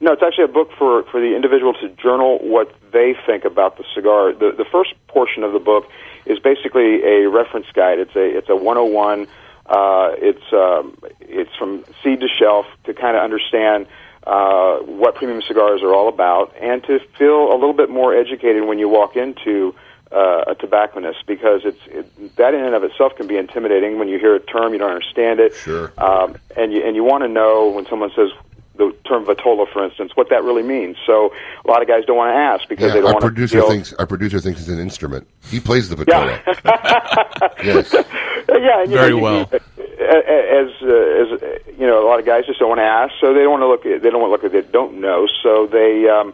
No, 0.00 0.12
it's 0.12 0.22
actually 0.22 0.44
a 0.44 0.48
book 0.48 0.70
for, 0.76 1.04
for 1.04 1.20
the 1.20 1.34
individual 1.34 1.72
to 1.74 1.88
journal 1.90 2.38
what 2.42 2.74
they 2.92 3.14
think 3.26 3.44
about 3.44 3.78
the 3.78 3.84
cigar. 3.94 4.32
The, 4.32 4.52
the 4.52 4.66
first 4.70 4.94
portion 5.06 5.42
of 5.42 5.52
the 5.52 5.58
book 5.58 5.88
is 6.26 6.38
basically 6.38 7.02
a 7.04 7.28
reference 7.30 7.66
guide. 7.72 7.98
It's 7.98 8.14
a 8.16 8.36
it's 8.36 8.48
a 8.48 8.56
101. 8.56 9.28
Uh, 9.66 10.10
it's 10.18 10.52
um, 10.52 10.98
it's 11.20 11.54
from 11.56 11.84
seed 12.02 12.20
to 12.20 12.28
shelf 12.28 12.66
to 12.84 12.92
kind 12.92 13.16
of 13.16 13.22
understand 13.22 13.86
uh, 14.26 14.78
what 14.78 15.14
premium 15.14 15.40
cigars 15.40 15.82
are 15.82 15.94
all 15.94 16.08
about, 16.08 16.54
and 16.60 16.82
to 16.84 16.98
feel 17.16 17.52
a 17.52 17.56
little 17.56 17.72
bit 17.72 17.88
more 17.88 18.14
educated 18.14 18.64
when 18.64 18.78
you 18.78 18.88
walk 18.88 19.16
into 19.16 19.74
uh, 20.16 20.44
a 20.52 20.54
tobacconist 20.54 21.26
because 21.26 21.60
it's 21.64 21.80
it, 21.88 22.36
that 22.36 22.54
in 22.54 22.64
and 22.64 22.74
of 22.74 22.82
itself 22.84 23.14
can 23.16 23.26
be 23.26 23.36
intimidating 23.36 23.98
when 23.98 24.08
you 24.08 24.18
hear 24.18 24.34
a 24.34 24.40
term 24.40 24.72
you 24.72 24.78
don't 24.78 24.90
understand 24.90 25.40
it. 25.40 25.54
Sure. 25.54 25.92
Um, 25.98 26.36
and 26.56 26.72
you 26.72 26.82
and 26.86 26.96
you 26.96 27.04
want 27.04 27.22
to 27.24 27.28
know 27.28 27.68
when 27.68 27.84
someone 27.86 28.10
says 28.16 28.30
the 28.76 28.94
term 29.08 29.24
vitola, 29.24 29.66
for 29.72 29.84
instance, 29.84 30.12
what 30.16 30.28
that 30.30 30.42
really 30.44 30.62
means. 30.62 30.96
So 31.06 31.32
a 31.64 31.68
lot 31.70 31.80
of 31.82 31.88
guys 31.88 32.04
don't 32.06 32.16
want 32.16 32.30
to 32.32 32.38
ask 32.38 32.68
because 32.68 32.92
they 32.92 33.00
don't 33.00 33.06
our 33.08 33.12
want 33.14 33.22
to 33.22 33.28
producer 33.28 33.58
feel. 33.60 33.68
thinks 33.70 33.92
our 33.94 34.06
producer 34.06 34.40
thinks 34.40 34.60
it's 34.60 34.68
an 34.68 34.78
instrument. 34.80 35.26
He 35.50 35.60
plays 35.60 35.88
the 35.88 35.96
vitola. 35.96 36.40
yes. 37.64 37.92
yeah, 38.48 38.82
and, 38.82 38.90
you 38.90 38.96
Very 38.98 39.10
know, 39.10 39.18
well. 39.18 39.48
you- 39.52 39.60
As 39.98 40.68
uh, 40.82 40.86
as 40.86 41.42
uh, 41.42 41.58
you 41.78 41.86
know, 41.86 42.04
a 42.04 42.06
lot 42.06 42.20
of 42.20 42.26
guys 42.26 42.44
just 42.46 42.58
don't 42.60 42.68
want 42.68 42.78
to 42.80 42.84
ask, 42.84 43.12
so 43.20 43.32
they 43.34 43.40
don't 43.40 43.50
want 43.58 43.62
to 43.62 43.66
look. 43.68 43.86
At, 43.86 44.02
they 44.02 44.10
don't 44.10 44.20
want 44.20 44.30
to 44.30 44.32
look 44.36 44.44
at. 44.44 44.52
They 44.52 44.70
don't 44.70 45.00
know, 45.00 45.26
so 45.42 45.66
they 45.66 46.06
um, 46.08 46.32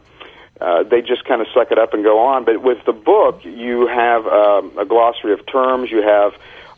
uh, 0.62 0.82
they 0.84 1.00
just 1.02 1.24
kind 1.24 1.40
of 1.40 1.48
suck 1.52 1.72
it 1.72 1.78
up 1.78 1.92
and 1.92 2.04
go 2.04 2.20
on. 2.20 2.44
But 2.44 2.62
with 2.62 2.84
the 2.86 2.92
book, 2.92 3.44
you 3.44 3.88
have 3.88 4.26
um, 4.26 4.78
a 4.78 4.84
glossary 4.84 5.32
of 5.32 5.44
terms. 5.46 5.90
You 5.90 6.02
have 6.02 6.34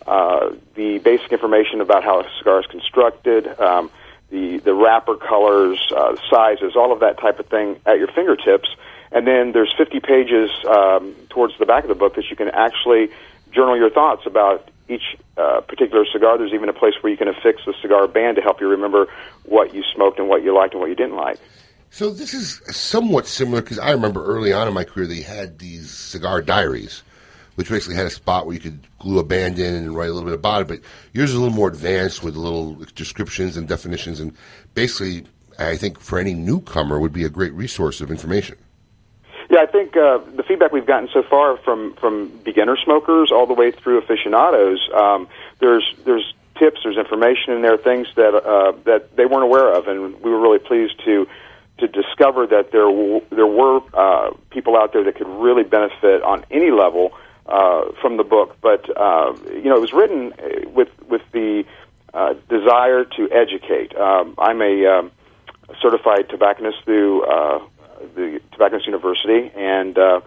uh, 0.07 0.55
the 0.75 0.99
basic 0.99 1.33
information 1.33 1.83
about 1.83 2.03
how 2.03 2.21
a 2.21 2.31
cigar 2.39 2.61
is 2.61 2.67
constructed. 2.67 3.47
Um, 3.61 3.91
the 4.31 4.57
the 4.59 4.75
wrapper 4.75 5.17
colors, 5.17 5.79
uh, 5.95 6.17
sizes, 6.31 6.77
all 6.77 6.93
of 6.93 7.01
that 7.01 7.19
type 7.19 7.39
of 7.39 7.47
thing 7.47 7.77
at 7.85 7.99
your 7.99 8.09
fingertips. 8.09 8.69
And 9.13 9.27
then 9.27 9.53
there's 9.53 9.73
50 9.77 10.01
pages 10.01 10.51
um, 10.67 11.15
towards 11.29 11.57
the 11.59 11.67
back 11.67 11.85
of 11.85 11.89
the 11.89 11.95
book 11.95 12.17
that 12.17 12.25
you 12.31 12.37
can 12.37 12.49
actually 12.49 13.11
journal 13.53 13.77
your 13.77 13.91
thoughts 13.91 14.23
about 14.27 14.69
each 14.89 15.17
uh, 15.37 15.61
particular 15.61 16.05
cigar. 16.11 16.37
There's 16.37 16.53
even 16.53 16.69
a 16.69 16.73
place 16.73 16.95
where 17.01 17.13
you 17.13 17.17
can 17.17 17.29
affix 17.29 17.63
the 17.65 17.75
cigar 17.81 18.09
band 18.09 18.37
to 18.37 18.43
help 18.43 18.61
you 18.61 18.69
remember 18.69 19.07
what 19.45 19.73
you 19.75 19.85
smoked 19.95 20.19
and 20.19 20.29
what 20.29 20.43
you 20.43 20.55
liked 20.55 20.73
and 20.75 20.81
what 20.81 20.89
you 20.89 20.97
didn't 20.97 21.17
like. 21.17 21.39
So 21.95 22.11
this 22.11 22.35
is 22.35 22.61
somewhat 22.77 23.25
similar 23.25 23.63
because 23.63 23.79
I 23.79 23.93
remember 23.93 24.25
early 24.25 24.53
on 24.53 24.67
in 24.67 24.75
my 24.75 24.83
career 24.83 25.07
they 25.07 25.21
had 25.21 25.61
these 25.61 25.93
cigar 25.93 26.43
diaries, 26.43 27.05
which 27.55 27.71
basically 27.71 27.95
had 27.95 28.05
a 28.05 28.11
spot 28.11 28.47
where 28.47 28.55
you 28.57 28.61
could 28.61 28.81
glue 28.99 29.21
a 29.21 29.23
band 29.23 29.61
in 29.61 29.77
and 29.77 29.95
write 29.95 30.09
a 30.09 30.13
little 30.13 30.29
bit 30.29 30.35
about 30.35 30.63
it. 30.63 30.67
But 30.67 30.81
yours 31.13 31.31
is 31.31 31.37
a 31.37 31.39
little 31.39 31.55
more 31.55 31.69
advanced 31.69 32.25
with 32.25 32.35
little 32.35 32.75
descriptions 32.97 33.57
and 33.57 33.69
definitions, 33.69 34.19
and 34.19 34.37
basically, 34.75 35.29
I 35.57 35.77
think 35.77 36.01
for 36.01 36.19
any 36.19 36.35
newcomer 36.35 36.99
would 36.99 37.13
be 37.13 37.23
a 37.23 37.29
great 37.29 37.53
resource 37.53 38.01
of 38.01 38.11
information. 38.11 38.57
Yeah, 39.49 39.61
I 39.61 39.67
think 39.67 39.97
uh, 39.97 40.19
the 40.35 40.43
feedback 40.43 40.73
we've 40.73 40.85
gotten 40.85 41.09
so 41.13 41.23
far 41.23 41.59
from 41.59 41.95
from 41.95 42.27
beginner 42.39 42.77
smokers 42.77 43.31
all 43.31 43.47
the 43.47 43.55
way 43.55 43.71
through 43.71 43.99
aficionados, 43.99 44.81
um, 44.97 45.29
there's 45.61 45.95
there's 46.05 46.35
tips, 46.59 46.81
there's 46.83 46.97
information 46.97 47.53
in 47.53 47.63
there, 47.63 47.77
things 47.77 48.09
that 48.17 48.35
uh, 48.35 48.73
that 48.83 49.15
they 49.15 49.27
weren't 49.27 49.45
aware 49.45 49.73
of, 49.73 49.87
and 49.87 50.21
we 50.23 50.31
were 50.33 50.41
really 50.41 50.59
pleased 50.59 51.01
to 51.05 51.29
to 51.79 51.89
discover 51.89 52.47
that 52.47 52.71
there 52.73 52.87
w- 52.87 53.23
there 53.31 53.47
were 53.47 53.81
uh, 53.95 54.31
people 54.51 54.77
out 54.77 54.93
there 54.93 55.05
that 55.05 55.17
could 55.17 55.29
really 55.29 55.65
benefit 55.65 56.23
on 56.23 56.45
any 56.51 56.71
level 56.71 57.13
uh, 57.47 57.93
from 58.01 58.17
the 58.17 58.25
book. 58.25 58.57
But 58.61 58.85
uh, 58.97 59.35
you 59.53 59.65
know, 59.65 59.77
it 59.77 59.81
was 59.81 59.93
written 59.93 60.33
uh, 60.33 60.69
with 60.71 60.89
with 61.09 61.23
the 61.33 61.65
uh, 62.13 62.35
desire 62.49 63.05
to 63.05 63.31
educate. 63.31 63.97
Um, 63.97 64.35
I'm 64.39 64.63
a 64.63 64.87
um, 64.87 65.11
certified 65.83 66.29
tobacconist 66.29 66.85
through 66.85 67.25
uh, 67.25 67.59
the 68.15 68.41
Tobacconist 68.53 68.87
University, 68.87 69.51
and 69.57 69.99
uh, 69.99 70.21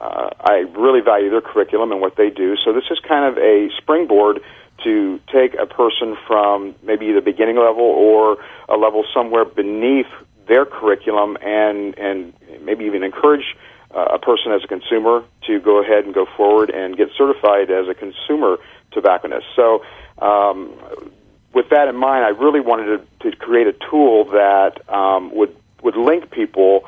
uh, 0.00 0.30
I 0.40 0.64
really 0.76 1.00
value 1.00 1.30
their 1.30 1.40
curriculum 1.40 1.92
and 1.92 2.00
what 2.00 2.16
they 2.16 2.30
do. 2.30 2.56
So 2.56 2.72
this 2.72 2.84
is 2.90 2.98
kind 3.00 3.24
of 3.24 3.38
a 3.38 3.70
springboard 3.78 4.40
to 4.84 5.20
take 5.32 5.54
a 5.54 5.66
person 5.66 6.16
from 6.26 6.74
maybe 6.82 7.12
the 7.12 7.20
beginning 7.20 7.56
level 7.56 7.84
or 7.84 8.38
a 8.68 8.76
level 8.76 9.04
somewhere 9.14 9.44
beneath 9.44 10.06
their 10.46 10.64
curriculum 10.64 11.36
and 11.40 11.96
and 11.98 12.32
maybe 12.62 12.84
even 12.84 13.02
encourage 13.02 13.56
uh, 13.94 14.06
a 14.12 14.18
person 14.18 14.52
as 14.52 14.62
a 14.64 14.66
consumer 14.66 15.24
to 15.46 15.60
go 15.60 15.82
ahead 15.82 16.04
and 16.04 16.14
go 16.14 16.26
forward 16.36 16.70
and 16.70 16.96
get 16.96 17.08
certified 17.16 17.70
as 17.70 17.88
a 17.88 17.94
consumer 17.94 18.58
tobacconist. 18.92 19.46
So 19.54 19.84
um, 20.18 20.72
with 21.52 21.68
that 21.70 21.88
in 21.88 21.96
mind, 21.96 22.24
I 22.24 22.30
really 22.30 22.60
wanted 22.60 23.06
to, 23.20 23.30
to 23.30 23.36
create 23.36 23.66
a 23.66 23.74
tool 23.90 24.24
that 24.26 24.88
um, 24.88 25.34
would 25.34 25.54
would 25.82 25.96
link 25.96 26.30
people 26.30 26.84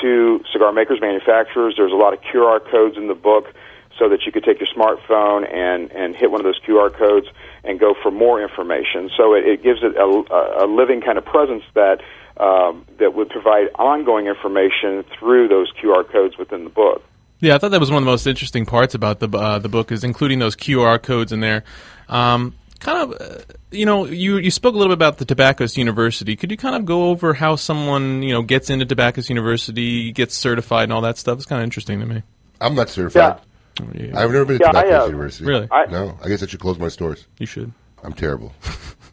to 0.00 0.40
cigar 0.52 0.72
makers, 0.72 1.00
manufacturers. 1.00 1.74
There's 1.76 1.92
a 1.92 1.96
lot 1.96 2.12
of 2.12 2.20
QR 2.20 2.60
codes 2.70 2.96
in 2.96 3.08
the 3.08 3.14
book 3.14 3.52
so 3.98 4.08
that 4.08 4.26
you 4.26 4.32
could 4.32 4.44
take 4.44 4.60
your 4.60 4.68
smartphone 4.68 5.50
and, 5.50 5.90
and 5.92 6.14
hit 6.14 6.30
one 6.30 6.40
of 6.40 6.44
those 6.44 6.60
QR 6.60 6.92
codes 6.92 7.26
and 7.64 7.80
go 7.80 7.94
for 8.02 8.10
more 8.10 8.42
information. 8.42 9.10
So 9.16 9.34
it, 9.34 9.46
it 9.46 9.62
gives 9.62 9.80
it 9.82 9.96
a, 9.96 10.64
a 10.64 10.66
living 10.66 11.00
kind 11.00 11.18
of 11.18 11.24
presence 11.24 11.64
that 11.74 12.02
um, 12.38 12.84
that 12.98 13.14
would 13.14 13.30
provide 13.30 13.68
ongoing 13.76 14.26
information 14.26 15.04
through 15.18 15.48
those 15.48 15.72
QR 15.72 16.10
codes 16.10 16.36
within 16.38 16.64
the 16.64 16.70
book. 16.70 17.02
Yeah, 17.40 17.54
I 17.54 17.58
thought 17.58 17.70
that 17.70 17.80
was 17.80 17.90
one 17.90 17.98
of 18.02 18.04
the 18.04 18.10
most 18.10 18.26
interesting 18.26 18.64
parts 18.64 18.94
about 18.94 19.20
the 19.20 19.28
uh, 19.28 19.58
the 19.58 19.68
book 19.68 19.92
is 19.92 20.04
including 20.04 20.38
those 20.38 20.56
QR 20.56 21.02
codes 21.02 21.32
in 21.32 21.40
there. 21.40 21.64
Um, 22.08 22.54
kind 22.80 22.98
of, 23.12 23.20
uh, 23.20 23.42
you 23.70 23.84
know, 23.84 24.06
you 24.06 24.38
you 24.38 24.50
spoke 24.50 24.74
a 24.74 24.78
little 24.78 24.90
bit 24.90 24.98
about 24.98 25.18
the 25.18 25.26
Tobacco's 25.26 25.76
University. 25.76 26.34
Could 26.36 26.50
you 26.50 26.56
kind 26.56 26.76
of 26.76 26.86
go 26.86 27.10
over 27.10 27.34
how 27.34 27.56
someone 27.56 28.22
you 28.22 28.32
know 28.32 28.42
gets 28.42 28.70
into 28.70 28.86
Tobacco's 28.86 29.28
University, 29.28 30.12
gets 30.12 30.34
certified, 30.34 30.84
and 30.84 30.92
all 30.92 31.02
that 31.02 31.18
stuff? 31.18 31.36
It's 31.36 31.46
kind 31.46 31.60
of 31.60 31.64
interesting 31.64 32.00
to 32.00 32.06
me. 32.06 32.22
I'm 32.60 32.74
not 32.74 32.88
certified. 32.88 33.40
I've 33.78 34.30
never 34.30 34.46
been 34.46 34.58
to 34.58 34.70
Yeah, 34.72 34.80
I, 34.80 34.90
uh, 35.00 35.06
University. 35.06 35.44
Really? 35.44 35.68
I- 35.70 35.86
no, 35.86 36.18
I 36.24 36.28
guess 36.28 36.42
I 36.42 36.46
should 36.46 36.60
close 36.60 36.78
my 36.78 36.88
stores. 36.88 37.26
You 37.38 37.46
should. 37.46 37.72
I'm 38.02 38.14
terrible. 38.14 38.54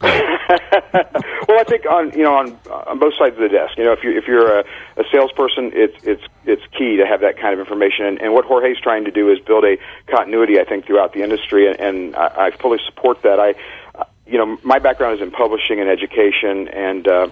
well, 1.54 1.60
I 1.60 1.64
think 1.64 1.86
on 1.86 2.10
you 2.18 2.24
know 2.24 2.34
on 2.34 2.58
on 2.88 2.98
both 2.98 3.14
sides 3.16 3.36
of 3.36 3.40
the 3.40 3.48
desk. 3.48 3.78
You 3.78 3.84
know, 3.84 3.92
if 3.92 4.02
you 4.02 4.16
if 4.18 4.26
you're 4.26 4.58
a, 4.58 4.64
a 4.96 5.04
salesperson, 5.12 5.70
it's 5.72 5.96
it's 6.02 6.22
it's 6.44 6.62
key 6.76 6.96
to 6.96 7.06
have 7.06 7.20
that 7.20 7.38
kind 7.38 7.54
of 7.54 7.60
information. 7.60 8.06
And, 8.06 8.20
and 8.20 8.32
what 8.32 8.44
Jorge's 8.44 8.80
trying 8.82 9.04
to 9.04 9.12
do 9.12 9.30
is 9.30 9.38
build 9.38 9.64
a 9.64 9.76
continuity, 10.08 10.58
I 10.58 10.64
think, 10.64 10.86
throughout 10.86 11.12
the 11.12 11.22
industry, 11.22 11.68
and, 11.68 11.78
and 11.78 12.16
I, 12.16 12.46
I 12.46 12.50
fully 12.50 12.78
support 12.86 13.22
that. 13.22 13.38
I, 13.38 13.54
uh, 13.94 14.04
you 14.26 14.36
know, 14.36 14.58
my 14.64 14.80
background 14.80 15.14
is 15.14 15.22
in 15.22 15.30
publishing 15.30 15.78
and 15.78 15.88
education, 15.88 16.66
and 16.68 17.06
uh, 17.06 17.28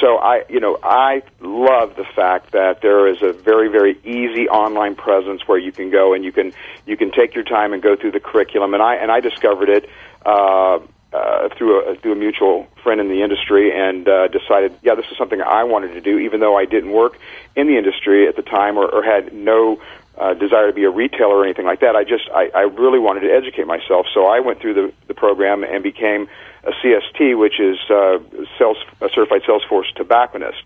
so 0.00 0.16
I, 0.16 0.44
you 0.48 0.58
know, 0.58 0.76
I 0.82 1.22
love 1.40 1.94
the 1.94 2.06
fact 2.16 2.50
that 2.50 2.82
there 2.82 3.06
is 3.06 3.22
a 3.22 3.32
very 3.32 3.68
very 3.68 4.00
easy 4.04 4.48
online 4.48 4.96
presence 4.96 5.46
where 5.46 5.58
you 5.58 5.70
can 5.70 5.90
go 5.90 6.12
and 6.12 6.24
you 6.24 6.32
can 6.32 6.52
you 6.86 6.96
can 6.96 7.12
take 7.12 7.36
your 7.36 7.44
time 7.44 7.72
and 7.72 7.80
go 7.80 7.94
through 7.94 8.12
the 8.12 8.20
curriculum. 8.20 8.74
And 8.74 8.82
I 8.82 8.96
and 8.96 9.12
I 9.12 9.20
discovered 9.20 9.68
it. 9.68 9.88
Uh, 10.26 10.80
uh, 11.12 11.48
through 11.56 11.80
a 11.80 11.96
through 11.96 12.12
a 12.12 12.16
mutual 12.16 12.66
friend 12.82 13.00
in 13.00 13.08
the 13.08 13.22
industry, 13.22 13.72
and 13.72 14.08
uh, 14.08 14.28
decided, 14.28 14.72
yeah, 14.82 14.94
this 14.94 15.06
is 15.10 15.18
something 15.18 15.40
I 15.42 15.64
wanted 15.64 15.94
to 15.94 16.00
do, 16.00 16.18
even 16.18 16.40
though 16.40 16.56
I 16.56 16.64
didn't 16.64 16.92
work 16.92 17.18
in 17.56 17.66
the 17.66 17.76
industry 17.76 18.28
at 18.28 18.36
the 18.36 18.42
time 18.42 18.78
or, 18.78 18.86
or 18.86 19.02
had 19.02 19.32
no 19.32 19.80
uh, 20.16 20.34
desire 20.34 20.68
to 20.68 20.72
be 20.72 20.84
a 20.84 20.90
retailer 20.90 21.36
or 21.36 21.44
anything 21.44 21.66
like 21.66 21.80
that. 21.80 21.96
I 21.96 22.04
just 22.04 22.28
I, 22.32 22.50
I 22.54 22.60
really 22.62 22.98
wanted 22.98 23.20
to 23.20 23.32
educate 23.32 23.66
myself, 23.66 24.06
so 24.14 24.26
I 24.26 24.40
went 24.40 24.60
through 24.60 24.74
the 24.74 24.92
the 25.08 25.14
program 25.14 25.64
and 25.64 25.82
became 25.82 26.28
a 26.62 26.72
CST, 26.72 27.38
which 27.38 27.58
is 27.58 27.78
uh, 27.90 28.18
sales, 28.58 28.76
a 29.00 29.08
certified 29.08 29.42
Salesforce 29.42 29.92
tobacconist. 29.96 30.62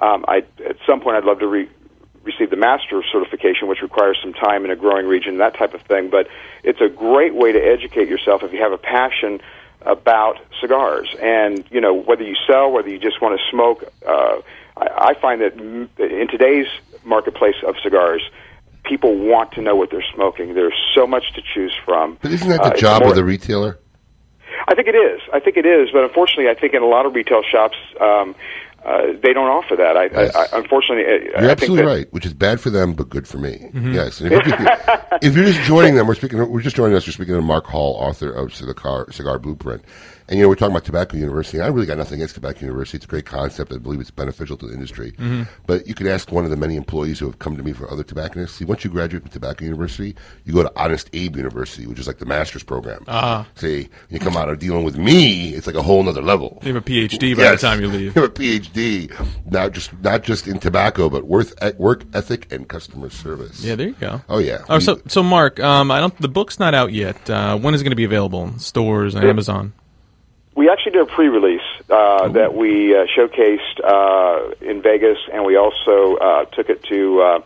Um, 0.00 0.24
I 0.28 0.44
at 0.64 0.76
some 0.86 1.00
point 1.00 1.16
I'd 1.16 1.24
love 1.24 1.40
to 1.40 1.48
re- 1.48 1.68
receive 2.22 2.50
the 2.50 2.56
master 2.56 3.02
certification, 3.10 3.66
which 3.66 3.80
requires 3.80 4.18
some 4.22 4.34
time 4.34 4.64
in 4.64 4.70
a 4.70 4.76
growing 4.76 5.06
region, 5.06 5.38
that 5.38 5.56
type 5.56 5.74
of 5.74 5.80
thing. 5.82 6.10
But 6.10 6.28
it's 6.62 6.80
a 6.80 6.88
great 6.88 7.34
way 7.34 7.52
to 7.52 7.58
educate 7.58 8.08
yourself 8.08 8.42
if 8.42 8.52
you 8.52 8.60
have 8.60 8.72
a 8.72 8.78
passion 8.78 9.40
about 9.82 10.36
cigars. 10.60 11.08
And, 11.22 11.64
you 11.70 11.80
know, 11.80 11.94
whether 11.94 12.22
you 12.22 12.34
sell, 12.46 12.70
whether 12.70 12.88
you 12.88 12.98
just 12.98 13.20
want 13.22 13.38
to 13.38 13.44
smoke, 13.50 13.84
uh, 14.06 14.40
I, 14.76 15.10
I 15.10 15.14
find 15.20 15.40
that 15.40 15.54
in 15.54 16.28
today's 16.28 16.66
marketplace 17.04 17.56
of 17.66 17.76
cigars, 17.82 18.22
people 18.84 19.16
want 19.16 19.52
to 19.52 19.60
know 19.62 19.76
what 19.76 19.90
they're 19.90 20.04
smoking. 20.14 20.54
There's 20.54 20.74
so 20.94 21.06
much 21.06 21.32
to 21.34 21.42
choose 21.42 21.74
from. 21.84 22.18
But 22.22 22.32
isn't 22.32 22.48
that 22.48 22.60
Uh, 22.60 22.64
the 22.68 22.72
it's 22.72 22.80
job 22.80 23.02
more- 23.02 23.10
of 23.10 23.16
the 23.16 23.24
retailer? 23.24 23.78
I 24.66 24.74
think 24.74 24.88
it 24.88 24.94
is. 24.94 25.20
I 25.32 25.40
think 25.40 25.56
it 25.56 25.64
is. 25.66 25.90
But 25.92 26.04
unfortunately, 26.04 26.48
I 26.48 26.54
think 26.54 26.74
in 26.74 26.82
a 26.82 26.86
lot 26.86 27.06
of 27.06 27.14
retail 27.14 27.42
shops, 27.42 27.76
um, 28.00 28.34
uh, 28.88 29.12
they 29.22 29.32
don't 29.32 29.48
offer 29.48 29.76
that. 29.76 29.96
I, 29.96 30.04
I, 30.06 30.26
I 30.44 30.58
unfortunately, 30.58 31.04
I, 31.04 31.08
I 31.08 31.12
You're 31.12 31.30
think 31.32 31.50
absolutely 31.50 31.84
that, 31.84 31.88
right, 31.88 32.12
which 32.12 32.24
is 32.26 32.32
bad 32.34 32.60
for 32.60 32.70
them 32.70 32.94
but 32.94 33.08
good 33.10 33.28
for 33.28 33.38
me. 33.38 33.70
Mhm. 33.74 33.94
Yes. 33.94 34.20
And 34.20 34.32
if, 34.32 34.46
you, 34.46 34.54
if 35.28 35.36
you're 35.36 35.44
just 35.46 35.60
joining 35.62 35.94
them, 35.94 36.06
we're 36.06 36.14
speaking. 36.14 36.38
We're 36.50 36.62
just 36.62 36.76
joining 36.76 36.96
us. 36.96 37.06
We're 37.06 37.12
speaking 37.12 37.34
to 37.34 37.42
Mark 37.42 37.66
Hall, 37.66 37.94
author 37.94 38.30
of 38.32 38.54
Cigar, 38.54 39.10
Cigar 39.12 39.38
Blueprint. 39.38 39.82
And 40.30 40.36
you 40.36 40.44
know, 40.44 40.50
we're 40.50 40.56
talking 40.56 40.72
about 40.74 40.84
Tobacco 40.84 41.16
University. 41.16 41.58
I 41.58 41.68
really 41.68 41.86
got 41.86 41.96
nothing 41.96 42.16
against 42.16 42.34
Tobacco 42.34 42.60
University. 42.60 42.96
It's 42.96 43.06
a 43.06 43.08
great 43.08 43.24
concept. 43.24 43.72
I 43.72 43.78
believe 43.78 43.98
it's 43.98 44.10
beneficial 44.10 44.58
to 44.58 44.66
the 44.66 44.74
industry. 44.74 45.12
Mhm. 45.12 45.48
But 45.66 45.86
you 45.86 45.94
could 45.94 46.06
ask 46.06 46.30
one 46.30 46.44
of 46.44 46.50
the 46.50 46.56
many 46.56 46.76
employees 46.76 47.18
who 47.18 47.24
have 47.26 47.38
come 47.38 47.56
to 47.56 47.62
me 47.62 47.72
for 47.72 47.90
other 47.90 48.02
tobacconists. 48.04 48.58
See, 48.58 48.66
once 48.66 48.84
you 48.84 48.90
graduate 48.90 49.22
from 49.22 49.30
Tobacco 49.32 49.64
University, 49.64 50.14
you 50.44 50.52
go 50.52 50.62
to 50.62 50.72
Honest 50.76 51.08
Abe 51.14 51.36
University, 51.36 51.86
which 51.86 51.98
is 51.98 52.06
like 52.06 52.18
the 52.18 52.26
master's 52.26 52.62
program. 52.62 53.04
Ah. 53.08 53.46
See, 53.54 53.88
you 54.10 54.18
come 54.18 54.36
out 54.36 54.50
of 54.50 54.58
dealing 54.58 54.84
with 54.84 54.98
me, 54.98 55.54
it's 55.54 55.66
like 55.66 55.76
a 55.76 55.82
whole 55.82 56.06
other 56.06 56.20
level. 56.20 56.58
You 56.62 56.74
have 56.74 56.82
a 56.82 56.86
PhD 56.86 57.34
by 57.34 57.44
Yes. 57.44 57.62
the 57.62 57.66
time 57.66 57.80
you 57.80 57.88
leave. 57.88 58.14
You 58.18 58.22
have 58.22 58.30
a 58.30 58.34
PhD, 58.34 58.77
not 59.50 59.72
just 59.72 59.92
not 60.00 60.22
just 60.22 60.46
in 60.46 60.58
tobacco, 60.58 61.08
but 61.08 61.24
worth 61.26 61.54
work 61.78 62.04
ethic 62.14 62.52
and 62.52 62.68
customer 62.68 63.10
service. 63.10 63.62
Yeah, 63.64 63.74
there 63.76 63.88
you 63.88 63.94
go. 63.94 64.20
Oh 64.28 64.38
yeah. 64.38 64.64
Oh, 64.68 64.78
so 64.78 65.00
so 65.06 65.22
Mark, 65.22 65.60
um, 65.60 65.90
I 65.90 66.00
don't. 66.00 66.16
The 66.20 66.28
book's 66.28 66.58
not 66.58 66.74
out 66.74 66.92
yet. 66.92 67.28
Uh, 67.28 67.56
when 67.58 67.74
is 67.74 67.80
it 67.80 67.84
going 67.84 67.90
to 67.92 67.96
be 67.96 68.04
available 68.04 68.44
in 68.44 68.58
stores 68.58 69.14
and 69.14 69.24
Yeah. 69.24 69.30
Amazon? 69.30 69.72
We 70.56 70.68
actually 70.68 70.92
did 70.92 71.02
a 71.02 71.06
pre-release 71.06 71.60
uh, 71.88 72.28
that 72.30 72.52
we 72.54 72.92
uh, 72.92 73.06
showcased 73.16 73.78
uh, 73.84 74.54
in 74.60 74.82
Vegas, 74.82 75.18
and 75.32 75.44
we 75.44 75.56
also 75.56 76.16
uh, 76.16 76.44
took 76.46 76.68
it 76.68 76.82
to 76.90 77.20
uh, 77.20 77.40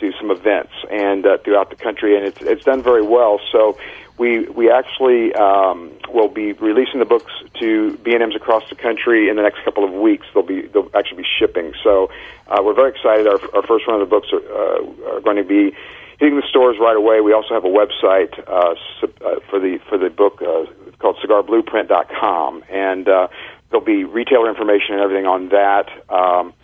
to 0.00 0.12
some 0.18 0.30
events 0.30 0.72
and 0.90 1.26
uh, 1.26 1.38
throughout 1.38 1.70
the 1.70 1.76
country, 1.76 2.16
and 2.16 2.24
it's 2.24 2.38
it's 2.40 2.62
done 2.62 2.82
very 2.82 3.02
well. 3.02 3.40
So 3.52 3.76
we 4.18 4.48
we 4.48 4.70
actually 4.70 5.34
um, 5.34 5.92
will 6.08 6.28
be 6.28 6.52
releasing 6.52 7.00
the 7.00 7.04
books 7.06 7.32
to 7.60 7.96
B 7.98 8.12
and 8.12 8.22
M's 8.22 8.36
across 8.36 8.62
the 8.68 8.76
country 8.76 9.28
in 9.28 9.36
the 9.36 9.42
next 9.42 9.62
couple 9.64 9.84
of 9.84 9.92
weeks. 9.92 10.26
They'll 10.32 10.42
be 10.42 10.62
they'll 10.62 10.90
actually 10.94 11.22
be 11.22 11.28
shipping. 11.38 11.72
So 11.82 12.10
uh, 12.48 12.62
we're 12.62 12.74
very 12.74 12.90
excited. 12.90 13.26
Our, 13.26 13.40
our 13.54 13.62
first 13.66 13.86
run 13.86 14.00
of 14.00 14.08
the 14.08 14.10
books 14.10 14.28
are, 14.32 14.40
uh, 14.40 15.16
are 15.16 15.20
going 15.20 15.36
to 15.36 15.44
be 15.44 15.76
hitting 16.18 16.36
the 16.36 16.46
stores 16.48 16.76
right 16.80 16.96
away. 16.96 17.20
We 17.20 17.32
also 17.32 17.54
have 17.54 17.64
a 17.64 17.68
website 17.68 18.38
uh, 18.48 18.74
uh, 19.04 19.40
for 19.50 19.60
the 19.60 19.78
for 19.88 19.98
the 19.98 20.10
book 20.10 20.40
uh, 20.40 20.64
called 20.98 21.16
CigarBlueprint.com, 21.22 22.64
and 22.70 23.08
uh, 23.08 23.28
there'll 23.70 23.84
be 23.84 24.04
retailer 24.04 24.48
information 24.48 24.94
and 24.94 25.02
everything 25.02 25.26
on 25.26 25.50
that. 25.50 25.88
Um, 26.08 26.54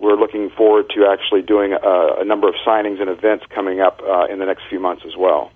we're 0.00 0.16
looking 0.16 0.50
forward 0.50 0.86
to 0.96 1.06
actually 1.06 1.42
doing 1.42 1.72
a, 1.72 2.20
a 2.20 2.24
number 2.24 2.48
of 2.48 2.54
signings 2.66 3.00
and 3.00 3.10
events 3.10 3.44
coming 3.54 3.80
up 3.80 4.00
uh, 4.02 4.24
in 4.32 4.38
the 4.38 4.46
next 4.46 4.62
few 4.68 4.80
months 4.80 5.02
as 5.06 5.16
well. 5.16 5.52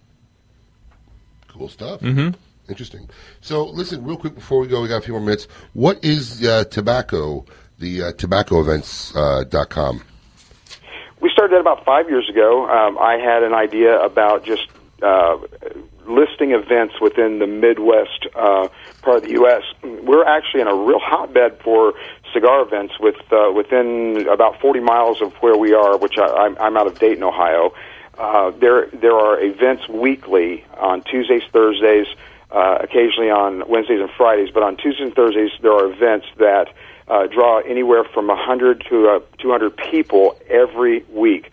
Cool 1.49 1.69
stuff. 1.69 2.01
Mhm. 2.01 2.35
Interesting. 2.69 3.09
So, 3.41 3.65
listen, 3.67 4.05
real 4.05 4.17
quick 4.17 4.35
before 4.35 4.59
we 4.61 4.67
go, 4.69 4.81
we 4.81 4.89
got 4.89 4.97
a 4.97 5.01
few 5.03 5.13
more 5.13 5.21
minutes. 5.21 5.47
What 5.75 6.03
is 6.05 6.43
uh, 6.47 6.65
tobacco? 6.65 7.45
The 7.79 8.03
uh, 8.05 8.13
tobaccoevents 8.13 9.15
uh, 9.17 9.45
dot 9.45 9.69
com. 9.69 10.03
We 11.21 11.31
started 11.31 11.55
that 11.55 11.61
about 11.61 11.85
five 11.85 12.09
years 12.09 12.29
ago. 12.31 12.69
Um, 12.69 12.97
I 12.99 13.15
had 13.19 13.43
an 13.43 13.53
idea 13.53 13.99
about 13.99 14.45
just 14.45 14.67
uh, 15.03 15.37
listing 16.07 16.53
events 16.53 16.95
within 17.01 17.39
the 17.39 17.47
Midwest 17.47 18.27
uh, 18.35 18.69
part 19.03 19.19
of 19.19 19.23
the 19.25 19.33
U.S. 19.33 19.63
We're 19.83 20.25
actually 20.25 20.61
in 20.63 20.69
a 20.69 20.75
real 20.75 21.01
hotbed 21.01 21.61
for 21.63 21.95
cigar 22.35 22.61
events 22.61 22.95
with 23.01 23.17
uh, 23.33 23.51
within 23.55 24.27
about 24.29 24.61
40 24.61 24.81
miles 24.81 25.23
of 25.23 25.33
where 25.35 25.57
we 25.57 25.73
are, 25.73 25.97
which 25.97 26.19
I, 26.19 26.27
I'm, 26.27 26.59
I'm 26.59 26.77
out 26.77 26.87
of 26.87 26.99
Dayton, 26.99 27.23
Ohio. 27.23 27.73
Uh, 28.19 28.51
there 28.51 28.89
there 28.93 29.17
are 29.17 29.41
events 29.41 29.89
weekly 29.89 30.65
on 30.77 31.03
Tuesdays, 31.03 31.43
Thursdays, 31.53 32.07
uh, 32.51 32.79
occasionally 32.81 33.31
on 33.31 33.67
Wednesdays 33.69 34.01
and 34.01 34.11
Fridays. 34.11 34.51
But 34.53 34.63
on 34.63 34.77
Tuesdays 34.77 35.07
and 35.07 35.15
Thursdays, 35.15 35.51
there 35.63 35.73
are 35.73 35.91
events 35.91 36.27
that 36.37 36.69
uh, 37.09 37.27
draw 37.27 37.61
anywhere 37.61 38.05
from 38.05 38.29
100 38.29 38.85
to 38.91 39.09
uh, 39.09 39.21
200 39.39 39.77
people 39.77 40.39
every 40.49 41.05
week. 41.11 41.51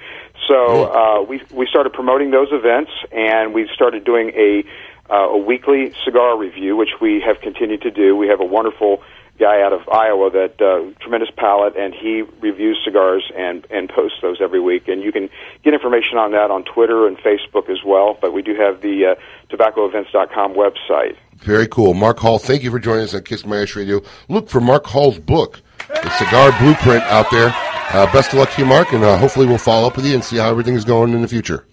So 0.48 0.92
uh, 0.92 1.22
we 1.24 1.42
we 1.52 1.68
started 1.68 1.94
promoting 1.94 2.32
those 2.32 2.50
events, 2.52 2.92
and 3.12 3.54
we 3.54 3.70
started 3.74 4.04
doing 4.04 4.32
a 4.36 4.64
uh, 5.10 5.30
a 5.30 5.38
weekly 5.38 5.94
cigar 6.06 6.38
review, 6.38 6.78
which 6.78 7.02
we 7.02 7.22
have 7.22 7.42
continued 7.42 7.82
to 7.82 7.92
do. 7.92 8.16
We 8.16 8.28
have 8.28 8.40
a 8.40 8.46
wonderful 8.46 9.04
guy 9.42 9.62
out 9.64 9.74
of 9.74 9.90
Iowa 9.90 10.30
that 10.30 10.62
uh, 10.62 10.94
tremendous 11.02 11.30
palate, 11.36 11.76
and 11.76 11.94
he 11.94 12.22
reviews 12.40 12.80
cigars 12.86 13.30
and 13.36 13.66
and 13.72 13.90
posts 13.90 14.20
those 14.22 14.38
every 14.40 14.60
week. 14.60 14.88
And 14.88 15.02
you 15.02 15.12
can 15.12 15.30
get 15.64 15.74
information 15.74 16.18
on 16.18 16.32
that 16.32 16.52
on 16.52 16.64
Twitter 16.64 17.08
and 17.08 17.18
Facebook 17.18 17.70
as 17.70 17.80
well. 17.84 18.18
But 18.22 18.34
we 18.34 18.44
do 18.44 18.56
have 18.56 18.82
the 18.82 19.18
uh, 19.18 19.56
tobaccoevents.com 19.56 20.54
website. 20.54 21.18
Very 21.38 21.68
cool. 21.68 21.96
Mark 21.96 22.20
Hall, 22.20 22.38
thank 22.38 22.62
you 22.62 22.70
for 22.70 22.80
joining 22.80 23.06
us 23.06 23.16
on 23.16 23.24
Kiss 23.24 23.44
My 23.46 23.64
Ash 23.64 23.76
Radio. 23.76 24.02
Look 24.30 24.48
for 24.48 24.62
Mark 24.62 24.86
Hall's 24.86 25.18
book, 25.18 25.60
The 25.88 26.10
Cigar 26.18 26.52
Blueprint, 26.60 27.02
out 27.06 27.32
there. 27.32 27.52
Uh, 27.94 28.06
best 28.14 28.32
of 28.32 28.40
luck 28.40 28.52
to 28.52 28.62
you, 28.62 28.68
Mark, 28.68 28.94
and 28.94 29.04
uh, 29.04 29.18
hopefully 29.18 29.48
we'll 29.48 29.58
follow 29.58 29.88
up 29.88 29.96
with 29.96 30.06
you 30.06 30.14
and 30.14 30.24
see 30.24 30.38
how 30.38 30.50
everything 30.50 30.76
is 30.76 30.86
going 30.86 31.14
in 31.14 31.22
the 31.22 31.28
future. 31.28 31.66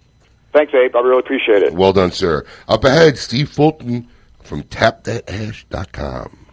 Thanks, 0.55 0.73
Abe. 0.75 0.97
I 0.97 1.01
really 1.01 1.21
appreciate 1.21 1.63
it. 1.63 1.75
Well 1.75 1.93
done, 1.93 2.11
sir. 2.11 2.45
Up 2.67 2.83
ahead, 2.83 3.19
Steve 3.19 3.51
Fulton 3.51 4.09
from 4.43 4.63
TapThatAsh.com. 4.63 6.48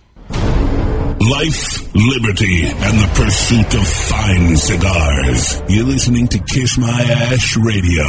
Life, 1.19 1.95
liberty, 1.95 2.65
and 2.65 2.99
the 2.99 3.09
pursuit 3.15 3.73
of 3.73 3.87
fine 3.87 4.57
cigars. 4.57 5.61
You're 5.69 5.85
listening 5.85 6.27
to 6.27 6.39
Kiss 6.39 6.77
My 6.77 6.87
Ash 6.89 7.55
Radio. 7.55 8.03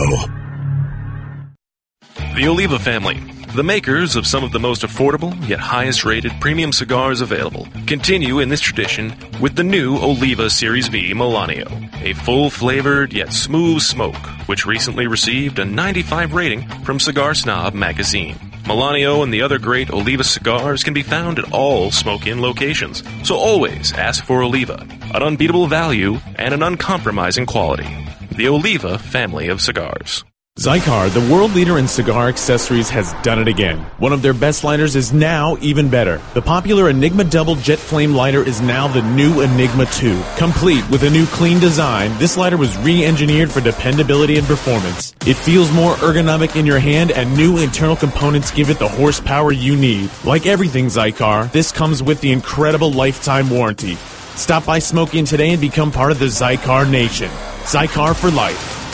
The 2.34 2.48
Oliva 2.48 2.80
family, 2.80 3.14
the 3.54 3.62
makers 3.62 4.16
of 4.16 4.26
some 4.26 4.42
of 4.42 4.50
the 4.50 4.58
most 4.58 4.82
affordable 4.82 5.32
yet 5.48 5.60
highest 5.60 6.04
rated 6.04 6.32
premium 6.40 6.72
cigars 6.72 7.20
available, 7.20 7.68
continue 7.86 8.40
in 8.40 8.48
this 8.48 8.60
tradition 8.60 9.14
with 9.40 9.54
the 9.54 9.64
new 9.64 9.96
Oliva 9.98 10.50
Series 10.50 10.88
V 10.88 11.14
Melanio, 11.14 11.68
a 12.02 12.12
full 12.12 12.50
flavored 12.50 13.12
yet 13.12 13.32
smooth 13.32 13.82
smoke, 13.82 14.16
which 14.48 14.66
recently 14.66 15.06
received 15.06 15.60
a 15.60 15.64
95 15.64 16.34
rating 16.34 16.68
from 16.84 16.98
Cigar 16.98 17.34
Snob 17.34 17.72
magazine. 17.72 18.36
Melanio 18.66 19.22
and 19.22 19.32
the 19.32 19.42
other 19.42 19.60
great 19.60 19.90
Oliva 19.90 20.24
cigars 20.24 20.82
can 20.82 20.92
be 20.92 21.04
found 21.04 21.38
at 21.38 21.52
all 21.52 21.92
Smoke 21.92 22.26
Inn 22.26 22.42
locations, 22.42 23.04
so 23.22 23.36
always 23.36 23.92
ask 23.92 24.24
for 24.24 24.42
Oliva, 24.42 24.84
an 25.14 25.22
unbeatable 25.22 25.68
value 25.68 26.18
and 26.34 26.52
an 26.52 26.64
uncompromising 26.64 27.46
quality. 27.46 27.86
The 28.32 28.48
Oliva 28.48 28.98
family 28.98 29.46
of 29.48 29.60
cigars. 29.60 30.24
Xikar, 30.58 31.12
the 31.12 31.30
world 31.30 31.52
leader 31.52 31.76
in 31.76 31.86
cigar 31.86 32.28
accessories, 32.28 32.88
has 32.88 33.12
done 33.22 33.38
it 33.38 33.46
again. 33.46 33.78
One 33.98 34.14
of 34.14 34.22
their 34.22 34.32
best 34.32 34.64
lighters 34.64 34.96
is 34.96 35.12
now 35.12 35.58
even 35.60 35.90
better. 35.90 36.18
The 36.32 36.40
popular 36.40 36.88
Enigma 36.88 37.24
Double 37.24 37.56
Jet 37.56 37.78
Flame 37.78 38.14
lighter 38.14 38.42
is 38.42 38.62
now 38.62 38.88
the 38.88 39.02
new 39.02 39.42
Enigma 39.42 39.84
2. 39.84 40.18
Complete 40.38 40.88
with 40.88 41.02
a 41.02 41.10
new 41.10 41.26
clean 41.26 41.60
design, 41.60 42.10
this 42.18 42.38
lighter 42.38 42.56
was 42.56 42.74
re-engineered 42.78 43.52
for 43.52 43.60
dependability 43.60 44.38
and 44.38 44.46
performance. 44.46 45.14
It 45.26 45.34
feels 45.34 45.70
more 45.72 45.94
ergonomic 45.96 46.56
in 46.56 46.64
your 46.64 46.78
hand 46.78 47.10
and 47.10 47.36
new 47.36 47.58
internal 47.58 47.94
components 47.94 48.50
give 48.50 48.70
it 48.70 48.78
the 48.78 48.88
horsepower 48.88 49.52
you 49.52 49.76
need. 49.76 50.08
Like 50.24 50.46
everything 50.46 50.86
Xikar, 50.86 51.52
this 51.52 51.70
comes 51.70 52.02
with 52.02 52.22
the 52.22 52.32
incredible 52.32 52.90
lifetime 52.90 53.50
warranty. 53.50 53.96
Stop 54.36 54.64
by 54.64 54.78
Smoke 54.78 55.14
Inn 55.14 55.26
today 55.26 55.50
and 55.50 55.60
become 55.60 55.92
part 55.92 56.12
of 56.12 56.18
the 56.18 56.26
Xikar 56.26 56.90
Nation. 56.90 57.28
Xikar 57.64 58.16
for 58.16 58.30
life. 58.30 58.85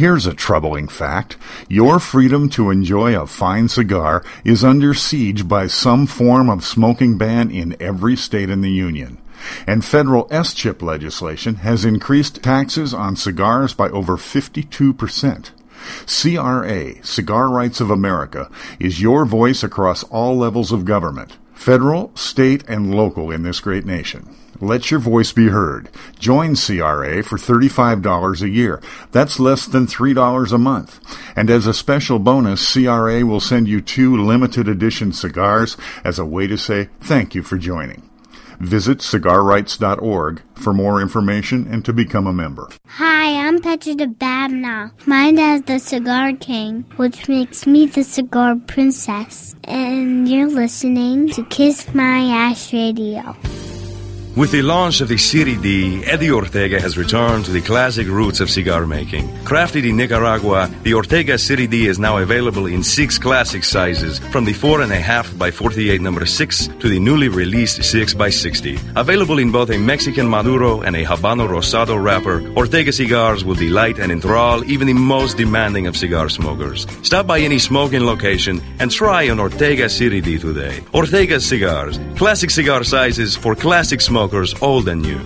Here's 0.00 0.24
a 0.24 0.32
troubling 0.32 0.88
fact. 0.88 1.36
Your 1.68 2.00
freedom 2.00 2.48
to 2.56 2.70
enjoy 2.70 3.14
a 3.14 3.26
fine 3.26 3.68
cigar 3.68 4.24
is 4.44 4.64
under 4.64 4.94
siege 4.94 5.46
by 5.46 5.66
some 5.66 6.06
form 6.06 6.48
of 6.48 6.64
smoking 6.64 7.18
ban 7.18 7.50
in 7.50 7.76
every 7.78 8.16
state 8.16 8.48
in 8.48 8.62
the 8.62 8.70
Union. 8.70 9.18
And 9.66 9.84
federal 9.84 10.26
S-chip 10.30 10.80
legislation 10.80 11.56
has 11.56 11.84
increased 11.84 12.42
taxes 12.42 12.94
on 12.94 13.14
cigars 13.14 13.74
by 13.74 13.90
over 13.90 14.16
52%. 14.16 15.50
CRA, 16.06 17.04
Cigar 17.04 17.50
Rights 17.50 17.82
of 17.82 17.90
America, 17.90 18.50
is 18.78 19.02
your 19.02 19.26
voice 19.26 19.62
across 19.62 20.02
all 20.04 20.34
levels 20.34 20.72
of 20.72 20.86
government, 20.86 21.36
federal, 21.52 22.10
state, 22.16 22.64
and 22.66 22.94
local 22.94 23.30
in 23.30 23.42
this 23.42 23.60
great 23.60 23.84
nation. 23.84 24.34
Let 24.60 24.90
your 24.90 25.00
voice 25.00 25.32
be 25.32 25.48
heard. 25.48 25.88
Join 26.18 26.54
CRA 26.54 27.22
for 27.22 27.38
$35 27.38 28.42
a 28.42 28.48
year. 28.48 28.82
That's 29.12 29.40
less 29.40 29.66
than 29.66 29.86
$3 29.86 30.52
a 30.52 30.58
month. 30.58 31.00
And 31.36 31.50
as 31.50 31.66
a 31.66 31.74
special 31.74 32.18
bonus, 32.18 32.72
CRA 32.72 33.24
will 33.24 33.40
send 33.40 33.68
you 33.68 33.80
two 33.80 34.16
limited 34.16 34.68
edition 34.68 35.12
cigars 35.12 35.76
as 36.04 36.18
a 36.18 36.24
way 36.24 36.46
to 36.46 36.58
say 36.58 36.88
thank 37.00 37.34
you 37.34 37.42
for 37.42 37.56
joining. 37.56 38.10
Visit 38.60 38.98
cigarrights.org 38.98 40.42
for 40.54 40.74
more 40.74 41.00
information 41.00 41.66
and 41.72 41.82
to 41.86 41.94
become 41.94 42.26
a 42.26 42.32
member. 42.32 42.68
Hi, 42.86 43.46
I'm 43.46 43.62
Petra 43.62 43.94
Babna. 43.94 44.92
My 45.06 45.32
dad's 45.32 45.64
the 45.64 45.78
Cigar 45.78 46.34
King, 46.34 46.84
which 46.96 47.26
makes 47.26 47.66
me 47.66 47.86
the 47.86 48.04
Cigar 48.04 48.56
Princess. 48.66 49.56
And 49.64 50.28
you're 50.28 50.50
listening 50.50 51.30
to 51.30 51.44
Kiss 51.44 51.94
My 51.94 52.20
Ash 52.20 52.74
Radio. 52.74 53.34
With 54.40 54.52
the 54.52 54.62
launch 54.62 55.02
of 55.02 55.08
the 55.08 55.18
Serie 55.18 55.56
D, 55.56 56.02
Eddie 56.06 56.30
Ortega 56.30 56.80
has 56.80 56.96
returned 56.96 57.44
to 57.44 57.50
the 57.50 57.60
classic 57.60 58.06
roots 58.06 58.40
of 58.40 58.48
cigar 58.48 58.86
making. 58.86 59.28
Crafted 59.44 59.86
in 59.86 59.98
Nicaragua, 59.98 60.70
the 60.82 60.94
Ortega 60.94 61.36
Serie 61.36 61.66
D 61.66 61.86
is 61.86 61.98
now 61.98 62.16
available 62.16 62.64
in 62.64 62.82
six 62.82 63.18
classic 63.18 63.64
sizes, 63.64 64.18
from 64.32 64.46
the 64.46 64.54
4.5 64.54 65.36
by 65.36 65.50
48 65.50 66.00
number 66.00 66.24
6 66.24 66.68
to 66.68 66.88
the 66.88 66.98
newly 66.98 67.28
released 67.28 67.84
6 67.84 68.14
by 68.14 68.30
60. 68.30 68.78
Available 68.96 69.38
in 69.38 69.52
both 69.52 69.68
a 69.68 69.76
Mexican 69.76 70.26
Maduro 70.26 70.80
and 70.80 70.96
a 70.96 71.04
Habano 71.04 71.46
Rosado 71.46 72.02
wrapper, 72.02 72.40
Ortega 72.56 72.92
cigars 72.92 73.44
will 73.44 73.56
delight 73.56 73.98
and 73.98 74.10
enthrall 74.10 74.64
even 74.64 74.86
the 74.86 74.94
most 74.94 75.36
demanding 75.36 75.86
of 75.86 75.98
cigar 75.98 76.30
smokers. 76.30 76.86
Stop 77.02 77.26
by 77.26 77.40
any 77.40 77.58
Smoke 77.58 77.92
Inn 77.92 78.06
location 78.06 78.62
and 78.78 78.90
try 78.90 79.24
an 79.24 79.38
Ortega 79.38 79.90
Serie 79.90 80.22
D 80.22 80.38
today. 80.38 80.82
Ortega 80.94 81.38
cigars, 81.40 82.00
classic 82.16 82.48
cigar 82.48 82.84
sizes 82.84 83.36
for 83.36 83.54
classic 83.54 84.00
smokers 84.00 84.29
old 84.62 84.88
and 84.88 85.02
new. 85.02 85.20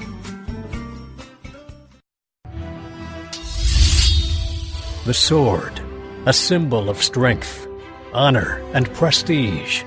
The 5.05 5.13
sword, 5.13 5.81
a 6.25 6.33
symbol 6.33 6.89
of 6.89 7.03
strength, 7.03 7.69
honor, 8.15 8.63
and 8.73 8.91
prestige. 8.95 9.83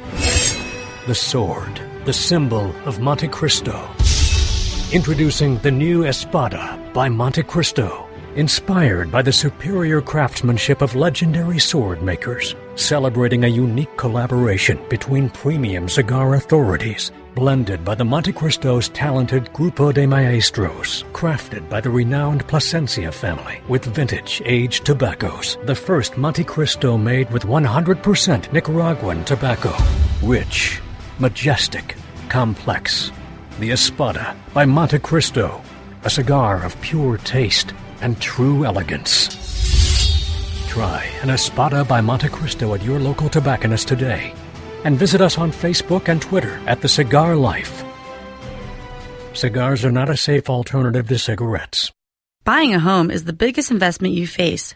The 1.07 1.15
sword, 1.15 1.81
the 2.05 2.13
symbol 2.13 2.69
of 2.85 2.99
Montecristo. 2.99 3.77
Introducing 4.93 5.57
the 5.59 5.71
new 5.71 6.05
Espada 6.05 6.79
by 6.93 7.09
Montecristo. 7.09 8.05
Inspired 8.35 9.11
by 9.11 9.23
the 9.23 9.33
superior 9.33 9.99
craftsmanship 9.99 10.83
of 10.83 10.95
legendary 10.95 11.57
sword 11.57 12.03
makers, 12.03 12.53
celebrating 12.75 13.45
a 13.45 13.47
unique 13.47 13.97
collaboration 13.97 14.79
between 14.89 15.31
premium 15.31 15.89
cigar 15.89 16.35
authorities, 16.35 17.11
blended 17.37 17.85
by 17.85 17.93
the 17.93 18.03
Montecristo's 18.03 18.89
talented 18.89 19.45
Grupo 19.53 19.93
de 19.93 20.07
Maestros, 20.07 21.03
crafted 21.13 21.69
by 21.69 21.79
the 21.79 21.87
renowned 21.87 22.47
Plasencia 22.47 23.11
family 23.11 23.61
with 23.67 23.85
vintage 23.85 24.41
aged 24.43 24.83
tobaccos, 24.83 25.55
the 25.67 25.75
first 25.75 26.13
Montecristo 26.13 26.99
made 26.99 27.29
with 27.29 27.43
100% 27.43 28.51
Nicaraguan 28.51 29.23
tobacco. 29.23 29.71
Rich, 30.23 30.81
majestic, 31.19 31.95
complex. 32.27 33.11
The 33.59 33.69
Espada 33.69 34.35
by 34.55 34.65
Montecristo, 34.65 35.63
a 36.05 36.09
cigar 36.09 36.65
of 36.65 36.81
pure 36.81 37.19
taste 37.19 37.71
and 38.01 38.19
true 38.19 38.65
elegance. 38.65 39.27
Try 40.69 41.05
an 41.21 41.29
Espada 41.29 41.85
by 41.85 42.01
Montecristo 42.01 42.75
at 42.75 42.83
your 42.83 42.97
local 42.97 43.29
tobacconist 43.29 43.87
today. 43.87 44.33
And 44.87 44.97
visit 44.97 45.19
us 45.19 45.37
on 45.37 45.51
Facebook 45.51 46.07
and 46.07 46.21
Twitter 46.21 46.61
at 46.65 46.79
The 46.79 46.87
Cigar 46.87 47.35
Life. 47.35 47.83
Cigars 49.33 49.83
are 49.83 49.91
not 49.91 50.09
a 50.09 50.15
safe 50.15 50.49
alternative 50.49 51.09
to 51.09 51.19
cigarettes. 51.19 51.91
Buying 52.45 52.73
a 52.73 52.79
home 52.79 53.11
is 53.11 53.25
the 53.25 53.33
biggest 53.33 53.69
investment 53.69 54.13
you 54.13 54.25
face. 54.25 54.75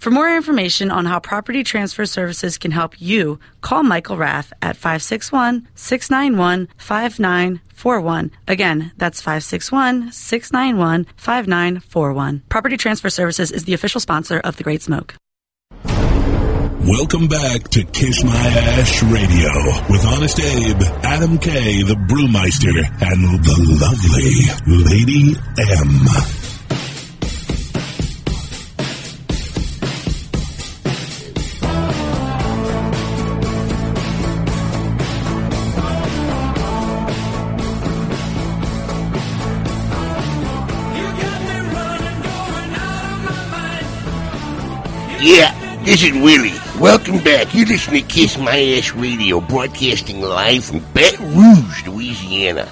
For 0.00 0.10
more 0.10 0.34
information 0.34 0.90
on 0.90 1.04
how 1.04 1.20
Property 1.20 1.62
Transfer 1.62 2.06
Services 2.06 2.56
can 2.56 2.70
help 2.70 2.98
you, 2.98 3.38
call 3.60 3.82
Michael 3.82 4.16
Rath 4.16 4.50
at 4.62 4.78
561 4.78 5.68
691 5.74 6.68
5941. 6.78 8.30
Again, 8.48 8.92
that's 8.96 9.20
561 9.20 10.10
691 10.10 11.04
5941. 11.18 12.42
Property 12.48 12.78
Transfer 12.78 13.10
Services 13.10 13.52
is 13.52 13.64
the 13.64 13.74
official 13.74 14.00
sponsor 14.00 14.40
of 14.40 14.56
The 14.56 14.64
Great 14.64 14.80
Smoke. 14.80 15.16
Welcome 15.84 17.28
back 17.28 17.68
to 17.68 17.84
Kiss 17.84 18.24
My 18.24 18.32
Ash 18.32 19.02
Radio 19.02 19.52
with 19.90 20.06
Honest 20.06 20.40
Abe, 20.40 20.80
Adam 21.04 21.36
K, 21.36 21.82
the 21.82 22.00
Brewmeister, 22.08 22.72
and 23.02 23.44
the 23.44 23.58
lovely 23.84 24.48
Lady 24.66 25.36
M. 25.58 26.49
This 45.82 46.02
is 46.02 46.12
Willie. 46.12 46.52
Welcome 46.78 47.24
back. 47.24 47.54
You 47.54 47.64
listen 47.64 47.94
to 47.94 48.02
Kiss 48.02 48.36
My 48.36 48.60
Ass 48.76 48.92
Radio, 48.92 49.40
broadcasting 49.40 50.20
live 50.20 50.64
from 50.66 50.80
Baton 50.92 51.34
Rouge, 51.34 51.86
Louisiana. 51.86 52.68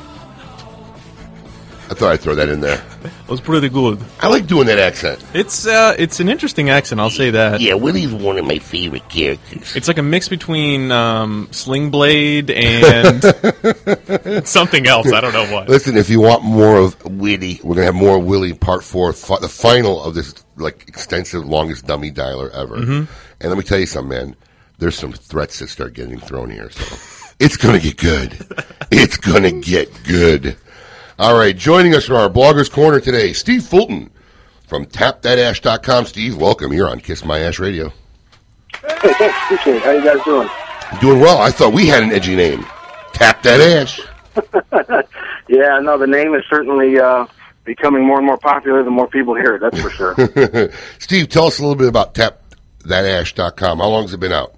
I 1.91 1.95
thought 1.95 2.13
I'd 2.13 2.21
throw 2.21 2.35
that 2.35 2.49
in 2.51 2.61
there. 2.61 2.83
It 3.05 3.31
was 3.31 3.41
pretty 3.41 3.69
good. 3.71 3.99
I 4.21 4.29
like 4.29 4.47
doing 4.47 4.67
that 4.67 4.79
accent. 4.79 5.25
It's 5.33 5.67
uh, 5.67 5.95
it's 5.99 6.21
an 6.21 6.29
interesting 6.29 6.69
accent. 6.69 7.01
I'll 7.01 7.09
say 7.09 7.31
that. 7.31 7.61
Yeah, 7.63 7.75
Willie's 7.75 8.13
one 8.13 8.39
of 8.39 8.45
my 8.45 8.59
favorite 8.59 9.09
characters. 9.09 9.75
It's 9.75 9.89
like 9.89 9.97
a 9.99 10.03
mix 10.03 10.29
between 10.29 10.93
um, 10.93 11.49
Sling 11.51 11.91
Blade 11.91 12.51
and 12.51 13.23
something 14.47 14.87
else. 14.87 15.13
I 15.13 15.21
don't 15.21 15.33
know 15.33 15.51
what. 15.53 15.69
Listen, 15.69 15.97
if 15.97 16.11
you 16.11 16.21
want 16.21 16.43
more 16.45 16.77
of 16.77 17.03
Willie, 17.05 17.61
we're 17.63 17.75
gonna 17.77 17.87
have 17.87 17.95
more 17.95 18.19
Willie 18.19 18.53
Part 18.55 18.85
Four, 18.85 19.13
fi- 19.13 19.39
the 19.41 19.49
final 19.49 20.03
of 20.03 20.15
this 20.15 20.35
like 20.57 20.85
extensive, 20.89 21.47
longest 21.47 21.87
dummy 21.87 22.11
dialer 22.13 22.51
ever. 22.53 22.77
Mhm. 22.77 23.09
And 23.41 23.49
let 23.49 23.57
me 23.57 23.65
tell 23.65 23.79
you 23.79 23.87
something, 23.87 24.11
man. 24.11 24.37
There's 24.79 24.95
some 24.97 25.13
threats 25.13 25.59
that 25.61 25.69
start 25.71 25.95
getting 25.95 26.21
thrown 26.21 26.51
here, 26.51 26.71
so 26.71 26.97
it's 27.41 27.57
gonna 27.57 27.81
get 27.81 27.97
good. 27.97 28.37
It's 28.91 29.17
gonna 29.17 29.53
get 29.53 29.91
good. 30.05 30.57
All 31.19 31.37
right, 31.37 31.57
joining 31.57 31.97
us 31.97 32.07
from 32.07 32.15
our 32.15 32.29
bloggers 32.29 32.71
corner 32.71 33.01
today, 33.01 33.33
Steve 33.33 33.65
Fulton 33.65 34.09
from 34.69 34.87
TapThatAsh.com. 34.87 36.07
Steve, 36.07 36.37
welcome. 36.37 36.73
You're 36.73 36.89
on 36.89 37.01
Kiss 37.01 37.25
My 37.25 37.41
Ash 37.41 37.59
Radio. 37.59 37.89
Hey, 39.03 39.13
thanks. 39.15 39.37
Appreciate 39.45 39.77
it. 39.77 39.83
How 39.83 39.91
you 39.91 40.05
guys 40.05 40.25
doing? 40.25 40.49
Doing 41.01 41.19
well. 41.21 41.39
I 41.39 41.51
thought 41.51 41.73
we 41.73 41.87
had 41.89 42.05
an 42.05 42.13
edgy 42.13 42.37
name. 42.37 42.65
Tap 43.15 43.43
that 43.43 43.61
ash. 43.61 44.01
yeah, 45.49 45.81
no, 45.81 45.99
the 45.99 46.07
name 46.07 46.37
is 46.37 46.45
certainly 46.49 47.01
uh, 47.01 47.27
becoming 47.65 48.07
more 48.07 48.19
and 48.19 48.27
more 48.27 48.39
popular 48.39 48.85
the 48.85 48.91
more 48.91 49.09
people 49.09 49.35
hear 49.35 49.57
it, 49.57 49.61
that's 49.61 49.81
for 49.81 49.91
sure. 49.91 50.71
Steve, 51.01 51.29
tell 51.29 51.47
us 51.47 51.59
a 51.59 51.63
little 51.63 51.75
bit 51.75 51.89
about 51.89 52.15
TapThatAsh.com. 52.15 53.79
How 53.79 53.89
long 53.89 54.03
has 54.03 54.15
it 54.15 54.21
been 54.21 54.33
out? 54.33 54.55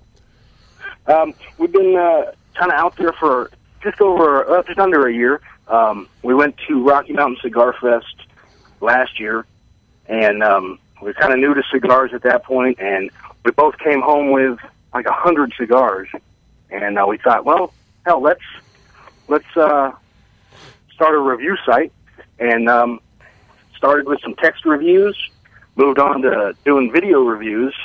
um, 1.06 1.32
we've 1.56 1.72
been 1.72 1.96
uh, 1.96 2.32
kind 2.54 2.70
of 2.70 2.78
out 2.78 2.96
there 2.98 3.12
for 3.14 3.50
just 3.82 3.98
over, 4.02 4.58
uh, 4.58 4.62
just 4.64 4.78
under 4.78 5.06
a 5.06 5.12
year. 5.14 5.40
Um, 5.70 6.08
we 6.22 6.34
went 6.34 6.56
to 6.68 6.82
Rocky 6.84 7.12
Mountain 7.12 7.38
Cigar 7.42 7.74
Fest 7.80 8.16
last 8.80 9.20
year, 9.20 9.46
and 10.06 10.42
um, 10.42 10.80
we 11.00 11.06
were 11.06 11.14
kind 11.14 11.32
of 11.32 11.38
new 11.38 11.54
to 11.54 11.62
cigars 11.72 12.10
at 12.12 12.22
that 12.24 12.42
point, 12.42 12.80
and 12.80 13.08
we 13.44 13.52
both 13.52 13.78
came 13.78 14.00
home 14.00 14.32
with 14.32 14.58
like 14.92 15.06
a 15.06 15.12
hundred 15.12 15.52
cigars, 15.56 16.08
and 16.70 16.98
uh, 16.98 17.06
we 17.08 17.18
thought, 17.18 17.44
well, 17.44 17.72
hell, 18.04 18.20
let's 18.20 18.42
let's 19.28 19.56
uh, 19.56 19.92
start 20.92 21.14
a 21.14 21.20
review 21.20 21.56
site, 21.64 21.92
and 22.40 22.68
um, 22.68 23.00
started 23.76 24.08
with 24.08 24.20
some 24.22 24.34
text 24.34 24.64
reviews, 24.64 25.16
moved 25.76 26.00
on 26.00 26.22
to 26.22 26.52
doing 26.64 26.90
video 26.90 27.20
reviews, 27.20 27.76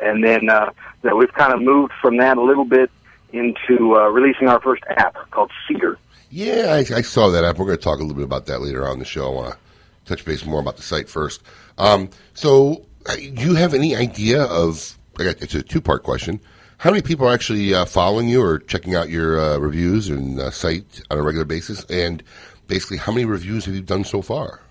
and 0.00 0.22
then 0.22 0.48
uh, 0.48 0.70
that 1.02 1.16
we've 1.16 1.32
kind 1.32 1.52
of 1.52 1.60
moved 1.60 1.92
from 2.00 2.18
that 2.18 2.38
a 2.38 2.42
little 2.42 2.64
bit 2.64 2.88
into 3.32 3.96
uh, 3.96 4.06
releasing 4.10 4.46
our 4.46 4.60
first 4.60 4.84
app 4.88 5.16
called 5.32 5.50
Cedar. 5.66 5.98
Yeah, 6.34 6.72
I, 6.72 6.78
I 6.78 7.02
saw 7.02 7.28
that 7.28 7.44
app. 7.44 7.58
We're 7.58 7.66
going 7.66 7.76
to 7.76 7.84
talk 7.84 7.98
a 7.98 8.02
little 8.02 8.16
bit 8.16 8.24
about 8.24 8.46
that 8.46 8.62
later 8.62 8.86
on 8.86 8.94
in 8.94 8.98
the 9.00 9.04
show. 9.04 9.26
I 9.26 9.34
want 9.34 9.52
to 9.52 9.58
touch 10.06 10.24
base 10.24 10.46
more 10.46 10.60
about 10.60 10.78
the 10.78 10.82
site 10.82 11.06
first. 11.06 11.42
Um, 11.76 12.08
so, 12.32 12.86
uh, 13.04 13.16
do 13.16 13.42
you 13.42 13.54
have 13.54 13.74
any 13.74 13.94
idea 13.94 14.44
of? 14.44 14.96
It's 15.18 15.54
a 15.54 15.62
two-part 15.62 16.04
question. 16.04 16.40
How 16.78 16.90
many 16.90 17.02
people 17.02 17.28
are 17.28 17.34
actually 17.34 17.74
uh, 17.74 17.84
following 17.84 18.30
you 18.30 18.42
or 18.42 18.60
checking 18.60 18.94
out 18.94 19.10
your 19.10 19.38
uh, 19.38 19.58
reviews 19.58 20.08
and 20.08 20.40
uh, 20.40 20.50
site 20.50 21.02
on 21.10 21.18
a 21.18 21.22
regular 21.22 21.44
basis? 21.44 21.84
And 21.90 22.22
basically, 22.66 22.96
how 22.96 23.12
many 23.12 23.26
reviews 23.26 23.66
have 23.66 23.74
you 23.74 23.82
done 23.82 24.02
so 24.02 24.22
far? 24.22 24.62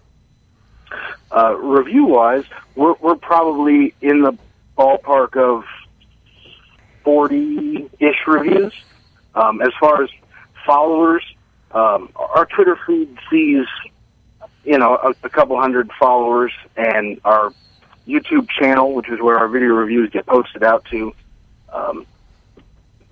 Uh, 1.31 1.55
review 1.57 2.05
wise, 2.05 2.45
we're, 2.73 2.95
we're 3.01 3.15
probably 3.15 3.93
in 4.01 4.23
the 4.23 4.35
ballpark 4.75 5.37
of 5.37 5.63
40 7.03 7.87
ish 7.99 8.15
reviews. 8.25 8.73
Um, 9.35 9.61
as 9.61 9.71
far 9.79 10.03
as 10.03 10.09
followers, 10.65 11.23
um, 11.73 12.09
our 12.15 12.45
Twitter 12.45 12.77
feed 12.85 13.17
sees, 13.29 13.65
you 14.63 14.77
know, 14.77 14.97
a, 14.97 15.13
a 15.25 15.29
couple 15.29 15.59
hundred 15.59 15.91
followers, 15.99 16.51
and 16.75 17.19
our 17.23 17.53
YouTube 18.07 18.49
channel, 18.49 18.93
which 18.93 19.09
is 19.09 19.19
where 19.21 19.37
our 19.37 19.47
video 19.47 19.69
reviews 19.69 20.09
get 20.09 20.25
posted 20.25 20.63
out 20.63 20.85
to, 20.85 21.13
um, 21.71 22.05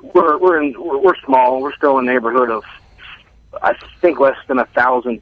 we're 0.01 0.37
we're 0.37 0.61
in 0.61 0.73
we're, 0.79 0.97
we're 0.97 1.15
small. 1.25 1.61
We're 1.61 1.73
still 1.73 1.97
in 1.99 2.05
the 2.05 2.13
neighborhood 2.13 2.49
of, 2.49 2.63
I 3.61 3.73
think, 4.01 4.19
less 4.19 4.37
than 4.47 4.59
a 4.59 4.65
thousand 4.65 5.21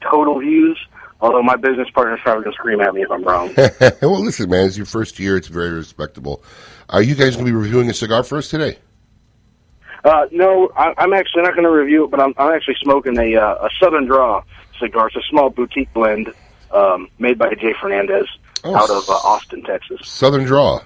total 0.00 0.40
views. 0.40 0.78
Although 1.20 1.42
my 1.42 1.54
business 1.54 1.88
partner's 1.90 2.20
probably 2.20 2.44
gonna 2.44 2.54
scream 2.54 2.80
at 2.80 2.94
me 2.94 3.02
if 3.02 3.10
I'm 3.10 3.22
wrong. 3.22 3.54
well, 4.02 4.20
listen, 4.20 4.50
man, 4.50 4.66
it's 4.66 4.76
your 4.76 4.86
first 4.86 5.18
year. 5.20 5.36
It's 5.36 5.48
very 5.48 5.70
respectable. 5.70 6.42
Are 6.88 7.02
you 7.02 7.14
guys 7.14 7.36
going 7.36 7.46
to 7.46 7.52
be 7.52 7.56
reviewing 7.56 7.88
a 7.88 7.94
cigar 7.94 8.22
for 8.22 8.38
us 8.38 8.50
today? 8.50 8.78
Uh, 10.04 10.26
no, 10.32 10.70
I, 10.76 10.94
I'm 10.98 11.12
actually 11.12 11.42
not 11.42 11.52
going 11.52 11.64
to 11.64 11.70
review 11.70 12.04
it, 12.04 12.10
but 12.10 12.20
I'm, 12.20 12.34
I'm 12.36 12.52
actually 12.52 12.76
smoking 12.82 13.16
a, 13.18 13.36
uh, 13.36 13.66
a 13.66 13.68
Southern 13.80 14.06
Draw 14.06 14.42
cigar. 14.80 15.06
It's 15.08 15.16
a 15.16 15.22
small 15.30 15.50
boutique 15.50 15.92
blend 15.92 16.32
um, 16.72 17.08
made 17.18 17.38
by 17.38 17.54
Jay 17.54 17.72
Fernandez 17.80 18.26
Oh, 18.64 18.74
out 18.74 18.90
of 18.90 19.08
uh, 19.08 19.12
Austin, 19.12 19.62
Texas. 19.62 20.00
Southern 20.04 20.44
Draw. 20.44 20.80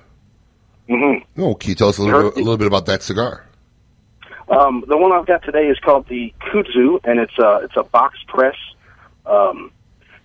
Mm-hmm. 0.89 1.43
Oh, 1.43 1.55
can 1.55 1.71
you 1.71 1.75
tell 1.75 1.89
us 1.89 1.99
a 1.99 2.03
little, 2.03 2.31
bit, 2.31 2.35
a 2.35 2.39
little 2.39 2.57
bit 2.57 2.67
about 2.67 2.87
that 2.87 3.03
cigar? 3.03 3.47
Um, 4.49 4.85
the 4.87 4.97
one 4.97 5.13
I've 5.13 5.27
got 5.27 5.43
today 5.43 5.67
is 5.67 5.79
called 5.81 6.07
the 6.09 6.33
Kudzu, 6.41 7.01
and 7.05 7.19
it's 7.19 7.37
a 7.39 7.61
it's 7.65 7.77
a 7.77 7.83
box 7.83 8.19
press. 8.29 8.55
Um, 9.27 9.73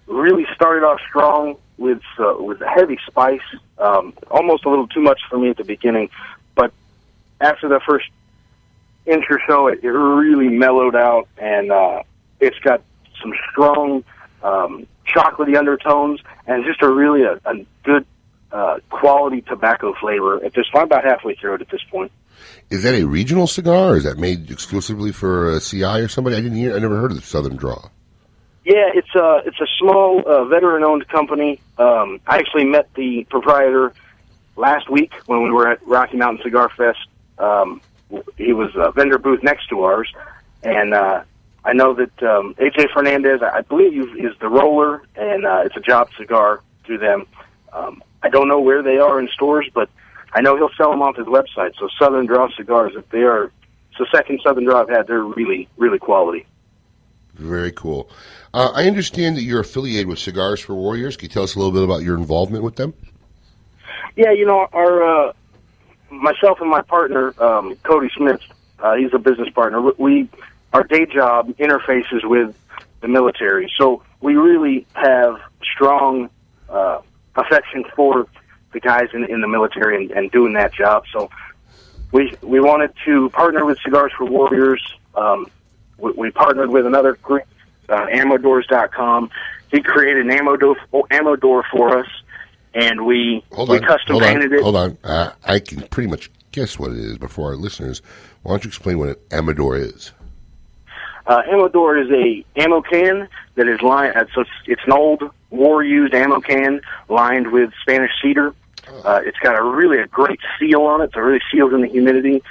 really 0.05 0.45
started 0.53 0.85
off 0.85 0.99
strong 1.09 1.57
with 1.77 2.01
uh, 2.19 2.35
with 2.38 2.61
a 2.61 2.68
heavy 2.68 2.99
spice, 3.07 3.39
um, 3.80 4.13
almost 4.30 4.63
a 4.65 4.69
little 4.69 4.88
too 4.88 5.01
much 5.01 5.19
for 5.30 5.39
me 5.39 5.49
at 5.49 5.57
the 5.57 5.63
beginning, 5.63 6.09
but 6.53 6.72
after 7.39 7.68
the 7.68 7.81
first 7.85 8.05
inch 9.06 9.26
or 9.30 9.40
so, 9.48 9.68
it, 9.68 9.84
it 9.84 9.90
really 9.90 10.49
mellowed 10.49 10.95
out, 10.95 11.28
and 11.38 11.72
uh, 11.72 12.03
it's 12.40 12.60
got 12.60 12.82
some 13.22 13.34
strong 13.52 14.03
um, 14.44 14.88
chocolatey 15.07 15.57
undertones, 15.57 16.19
and 16.48 16.65
just 16.65 16.82
a 16.82 16.90
really 16.90 17.23
a, 17.23 17.34
a 17.45 17.65
good 17.84 18.06
uh, 18.52 18.78
quality 18.90 19.41
tobacco 19.41 19.94
flavor. 19.99 20.44
At 20.44 20.53
this, 20.53 20.65
I'm 20.73 20.84
about 20.84 21.03
halfway 21.03 21.36
through 21.36 21.56
it 21.56 21.61
at 21.61 21.69
this 21.69 21.82
point. 21.90 22.11
Is 22.69 22.84
that 22.84 22.95
a 22.95 23.06
regional 23.06 23.48
cigar, 23.48 23.94
or 23.94 23.98
is 23.98 24.03
that 24.06 24.18
made 24.18 24.49
exclusively 24.49 25.11
for 25.11 25.52
uh, 25.52 25.60
CI 25.60 25.84
or 25.84 26.07
somebody? 26.07 26.36
I 26.36 26.41
didn't 26.41 26.57
hear. 26.57 26.76
I 26.76 26.80
never 26.80 26.99
heard 26.99 27.11
of 27.11 27.18
the 27.18 27.23
Southern 27.23 27.56
Draw. 27.56 27.90
Yeah, 28.64 28.90
it's 28.94 29.14
a 29.15 29.41
it's 29.45 29.60
a 29.60 29.68
small 29.80 30.22
uh, 30.26 30.45
veteran-owned 30.45 31.07
company. 31.07 31.60
Um, 31.78 32.19
I 32.28 32.38
actually 32.38 32.65
met 32.65 32.94
the 32.95 33.26
proprietor 33.30 33.94
last 34.56 34.90
week 34.90 35.14
when 35.26 35.44
we 35.44 35.49
were 35.49 35.68
at 35.68 35.86
Rocky 35.88 36.18
Mountain 36.18 36.44
Cigar 36.44 36.69
Fest. 36.69 36.99
Um, 37.40 37.82
he 38.38 38.54
was 38.54 38.72
a 38.76 38.92
vendor 38.92 39.18
booth 39.18 39.44
next 39.44 39.68
to 39.70 39.84
ours, 39.84 40.12
and 40.64 40.94
uh, 40.94 41.24
I 41.64 41.74
know 41.74 41.94
that 41.94 42.24
um, 42.24 42.56
AJ 42.56 42.92
Fernandez, 42.94 43.42
I 43.42 43.62
believe, 43.62 44.18
is 44.18 44.38
the 44.40 44.50
roller, 44.50 45.04
and 45.16 45.46
uh, 45.46 45.64
it's 45.66 45.78
a 45.78 45.82
job 45.82 46.10
cigar 46.18 46.62
through 46.86 47.00
them. 47.00 47.28
Um, 47.72 48.04
I 48.24 48.30
don't 48.30 48.48
know 48.48 48.60
where 48.60 48.82
they 48.82 48.98
are 48.98 49.20
in 49.20 49.28
stores, 49.30 49.70
but 49.74 49.90
I 50.34 50.42
know 50.42 50.56
he'll 50.56 50.72
sell 50.78 50.92
them 50.92 51.02
off 51.02 51.18
his 51.18 51.28
website. 51.28 51.74
So 51.80 51.88
Southern 52.00 52.26
Draw 52.26 52.50
cigars, 52.56 52.94
if 52.96 53.08
they 53.10 53.24
are, 53.24 53.46
it's 53.46 54.00
the 54.00 54.08
second 54.12 54.42
Southern 54.44 54.66
Draw 54.66 54.82
I've 54.82 54.90
had. 54.90 55.08
They're 55.08 55.24
really, 55.24 55.68
really 55.78 56.00
quality. 56.00 56.46
Very 57.34 57.72
cool. 57.72 58.10
Uh, 58.54 58.72
I 58.74 58.88
understand 58.88 59.38
that 59.38 59.44
you're 59.44 59.62
affiliated 59.62 60.08
with 60.08 60.20
Cigars 60.20 60.60
for 60.60 60.76
Warriors. 60.76 61.16
Can 61.16 61.30
you 61.30 61.34
tell 61.34 61.44
us 61.44 61.56
a 61.56 61.60
little 61.60 61.72
bit 61.72 61.84
about 61.84 62.04
your 62.04 62.18
involvement 62.18 62.64
with 62.64 62.76
them? 62.76 62.94
Yeah, 64.16 64.32
you 64.32 64.46
know, 64.46 64.68
our 64.74 65.04
uh, 65.30 65.34
myself 66.12 66.60
and 66.62 66.70
my 66.70 66.82
partner 66.82 67.34
um, 67.42 67.76
Cody 67.84 68.10
Smith, 68.16 68.42
uh, 68.80 68.96
he's 68.96 69.14
a 69.14 69.20
business 69.20 69.50
partner. 69.50 69.82
We- 69.98 70.30
our 70.74 70.84
day 70.84 71.06
job 71.06 71.50
interfaces 71.58 72.24
with 72.24 72.56
the 73.02 73.10
military, 73.10 73.70
so 73.78 74.04
we 74.22 74.36
really 74.38 74.88
have 74.94 75.38
strong 75.62 76.30
uh, 76.70 77.02
affection 77.36 77.84
for 77.94 78.26
the 78.72 78.80
guys 78.80 79.10
in, 79.14 79.26
in 79.26 79.42
the 79.42 79.50
military 79.50 79.98
and, 79.98 80.12
and 80.12 80.32
doing 80.32 80.54
that 80.54 80.74
job. 80.74 81.04
So 81.12 81.30
we 82.14 82.34
we 82.42 82.62
wanted 82.62 82.94
to 83.04 83.30
partner 83.32 83.66
with 83.66 83.80
Cigars 83.84 84.14
for 84.18 84.24
Warriors. 84.24 84.82
Um, 85.14 85.48
we, 85.98 86.12
we 86.14 86.32
partnered 86.32 86.70
with 86.70 86.86
another 86.86 87.16
group, 87.16 87.44
uh, 87.90 88.06
AmmoDoors.com. 88.08 89.30
He 89.72 89.82
created 89.82 90.26
an 90.26 90.32
ammo 90.32 90.56
door, 90.56 90.78
ammo 91.12 91.36
door 91.36 91.66
for 91.70 91.98
us, 91.98 92.08
and 92.73 93.06
we 93.06 93.43
Hold 93.53 93.69
we 93.69 93.77
on. 93.77 93.84
custom 93.84 94.14
hold 94.14 94.23
on. 94.23 94.30
painted 94.34 94.53
it. 94.53 94.61
Hold 94.64 94.76
on. 94.76 94.98
Uh, 95.03 95.31
I 95.45 95.60
can 95.60 95.81
pretty 95.89 96.10
much 96.10 96.30
guess 96.52 96.77
what 96.80 96.91
it 96.91 96.98
is 96.98 97.18
before 97.18 97.49
our 97.52 97.56
listeners. 97.56 98.02
Why 98.43 98.53
don't 98.53 98.64
you 98.64 98.68
explain 98.69 98.98
what 98.99 99.10
an 99.10 99.15
ammo 99.31 99.53
door 99.53 99.77
is? 99.77 100.11
Uh, 101.27 101.41
ammo 101.52 101.68
door 101.68 101.98
is 101.98 102.10
a 102.11 102.43
ammo 102.60 102.81
can 102.81 103.27
that 103.56 103.68
is 103.68 103.81
lined. 103.81 104.15
Uh, 104.15 104.26
so 104.34 104.41
it's, 104.41 104.49
it's 104.65 104.81
an 104.85 104.91
old 104.93 105.22
war 105.49 105.84
used 105.84 106.14
ammo 106.14 106.39
can 106.41 106.81
lined 107.10 107.52
with 107.52 107.69
Spanish 107.81 108.11
cedar. 108.22 108.53
Uh, 109.06 109.22
it's 109.23 109.38
got 109.38 109.56
a 109.57 109.64
really 109.64 109.99
a 109.99 110.07
great 110.07 110.39
seal 110.60 110.81
on 110.81 111.02
it, 111.02 111.11
so 111.14 111.19
it 111.19 111.23
really 111.23 111.41
seals 111.53 111.72
in 111.73 111.81
the 111.81 111.88
humidity. 111.88 112.41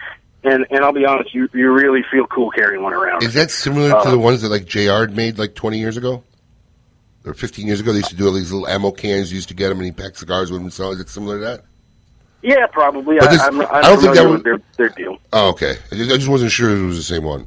And 0.44 0.64
and 0.70 0.84
I'll 0.84 0.92
be 0.92 1.05
honest, 1.05 1.34
you 1.34 1.48
you 1.52 1.70
really 1.70 2.02
feel 2.10 2.26
cool 2.26 2.51
carrying 2.51 2.82
one 2.82 2.94
around. 2.94 3.22
Is 3.24 3.34
that 3.34 3.51
similar 3.51 3.94
Uh, 3.94 4.05
to 4.05 4.10
the 4.10 4.18
ones 4.18 4.40
that 4.42 4.48
like 4.48 4.64
JR 4.64 5.12
made 5.12 5.38
like 5.38 5.55
20 5.55 5.78
years 5.78 5.97
ago? 5.98 6.22
Or 7.24 7.34
15 7.34 7.66
years 7.66 7.80
ago? 7.80 7.92
They 7.92 7.98
used 7.98 8.10
to 8.10 8.16
do 8.16 8.26
all 8.26 8.32
these 8.32 8.51
little 8.52 8.66
ammo 8.66 8.90
cans. 8.92 9.30
You 9.30 9.36
used 9.36 9.48
to 9.48 9.55
get 9.55 9.68
them 9.68 9.78
and 9.78 9.84
he 9.86 9.92
packed 9.92 10.16
cigars 10.18 10.51
with 10.51 10.60
them. 10.60 10.70
So 10.70 10.90
is 10.92 11.01
it 11.01 11.09
similar 11.09 11.38
to 11.38 11.44
that? 11.44 11.64
Yeah, 12.42 12.66
probably. 12.68 13.18
But 13.18 13.28
I, 13.28 13.32
this- 13.32 13.42
I'm, 13.42 13.60
I'm 13.60 13.66
I 13.72 13.80
don't 13.82 14.01
think 14.01 14.14
that 14.14 14.28
was 14.28 14.42
their, 14.42 14.59
their 14.78 14.88
deal. 14.90 15.18
Oh, 15.32 15.51
okay. 15.51 15.76
I 15.92 15.94
just, 15.97 16.10
I 16.10 16.16
just 16.16 16.28
wasn't 16.28 16.51
sure 16.51 16.70
it 16.70 16.82
was 16.82 16.97
the 16.97 17.02
same 17.02 17.24
one. 17.24 17.47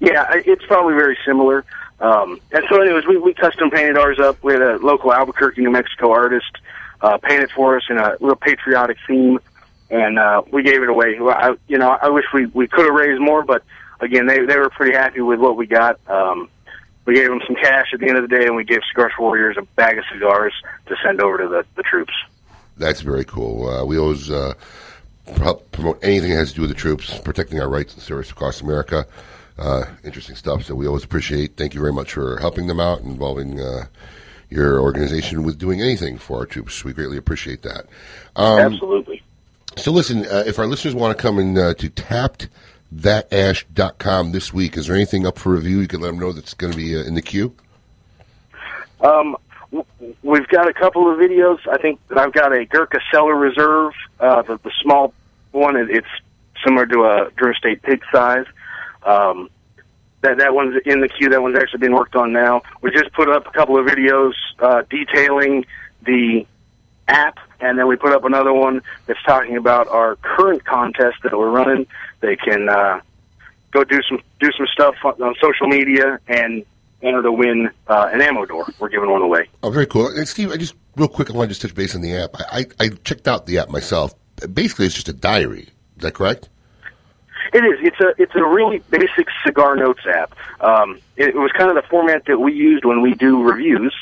Yeah, 0.00 0.26
it's 0.32 0.64
probably 0.66 0.94
very 0.94 1.16
similar. 1.26 1.64
Um, 2.00 2.40
and 2.52 2.64
so, 2.68 2.80
anyways, 2.80 3.06
we, 3.06 3.16
we 3.16 3.34
custom 3.34 3.70
painted 3.70 3.96
ours 3.98 4.20
up. 4.20 4.42
We 4.44 4.52
had 4.52 4.62
a 4.62 4.76
local 4.76 5.12
Albuquerque, 5.12 5.60
New 5.62 5.70
Mexico 5.70 6.12
artist 6.12 6.46
uh, 7.00 7.18
paint 7.18 7.42
it 7.42 7.50
for 7.50 7.76
us 7.76 7.82
in 7.90 7.98
a 7.98 8.16
real 8.20 8.36
patriotic 8.36 8.96
theme, 9.06 9.38
and 9.90 10.18
uh, 10.18 10.42
we 10.52 10.62
gave 10.62 10.82
it 10.82 10.88
away. 10.88 11.18
I, 11.20 11.56
you 11.66 11.78
know, 11.78 11.90
I 12.00 12.08
wish 12.08 12.24
we 12.32 12.46
we 12.46 12.68
could 12.68 12.84
have 12.86 12.94
raised 12.94 13.20
more, 13.20 13.42
but 13.44 13.62
again, 14.00 14.26
they 14.26 14.44
they 14.44 14.56
were 14.58 14.70
pretty 14.70 14.96
happy 14.96 15.20
with 15.20 15.40
what 15.40 15.56
we 15.56 15.66
got. 15.66 15.98
Um, 16.08 16.48
we 17.08 17.14
gave 17.14 17.30
them 17.30 17.40
some 17.46 17.56
cash 17.56 17.86
at 17.94 18.00
the 18.00 18.06
end 18.06 18.18
of 18.18 18.28
the 18.28 18.36
day, 18.36 18.44
and 18.44 18.54
we 18.54 18.64
gave 18.64 18.80
Cigars 18.92 19.14
Warriors 19.18 19.56
a 19.58 19.62
bag 19.62 19.96
of 19.96 20.04
cigars 20.12 20.52
to 20.86 20.94
send 21.02 21.22
over 21.22 21.38
to 21.38 21.48
the, 21.48 21.64
the 21.74 21.82
troops. 21.82 22.12
That's 22.76 23.00
very 23.00 23.24
cool. 23.24 23.66
Uh, 23.66 23.84
we 23.86 23.96
always 23.96 24.30
uh, 24.30 24.52
help 25.38 25.72
promote 25.72 25.98
anything 26.04 26.30
that 26.32 26.36
has 26.36 26.50
to 26.50 26.56
do 26.56 26.60
with 26.60 26.70
the 26.70 26.76
troops, 26.76 27.18
protecting 27.20 27.62
our 27.62 27.68
rights 27.68 27.94
and 27.94 28.02
service 28.02 28.30
across 28.30 28.60
America. 28.60 29.06
Uh, 29.58 29.86
interesting 30.04 30.36
stuff. 30.36 30.64
So 30.64 30.74
we 30.74 30.86
always 30.86 31.02
appreciate. 31.02 31.56
Thank 31.56 31.72
you 31.72 31.80
very 31.80 31.94
much 31.94 32.12
for 32.12 32.36
helping 32.40 32.66
them 32.66 32.78
out, 32.78 33.00
and 33.00 33.10
involving 33.12 33.58
uh, 33.58 33.86
your 34.50 34.78
organization 34.78 35.44
with 35.44 35.58
doing 35.58 35.80
anything 35.80 36.18
for 36.18 36.40
our 36.40 36.46
troops. 36.46 36.84
We 36.84 36.92
greatly 36.92 37.16
appreciate 37.16 37.62
that. 37.62 37.86
Um, 38.36 38.74
Absolutely. 38.74 39.22
So 39.78 39.92
listen, 39.92 40.26
uh, 40.26 40.44
if 40.46 40.58
our 40.58 40.66
listeners 40.66 40.94
want 40.94 41.16
to 41.16 41.22
come 41.22 41.38
in 41.38 41.56
uh, 41.56 41.72
to 41.72 41.88
tappedthatash.com 42.94 44.32
this 44.32 44.52
week, 44.52 44.76
is 44.76 44.86
there 44.86 44.96
anything 44.96 45.26
up 45.26 45.38
for 45.38 45.52
review? 45.52 45.80
You 45.80 45.88
can 45.88 46.00
let 46.00 46.08
them 46.08 46.18
know 46.18 46.32
that's 46.32 46.54
going 46.54 46.72
to 46.72 46.76
be 46.76 46.96
uh, 46.96 47.02
in 47.04 47.14
the 47.14 47.22
queue. 47.22 47.54
Um, 49.00 49.36
we've 50.22 50.48
got 50.48 50.68
a 50.68 50.72
couple 50.72 51.10
of 51.10 51.18
videos. 51.18 51.58
I 51.70 51.78
think 51.78 52.00
that 52.08 52.18
I've 52.18 52.32
got 52.32 52.52
a 52.52 52.64
Gurkha 52.64 52.98
Cellar 53.12 53.34
Reserve, 53.34 53.92
uh, 54.20 54.42
the, 54.42 54.58
the 54.58 54.72
small 54.82 55.12
one. 55.52 55.76
It, 55.76 55.90
it's 55.90 56.08
similar 56.64 56.86
to 56.86 57.04
a 57.04 57.30
Drew 57.36 57.52
Estate 57.52 57.82
pig 57.82 58.02
size. 58.12 58.46
Um, 59.04 59.50
that 60.20 60.38
that 60.38 60.52
one's 60.52 60.80
in 60.84 61.00
the 61.00 61.08
queue. 61.08 61.28
That 61.28 61.42
one's 61.42 61.56
actually 61.56 61.78
being 61.78 61.94
worked 61.94 62.16
on 62.16 62.32
now. 62.32 62.62
We 62.80 62.90
just 62.90 63.12
put 63.12 63.28
up 63.28 63.46
a 63.46 63.50
couple 63.50 63.78
of 63.78 63.86
videos 63.86 64.32
uh, 64.58 64.82
detailing 64.90 65.64
the 66.04 66.44
app, 67.06 67.38
and 67.60 67.78
then 67.78 67.86
we 67.86 67.96
put 67.96 68.12
up 68.12 68.24
another 68.24 68.52
one 68.52 68.82
that's 69.06 69.22
talking 69.22 69.56
about 69.56 69.88
our 69.88 70.16
current 70.16 70.64
contest 70.64 71.18
that 71.22 71.38
we're 71.38 71.50
running. 71.50 71.86
They 72.20 72.36
can 72.36 72.68
uh, 72.68 73.00
go 73.70 73.84
do 73.84 74.00
some 74.08 74.20
do 74.40 74.50
some 74.56 74.66
stuff 74.72 74.94
on, 75.04 75.20
on 75.22 75.34
social 75.40 75.68
media 75.68 76.18
and 76.26 76.64
enter 77.02 77.22
to 77.22 77.32
win 77.32 77.70
uh, 77.86 78.10
an 78.12 78.20
ammo 78.20 78.44
door. 78.44 78.66
We're 78.78 78.88
giving 78.88 79.10
one 79.10 79.22
away. 79.22 79.48
Oh, 79.62 79.70
very 79.70 79.86
cool. 79.86 80.08
And 80.08 80.26
Steve, 80.26 80.50
I 80.50 80.56
just 80.56 80.74
real 80.96 81.08
quick, 81.08 81.30
I 81.30 81.34
want 81.34 81.48
to 81.48 81.50
just 81.50 81.62
touch 81.62 81.74
base 81.74 81.94
on 81.94 82.00
the 82.00 82.16
app. 82.16 82.30
I, 82.34 82.66
I, 82.80 82.84
I 82.84 82.88
checked 82.88 83.28
out 83.28 83.46
the 83.46 83.58
app 83.58 83.68
myself. 83.68 84.14
Basically, 84.52 84.86
it's 84.86 84.94
just 84.94 85.08
a 85.08 85.12
diary. 85.12 85.68
Is 85.96 86.02
that 86.02 86.14
correct? 86.14 86.48
It 87.52 87.64
is. 87.64 87.78
It's 87.80 88.00
a 88.00 88.22
it's 88.22 88.34
a 88.34 88.44
really 88.44 88.78
basic 88.90 89.28
cigar 89.44 89.74
notes 89.76 90.04
app. 90.06 90.34
Um, 90.60 91.00
it, 91.16 91.28
it 91.28 91.36
was 91.36 91.50
kind 91.52 91.70
of 91.70 91.76
the 91.76 91.88
format 91.88 92.26
that 92.26 92.38
we 92.38 92.52
used 92.52 92.84
when 92.84 93.00
we 93.00 93.14
do 93.14 93.42
reviews, 93.42 93.94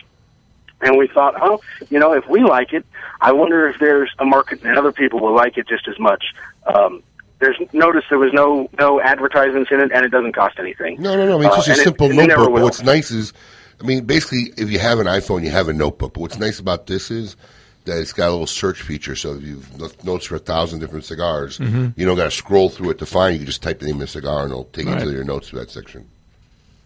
and 0.81 0.99
we 0.99 1.07
thought, 1.07 1.35
oh, 1.41 1.61
you 1.89 1.99
know, 1.99 2.13
if 2.13 2.27
we 2.29 2.43
like 2.43 2.73
it, 2.73 2.85
I 3.21 3.33
wonder 3.33 3.69
if 3.69 3.79
there's 3.79 4.11
a 4.19 4.25
market 4.25 4.63
and 4.65 4.77
other 4.77 4.93
people 4.93 5.21
will 5.21 5.35
like 5.35 5.59
it 5.59 5.69
just 5.69 5.87
as 5.87 5.99
much. 5.99 6.25
Um, 6.67 7.03
there's 7.39 7.57
notice 7.73 8.05
there 8.09 8.19
was 8.19 8.33
no 8.33 8.69
no 8.79 9.01
advertisements 9.01 9.71
in 9.71 9.81
it, 9.81 9.91
and 9.93 10.05
it 10.05 10.11
doesn't 10.11 10.33
cost 10.33 10.59
anything. 10.59 11.01
No, 11.01 11.17
no, 11.17 11.27
no. 11.27 11.37
I 11.37 11.41
mean, 11.41 11.49
it's 11.49 11.59
Uh, 11.59 11.63
just 11.63 11.81
a 11.81 11.85
simple 11.85 12.11
it 12.11 12.15
notebook. 12.15 12.53
But 12.55 12.63
what's 12.63 12.83
nice 12.83 13.11
is, 13.11 13.33
I 13.81 13.85
mean, 13.85 14.05
basically, 14.05 14.53
if 14.57 14.71
you 14.71 14.79
have 14.79 14.99
an 14.99 15.07
iPhone, 15.07 15.43
you 15.45 15.51
have 15.51 15.69
a 15.69 15.73
notebook. 15.73 16.15
But 16.15 16.21
what's 16.21 16.39
nice 16.39 16.59
about 16.59 16.87
this 16.87 17.11
is 17.11 17.37
that 17.85 17.99
it's 17.99 18.13
got 18.13 18.29
a 18.29 18.33
little 18.33 18.47
search 18.47 18.83
feature. 18.83 19.15
So 19.15 19.35
if 19.35 19.43
you've 19.43 19.81
left 19.81 20.03
notes 20.03 20.27
for 20.27 20.37
a 20.37 20.41
thousand 20.41 20.81
different 20.81 21.05
cigars, 21.05 21.59
Mhm. 21.59 21.93
you 21.97 22.05
don't 22.07 22.17
got 22.17 22.25
to 22.25 22.31
scroll 22.31 22.69
through 22.69 22.91
it 22.91 22.99
to 22.99 23.07
find. 23.07 23.35
You 23.35 23.41
can 23.41 23.47
just 23.47 23.63
type 23.63 23.79
the 23.81 23.87
name 23.87 23.97
of 23.97 24.01
the 24.01 24.07
cigar, 24.09 24.43
and 24.43 24.51
it'll 24.51 24.65
take 24.65 24.87
Right. 24.87 24.99
you 25.01 25.07
to 25.11 25.13
your 25.13 25.25
notes 25.25 25.49
for 25.51 25.57
that 25.57 25.71
section. 25.71 26.07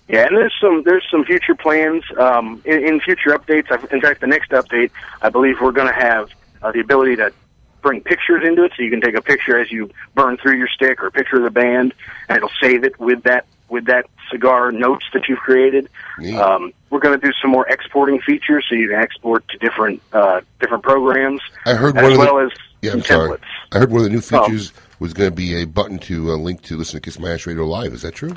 Yeah, 0.09 0.27
and 0.27 0.36
there's 0.36 0.52
some 0.60 0.82
there's 0.85 1.06
some 1.09 1.24
future 1.24 1.55
plans 1.55 2.02
um, 2.18 2.60
in, 2.64 2.85
in 2.85 3.01
future 3.01 3.31
updates. 3.31 3.70
I've, 3.70 3.86
in 3.93 4.01
fact, 4.01 4.20
the 4.20 4.27
next 4.27 4.51
update, 4.51 4.90
I 5.22 5.28
believe 5.31 5.60
we're 5.60 5.70
going 5.70 5.86
to 5.86 5.94
have 5.94 6.31
uh, 6.62 6.72
the 6.72 6.81
ability 6.81 7.14
to 7.16 7.32
bring 7.82 8.01
pictures 8.02 8.43
into 8.47 8.65
it, 8.65 8.73
so 8.77 8.82
you 8.82 8.90
can 8.90 9.01
take 9.01 9.15
a 9.16 9.23
picture 9.23 9.59
as 9.61 9.70
you 9.70 9.90
burn 10.15 10.36
through 10.36 10.57
your 10.59 10.69
stick, 10.69 11.02
or 11.02 11.07
a 11.07 11.11
picture 11.11 11.36
of 11.36 11.43
the 11.43 11.51
band, 11.51 11.94
and 12.28 12.36
it'll 12.36 12.51
save 12.61 12.85
it 12.85 12.98
with 13.01 13.23
that 13.24 13.47
with 13.69 13.85
that 13.86 14.07
cigar 14.32 14.73
notes 14.73 15.05
that 15.15 15.28
you've 15.28 15.39
created. 15.39 15.89
Um, 16.36 16.73
we're 16.90 16.98
going 16.98 17.19
to 17.19 17.24
do 17.27 17.32
some 17.40 17.52
more 17.52 17.66
exporting 17.69 18.20
features, 18.20 18.66
so 18.69 18.74
you 18.74 18.89
can 18.89 18.98
export 19.01 19.47
to 19.48 19.59
different 19.59 20.02
uh, 20.12 20.40
different 20.61 20.82
programs, 20.82 21.40
I 21.66 21.74
heard 21.74 21.97
as 21.97 22.02
one 22.02 22.12
of 22.12 22.19
well 22.19 22.36
the, 22.36 22.44
as 22.47 22.51
yeah, 22.82 22.93
I'm 22.93 23.01
some 23.02 23.07
sorry. 23.07 23.31
templates. 23.31 23.44
I 23.73 23.78
heard 23.78 23.90
one 23.90 24.01
of 24.01 24.05
the 24.05 24.11
new 24.11 24.19
Oh. 24.19 24.44
features 24.44 24.73
was 24.98 25.12
going 25.15 25.31
to 25.31 25.35
be 25.36 25.55
a 25.62 25.65
button 25.66 25.98
to 26.01 26.32
uh, 26.32 26.35
link 26.36 26.62
to 26.62 26.77
listen 26.77 26.97
to 26.97 27.01
Kiss 27.01 27.19
My 27.19 27.31
Ash 27.32 27.47
Radio 27.47 27.65
Live. 27.65 27.93
Is 27.93 28.02
that 28.02 28.15
true? 28.15 28.36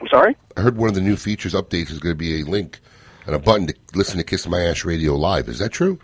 I'm 0.00 0.08
sorry. 0.08 0.36
I 0.56 0.60
heard 0.60 0.76
one 0.76 0.88
of 0.88 0.94
the 0.94 1.00
new 1.00 1.16
features 1.16 1.54
updates 1.54 1.90
is 1.90 1.98
going 1.98 2.14
to 2.14 2.18
be 2.18 2.40
a 2.40 2.44
link 2.44 2.78
and 3.26 3.34
a 3.34 3.38
button 3.38 3.66
to 3.66 3.74
listen 3.94 4.16
to 4.18 4.24
Kiss 4.24 4.46
My 4.46 4.62
Ash 4.62 4.84
Radio 4.84 5.16
Live. 5.16 5.48
Is 5.48 5.58
that 5.58 5.72
true? 5.72 5.98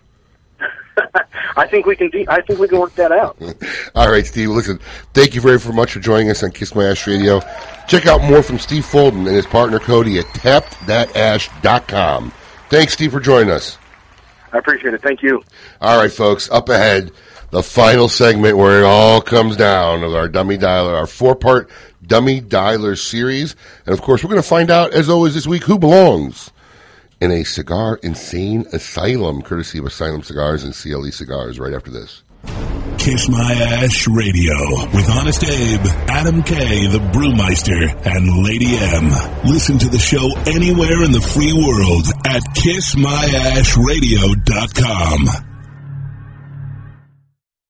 I 1.56 1.66
think 1.66 1.86
we 1.86 1.96
can. 1.96 2.10
De- 2.10 2.28
I 2.28 2.40
think 2.42 2.58
we 2.58 2.68
can 2.68 2.78
work 2.78 2.94
that 2.96 3.12
out. 3.12 3.36
All 3.94 4.10
right, 4.10 4.26
Steve. 4.26 4.50
Listen, 4.50 4.78
thank 5.12 5.34
you 5.34 5.40
very 5.40 5.58
very 5.58 5.74
much 5.74 5.92
for 5.92 6.00
joining 6.00 6.30
us 6.30 6.42
on 6.42 6.50
Kiss 6.50 6.74
My 6.74 6.86
Ash 6.86 7.06
Radio. 7.06 7.40
Check 7.88 8.06
out 8.06 8.22
more 8.22 8.42
from 8.42 8.58
Steve 8.58 8.84
Fulton 8.84 9.26
and 9.26 9.36
his 9.36 9.46
partner 9.46 9.78
Cody 9.78 10.18
at 10.18 10.26
tappedthatash.com. 10.26 12.32
Thanks, 12.70 12.92
Steve, 12.94 13.12
for 13.12 13.20
joining 13.20 13.50
us. 13.50 13.78
I 14.52 14.58
appreciate 14.58 14.94
it. 14.94 15.02
Thank 15.02 15.22
you. 15.22 15.42
All 15.80 15.98
right, 15.98 16.12
folks, 16.12 16.50
up 16.50 16.68
ahead, 16.68 17.10
the 17.50 17.62
final 17.62 18.08
segment 18.08 18.56
where 18.56 18.80
it 18.80 18.84
all 18.84 19.20
comes 19.20 19.56
down 19.56 20.02
of 20.02 20.14
our 20.14 20.28
Dummy 20.28 20.58
Dialer, 20.58 20.96
our 20.96 21.06
four 21.06 21.34
part 21.34 21.70
Dummy 22.06 22.40
Dialer 22.40 22.96
series. 22.96 23.56
And 23.86 23.92
of 23.92 24.02
course, 24.02 24.22
we're 24.22 24.30
going 24.30 24.42
to 24.42 24.48
find 24.48 24.70
out, 24.70 24.92
as 24.92 25.08
always, 25.08 25.34
this 25.34 25.46
week 25.46 25.64
who 25.64 25.78
belongs 25.78 26.50
in 27.20 27.30
a 27.30 27.44
cigar 27.44 27.98
insane 28.02 28.64
asylum, 28.72 29.42
courtesy 29.42 29.78
of 29.78 29.84
Asylum 29.86 30.22
Cigars 30.22 30.64
and 30.64 30.74
CLE 30.74 31.10
Cigars, 31.12 31.58
right 31.58 31.72
after 31.74 31.90
this. 31.90 32.22
Kiss 32.98 33.28
My 33.28 33.52
Ash 33.52 34.06
Radio 34.08 34.54
with 34.94 35.08
Honest 35.10 35.44
Abe, 35.44 35.84
Adam 36.08 36.42
K, 36.42 36.86
the 36.86 36.98
Brewmeister, 37.12 37.94
and 38.06 38.44
Lady 38.44 38.76
M. 38.76 39.10
Listen 39.44 39.76
to 39.78 39.88
the 39.88 39.98
show 39.98 40.30
anywhere 40.46 41.02
in 41.02 41.12
the 41.12 41.20
free 41.20 41.52
world 41.52 42.06
at 42.24 42.42
KissMyAshRadio.com. 42.56 45.53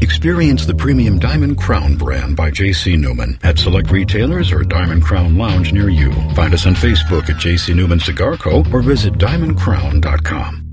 Experience 0.00 0.66
the 0.66 0.74
premium 0.74 1.18
Diamond 1.18 1.58
Crown 1.58 1.96
brand 1.96 2.36
by 2.36 2.50
J.C. 2.50 2.96
Newman 2.96 3.38
at 3.42 3.58
select 3.58 3.90
retailers 3.90 4.52
or 4.52 4.62
Diamond 4.62 5.02
Crown 5.02 5.36
Lounge 5.36 5.72
near 5.72 5.88
you. 5.88 6.12
Find 6.34 6.54
us 6.54 6.66
on 6.66 6.74
Facebook 6.74 7.28
at 7.28 7.38
J.C. 7.38 7.74
Newman 7.74 8.00
Cigar 8.00 8.36
Co. 8.36 8.64
or 8.72 8.82
visit 8.82 9.14
diamondcrown.com. 9.14 10.64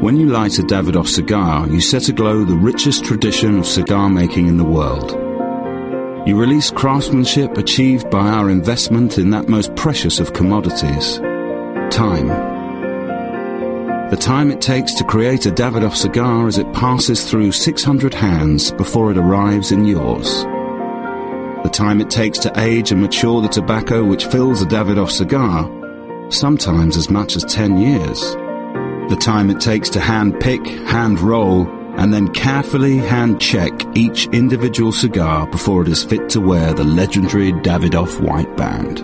When 0.00 0.16
you 0.16 0.28
light 0.28 0.58
a 0.58 0.62
Davidoff 0.62 1.08
cigar, 1.08 1.66
you 1.68 1.80
set 1.80 2.10
aglow 2.10 2.44
the 2.44 2.54
richest 2.54 3.06
tradition 3.06 3.58
of 3.58 3.66
cigar 3.66 4.10
making 4.10 4.48
in 4.48 4.58
the 4.58 4.64
world. 4.64 5.12
You 6.28 6.36
release 6.36 6.70
craftsmanship 6.70 7.56
achieved 7.56 8.10
by 8.10 8.28
our 8.28 8.50
investment 8.50 9.16
in 9.16 9.30
that 9.30 9.48
most 9.48 9.74
precious 9.76 10.20
of 10.20 10.32
commodities 10.32 11.18
time. 11.90 12.53
The 14.14 14.20
time 14.20 14.52
it 14.52 14.60
takes 14.60 14.94
to 14.94 15.02
create 15.02 15.44
a 15.44 15.50
Davidoff 15.50 15.96
cigar 15.96 16.46
as 16.46 16.56
it 16.56 16.72
passes 16.72 17.28
through 17.28 17.50
600 17.50 18.14
hands 18.14 18.70
before 18.70 19.10
it 19.10 19.18
arrives 19.18 19.72
in 19.72 19.84
yours. 19.84 20.44
the 21.64 21.70
time 21.72 22.00
it 22.00 22.10
takes 22.10 22.38
to 22.38 22.52
age 22.60 22.92
and 22.92 23.00
mature 23.00 23.42
the 23.42 23.48
tobacco 23.48 24.04
which 24.04 24.26
fills 24.26 24.62
a 24.62 24.66
Davidoff 24.66 25.10
cigar, 25.10 25.68
sometimes 26.30 26.96
as 26.96 27.10
much 27.10 27.34
as 27.34 27.44
10 27.46 27.76
years. 27.76 28.20
The 29.10 29.18
time 29.20 29.50
it 29.50 29.58
takes 29.58 29.90
to 29.90 30.00
hand 30.00 30.38
pick, 30.38 30.64
hand 30.64 31.18
roll, 31.18 31.66
and 31.96 32.14
then 32.14 32.28
carefully 32.28 32.98
hand 32.98 33.40
check 33.40 33.72
each 33.96 34.28
individual 34.28 34.92
cigar 34.92 35.48
before 35.48 35.82
it 35.82 35.88
is 35.88 36.04
fit 36.04 36.28
to 36.28 36.40
wear 36.40 36.72
the 36.72 36.84
legendary 36.84 37.52
Davidoff 37.52 38.20
white 38.20 38.56
band. 38.56 39.00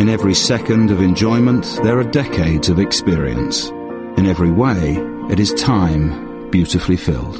In 0.00 0.08
every 0.08 0.34
second 0.34 0.90
of 0.90 1.00
enjoyment, 1.00 1.78
there 1.84 2.00
are 2.00 2.10
decades 2.10 2.68
of 2.68 2.80
experience. 2.80 3.70
In 4.16 4.26
every 4.26 4.50
way, 4.50 4.96
it 5.30 5.40
is 5.40 5.54
time 5.54 6.50
beautifully 6.50 6.96
filled. 6.96 7.36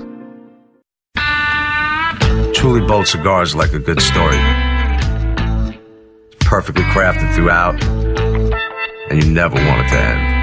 Truly 2.54 2.80
bold 2.86 3.06
cigars 3.06 3.54
like 3.54 3.72
a 3.74 3.78
good 3.78 4.00
story. 4.00 4.38
Perfectly 6.40 6.84
crafted 6.84 7.34
throughout, 7.34 7.82
and 9.10 9.22
you 9.22 9.30
never 9.30 9.54
want 9.54 9.86
it 9.86 9.88
to 9.90 10.00
end. 10.00 10.41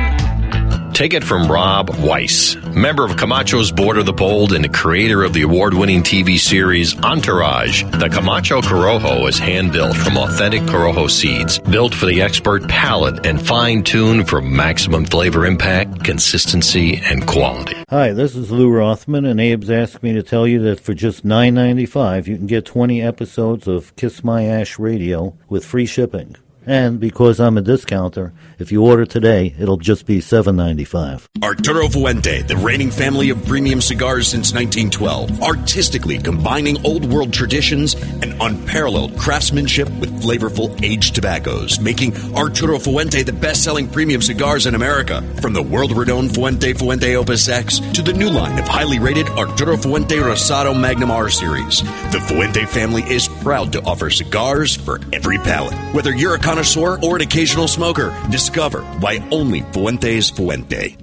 Take 0.99 1.13
it 1.13 1.23
from 1.23 1.49
Rob 1.49 1.91
Weiss, 2.01 2.57
member 2.75 3.05
of 3.05 3.15
Camacho's 3.15 3.71
Board 3.71 3.97
of 3.97 4.05
the 4.05 4.11
Bold 4.11 4.51
and 4.51 4.73
creator 4.73 5.23
of 5.23 5.31
the 5.31 5.43
award 5.43 5.73
winning 5.73 6.03
TV 6.03 6.37
series 6.37 6.93
Entourage. 7.05 7.85
The 7.85 8.09
Camacho 8.09 8.59
Corojo 8.59 9.25
is 9.29 9.39
hand 9.39 9.71
built 9.71 9.95
from 9.95 10.17
authentic 10.17 10.61
Corojo 10.63 11.09
seeds, 11.09 11.57
built 11.57 11.95
for 11.95 12.05
the 12.05 12.21
expert 12.21 12.67
palate 12.67 13.25
and 13.25 13.41
fine 13.41 13.81
tuned 13.81 14.27
for 14.27 14.41
maximum 14.41 15.05
flavor 15.05 15.45
impact, 15.45 16.03
consistency, 16.03 16.97
and 16.97 17.25
quality. 17.25 17.77
Hi, 17.89 18.11
this 18.11 18.35
is 18.35 18.51
Lew 18.51 18.69
Rothman, 18.69 19.23
and 19.23 19.39
Abe's 19.39 19.71
asked 19.71 20.03
me 20.03 20.11
to 20.11 20.21
tell 20.21 20.45
you 20.45 20.61
that 20.63 20.81
for 20.81 20.93
just 20.93 21.23
nine 21.23 21.53
ninety 21.53 21.85
five, 21.85 22.27
you 22.27 22.35
can 22.35 22.45
get 22.45 22.65
twenty 22.65 23.01
episodes 23.01 23.69
of 23.69 23.95
Kiss 23.95 24.21
My 24.21 24.43
Ash 24.43 24.77
Radio 24.77 25.37
with 25.47 25.63
free 25.63 25.85
shipping. 25.85 26.35
And 26.69 26.99
because 26.99 27.39
I'm 27.39 27.57
a 27.57 27.61
discounter, 27.61 28.31
if 28.59 28.71
you 28.71 28.85
order 28.85 29.03
today, 29.03 29.55
it'll 29.57 29.77
just 29.77 30.05
be 30.05 30.21
seven 30.21 30.55
ninety 30.55 30.85
five. 30.85 31.27
Arturo 31.41 31.89
Fuente, 31.89 32.43
the 32.43 32.57
reigning 32.57 32.91
family 32.91 33.31
of 33.31 33.43
premium 33.47 33.81
cigars 33.81 34.27
since 34.27 34.53
1912, 34.53 35.41
artistically 35.41 36.19
combining 36.19 36.85
old 36.85 37.11
world 37.11 37.33
traditions 37.33 37.95
and 37.95 38.39
unparalleled 38.39 39.17
craftsmanship 39.17 39.89
with 39.99 40.21
flavorful 40.21 40.79
aged 40.83 41.15
tobaccos, 41.15 41.79
making 41.79 42.15
Arturo 42.35 42.77
Fuente 42.77 43.23
the 43.23 43.33
best 43.33 43.63
selling 43.63 43.89
premium 43.89 44.21
cigars 44.21 44.67
in 44.67 44.75
America. 44.75 45.23
From 45.41 45.53
the 45.53 45.63
world 45.63 45.97
renowned 45.97 46.35
Fuente 46.35 46.73
Fuente 46.73 47.15
Opus 47.15 47.49
X 47.49 47.79
to 47.79 48.03
the 48.03 48.13
new 48.13 48.29
line 48.29 48.59
of 48.59 48.67
highly 48.67 48.99
rated 48.99 49.27
Arturo 49.29 49.75
Fuente 49.75 50.17
Rosado 50.17 50.79
Magnum 50.79 51.09
R 51.09 51.29
series, 51.29 51.81
the 52.11 52.23
Fuente 52.27 52.65
family 52.65 53.01
is 53.01 53.27
proud 53.27 53.73
to 53.73 53.81
offer 53.81 54.11
cigars 54.11 54.75
for 54.75 54.99
every 55.11 55.39
palate. 55.39 55.73
Whether 55.95 56.13
you're 56.13 56.35
a 56.35 56.39
connoisseur 56.59 56.99
or 57.03 57.15
an 57.15 57.21
occasional 57.21 57.67
smoker, 57.67 58.13
discover 58.29 58.81
why 58.99 59.25
only 59.31 59.61
Fuente's 59.71 60.29
Fuente. 60.29 60.97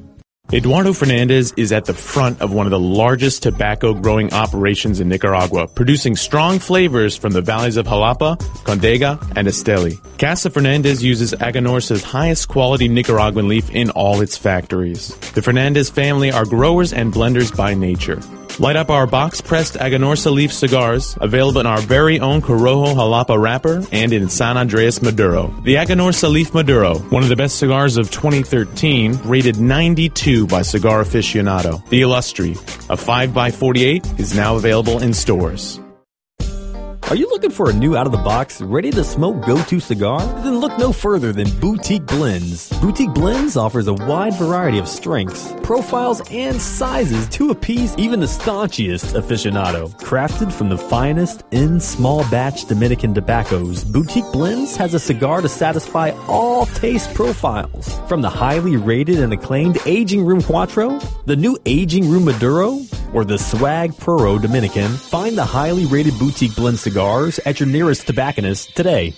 Eduardo 0.53 0.93
Fernandez 0.93 1.53
is 1.57 1.73
at 1.73 1.87
the 1.87 1.95
front 1.95 2.41
of 2.41 2.53
one 2.53 2.66
of 2.66 2.70
the 2.70 2.78
largest 2.78 3.43
tobacco 3.43 3.95
growing 3.95 4.33
operations 4.33 5.01
in 5.01 5.09
Nicaragua, 5.09 5.66
producing 5.66 6.15
strong 6.15 6.61
flavors 6.61 7.16
from 7.16 7.33
the 7.33 7.43
valleys 7.43 7.77
of 7.77 7.87
Jalapa, 7.87 8.37
Condega, 8.65 9.20
and 9.35 9.49
Esteli. 9.49 9.99
Casa 10.19 10.51
Fernandez 10.51 11.03
uses 11.03 11.33
Aganorsa's 11.33 12.05
highest 12.05 12.47
quality 12.49 12.87
Nicaraguan 12.87 13.49
leaf 13.49 13.70
in 13.70 13.91
all 13.91 14.20
its 14.20 14.37
factories. 14.37 15.16
The 15.33 15.43
Fernandez 15.43 15.91
family 15.91 16.31
are 16.31 16.45
growers 16.45 16.93
and 16.93 17.12
blenders 17.12 17.57
by 17.57 17.74
nature. 17.74 18.20
Light 18.59 18.77
up 18.77 18.89
our 18.89 19.07
box 19.07 19.43
pressed 19.43 19.74
Aganorsa 19.74 20.33
leaf 20.33 20.51
cigars, 20.51 21.19
available 21.20 21.61
in 21.61 21.66
our 21.66 21.81
very 21.81 22.20
own 22.20 22.41
Corojo 22.41 22.95
Jalapa 22.95 23.39
wrapper 23.39 23.85
and 23.93 24.15
in 24.15 24.31
San 24.31 24.57
Andrés 24.57 25.03
Maduro. 25.03 25.49
The 25.62 25.74
Aganorsa 25.74 26.31
Leaf 26.31 26.55
Maduro, 26.55 26.99
one 27.11 27.23
of 27.23 27.28
the 27.28 27.37
best 27.37 27.59
cigars 27.59 27.99
of 27.99 28.11
2013, 28.11 29.20
rated 29.24 29.61
92 29.61 30.47
by 30.47 30.62
Cigar 30.62 31.05
Aficionado. 31.05 31.87
The 31.91 32.01
Illustri, 32.01 32.57
a 32.89 32.97
5x48, 32.97 34.19
is 34.19 34.35
now 34.35 34.57
available 34.57 35.03
in 35.03 35.12
stores. 35.12 35.78
Are 37.09 37.15
you 37.15 37.28
looking 37.28 37.53
for 37.53 37.70
a 37.70 37.73
new 37.73 37.97
out 37.97 38.07
of 38.07 38.11
the 38.11 38.19
box, 38.19 38.61
ready 38.61 38.91
to 38.91 39.05
smoke 39.05 39.47
go 39.47 39.62
to 39.62 39.78
cigar? 39.78 40.20
Then 40.43 40.59
look 40.59 40.77
no 40.77 40.91
further 40.91 41.33
than 41.33 41.49
Boutique 41.61 42.05
Blends. 42.05 42.69
Boutique 42.81 43.15
Blends 43.15 43.57
offers 43.57 43.87
a 43.87 43.95
wide 43.95 44.35
variety 44.35 44.78
of 44.78 44.89
strengths, 44.89 45.55
profiles, 45.62 46.20
and 46.33 46.61
sizes 46.61 47.28
to 47.28 47.51
appease 47.51 47.97
even 47.97 48.19
the 48.19 48.27
staunchiest 48.27 49.15
aficionado. 49.15 49.89
Crafted 50.01 50.53
from 50.53 50.69
the 50.69 50.77
finest 50.77 51.45
in 51.53 51.78
small 51.78 52.28
batch 52.28 52.65
Dominican 52.65 53.15
tobaccos, 53.15 53.85
Boutique 53.85 54.33
Blends 54.33 54.74
has 54.74 54.93
a 54.93 54.99
cigar 54.99 55.43
to 55.43 55.49
satisfy 55.49 56.11
all 56.27 56.66
taste 56.66 57.15
profiles. 57.15 58.01
From 58.09 58.20
the 58.20 58.31
highly 58.31 58.77
rated 58.77 59.20
and 59.20 59.33
acclaimed 59.33 59.78
Aging 59.87 60.27
Room 60.27 60.43
Quattro, 60.43 60.99
the 61.27 61.37
new 61.37 61.57
Aging 61.66 62.11
Room 62.11 62.24
Maduro, 62.24 62.81
or 63.15 63.24
the 63.24 63.39
Swag 63.39 63.97
Puro 63.97 64.39
Dominican, 64.39 64.91
find 64.91 65.39
the 65.39 65.45
highly 65.45 65.87
rated 65.87 66.19
Boutique 66.19 66.57
Blend 66.57 66.81
cigars 66.97 67.39
at 67.40 67.60
your 67.60 67.68
nearest 67.68 68.06
tobacconist 68.06 68.74
today. 68.74 69.12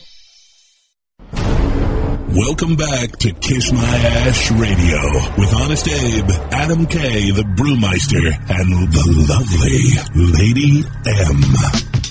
Welcome 1.31 2.75
back 2.75 3.17
to 3.19 3.33
Kiss 3.33 3.73
My 3.73 3.81
Ash 3.81 4.51
Radio 4.51 5.01
with 5.39 5.55
Honest 5.55 5.87
Abe, 5.87 6.29
Adam 6.51 6.87
K, 6.87 7.31
the 7.31 7.43
Brewmeister, 7.43 8.35
and 8.51 8.93
the 8.93 9.07
lovely 9.29 9.95
Lady 10.33 10.85
M. 11.07 12.08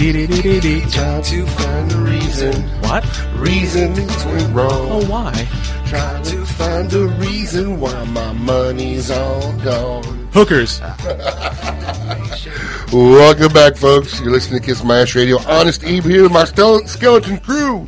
Try 0.00 0.12
to 0.12 1.46
find 1.46 1.92
a 1.92 1.96
reason. 1.98 2.54
What? 2.80 3.04
Reason 3.36 3.94
things 3.94 4.24
went 4.24 4.54
wrong. 4.54 4.70
Oh, 4.72 5.06
why? 5.06 5.46
Try 5.88 6.22
to 6.22 6.46
find 6.46 6.90
a 6.94 7.06
reason 7.18 7.78
why 7.78 8.04
my 8.04 8.32
money's 8.32 9.10
all 9.10 9.52
gone. 9.58 10.30
Hookers. 10.32 10.80
Welcome 12.90 13.52
back, 13.52 13.76
folks. 13.76 14.18
You're 14.20 14.30
listening 14.30 14.60
to 14.60 14.66
Kiss 14.66 14.82
My 14.82 15.00
Ash 15.00 15.14
Radio. 15.14 15.36
Honest 15.46 15.84
Abe 15.84 16.04
here 16.04 16.22
with 16.22 16.32
my 16.32 16.44
skeleton 16.44 17.36
crew. 17.36 17.86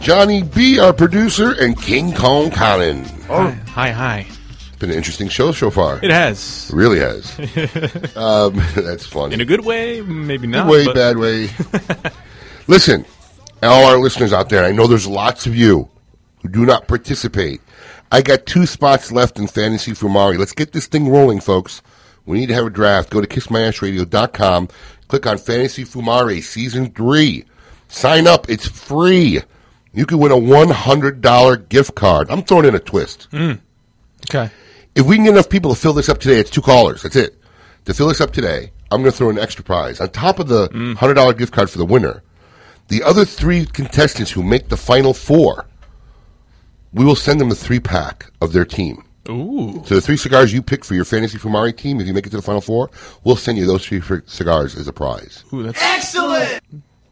Johnny 0.00 0.42
B, 0.42 0.80
our 0.80 0.92
producer, 0.92 1.52
and 1.52 1.80
King 1.80 2.14
Kong 2.14 2.50
Colin. 2.50 3.04
Hi, 3.28 3.50
hi, 3.50 3.90
hi. 3.92 4.26
Been 4.78 4.90
an 4.90 4.96
interesting 4.96 5.28
show 5.28 5.50
so 5.52 5.70
far. 5.70 5.98
It 6.04 6.10
has. 6.10 6.70
It 6.70 6.76
really 6.76 7.00
has. 7.00 7.36
um, 8.16 8.54
that's 8.76 9.04
funny. 9.06 9.34
In 9.34 9.40
a 9.40 9.44
good 9.44 9.64
way, 9.64 10.00
maybe 10.02 10.46
not. 10.46 10.66
Good 10.66 10.72
way, 10.72 10.84
but- 10.86 10.94
bad 10.94 11.16
way. 11.16 11.48
Listen, 12.68 13.04
all 13.62 13.86
our 13.86 13.98
listeners 13.98 14.32
out 14.32 14.50
there, 14.50 14.64
I 14.64 14.72
know 14.72 14.86
there's 14.86 15.06
lots 15.06 15.46
of 15.46 15.56
you 15.56 15.88
who 16.42 16.48
do 16.48 16.64
not 16.66 16.86
participate. 16.86 17.60
I 18.12 18.22
got 18.22 18.46
two 18.46 18.66
spots 18.66 19.10
left 19.10 19.38
in 19.38 19.48
Fantasy 19.48 19.92
Fumari. 19.92 20.38
Let's 20.38 20.52
get 20.52 20.72
this 20.72 20.86
thing 20.86 21.08
rolling, 21.08 21.40
folks. 21.40 21.82
We 22.24 22.38
need 22.38 22.46
to 22.48 22.54
have 22.54 22.66
a 22.66 22.70
draft. 22.70 23.10
Go 23.10 23.20
to 23.20 23.26
kissmyashradio.com. 23.26 24.68
Click 25.08 25.26
on 25.26 25.38
Fantasy 25.38 25.84
Fumari 25.84 26.42
Season 26.42 26.90
3. 26.92 27.44
Sign 27.88 28.26
up. 28.26 28.48
It's 28.50 28.68
free. 28.68 29.40
You 29.92 30.06
can 30.06 30.18
win 30.18 30.30
a 30.30 30.36
$100 30.36 31.68
gift 31.68 31.94
card. 31.94 32.30
I'm 32.30 32.42
throwing 32.42 32.66
in 32.66 32.74
a 32.74 32.78
twist. 32.80 33.28
Mm. 33.32 33.60
Okay. 34.30 34.50
If 34.94 35.06
we 35.06 35.16
can 35.16 35.24
get 35.24 35.34
enough 35.34 35.48
people 35.48 35.74
to 35.74 35.80
fill 35.80 35.92
this 35.92 36.08
up 36.08 36.18
today, 36.18 36.40
it's 36.40 36.50
two 36.50 36.62
callers. 36.62 37.02
That's 37.02 37.16
it. 37.16 37.40
To 37.84 37.94
fill 37.94 38.08
this 38.08 38.20
up 38.20 38.32
today, 38.32 38.72
I'm 38.90 39.02
going 39.02 39.12
to 39.12 39.16
throw 39.16 39.30
an 39.30 39.38
extra 39.38 39.64
prize. 39.64 40.00
On 40.00 40.08
top 40.08 40.38
of 40.38 40.48
the 40.48 40.68
mm. 40.68 40.94
$100 40.94 41.38
gift 41.38 41.52
card 41.52 41.70
for 41.70 41.78
the 41.78 41.84
winner, 41.84 42.22
the 42.88 43.02
other 43.02 43.24
three 43.24 43.66
contestants 43.66 44.30
who 44.30 44.42
make 44.42 44.68
the 44.68 44.76
final 44.76 45.14
four, 45.14 45.66
we 46.92 47.04
will 47.04 47.16
send 47.16 47.40
them 47.40 47.50
a 47.50 47.54
three 47.54 47.80
pack 47.80 48.30
of 48.40 48.52
their 48.52 48.64
team. 48.64 49.04
Ooh. 49.28 49.82
So 49.84 49.94
the 49.94 50.00
three 50.00 50.16
cigars 50.16 50.52
you 50.52 50.62
pick 50.62 50.84
for 50.84 50.94
your 50.94 51.04
Fantasy 51.04 51.36
Fumari 51.36 51.76
team, 51.76 52.00
if 52.00 52.06
you 52.06 52.14
make 52.14 52.26
it 52.26 52.30
to 52.30 52.36
the 52.36 52.42
final 52.42 52.62
four, 52.62 52.90
we'll 53.24 53.36
send 53.36 53.58
you 53.58 53.66
those 53.66 53.84
three 53.84 54.00
cigars 54.26 54.74
as 54.74 54.88
a 54.88 54.92
prize. 54.92 55.44
Ooh, 55.52 55.62
that's 55.62 55.80
Excellent! 55.82 56.62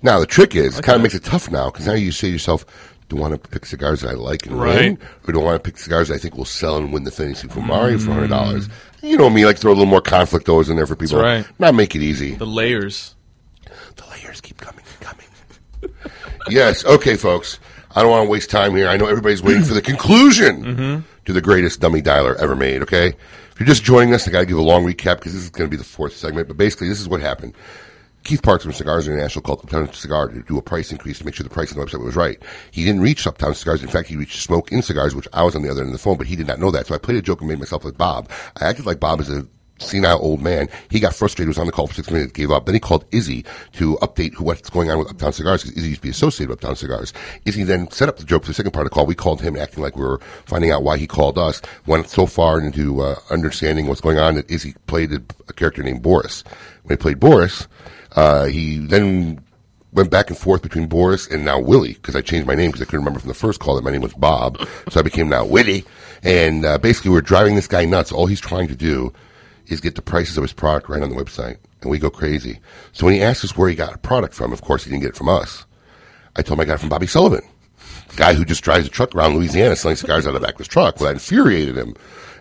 Now, 0.03 0.19
the 0.19 0.27
trick 0.27 0.55
is, 0.55 0.79
it 0.79 0.83
kind 0.83 0.97
of 0.97 1.03
makes 1.03 1.15
it 1.15 1.25
tough 1.25 1.51
now, 1.51 1.71
because 1.71 1.87
now 1.87 1.95
you 1.95 2.13
say 2.13 2.29
to 2.29 2.33
yourself, 2.33 2.65
do 3.09 3.19
I 3.19 3.21
want 3.21 3.43
to 3.43 3.49
pick 3.51 3.67
cigars 3.67 4.01
that 4.01 4.11
I 4.11 4.15
like 4.15 4.47
and 4.47 4.61
Right. 4.61 4.77
win? 4.77 4.99
Or 5.29 5.33
do 5.33 5.41
I 5.41 5.45
want 5.45 5.63
to 5.63 5.71
pick 5.71 5.79
cigars 5.79 6.09
that 6.09 6.15
I 6.15 6.19
think 6.19 6.37
will 6.37 6.45
sell 6.45 6.77
and 6.77 6.93
win 6.93 7.05
the 7.05 7.11
Fantasy 7.11 7.47
Fumari 7.49 8.01
for 8.01 8.11
$100? 8.11 8.69
You 9.03 9.17
know 9.17 9.31
me, 9.31 9.47
like 9.47 9.59
throw 9.59 9.71
a 9.71 9.75
little 9.75 9.87
more 9.87 10.01
conflict 10.01 10.49
always 10.49 10.69
in 10.69 10.77
there 10.77 10.87
for 10.87 10.97
people. 10.97 11.21
right. 11.21 11.47
Not 11.59 11.75
make 11.75 11.95
it 11.95 12.03
easy. 12.03 12.35
the 12.35 12.47
layers. 12.47 13.15
The 13.97 14.05
layers 14.11 14.41
keep 14.41 14.59
coming 14.59 14.85
and 14.91 15.01
coming. 15.01 15.95
yes. 16.49 16.85
Okay, 16.85 17.17
folks. 17.17 17.59
I 17.95 18.03
don't 18.03 18.11
want 18.11 18.27
to 18.27 18.31
waste 18.31 18.51
time 18.51 18.75
here. 18.75 18.89
I 18.89 18.97
know 18.97 19.07
everybody's 19.07 19.43
waiting 19.43 19.63
for 19.63 19.73
the 19.75 19.81
conclusion 19.83 20.65
Mhm. 20.65 21.05
to 21.27 21.33
the 21.33 21.41
greatest 21.41 21.81
dummy 21.81 22.03
dialer 22.03 22.37
ever 22.37 22.55
made. 22.55 22.83
Okay. 22.83 23.09
If 23.53 23.61
you're 23.61 23.67
just 23.67 23.85
joining 23.85 24.13
us, 24.13 24.29
I 24.29 24.31
got 24.31 24.41
to 24.41 24.47
give 24.47 24.59
a 24.59 24.63
long 24.63 24.85
recap 24.85 25.17
because 25.17 25.33
this 25.33 25.43
is 25.45 25.49
going 25.51 25.71
to 25.71 25.75
be 25.75 25.79
the 25.79 25.85
fourth 25.89 26.15
segment. 26.15 26.47
But 26.49 26.59
basically, 26.59 26.89
this 26.91 27.01
is 27.01 27.09
what 27.09 27.21
happened. 27.23 27.55
Keith 28.27 28.43
Parks 28.43 28.65
from 28.65 28.73
Cigars 28.73 29.07
International 29.07 29.41
called 29.41 29.61
Uptown 29.63 29.93
Cigar 29.93 30.27
to 30.29 30.43
do 30.43 30.59
a 30.59 30.63
price 30.63 30.91
increase 30.91 31.19
to 31.19 31.25
make 31.25 31.37
sure 31.37 31.45
the 31.45 31.51
price 31.51 31.73
on 31.73 31.79
the 31.79 31.87
website 31.87 32.03
was 32.03 32.17
right. 32.17 32.43
He 32.73 32.85
didn't 32.85 33.01
reach 33.01 33.25
Uptown 33.25 33.55
Cigars. 33.55 33.85
In 33.85 33.89
fact, 33.89 34.09
he 34.09 34.17
reached 34.17 34.43
Smoke 34.43 34.73
Inn 34.73 34.83
Cigars, 34.83 35.15
which 35.15 35.29
I 35.33 35.45
was 35.45 35.55
on 35.55 35.63
the 35.63 35.71
other 35.71 35.83
end 35.83 35.91
of 35.91 35.93
the 35.93 36.01
phone, 36.01 36.17
but 36.17 36.27
he 36.27 36.35
did 36.35 36.49
not 36.49 36.59
know 36.59 36.73
that. 36.73 36.89
So 36.89 36.95
I 36.97 36.99
played 36.99 37.19
a 37.19 37.23
joke 37.23 37.41
and 37.41 37.49
made 37.49 37.61
myself 37.61 37.85
like 37.85 37.97
Bob. 37.97 38.29
I 38.61 38.67
acted 38.67 38.85
like 38.85 38.99
Bob 38.99 39.21
is 39.21 39.31
a 39.31 39.47
senile 39.79 40.19
old 40.21 40.43
man. 40.43 40.69
He 40.91 40.99
got 40.99 41.15
frustrated, 41.15 41.47
was 41.47 41.59
on 41.59 41.67
the 41.67 41.73
call 41.73 41.87
for 41.87 41.95
six 41.95 42.11
minutes, 42.11 42.33
gave 42.33 42.51
up. 42.51 42.67
Then 42.67 42.75
he 42.75 42.81
called 42.81 43.05
Izzy 43.13 43.45
to 43.75 43.97
update 44.03 44.35
who, 44.35 44.43
what's 44.43 44.71
going 44.71 44.91
on 44.91 44.99
with 44.99 45.09
Uptown 45.09 45.33
Cigars 45.33 45.63
because 45.63 45.77
Izzy 45.77 45.91
used 45.91 46.01
to 46.01 46.07
be 46.07 46.11
associated 46.11 46.51
with 46.51 46.65
Uptown 46.65 46.75
Cigars. 46.75 47.13
Izzy 47.45 47.63
then 47.63 47.89
set 47.93 48.09
up 48.09 48.17
the 48.17 48.25
joke 48.25 48.43
for 48.43 48.49
the 48.49 48.55
second 48.55 48.73
part 48.73 48.87
of 48.87 48.91
the 48.91 48.95
call. 48.95 49.07
We 49.07 49.15
called 49.15 49.41
him 49.41 49.57
acting 49.57 49.85
like 49.85 49.95
we 49.95 50.03
were 50.03 50.19
finding 50.47 50.73
out 50.73 50.83
why 50.83 50.97
he 50.97 51.07
called 51.07 51.39
us. 51.39 51.63
Went 51.87 52.09
so 52.09 52.27
far 52.27 52.61
into 52.61 53.03
uh, 53.03 53.21
understanding 53.31 53.87
what's 53.87 54.01
going 54.01 54.19
on 54.19 54.35
that 54.35 54.51
Izzy 54.51 54.75
played 54.89 55.13
a, 55.13 55.23
a 55.49 55.53
character 55.53 55.85
named 55.85 56.03
Boris. 56.03 56.43
When 56.83 56.97
he 56.97 57.01
played 57.01 57.21
Boris, 57.21 57.69
uh, 58.17 58.47
he 58.47 58.79
then 58.79 59.43
went 59.93 60.11
back 60.11 60.29
and 60.29 60.39
forth 60.39 60.63
between 60.63 60.87
Boris 60.89 61.27
and 61.27 61.45
now 61.45 61.61
Willie 61.61 61.95
because 61.95 62.17
I 62.17 62.21
changed 62.21 62.47
my 62.47 62.55
name 62.55 62.71
because 62.71 62.83
I 62.83 62.85
couldn't 62.87 63.01
remember 63.01 63.21
from 63.21 63.29
the 63.29 63.35
first 63.35 63.61
call 63.61 63.77
that 63.77 63.85
my 63.85 63.91
name 63.91 64.03
was 64.03 64.15
Bob, 64.15 64.59
so 64.91 65.01
I 65.01 65.03
became 65.03 65.29
now 65.29 65.45
Willie. 65.45 65.85
And 66.23 66.65
uh, 66.65 66.79
basically, 66.79 67.11
we're 67.11 67.21
driving 67.21 67.55
this 67.55 67.67
guy 67.67 67.85
nuts. 67.85 68.13
All 68.13 68.27
he's 68.27 68.41
trying 68.41 68.69
to 68.69 68.77
do 68.77 69.13
is 69.67 69.81
get 69.81 69.95
the 69.95 70.03
prices 70.03 70.37
of 70.37 70.43
his 70.43 70.53
product 70.53 70.89
right 70.89 71.03
on 71.03 71.11
the 71.11 71.17
website, 71.17 71.59
and 71.83 71.91
we 71.91 71.99
go 71.99 72.11
crazy. 72.11 72.59
So 72.93 73.07
when 73.07 73.15
he 73.15 73.23
asked 73.23 73.45
us 73.45 73.57
where 73.57 73.69
he 73.69 73.75
got 73.75 73.95
a 73.95 73.99
product 73.99 74.35
from, 74.35 74.53
of 74.53 74.63
course 74.63 74.85
he 74.85 74.91
didn't 74.91 75.03
get 75.03 75.11
it 75.11 75.17
from 75.17 75.29
us. 75.29 75.65
I 76.37 76.43
told 76.43 76.59
him 76.59 76.63
I 76.63 76.65
got 76.67 76.75
it 76.75 76.81
from 76.81 76.89
Bobby 76.89 77.07
Sullivan, 77.07 77.43
the 78.09 78.17
guy 78.17 78.35
who 78.35 78.45
just 78.45 78.63
drives 78.63 78.87
a 78.87 78.91
truck 78.91 79.15
around 79.15 79.35
Louisiana 79.35 79.77
selling 79.77 79.97
cigars 79.97 80.27
out 80.27 80.35
of 80.35 80.41
the 80.41 80.47
back 80.47 80.55
of 80.55 80.59
his 80.59 80.69
truck. 80.69 81.01
Well, 81.01 81.09
that 81.09 81.15
infuriated 81.15 81.77
him, 81.77 81.95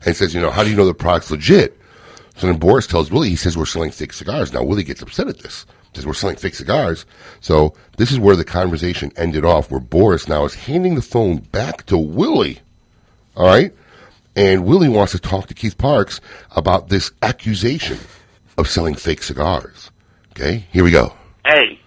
and 0.06 0.16
says, 0.16 0.34
you 0.34 0.42
know, 0.42 0.52
how 0.52 0.64
do 0.64 0.70
you 0.70 0.76
know 0.76 0.86
the 0.86 0.94
product's 0.94 1.32
legit? 1.32 1.80
So 2.38 2.48
then 2.48 2.58
Boris 2.58 2.88
tells 2.88 3.12
Willie, 3.12 3.30
he 3.30 3.36
says 3.36 3.58
we're 3.58 3.66
selling 3.66 3.92
fake 3.92 4.14
cigars. 4.14 4.52
Now 4.54 4.64
Willie 4.64 4.84
gets 4.84 5.02
upset 5.02 5.28
at 5.28 5.40
this. 5.40 5.66
Says 5.94 6.06
we're 6.06 6.14
selling 6.14 6.36
fake 6.36 6.56
cigars. 6.56 7.06
So 7.40 7.74
this 7.98 8.12
is 8.12 8.20
where 8.20 8.36
the 8.36 8.44
conversation 8.44 9.12
ended 9.16 9.46
off, 9.46 9.72
where 9.72 9.80
Boris 9.80 10.28
now 10.28 10.44
is 10.44 10.54
handing 10.54 10.96
the 10.96 11.02
phone 11.02 11.38
back 11.38 11.86
to 11.86 11.98
Willie. 11.98 12.60
All 13.38 13.46
right, 13.46 13.74
and 14.36 14.66
Willie 14.66 14.90
wants 14.90 15.14
to 15.14 15.20
talk 15.20 15.48
to 15.48 15.54
Keith 15.54 15.78
Parks 15.78 16.20
about 16.52 16.90
this 16.90 17.12
accusation 17.22 18.00
of 18.58 18.70
selling 18.70 18.96
fake 18.96 19.24
cigars. 19.24 19.92
Okay, 20.32 20.66
here 20.72 20.84
we 20.84 20.92
go. 20.92 21.14
Hey, 21.46 21.80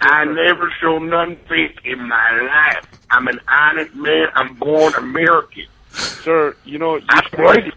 I 0.00 0.24
never 0.24 0.70
show 0.80 0.98
none 0.98 1.36
fake 1.48 1.80
in 1.84 2.06
my 2.06 2.40
life. 2.42 2.86
I'm 3.10 3.28
an 3.28 3.40
honest 3.48 3.94
man. 3.94 4.28
I'm 4.34 4.54
born 4.54 4.92
American. 4.94 5.64
Sir, 5.90 6.54
you 6.64 6.78
know, 6.78 6.96
you 6.96 7.04
That's 7.08 7.32
right. 7.32 7.74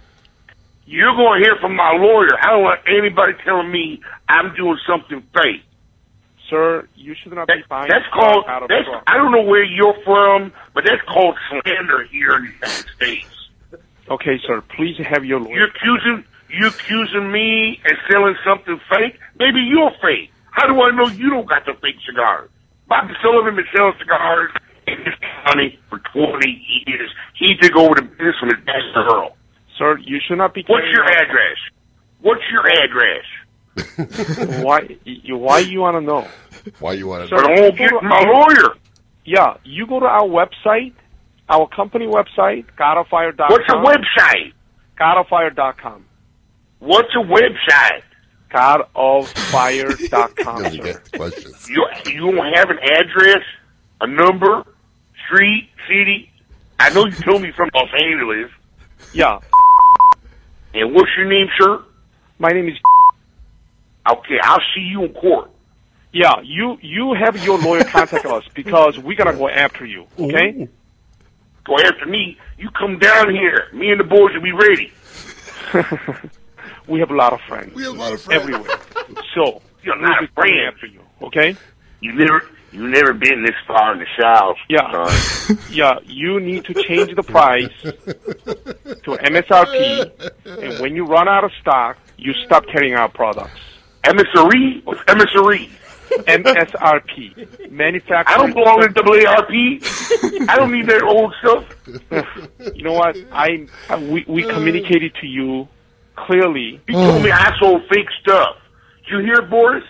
You're 0.91 1.15
going 1.15 1.39
to 1.39 1.45
hear 1.45 1.55
from 1.61 1.73
my 1.77 1.95
lawyer. 1.95 2.35
I 2.43 2.51
don't 2.51 2.63
want 2.63 2.81
anybody 2.83 3.31
telling 3.45 3.71
me 3.71 4.01
I'm 4.27 4.53
doing 4.55 4.77
something 4.85 5.23
fake. 5.33 5.63
Sir, 6.49 6.85
you 6.95 7.15
should 7.15 7.31
not 7.31 7.47
be 7.47 7.63
buying 7.69 7.87
That's 7.89 8.03
called. 8.13 8.43
out 8.45 8.63
of 8.63 8.67
That's. 8.67 8.83
I 9.07 9.15
don't 9.15 9.31
know 9.31 9.41
where 9.41 9.63
you're 9.63 9.95
from, 10.03 10.51
but 10.75 10.83
that's 10.83 11.01
called 11.07 11.37
slander 11.47 12.03
here 12.11 12.35
in 12.35 12.43
the 12.43 12.51
United 12.51 12.85
States. 12.99 13.31
Okay, 14.09 14.35
sir, 14.45 14.59
please 14.75 14.97
have 15.07 15.23
your 15.23 15.39
lawyer. 15.39 15.55
You're 15.55 15.69
accusing 15.71 16.25
You're 16.49 16.75
accusing 16.75 17.31
me 17.31 17.79
and 17.85 17.95
selling 18.11 18.35
something 18.43 18.77
fake. 18.91 19.15
Maybe 19.39 19.61
you're 19.61 19.91
fake. 20.03 20.29
How 20.51 20.67
do 20.67 20.75
I 20.81 20.91
know 20.91 21.07
you 21.07 21.29
don't 21.29 21.47
got 21.47 21.63
the 21.65 21.71
fake 21.79 22.03
cigars? 22.05 22.49
Bobby 22.89 23.13
Sullivan 23.23 23.55
been 23.55 23.63
selling 23.73 23.93
cigars 23.97 24.51
in 24.87 24.97
this 25.05 25.15
county 25.45 25.79
for 25.89 25.99
20 26.11 26.83
years. 26.85 27.09
He 27.39 27.55
took 27.55 27.77
over 27.77 27.95
the 27.95 28.01
business 28.01 28.35
from 28.41 28.49
his 28.49 28.59
dad 28.65 28.81
Earl. 28.93 29.37
Sir, 29.81 29.97
you 30.05 30.19
should 30.27 30.37
not 30.37 30.53
be. 30.53 30.63
What's 30.67 30.85
your 30.91 31.03
out- 31.05 31.23
address? 31.23 31.57
What's 32.21 32.43
your 32.51 32.67
address? 32.69 33.25
why? 34.63 34.95
You, 35.05 35.37
why 35.37 35.57
you 35.59 35.79
want 35.79 35.95
to 35.97 36.01
know? 36.01 36.27
Why 36.79 36.93
you 36.93 37.07
want 37.07 37.27
Sir, 37.29 37.37
I 37.37 37.61
won't 37.61 37.75
get 37.75 37.91
my 38.03 38.23
lawyer. 38.27 38.75
Yeah, 39.25 39.55
you 39.63 39.87
go 39.87 39.99
to 39.99 40.05
our 40.05 40.27
website, 40.27 40.93
our 41.49 41.67
company 41.67 42.05
website, 42.05 42.65
godofire.com. 42.77 43.49
What's 43.49 43.67
your 43.67 43.83
website? 43.83 44.53
Godofire.com. 44.99 46.05
What's 46.77 47.09
your 47.15 47.25
website? 47.25 48.03
Godofire.com, 48.53 50.55
Doesn't 50.63 50.73
sir. 50.73 50.83
get 50.83 51.05
the 51.05 51.17
question. 51.17 51.51
You 51.69 51.87
you 52.05 52.31
don't 52.31 52.53
have 52.53 52.69
an 52.69 52.77
address, 52.83 53.43
a 54.01 54.05
number, 54.05 54.63
street, 55.25 55.69
city. 55.87 56.31
I 56.79 56.91
know 56.91 57.05
you 57.05 57.13
told 57.13 57.41
me 57.41 57.51
from 57.55 57.71
Los 57.73 57.89
Angeles. 57.99 58.51
Yeah. 59.13 59.39
And 60.73 60.93
what's 60.93 61.11
your 61.17 61.27
name, 61.27 61.47
sir? 61.59 61.83
My 62.39 62.49
name 62.49 62.67
is. 62.67 62.77
Okay, 64.09 64.39
I'll 64.41 64.61
see 64.73 64.81
you 64.81 65.03
in 65.03 65.13
court. 65.13 65.51
Yeah, 66.13 66.41
you 66.43 66.77
you 66.81 67.13
have 67.13 67.41
your 67.43 67.57
lawyer 67.57 67.83
contact 67.83 68.25
us 68.25 68.43
because 68.53 68.97
we're 68.99 69.15
gonna 69.17 69.37
go 69.37 69.47
after 69.47 69.85
you. 69.85 70.07
Okay? 70.19 70.67
Go 71.65 71.77
after 71.77 72.05
me. 72.05 72.37
You 72.57 72.69
come 72.71 72.99
down 72.99 73.33
here. 73.33 73.67
Me 73.73 73.91
and 73.91 73.99
the 73.99 74.03
boys 74.03 74.33
will 74.33 74.41
be 74.41 74.51
ready. 74.51 74.91
we 76.87 76.99
have 76.99 77.11
a 77.11 77.15
lot 77.15 77.33
of 77.33 77.39
friends. 77.41 77.73
We 77.75 77.83
have 77.83 77.95
a 77.95 77.97
lot 77.97 78.13
of 78.13 78.21
friends 78.21 78.41
everywhere. 78.41 78.77
So 79.35 79.61
You're 79.83 79.97
we'll 79.97 80.09
not 80.09 80.35
be 80.35 80.59
a 80.59 80.67
after 80.67 80.87
you. 80.87 81.01
Okay? 81.21 81.55
You 82.01 82.13
never 82.13 82.49
you 82.71 82.87
never 82.87 83.13
been 83.13 83.43
this 83.43 83.55
far 83.67 83.93
in 83.93 83.99
the 83.99 84.05
south. 84.19 84.57
Yeah. 84.69 84.91
son. 84.91 85.57
Yeah, 85.71 85.99
you 86.05 86.39
need 86.39 86.65
to 86.65 86.73
change 86.83 87.15
the 87.15 87.23
price 87.23 87.69
to 87.81 89.11
MSRP, 89.11 90.31
and 90.45 90.79
when 90.81 90.95
you 90.95 91.05
run 91.05 91.27
out 91.27 91.43
of 91.43 91.51
stock, 91.61 91.97
you 92.17 92.33
stop 92.45 92.65
carrying 92.67 92.95
our 92.95 93.09
products. 93.09 93.59
MSRE? 94.03 94.83
What's 94.85 95.01
MSRE? 95.01 95.69
MSRP, 96.11 97.71
manufacturing. 97.71 98.25
I 98.27 98.37
don't 98.37 98.53
belong 98.53 98.83
in 98.83 98.93
AARP. 98.93 100.49
I 100.49 100.55
don't 100.57 100.71
need 100.71 100.87
that 100.87 101.03
old 101.03 101.33
stuff. 101.39 102.75
You 102.75 102.83
know 102.83 102.93
what? 102.93 103.15
I 103.31 103.65
we 103.97 104.25
we 104.27 104.43
communicated 104.43 105.13
to 105.21 105.27
you 105.27 105.67
clearly. 106.15 106.81
He 106.87 106.93
told 106.93 107.23
me 107.23 107.31
I 107.31 107.57
sold 107.59 107.83
fake 107.89 108.09
stuff. 108.21 108.57
Did 109.05 109.19
you 109.19 109.19
hear, 109.25 109.41
Boris? 109.43 109.83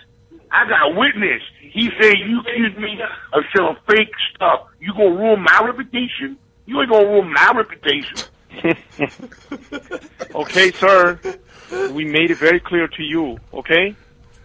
I 0.51 0.67
got 0.67 0.95
witness. 0.95 1.41
He 1.72 1.89
said 1.99 2.14
you 2.26 2.41
accused 2.41 2.77
me 2.77 2.99
of 3.34 3.43
selling 3.56 3.77
fake 3.88 4.11
stuff. 4.35 4.68
You 4.80 4.93
gonna 4.93 5.15
ruin 5.15 5.41
my 5.41 5.61
reputation? 5.65 6.38
You 6.65 6.81
ain't 6.81 6.91
gonna 6.91 7.07
ruin 7.07 7.31
my 7.31 7.53
reputation. 7.56 8.23
Okay, 10.34 10.72
sir. 10.80 11.19
We 11.93 12.06
made 12.06 12.31
it 12.31 12.39
very 12.39 12.60
clear 12.60 12.88
to 12.88 13.03
you. 13.03 13.38
Okay, 13.53 13.95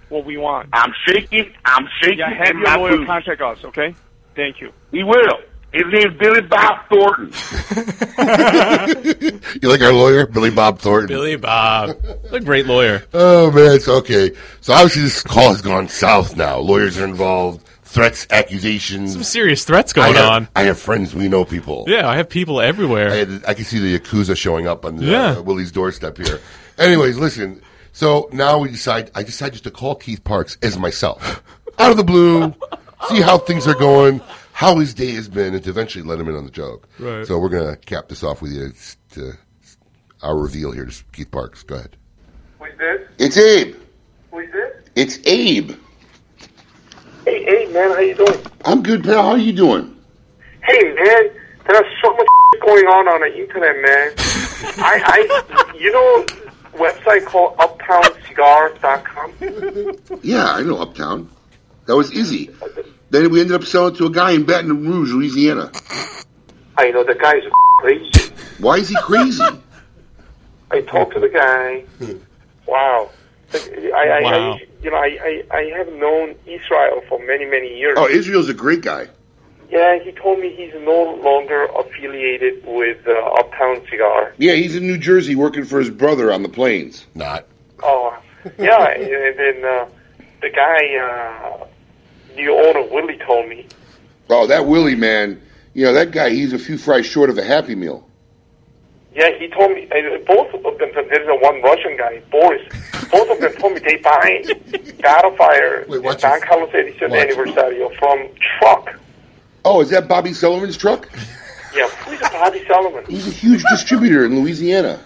what 0.09 0.25
we 0.25 0.37
want. 0.37 0.69
I'm 0.73 0.93
shaking. 1.07 1.53
I'm 1.65 1.87
shaking. 2.03 2.19
Yeah, 2.19 2.35
have 2.45 2.57
your 2.57 2.77
lawyer 2.77 2.97
boots. 2.97 3.07
contact 3.07 3.41
us. 3.41 3.59
Okay. 3.65 3.95
Thank 4.35 4.61
you. 4.61 4.73
He 4.91 5.03
will. 5.05 5.39
His 5.73 5.85
name's 5.91 6.17
Billy 6.19 6.41
Bob 6.43 6.89
Thornton. 6.89 7.33
You 9.63 9.69
like 9.71 9.81
our 9.81 9.93
lawyer, 9.93 10.27
Billy 10.27 10.51
Bob 10.51 10.79
Thornton? 10.79 11.09
Billy 11.09 11.37
Bob, 11.37 11.97
a 12.31 12.41
great 12.41 12.67
lawyer. 12.67 13.05
Oh 13.15 13.51
man, 13.51 13.75
it's 13.75 13.89
okay. 13.89 14.33
So 14.61 14.73
obviously 14.73 15.03
this 15.03 15.23
call 15.23 15.49
has 15.51 15.63
gone 15.63 15.89
south 15.89 16.37
now. 16.37 16.59
Lawyers 16.59 16.99
are 16.99 17.05
involved, 17.05 17.67
threats, 17.83 18.27
accusations. 18.31 19.13
Some 19.13 19.23
serious 19.25 19.65
threats 19.65 19.93
going 19.93 20.15
I 20.15 20.19
have, 20.19 20.31
on. 20.33 20.49
I 20.57 20.63
have 20.63 20.79
friends. 20.79 21.15
We 21.15 21.29
know 21.29 21.45
people. 21.45 21.85
Yeah, 21.89 22.09
I 22.09 22.17
have 22.17 22.29
people 22.29 22.61
everywhere. 22.61 23.11
I, 23.11 23.15
had, 23.17 23.45
I 23.47 23.55
can 23.55 23.65
see 23.65 23.79
the 23.79 23.99
yakuza 23.99 24.37
showing 24.37 24.67
up 24.67 24.85
on 24.85 24.97
the, 24.97 25.05
Yeah. 25.07 25.31
uh, 25.39 25.43
Willie's 25.43 25.73
doorstep 25.73 26.17
here. 26.19 26.41
Anyways, 26.79 27.19
listen. 27.19 27.63
So 27.93 28.29
now 28.33 28.59
we 28.59 28.71
decide. 28.71 29.11
I 29.15 29.23
decide 29.23 29.53
just 29.53 29.65
to 29.65 29.71
call 29.71 29.95
Keith 29.95 30.23
Parks 30.25 30.59
as 30.63 30.79
myself, 30.79 31.43
out 31.79 31.91
of 31.91 31.97
the 31.97 32.05
blue, 32.05 32.55
see 33.09 33.21
how 33.23 33.39
things 33.39 33.67
are 33.67 33.75
going, 33.75 34.21
how 34.57 34.79
his 34.79 34.95
day 34.95 35.11
has 35.11 35.29
been, 35.29 35.53
and 35.53 35.63
to 35.63 35.69
eventually 35.69 36.03
let 36.03 36.19
him 36.19 36.31
in 36.31 36.35
on 36.35 36.47
the 36.47 36.51
joke. 36.51 36.89
Right. 36.99 37.27
So 37.27 37.39
we're 37.39 37.51
gonna 37.51 37.77
cap 37.77 38.09
this 38.09 38.23
off 38.23 38.41
with 38.41 38.53
you. 38.53 38.65
It's 38.65 38.97
to 39.11 39.35
our 40.23 40.35
reveal 40.35 40.73
here. 40.73 40.87
Just 40.87 41.13
Keith 41.13 41.31
Parks. 41.31 41.63
Go 41.63 41.75
ahead. 41.75 41.95
Who's 42.59 42.71
this? 42.79 43.03
It's 43.19 43.37
Abe. 43.37 43.77
Who's 44.31 44.51
this? 44.51 44.73
It's 44.95 45.19
Abe. 45.27 45.73
Hey, 47.27 47.45
hey, 47.45 47.67
man, 47.71 47.91
how 47.91 47.99
you 47.99 48.15
doing? 48.15 48.39
I'm 48.65 48.83
good, 48.83 49.05
pal. 49.05 49.23
How 49.23 49.35
you 49.35 49.53
doing? 49.53 49.95
Hey, 50.63 50.95
man, 50.95 51.29
there's 51.69 51.85
so 52.03 52.17
much 52.17 52.27
going 52.65 52.87
on 52.87 53.09
on 53.09 53.21
the 53.21 53.39
internet, 53.39 53.77
man. 53.83 54.15
I, 54.79 55.03
I, 55.05 55.19
you 55.79 55.93
know, 55.93 56.25
website 56.79 57.27
called 57.27 57.59
UptownCigars.com. 57.59 59.35
Yeah, 60.23 60.51
I 60.51 60.63
know 60.63 60.79
Uptown. 60.79 61.29
That 61.85 61.95
was 61.95 62.11
Izzy. 62.11 62.49
Then 63.11 63.31
we 63.31 63.41
ended 63.41 63.55
up 63.55 63.65
selling 63.65 63.95
it 63.95 63.99
to 63.99 64.07
a 64.07 64.11
guy 64.11 64.33
in 64.33 64.45
Baton 64.45 64.87
Rouge, 64.87 65.13
Louisiana. 65.13 65.71
I 66.77 66.91
know 66.91 67.05
the 67.05 67.15
guy's 67.15 67.43
crazy. 67.79 68.33
Why 68.59 68.77
is 68.77 68.89
he 68.89 68.97
crazy? 68.97 69.43
I 70.71 70.81
talked 70.83 71.15
to 71.15 71.21
the 71.21 71.29
guy. 71.29 71.85
Wow. 72.67 73.11
I, 73.55 73.59
I, 73.95 74.21
Wow. 74.23 74.53
I 74.55 74.67
you 74.83 74.91
know, 74.91 74.97
I, 74.97 75.43
I, 75.51 75.57
I 75.57 75.63
have 75.79 75.93
known 75.95 76.35
Israel 76.47 77.03
for 77.09 77.19
many, 77.25 77.45
many 77.45 77.77
years. 77.77 77.95
Oh, 77.99 78.09
Israel's 78.09 78.49
a 78.49 78.55
great 78.55 78.83
guy. 78.83 79.09
Yeah, 79.71 79.99
he 79.99 80.13
told 80.13 80.39
me 80.39 80.55
he's 80.55 80.73
no 80.75 81.15
longer 81.23 81.65
affiliated 81.67 82.65
with 82.65 82.99
uh, 83.07 83.13
Uptown 83.13 83.85
Cigar. 83.91 84.33
Yeah, 84.39 84.53
he's 84.53 84.77
in 84.77 84.87
New 84.87 84.99
Jersey 84.99 85.35
working 85.35 85.65
for 85.65 85.81
his 85.81 85.91
brother 85.91 86.33
on 86.33 86.43
the 86.45 86.49
plains. 86.49 87.05
Not. 87.15 87.47
Oh, 87.83 88.17
yeah, 88.59 88.87
and 88.91 89.39
then 89.39 89.65
uh, 89.65 89.89
the 90.41 90.51
guy, 90.51 90.97
uh, 90.97 91.66
the 92.37 92.49
owner 92.49 92.83
Willie 92.93 93.19
told 93.19 93.49
me. 93.49 93.67
Oh, 94.29 94.47
that 94.47 94.67
Willie 94.67 94.95
man. 94.95 95.41
You 95.75 95.85
know 95.85 95.93
that 95.93 96.11
guy. 96.11 96.31
He's 96.31 96.53
a 96.53 96.59
few 96.59 96.79
fries 96.79 97.07
short 97.07 97.31
of 97.31 97.39
a 97.39 97.45
Happy 97.45 97.75
Meal. 97.75 98.09
Yeah, 99.15 99.31
he 99.39 99.49
told 99.49 99.73
me 99.73 99.89
uh, 99.91 100.19
both 100.27 100.53
of 100.53 100.63
them. 100.79 100.91
There's 100.95 101.29
a 101.29 101.35
one 101.37 101.63
Russian 101.63 101.97
guy, 101.97 102.21
Boris. 102.31 102.63
Both 103.11 103.31
of 103.31 103.41
them 103.41 103.53
told 103.55 103.75
me 103.75 103.81
they 103.81 103.97
buy 103.97 104.43
God 105.03 105.25
of 105.25 105.37
Fire 105.37 105.85
Don 105.87 106.41
Carlos 106.43 106.75
Edition 106.75 107.11
watch 107.11 107.21
it. 107.21 107.37
Anniversario 107.37 107.97
from 107.99 108.29
truck. 108.59 108.99
Oh, 109.65 109.81
is 109.81 109.91
that 109.91 110.07
Bobby 110.07 110.33
Sullivan's 110.33 110.77
truck? 110.77 111.09
Yeah, 111.75 111.89
who's 111.89 112.21
Bobby 112.21 112.65
Sullivan? 112.67 113.05
He's 113.07 113.27
a 113.27 113.31
huge 113.31 113.63
distributor 113.71 114.25
in 114.25 114.41
Louisiana. 114.41 115.01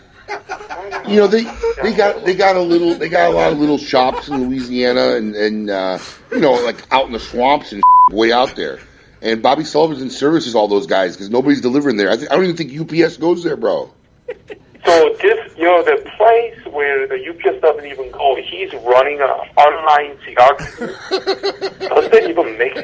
You 1.09 1.17
know 1.17 1.27
they 1.27 1.43
they 1.83 1.93
got 1.95 2.25
they 2.25 2.35
got 2.35 2.57
a 2.57 2.61
little 2.61 2.95
they 2.95 3.09
got 3.09 3.31
a 3.31 3.35
lot 3.35 3.53
of 3.53 3.59
little 3.59 3.79
shops 3.79 4.29
in 4.29 4.49
Louisiana 4.49 5.17
and 5.17 5.35
and 5.35 5.71
uh, 5.71 5.99
you 6.31 6.41
know 6.41 6.53
like 6.53 6.77
out 6.93 7.07
in 7.07 7.13
the 7.13 7.19
swamps 7.21 7.73
and 7.73 7.83
way 8.11 8.33
out 8.33 8.55
there. 8.57 8.79
And 9.23 9.43
Bobby 9.43 9.65
Sullivan's 9.65 10.01
in 10.01 10.11
services 10.11 10.55
all 10.55 10.69
those 10.69 10.87
guys 10.87 11.15
because 11.15 11.29
nobody's 11.29 11.61
delivering 11.61 11.97
there. 11.97 12.11
I, 12.11 12.17
th- 12.17 12.31
I 12.31 12.37
don't 12.37 12.45
even 12.45 12.57
think 12.57 12.73
UPS 12.79 13.19
goes 13.19 13.45
there, 13.45 13.57
bro. 13.57 13.93
So 14.85 15.15
this, 15.21 15.57
you 15.59 15.65
know, 15.65 15.83
the 15.83 16.03
place 16.17 16.59
where 16.73 17.07
the 17.07 17.29
UPS 17.29 17.61
doesn't 17.61 17.85
even 17.85 18.11
go, 18.13 18.37
he's 18.37 18.73
running 18.73 19.21
an 19.21 19.29
online 19.29 20.17
cigar. 20.25 20.57
does 20.57 22.11
that 22.11 22.27
even 22.29 22.57
make? 22.57 22.77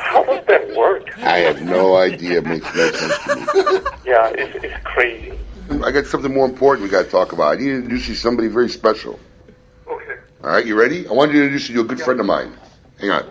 How 0.00 0.24
does 0.24 0.46
that 0.46 0.74
work? 0.74 1.18
I 1.18 1.38
have 1.40 1.60
no 1.60 1.96
idea. 1.96 2.38
It 2.38 2.46
makes 2.46 2.74
no 2.74 2.90
sense 2.92 3.18
to 3.24 3.36
me. 3.36 3.42
Yeah, 4.06 4.32
it's 4.34 4.64
it's 4.64 4.84
crazy. 4.84 5.38
I 5.70 5.90
got 5.90 6.06
something 6.06 6.32
more 6.32 6.46
important 6.46 6.84
we 6.84 6.90
got 6.90 7.04
to 7.04 7.10
talk 7.10 7.32
about. 7.32 7.56
I 7.56 7.60
need 7.60 7.66
to 7.66 7.76
introduce 7.76 8.08
you 8.08 8.14
to 8.14 8.20
somebody 8.20 8.48
very 8.48 8.68
special. 8.68 9.18
Okay. 9.86 10.16
All 10.42 10.50
right, 10.50 10.64
you 10.64 10.78
ready? 10.78 11.06
I 11.08 11.12
wanted 11.12 11.32
to 11.32 11.38
introduce 11.40 11.68
you 11.68 11.76
to 11.76 11.80
a 11.82 11.84
good 11.84 12.00
friend 12.00 12.20
of 12.20 12.26
mine. 12.26 12.56
Hang 13.00 13.10
on. 13.10 13.30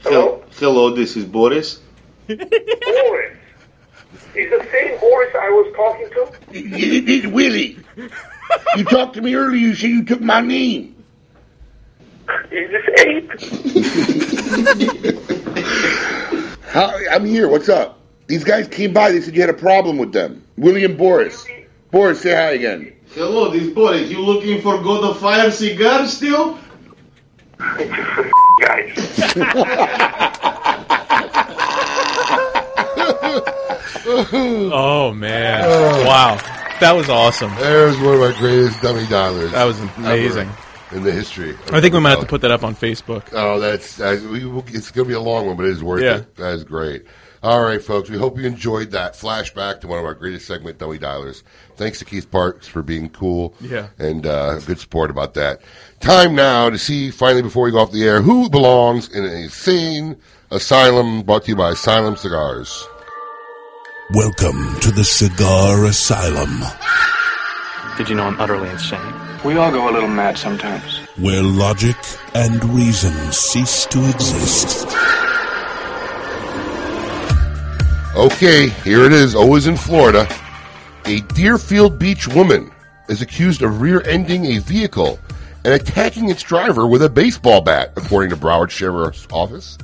Hello. 0.00 0.44
Hello, 0.52 0.90
this 0.94 1.16
is 1.16 1.24
Boris. 1.24 1.80
Boris. 2.26 3.36
Is 4.34 4.50
the 4.50 4.66
same 4.70 4.98
Boris 5.00 5.34
I 5.34 5.48
was 5.48 5.72
talking 5.74 6.10
to? 6.10 6.32
It's 6.50 7.26
Willie, 7.26 7.78
you 8.76 8.84
talked 8.84 9.14
to 9.14 9.22
me 9.22 9.34
earlier. 9.34 9.58
You 9.58 9.74
said 9.74 9.90
you 9.90 10.04
took 10.04 10.20
my 10.20 10.40
name. 10.40 10.94
Is 12.50 12.70
this 12.70 12.84
Abe? 13.00 13.30
How, 16.68 16.92
I'm 17.10 17.24
here. 17.24 17.48
What's 17.48 17.68
up? 17.68 17.97
These 18.28 18.44
guys 18.44 18.68
came 18.68 18.92
by. 18.92 19.10
They 19.10 19.20
said 19.22 19.34
you 19.34 19.40
had 19.40 19.50
a 19.50 19.54
problem 19.54 19.96
with 19.98 20.12
them. 20.12 20.44
William 20.56 20.96
Boris. 20.96 21.46
Boris, 21.90 22.20
say 22.20 22.34
hi 22.34 22.50
again. 22.52 22.92
Hello, 23.14 23.50
this 23.50 23.72
Boris. 23.72 24.10
You 24.10 24.20
looking 24.20 24.60
for 24.60 24.80
God 24.82 25.02
of 25.02 25.18
Fire 25.18 25.50
cigar 25.50 26.06
still? 26.06 26.58
Guys. 27.58 28.94
oh 34.06 35.12
man! 35.14 35.62
Oh. 35.64 36.04
Wow, 36.06 36.36
that 36.80 36.92
was 36.92 37.08
awesome. 37.08 37.54
There's 37.56 37.96
one 37.98 38.14
of 38.14 38.20
my 38.20 38.38
greatest 38.38 38.80
dummy 38.82 39.06
dollars. 39.06 39.52
That 39.52 39.64
was 39.64 39.80
amazing. 39.80 40.48
ever 40.48 40.96
in 40.96 41.02
the 41.02 41.12
history. 41.12 41.50
of 41.50 41.74
I 41.74 41.80
think 41.80 41.94
we 41.94 42.00
might 42.00 42.10
have 42.10 42.20
to 42.20 42.26
put 42.26 42.40
that 42.42 42.50
up 42.50 42.64
on 42.64 42.74
Facebook. 42.74 43.28
Oh, 43.32 43.58
that's, 43.60 43.96
that's 43.96 44.22
we, 44.22 44.44
will- 44.46 44.64
it's 44.68 44.90
going 44.90 45.04
to 45.06 45.08
be 45.08 45.14
a 45.14 45.20
long 45.20 45.46
one, 45.46 45.56
but 45.56 45.66
it 45.66 45.72
is 45.72 45.82
worth 45.82 46.02
Yeah. 46.02 46.18
it. 46.18 46.36
That 46.36 46.54
is 46.54 46.64
great. 46.64 47.04
All 47.42 47.62
right, 47.62 47.80
folks. 47.82 48.10
We 48.10 48.18
hope 48.18 48.36
you 48.36 48.44
enjoyed 48.46 48.90
that 48.90 49.14
flashback 49.14 49.80
to 49.80 49.86
one 49.86 49.98
of 49.98 50.04
our 50.04 50.14
greatest 50.14 50.46
segment, 50.46 50.78
Dummy 50.78 50.98
Dialers. 50.98 51.42
Thanks 51.76 52.00
to 52.00 52.04
Keith 52.04 52.30
Parks 52.30 52.66
for 52.66 52.82
being 52.82 53.08
cool 53.10 53.54
Yeah. 53.60 53.88
and 53.98 54.26
uh, 54.26 54.58
good 54.60 54.80
support 54.80 55.08
about 55.10 55.34
that. 55.34 55.60
Time 56.00 56.34
now 56.34 56.68
to 56.68 56.78
see, 56.78 57.10
finally, 57.12 57.42
before 57.42 57.64
we 57.64 57.70
go 57.70 57.78
off 57.78 57.92
the 57.92 58.04
air, 58.04 58.20
who 58.22 58.50
belongs 58.50 59.08
in 59.14 59.24
a 59.24 59.28
insane 59.28 60.16
asylum 60.50 61.22
brought 61.22 61.44
to 61.44 61.50
you 61.50 61.56
by 61.56 61.70
Asylum 61.70 62.16
Cigars. 62.16 62.86
Welcome 64.14 64.80
to 64.80 64.90
the 64.90 65.04
Cigar 65.04 65.84
Asylum, 65.84 66.62
Did 67.98 68.08
you 68.08 68.14
know 68.16 68.24
I'm 68.24 68.40
utterly 68.40 68.68
insane? 68.70 69.14
We 69.44 69.56
all 69.58 69.70
go 69.70 69.88
a 69.88 69.92
little 69.92 70.08
mad 70.08 70.38
sometimes. 70.38 70.96
where 71.18 71.42
logic 71.42 71.96
and 72.34 72.62
reason 72.70 73.12
cease 73.32 73.86
to 73.86 73.98
exist. 74.08 74.88
Okay, 78.18 78.70
here 78.82 79.04
it 79.04 79.12
is, 79.12 79.36
always 79.36 79.68
in 79.68 79.76
Florida. 79.76 80.26
A 81.04 81.20
Deerfield 81.20 82.00
Beach 82.00 82.26
woman 82.26 82.68
is 83.08 83.22
accused 83.22 83.62
of 83.62 83.80
rear 83.80 84.02
ending 84.08 84.44
a 84.46 84.58
vehicle 84.58 85.20
and 85.64 85.72
attacking 85.72 86.28
its 86.28 86.42
driver 86.42 86.88
with 86.88 87.04
a 87.04 87.08
baseball 87.08 87.60
bat, 87.60 87.92
according 87.96 88.30
to 88.30 88.36
Broward 88.36 88.70
Sheriff's 88.70 89.28
Office. 89.30 89.78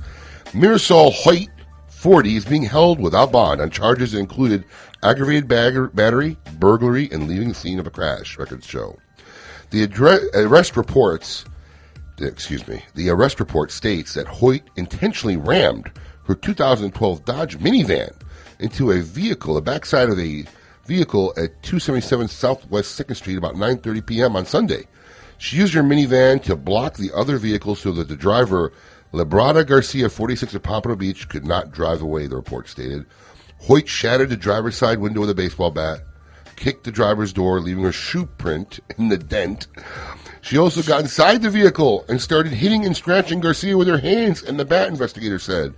Mirasol 0.47 1.13
Hoyt, 1.13 1.49
40, 1.87 2.35
is 2.35 2.45
being 2.45 2.65
held 2.65 2.99
without 2.99 3.31
bond 3.31 3.61
on 3.61 3.71
charges 3.71 4.11
that 4.11 4.19
included 4.19 4.65
aggravated 5.05 5.47
battery, 5.47 6.37
burglary, 6.59 7.09
and 7.13 7.29
leaving 7.29 7.51
the 7.51 7.55
scene 7.55 7.79
of 7.79 7.87
a 7.87 7.91
crash, 7.91 8.37
records 8.37 8.67
show. 8.67 8.99
The 9.71 9.87
addre- 9.87 10.29
arrest 10.35 10.77
reports 10.77 11.45
excuse 12.19 12.67
me, 12.67 12.83
the 12.95 13.11
arrest 13.11 13.39
report 13.39 13.71
states 13.71 14.15
that 14.15 14.27
Hoyt 14.27 14.63
intentionally 14.77 15.37
rammed 15.37 15.91
her 16.27 16.35
2012 16.35 17.25
Dodge 17.25 17.59
minivan 17.59 18.13
into 18.59 18.91
a 18.91 19.01
vehicle, 19.01 19.55
the 19.55 19.63
backside 19.63 20.09
of 20.09 20.19
a 20.19 20.45
vehicle 20.87 21.33
at 21.37 21.63
277 21.63 22.29
Southwest 22.29 22.99
2nd 22.99 23.17
Street 23.17 23.39
about 23.39 23.55
9:30 23.55 24.07
p.m. 24.07 24.37
on 24.37 24.47
Sunday. 24.47 24.87
She 25.39 25.57
used 25.57 25.75
her 25.75 25.83
minivan 25.83 26.43
to 26.45 26.57
block 26.57 26.95
the 26.95 27.13
other 27.13 27.39
vehicle 27.39 27.75
so 27.75 27.93
that 27.93 28.09
the 28.09 28.17
driver, 28.17 28.73
Lebrada 29.13 29.67
Garcia, 29.67 30.09
46 30.09 30.55
of 30.55 30.63
Pompano 30.63 30.97
Beach, 30.97 31.29
could 31.29 31.45
not 31.45 31.73
drive 31.73 32.03
away, 32.03 32.27
the 32.27 32.37
report 32.37 32.69
stated. 32.69 33.05
Hoyt 33.63 33.89
shattered 33.89 34.31
the 34.31 34.37
driver's 34.37 34.77
side 34.77 34.99
window 34.99 35.21
with 35.21 35.31
a 35.31 35.35
baseball 35.35 35.71
bat, 35.71 36.03
kicked 36.57 36.85
the 36.85 36.93
driver's 36.93 37.33
door, 37.33 37.61
leaving 37.61 37.85
her 37.85 37.93
shoe 37.93 38.27
print 38.27 38.81
in 38.99 39.09
the 39.09 39.17
dent. 39.17 39.67
She 40.43 40.59
also 40.59 40.83
got 40.83 41.01
inside 41.01 41.41
the 41.41 41.51
vehicle 41.51 42.05
and 42.09 42.21
started 42.21 42.53
hitting 42.53 42.85
and 42.85 42.95
scratching 42.95 43.41
Garcia 43.41 43.79
with 43.79 43.89
her 43.89 43.99
hands, 43.99 44.43
and 44.43 44.61
the 44.61 44.65
bat 44.65 44.89
investigator 44.89 45.39
said. 45.39 45.75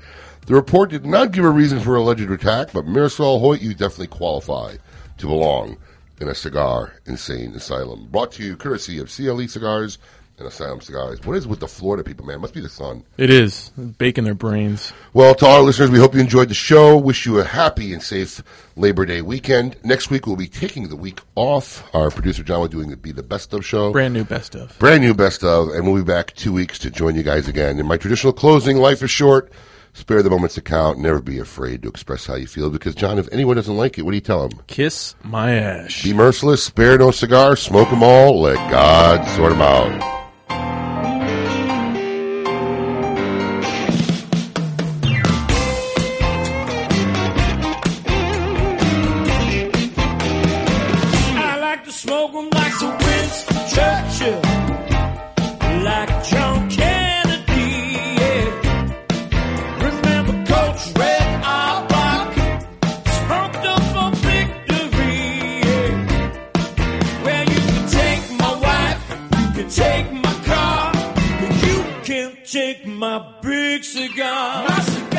The 0.46 0.54
report 0.54 0.90
did 0.90 1.04
not 1.04 1.32
give 1.32 1.44
a 1.44 1.50
reason 1.50 1.80
for 1.80 1.96
alleged 1.96 2.30
attack, 2.30 2.68
but 2.72 2.86
Marisol 2.86 3.40
Hoyt, 3.40 3.60
you 3.60 3.74
definitely 3.74 4.06
qualify 4.06 4.76
to 5.18 5.26
belong 5.26 5.76
in 6.20 6.28
a 6.28 6.36
cigar 6.36 6.94
insane 7.04 7.52
asylum. 7.54 8.06
Brought 8.12 8.30
to 8.32 8.44
you 8.44 8.56
courtesy 8.56 9.00
of 9.00 9.10
CLE 9.10 9.48
Cigars 9.48 9.98
and 10.38 10.46
Asylum 10.46 10.80
Cigars. 10.80 11.20
What 11.24 11.36
is 11.36 11.48
with 11.48 11.58
the 11.58 11.66
Florida 11.66 12.04
people, 12.04 12.26
man? 12.26 12.40
Must 12.40 12.54
be 12.54 12.60
the 12.60 12.68
sun. 12.68 13.02
It 13.18 13.28
is 13.28 13.70
baking 13.70 14.22
their 14.22 14.34
brains. 14.34 14.92
Well, 15.14 15.34
to 15.34 15.46
our 15.46 15.62
listeners, 15.62 15.90
we 15.90 15.98
hope 15.98 16.14
you 16.14 16.20
enjoyed 16.20 16.48
the 16.48 16.54
show. 16.54 16.96
Wish 16.96 17.26
you 17.26 17.40
a 17.40 17.44
happy 17.44 17.92
and 17.92 18.00
safe 18.00 18.40
Labor 18.76 19.04
Day 19.04 19.22
weekend. 19.22 19.76
Next 19.82 20.10
week, 20.10 20.28
we'll 20.28 20.36
be 20.36 20.46
taking 20.46 20.88
the 20.88 20.96
week 20.96 21.22
off. 21.34 21.92
Our 21.92 22.10
producer, 22.10 22.44
John, 22.44 22.60
will 22.60 22.68
doing 22.68 22.90
the 22.90 22.96
Be 22.96 23.10
the 23.10 23.24
Best 23.24 23.52
of 23.52 23.66
show. 23.66 23.90
Brand 23.90 24.14
new 24.14 24.24
best 24.24 24.54
of. 24.54 24.78
Brand 24.78 25.02
new 25.02 25.12
Best 25.14 25.42
of, 25.42 25.70
and 25.70 25.84
we'll 25.84 26.04
be 26.04 26.06
back 26.06 26.34
two 26.34 26.52
weeks 26.52 26.78
to 26.80 26.90
join 26.90 27.16
you 27.16 27.24
guys 27.24 27.48
again. 27.48 27.80
In 27.80 27.86
my 27.86 27.96
traditional 27.96 28.32
closing, 28.32 28.76
life 28.76 29.02
is 29.02 29.10
short. 29.10 29.50
Spare 29.96 30.22
the 30.22 30.28
moments 30.28 30.54
to 30.56 30.60
count. 30.60 30.98
Never 30.98 31.22
be 31.22 31.38
afraid 31.38 31.82
to 31.82 31.88
express 31.88 32.26
how 32.26 32.34
you 32.34 32.46
feel. 32.46 32.68
Because, 32.68 32.94
John, 32.94 33.18
if 33.18 33.32
anyone 33.32 33.56
doesn't 33.56 33.78
like 33.78 33.96
it, 33.96 34.02
what 34.02 34.10
do 34.10 34.16
you 34.16 34.20
tell 34.20 34.46
them? 34.46 34.60
Kiss 34.66 35.14
my 35.24 35.54
ash. 35.54 36.04
Be 36.04 36.12
merciless. 36.12 36.62
Spare 36.62 36.98
no 36.98 37.10
cigar. 37.10 37.56
Smoke 37.56 37.88
them 37.88 38.02
all. 38.02 38.42
Let 38.42 38.56
God 38.70 39.26
sort 39.36 39.52
them 39.52 39.62
out. 39.62 40.25
Big 73.42 73.84
cigar. 73.84 74.68
My 74.68 74.80
cigar. 74.80 75.15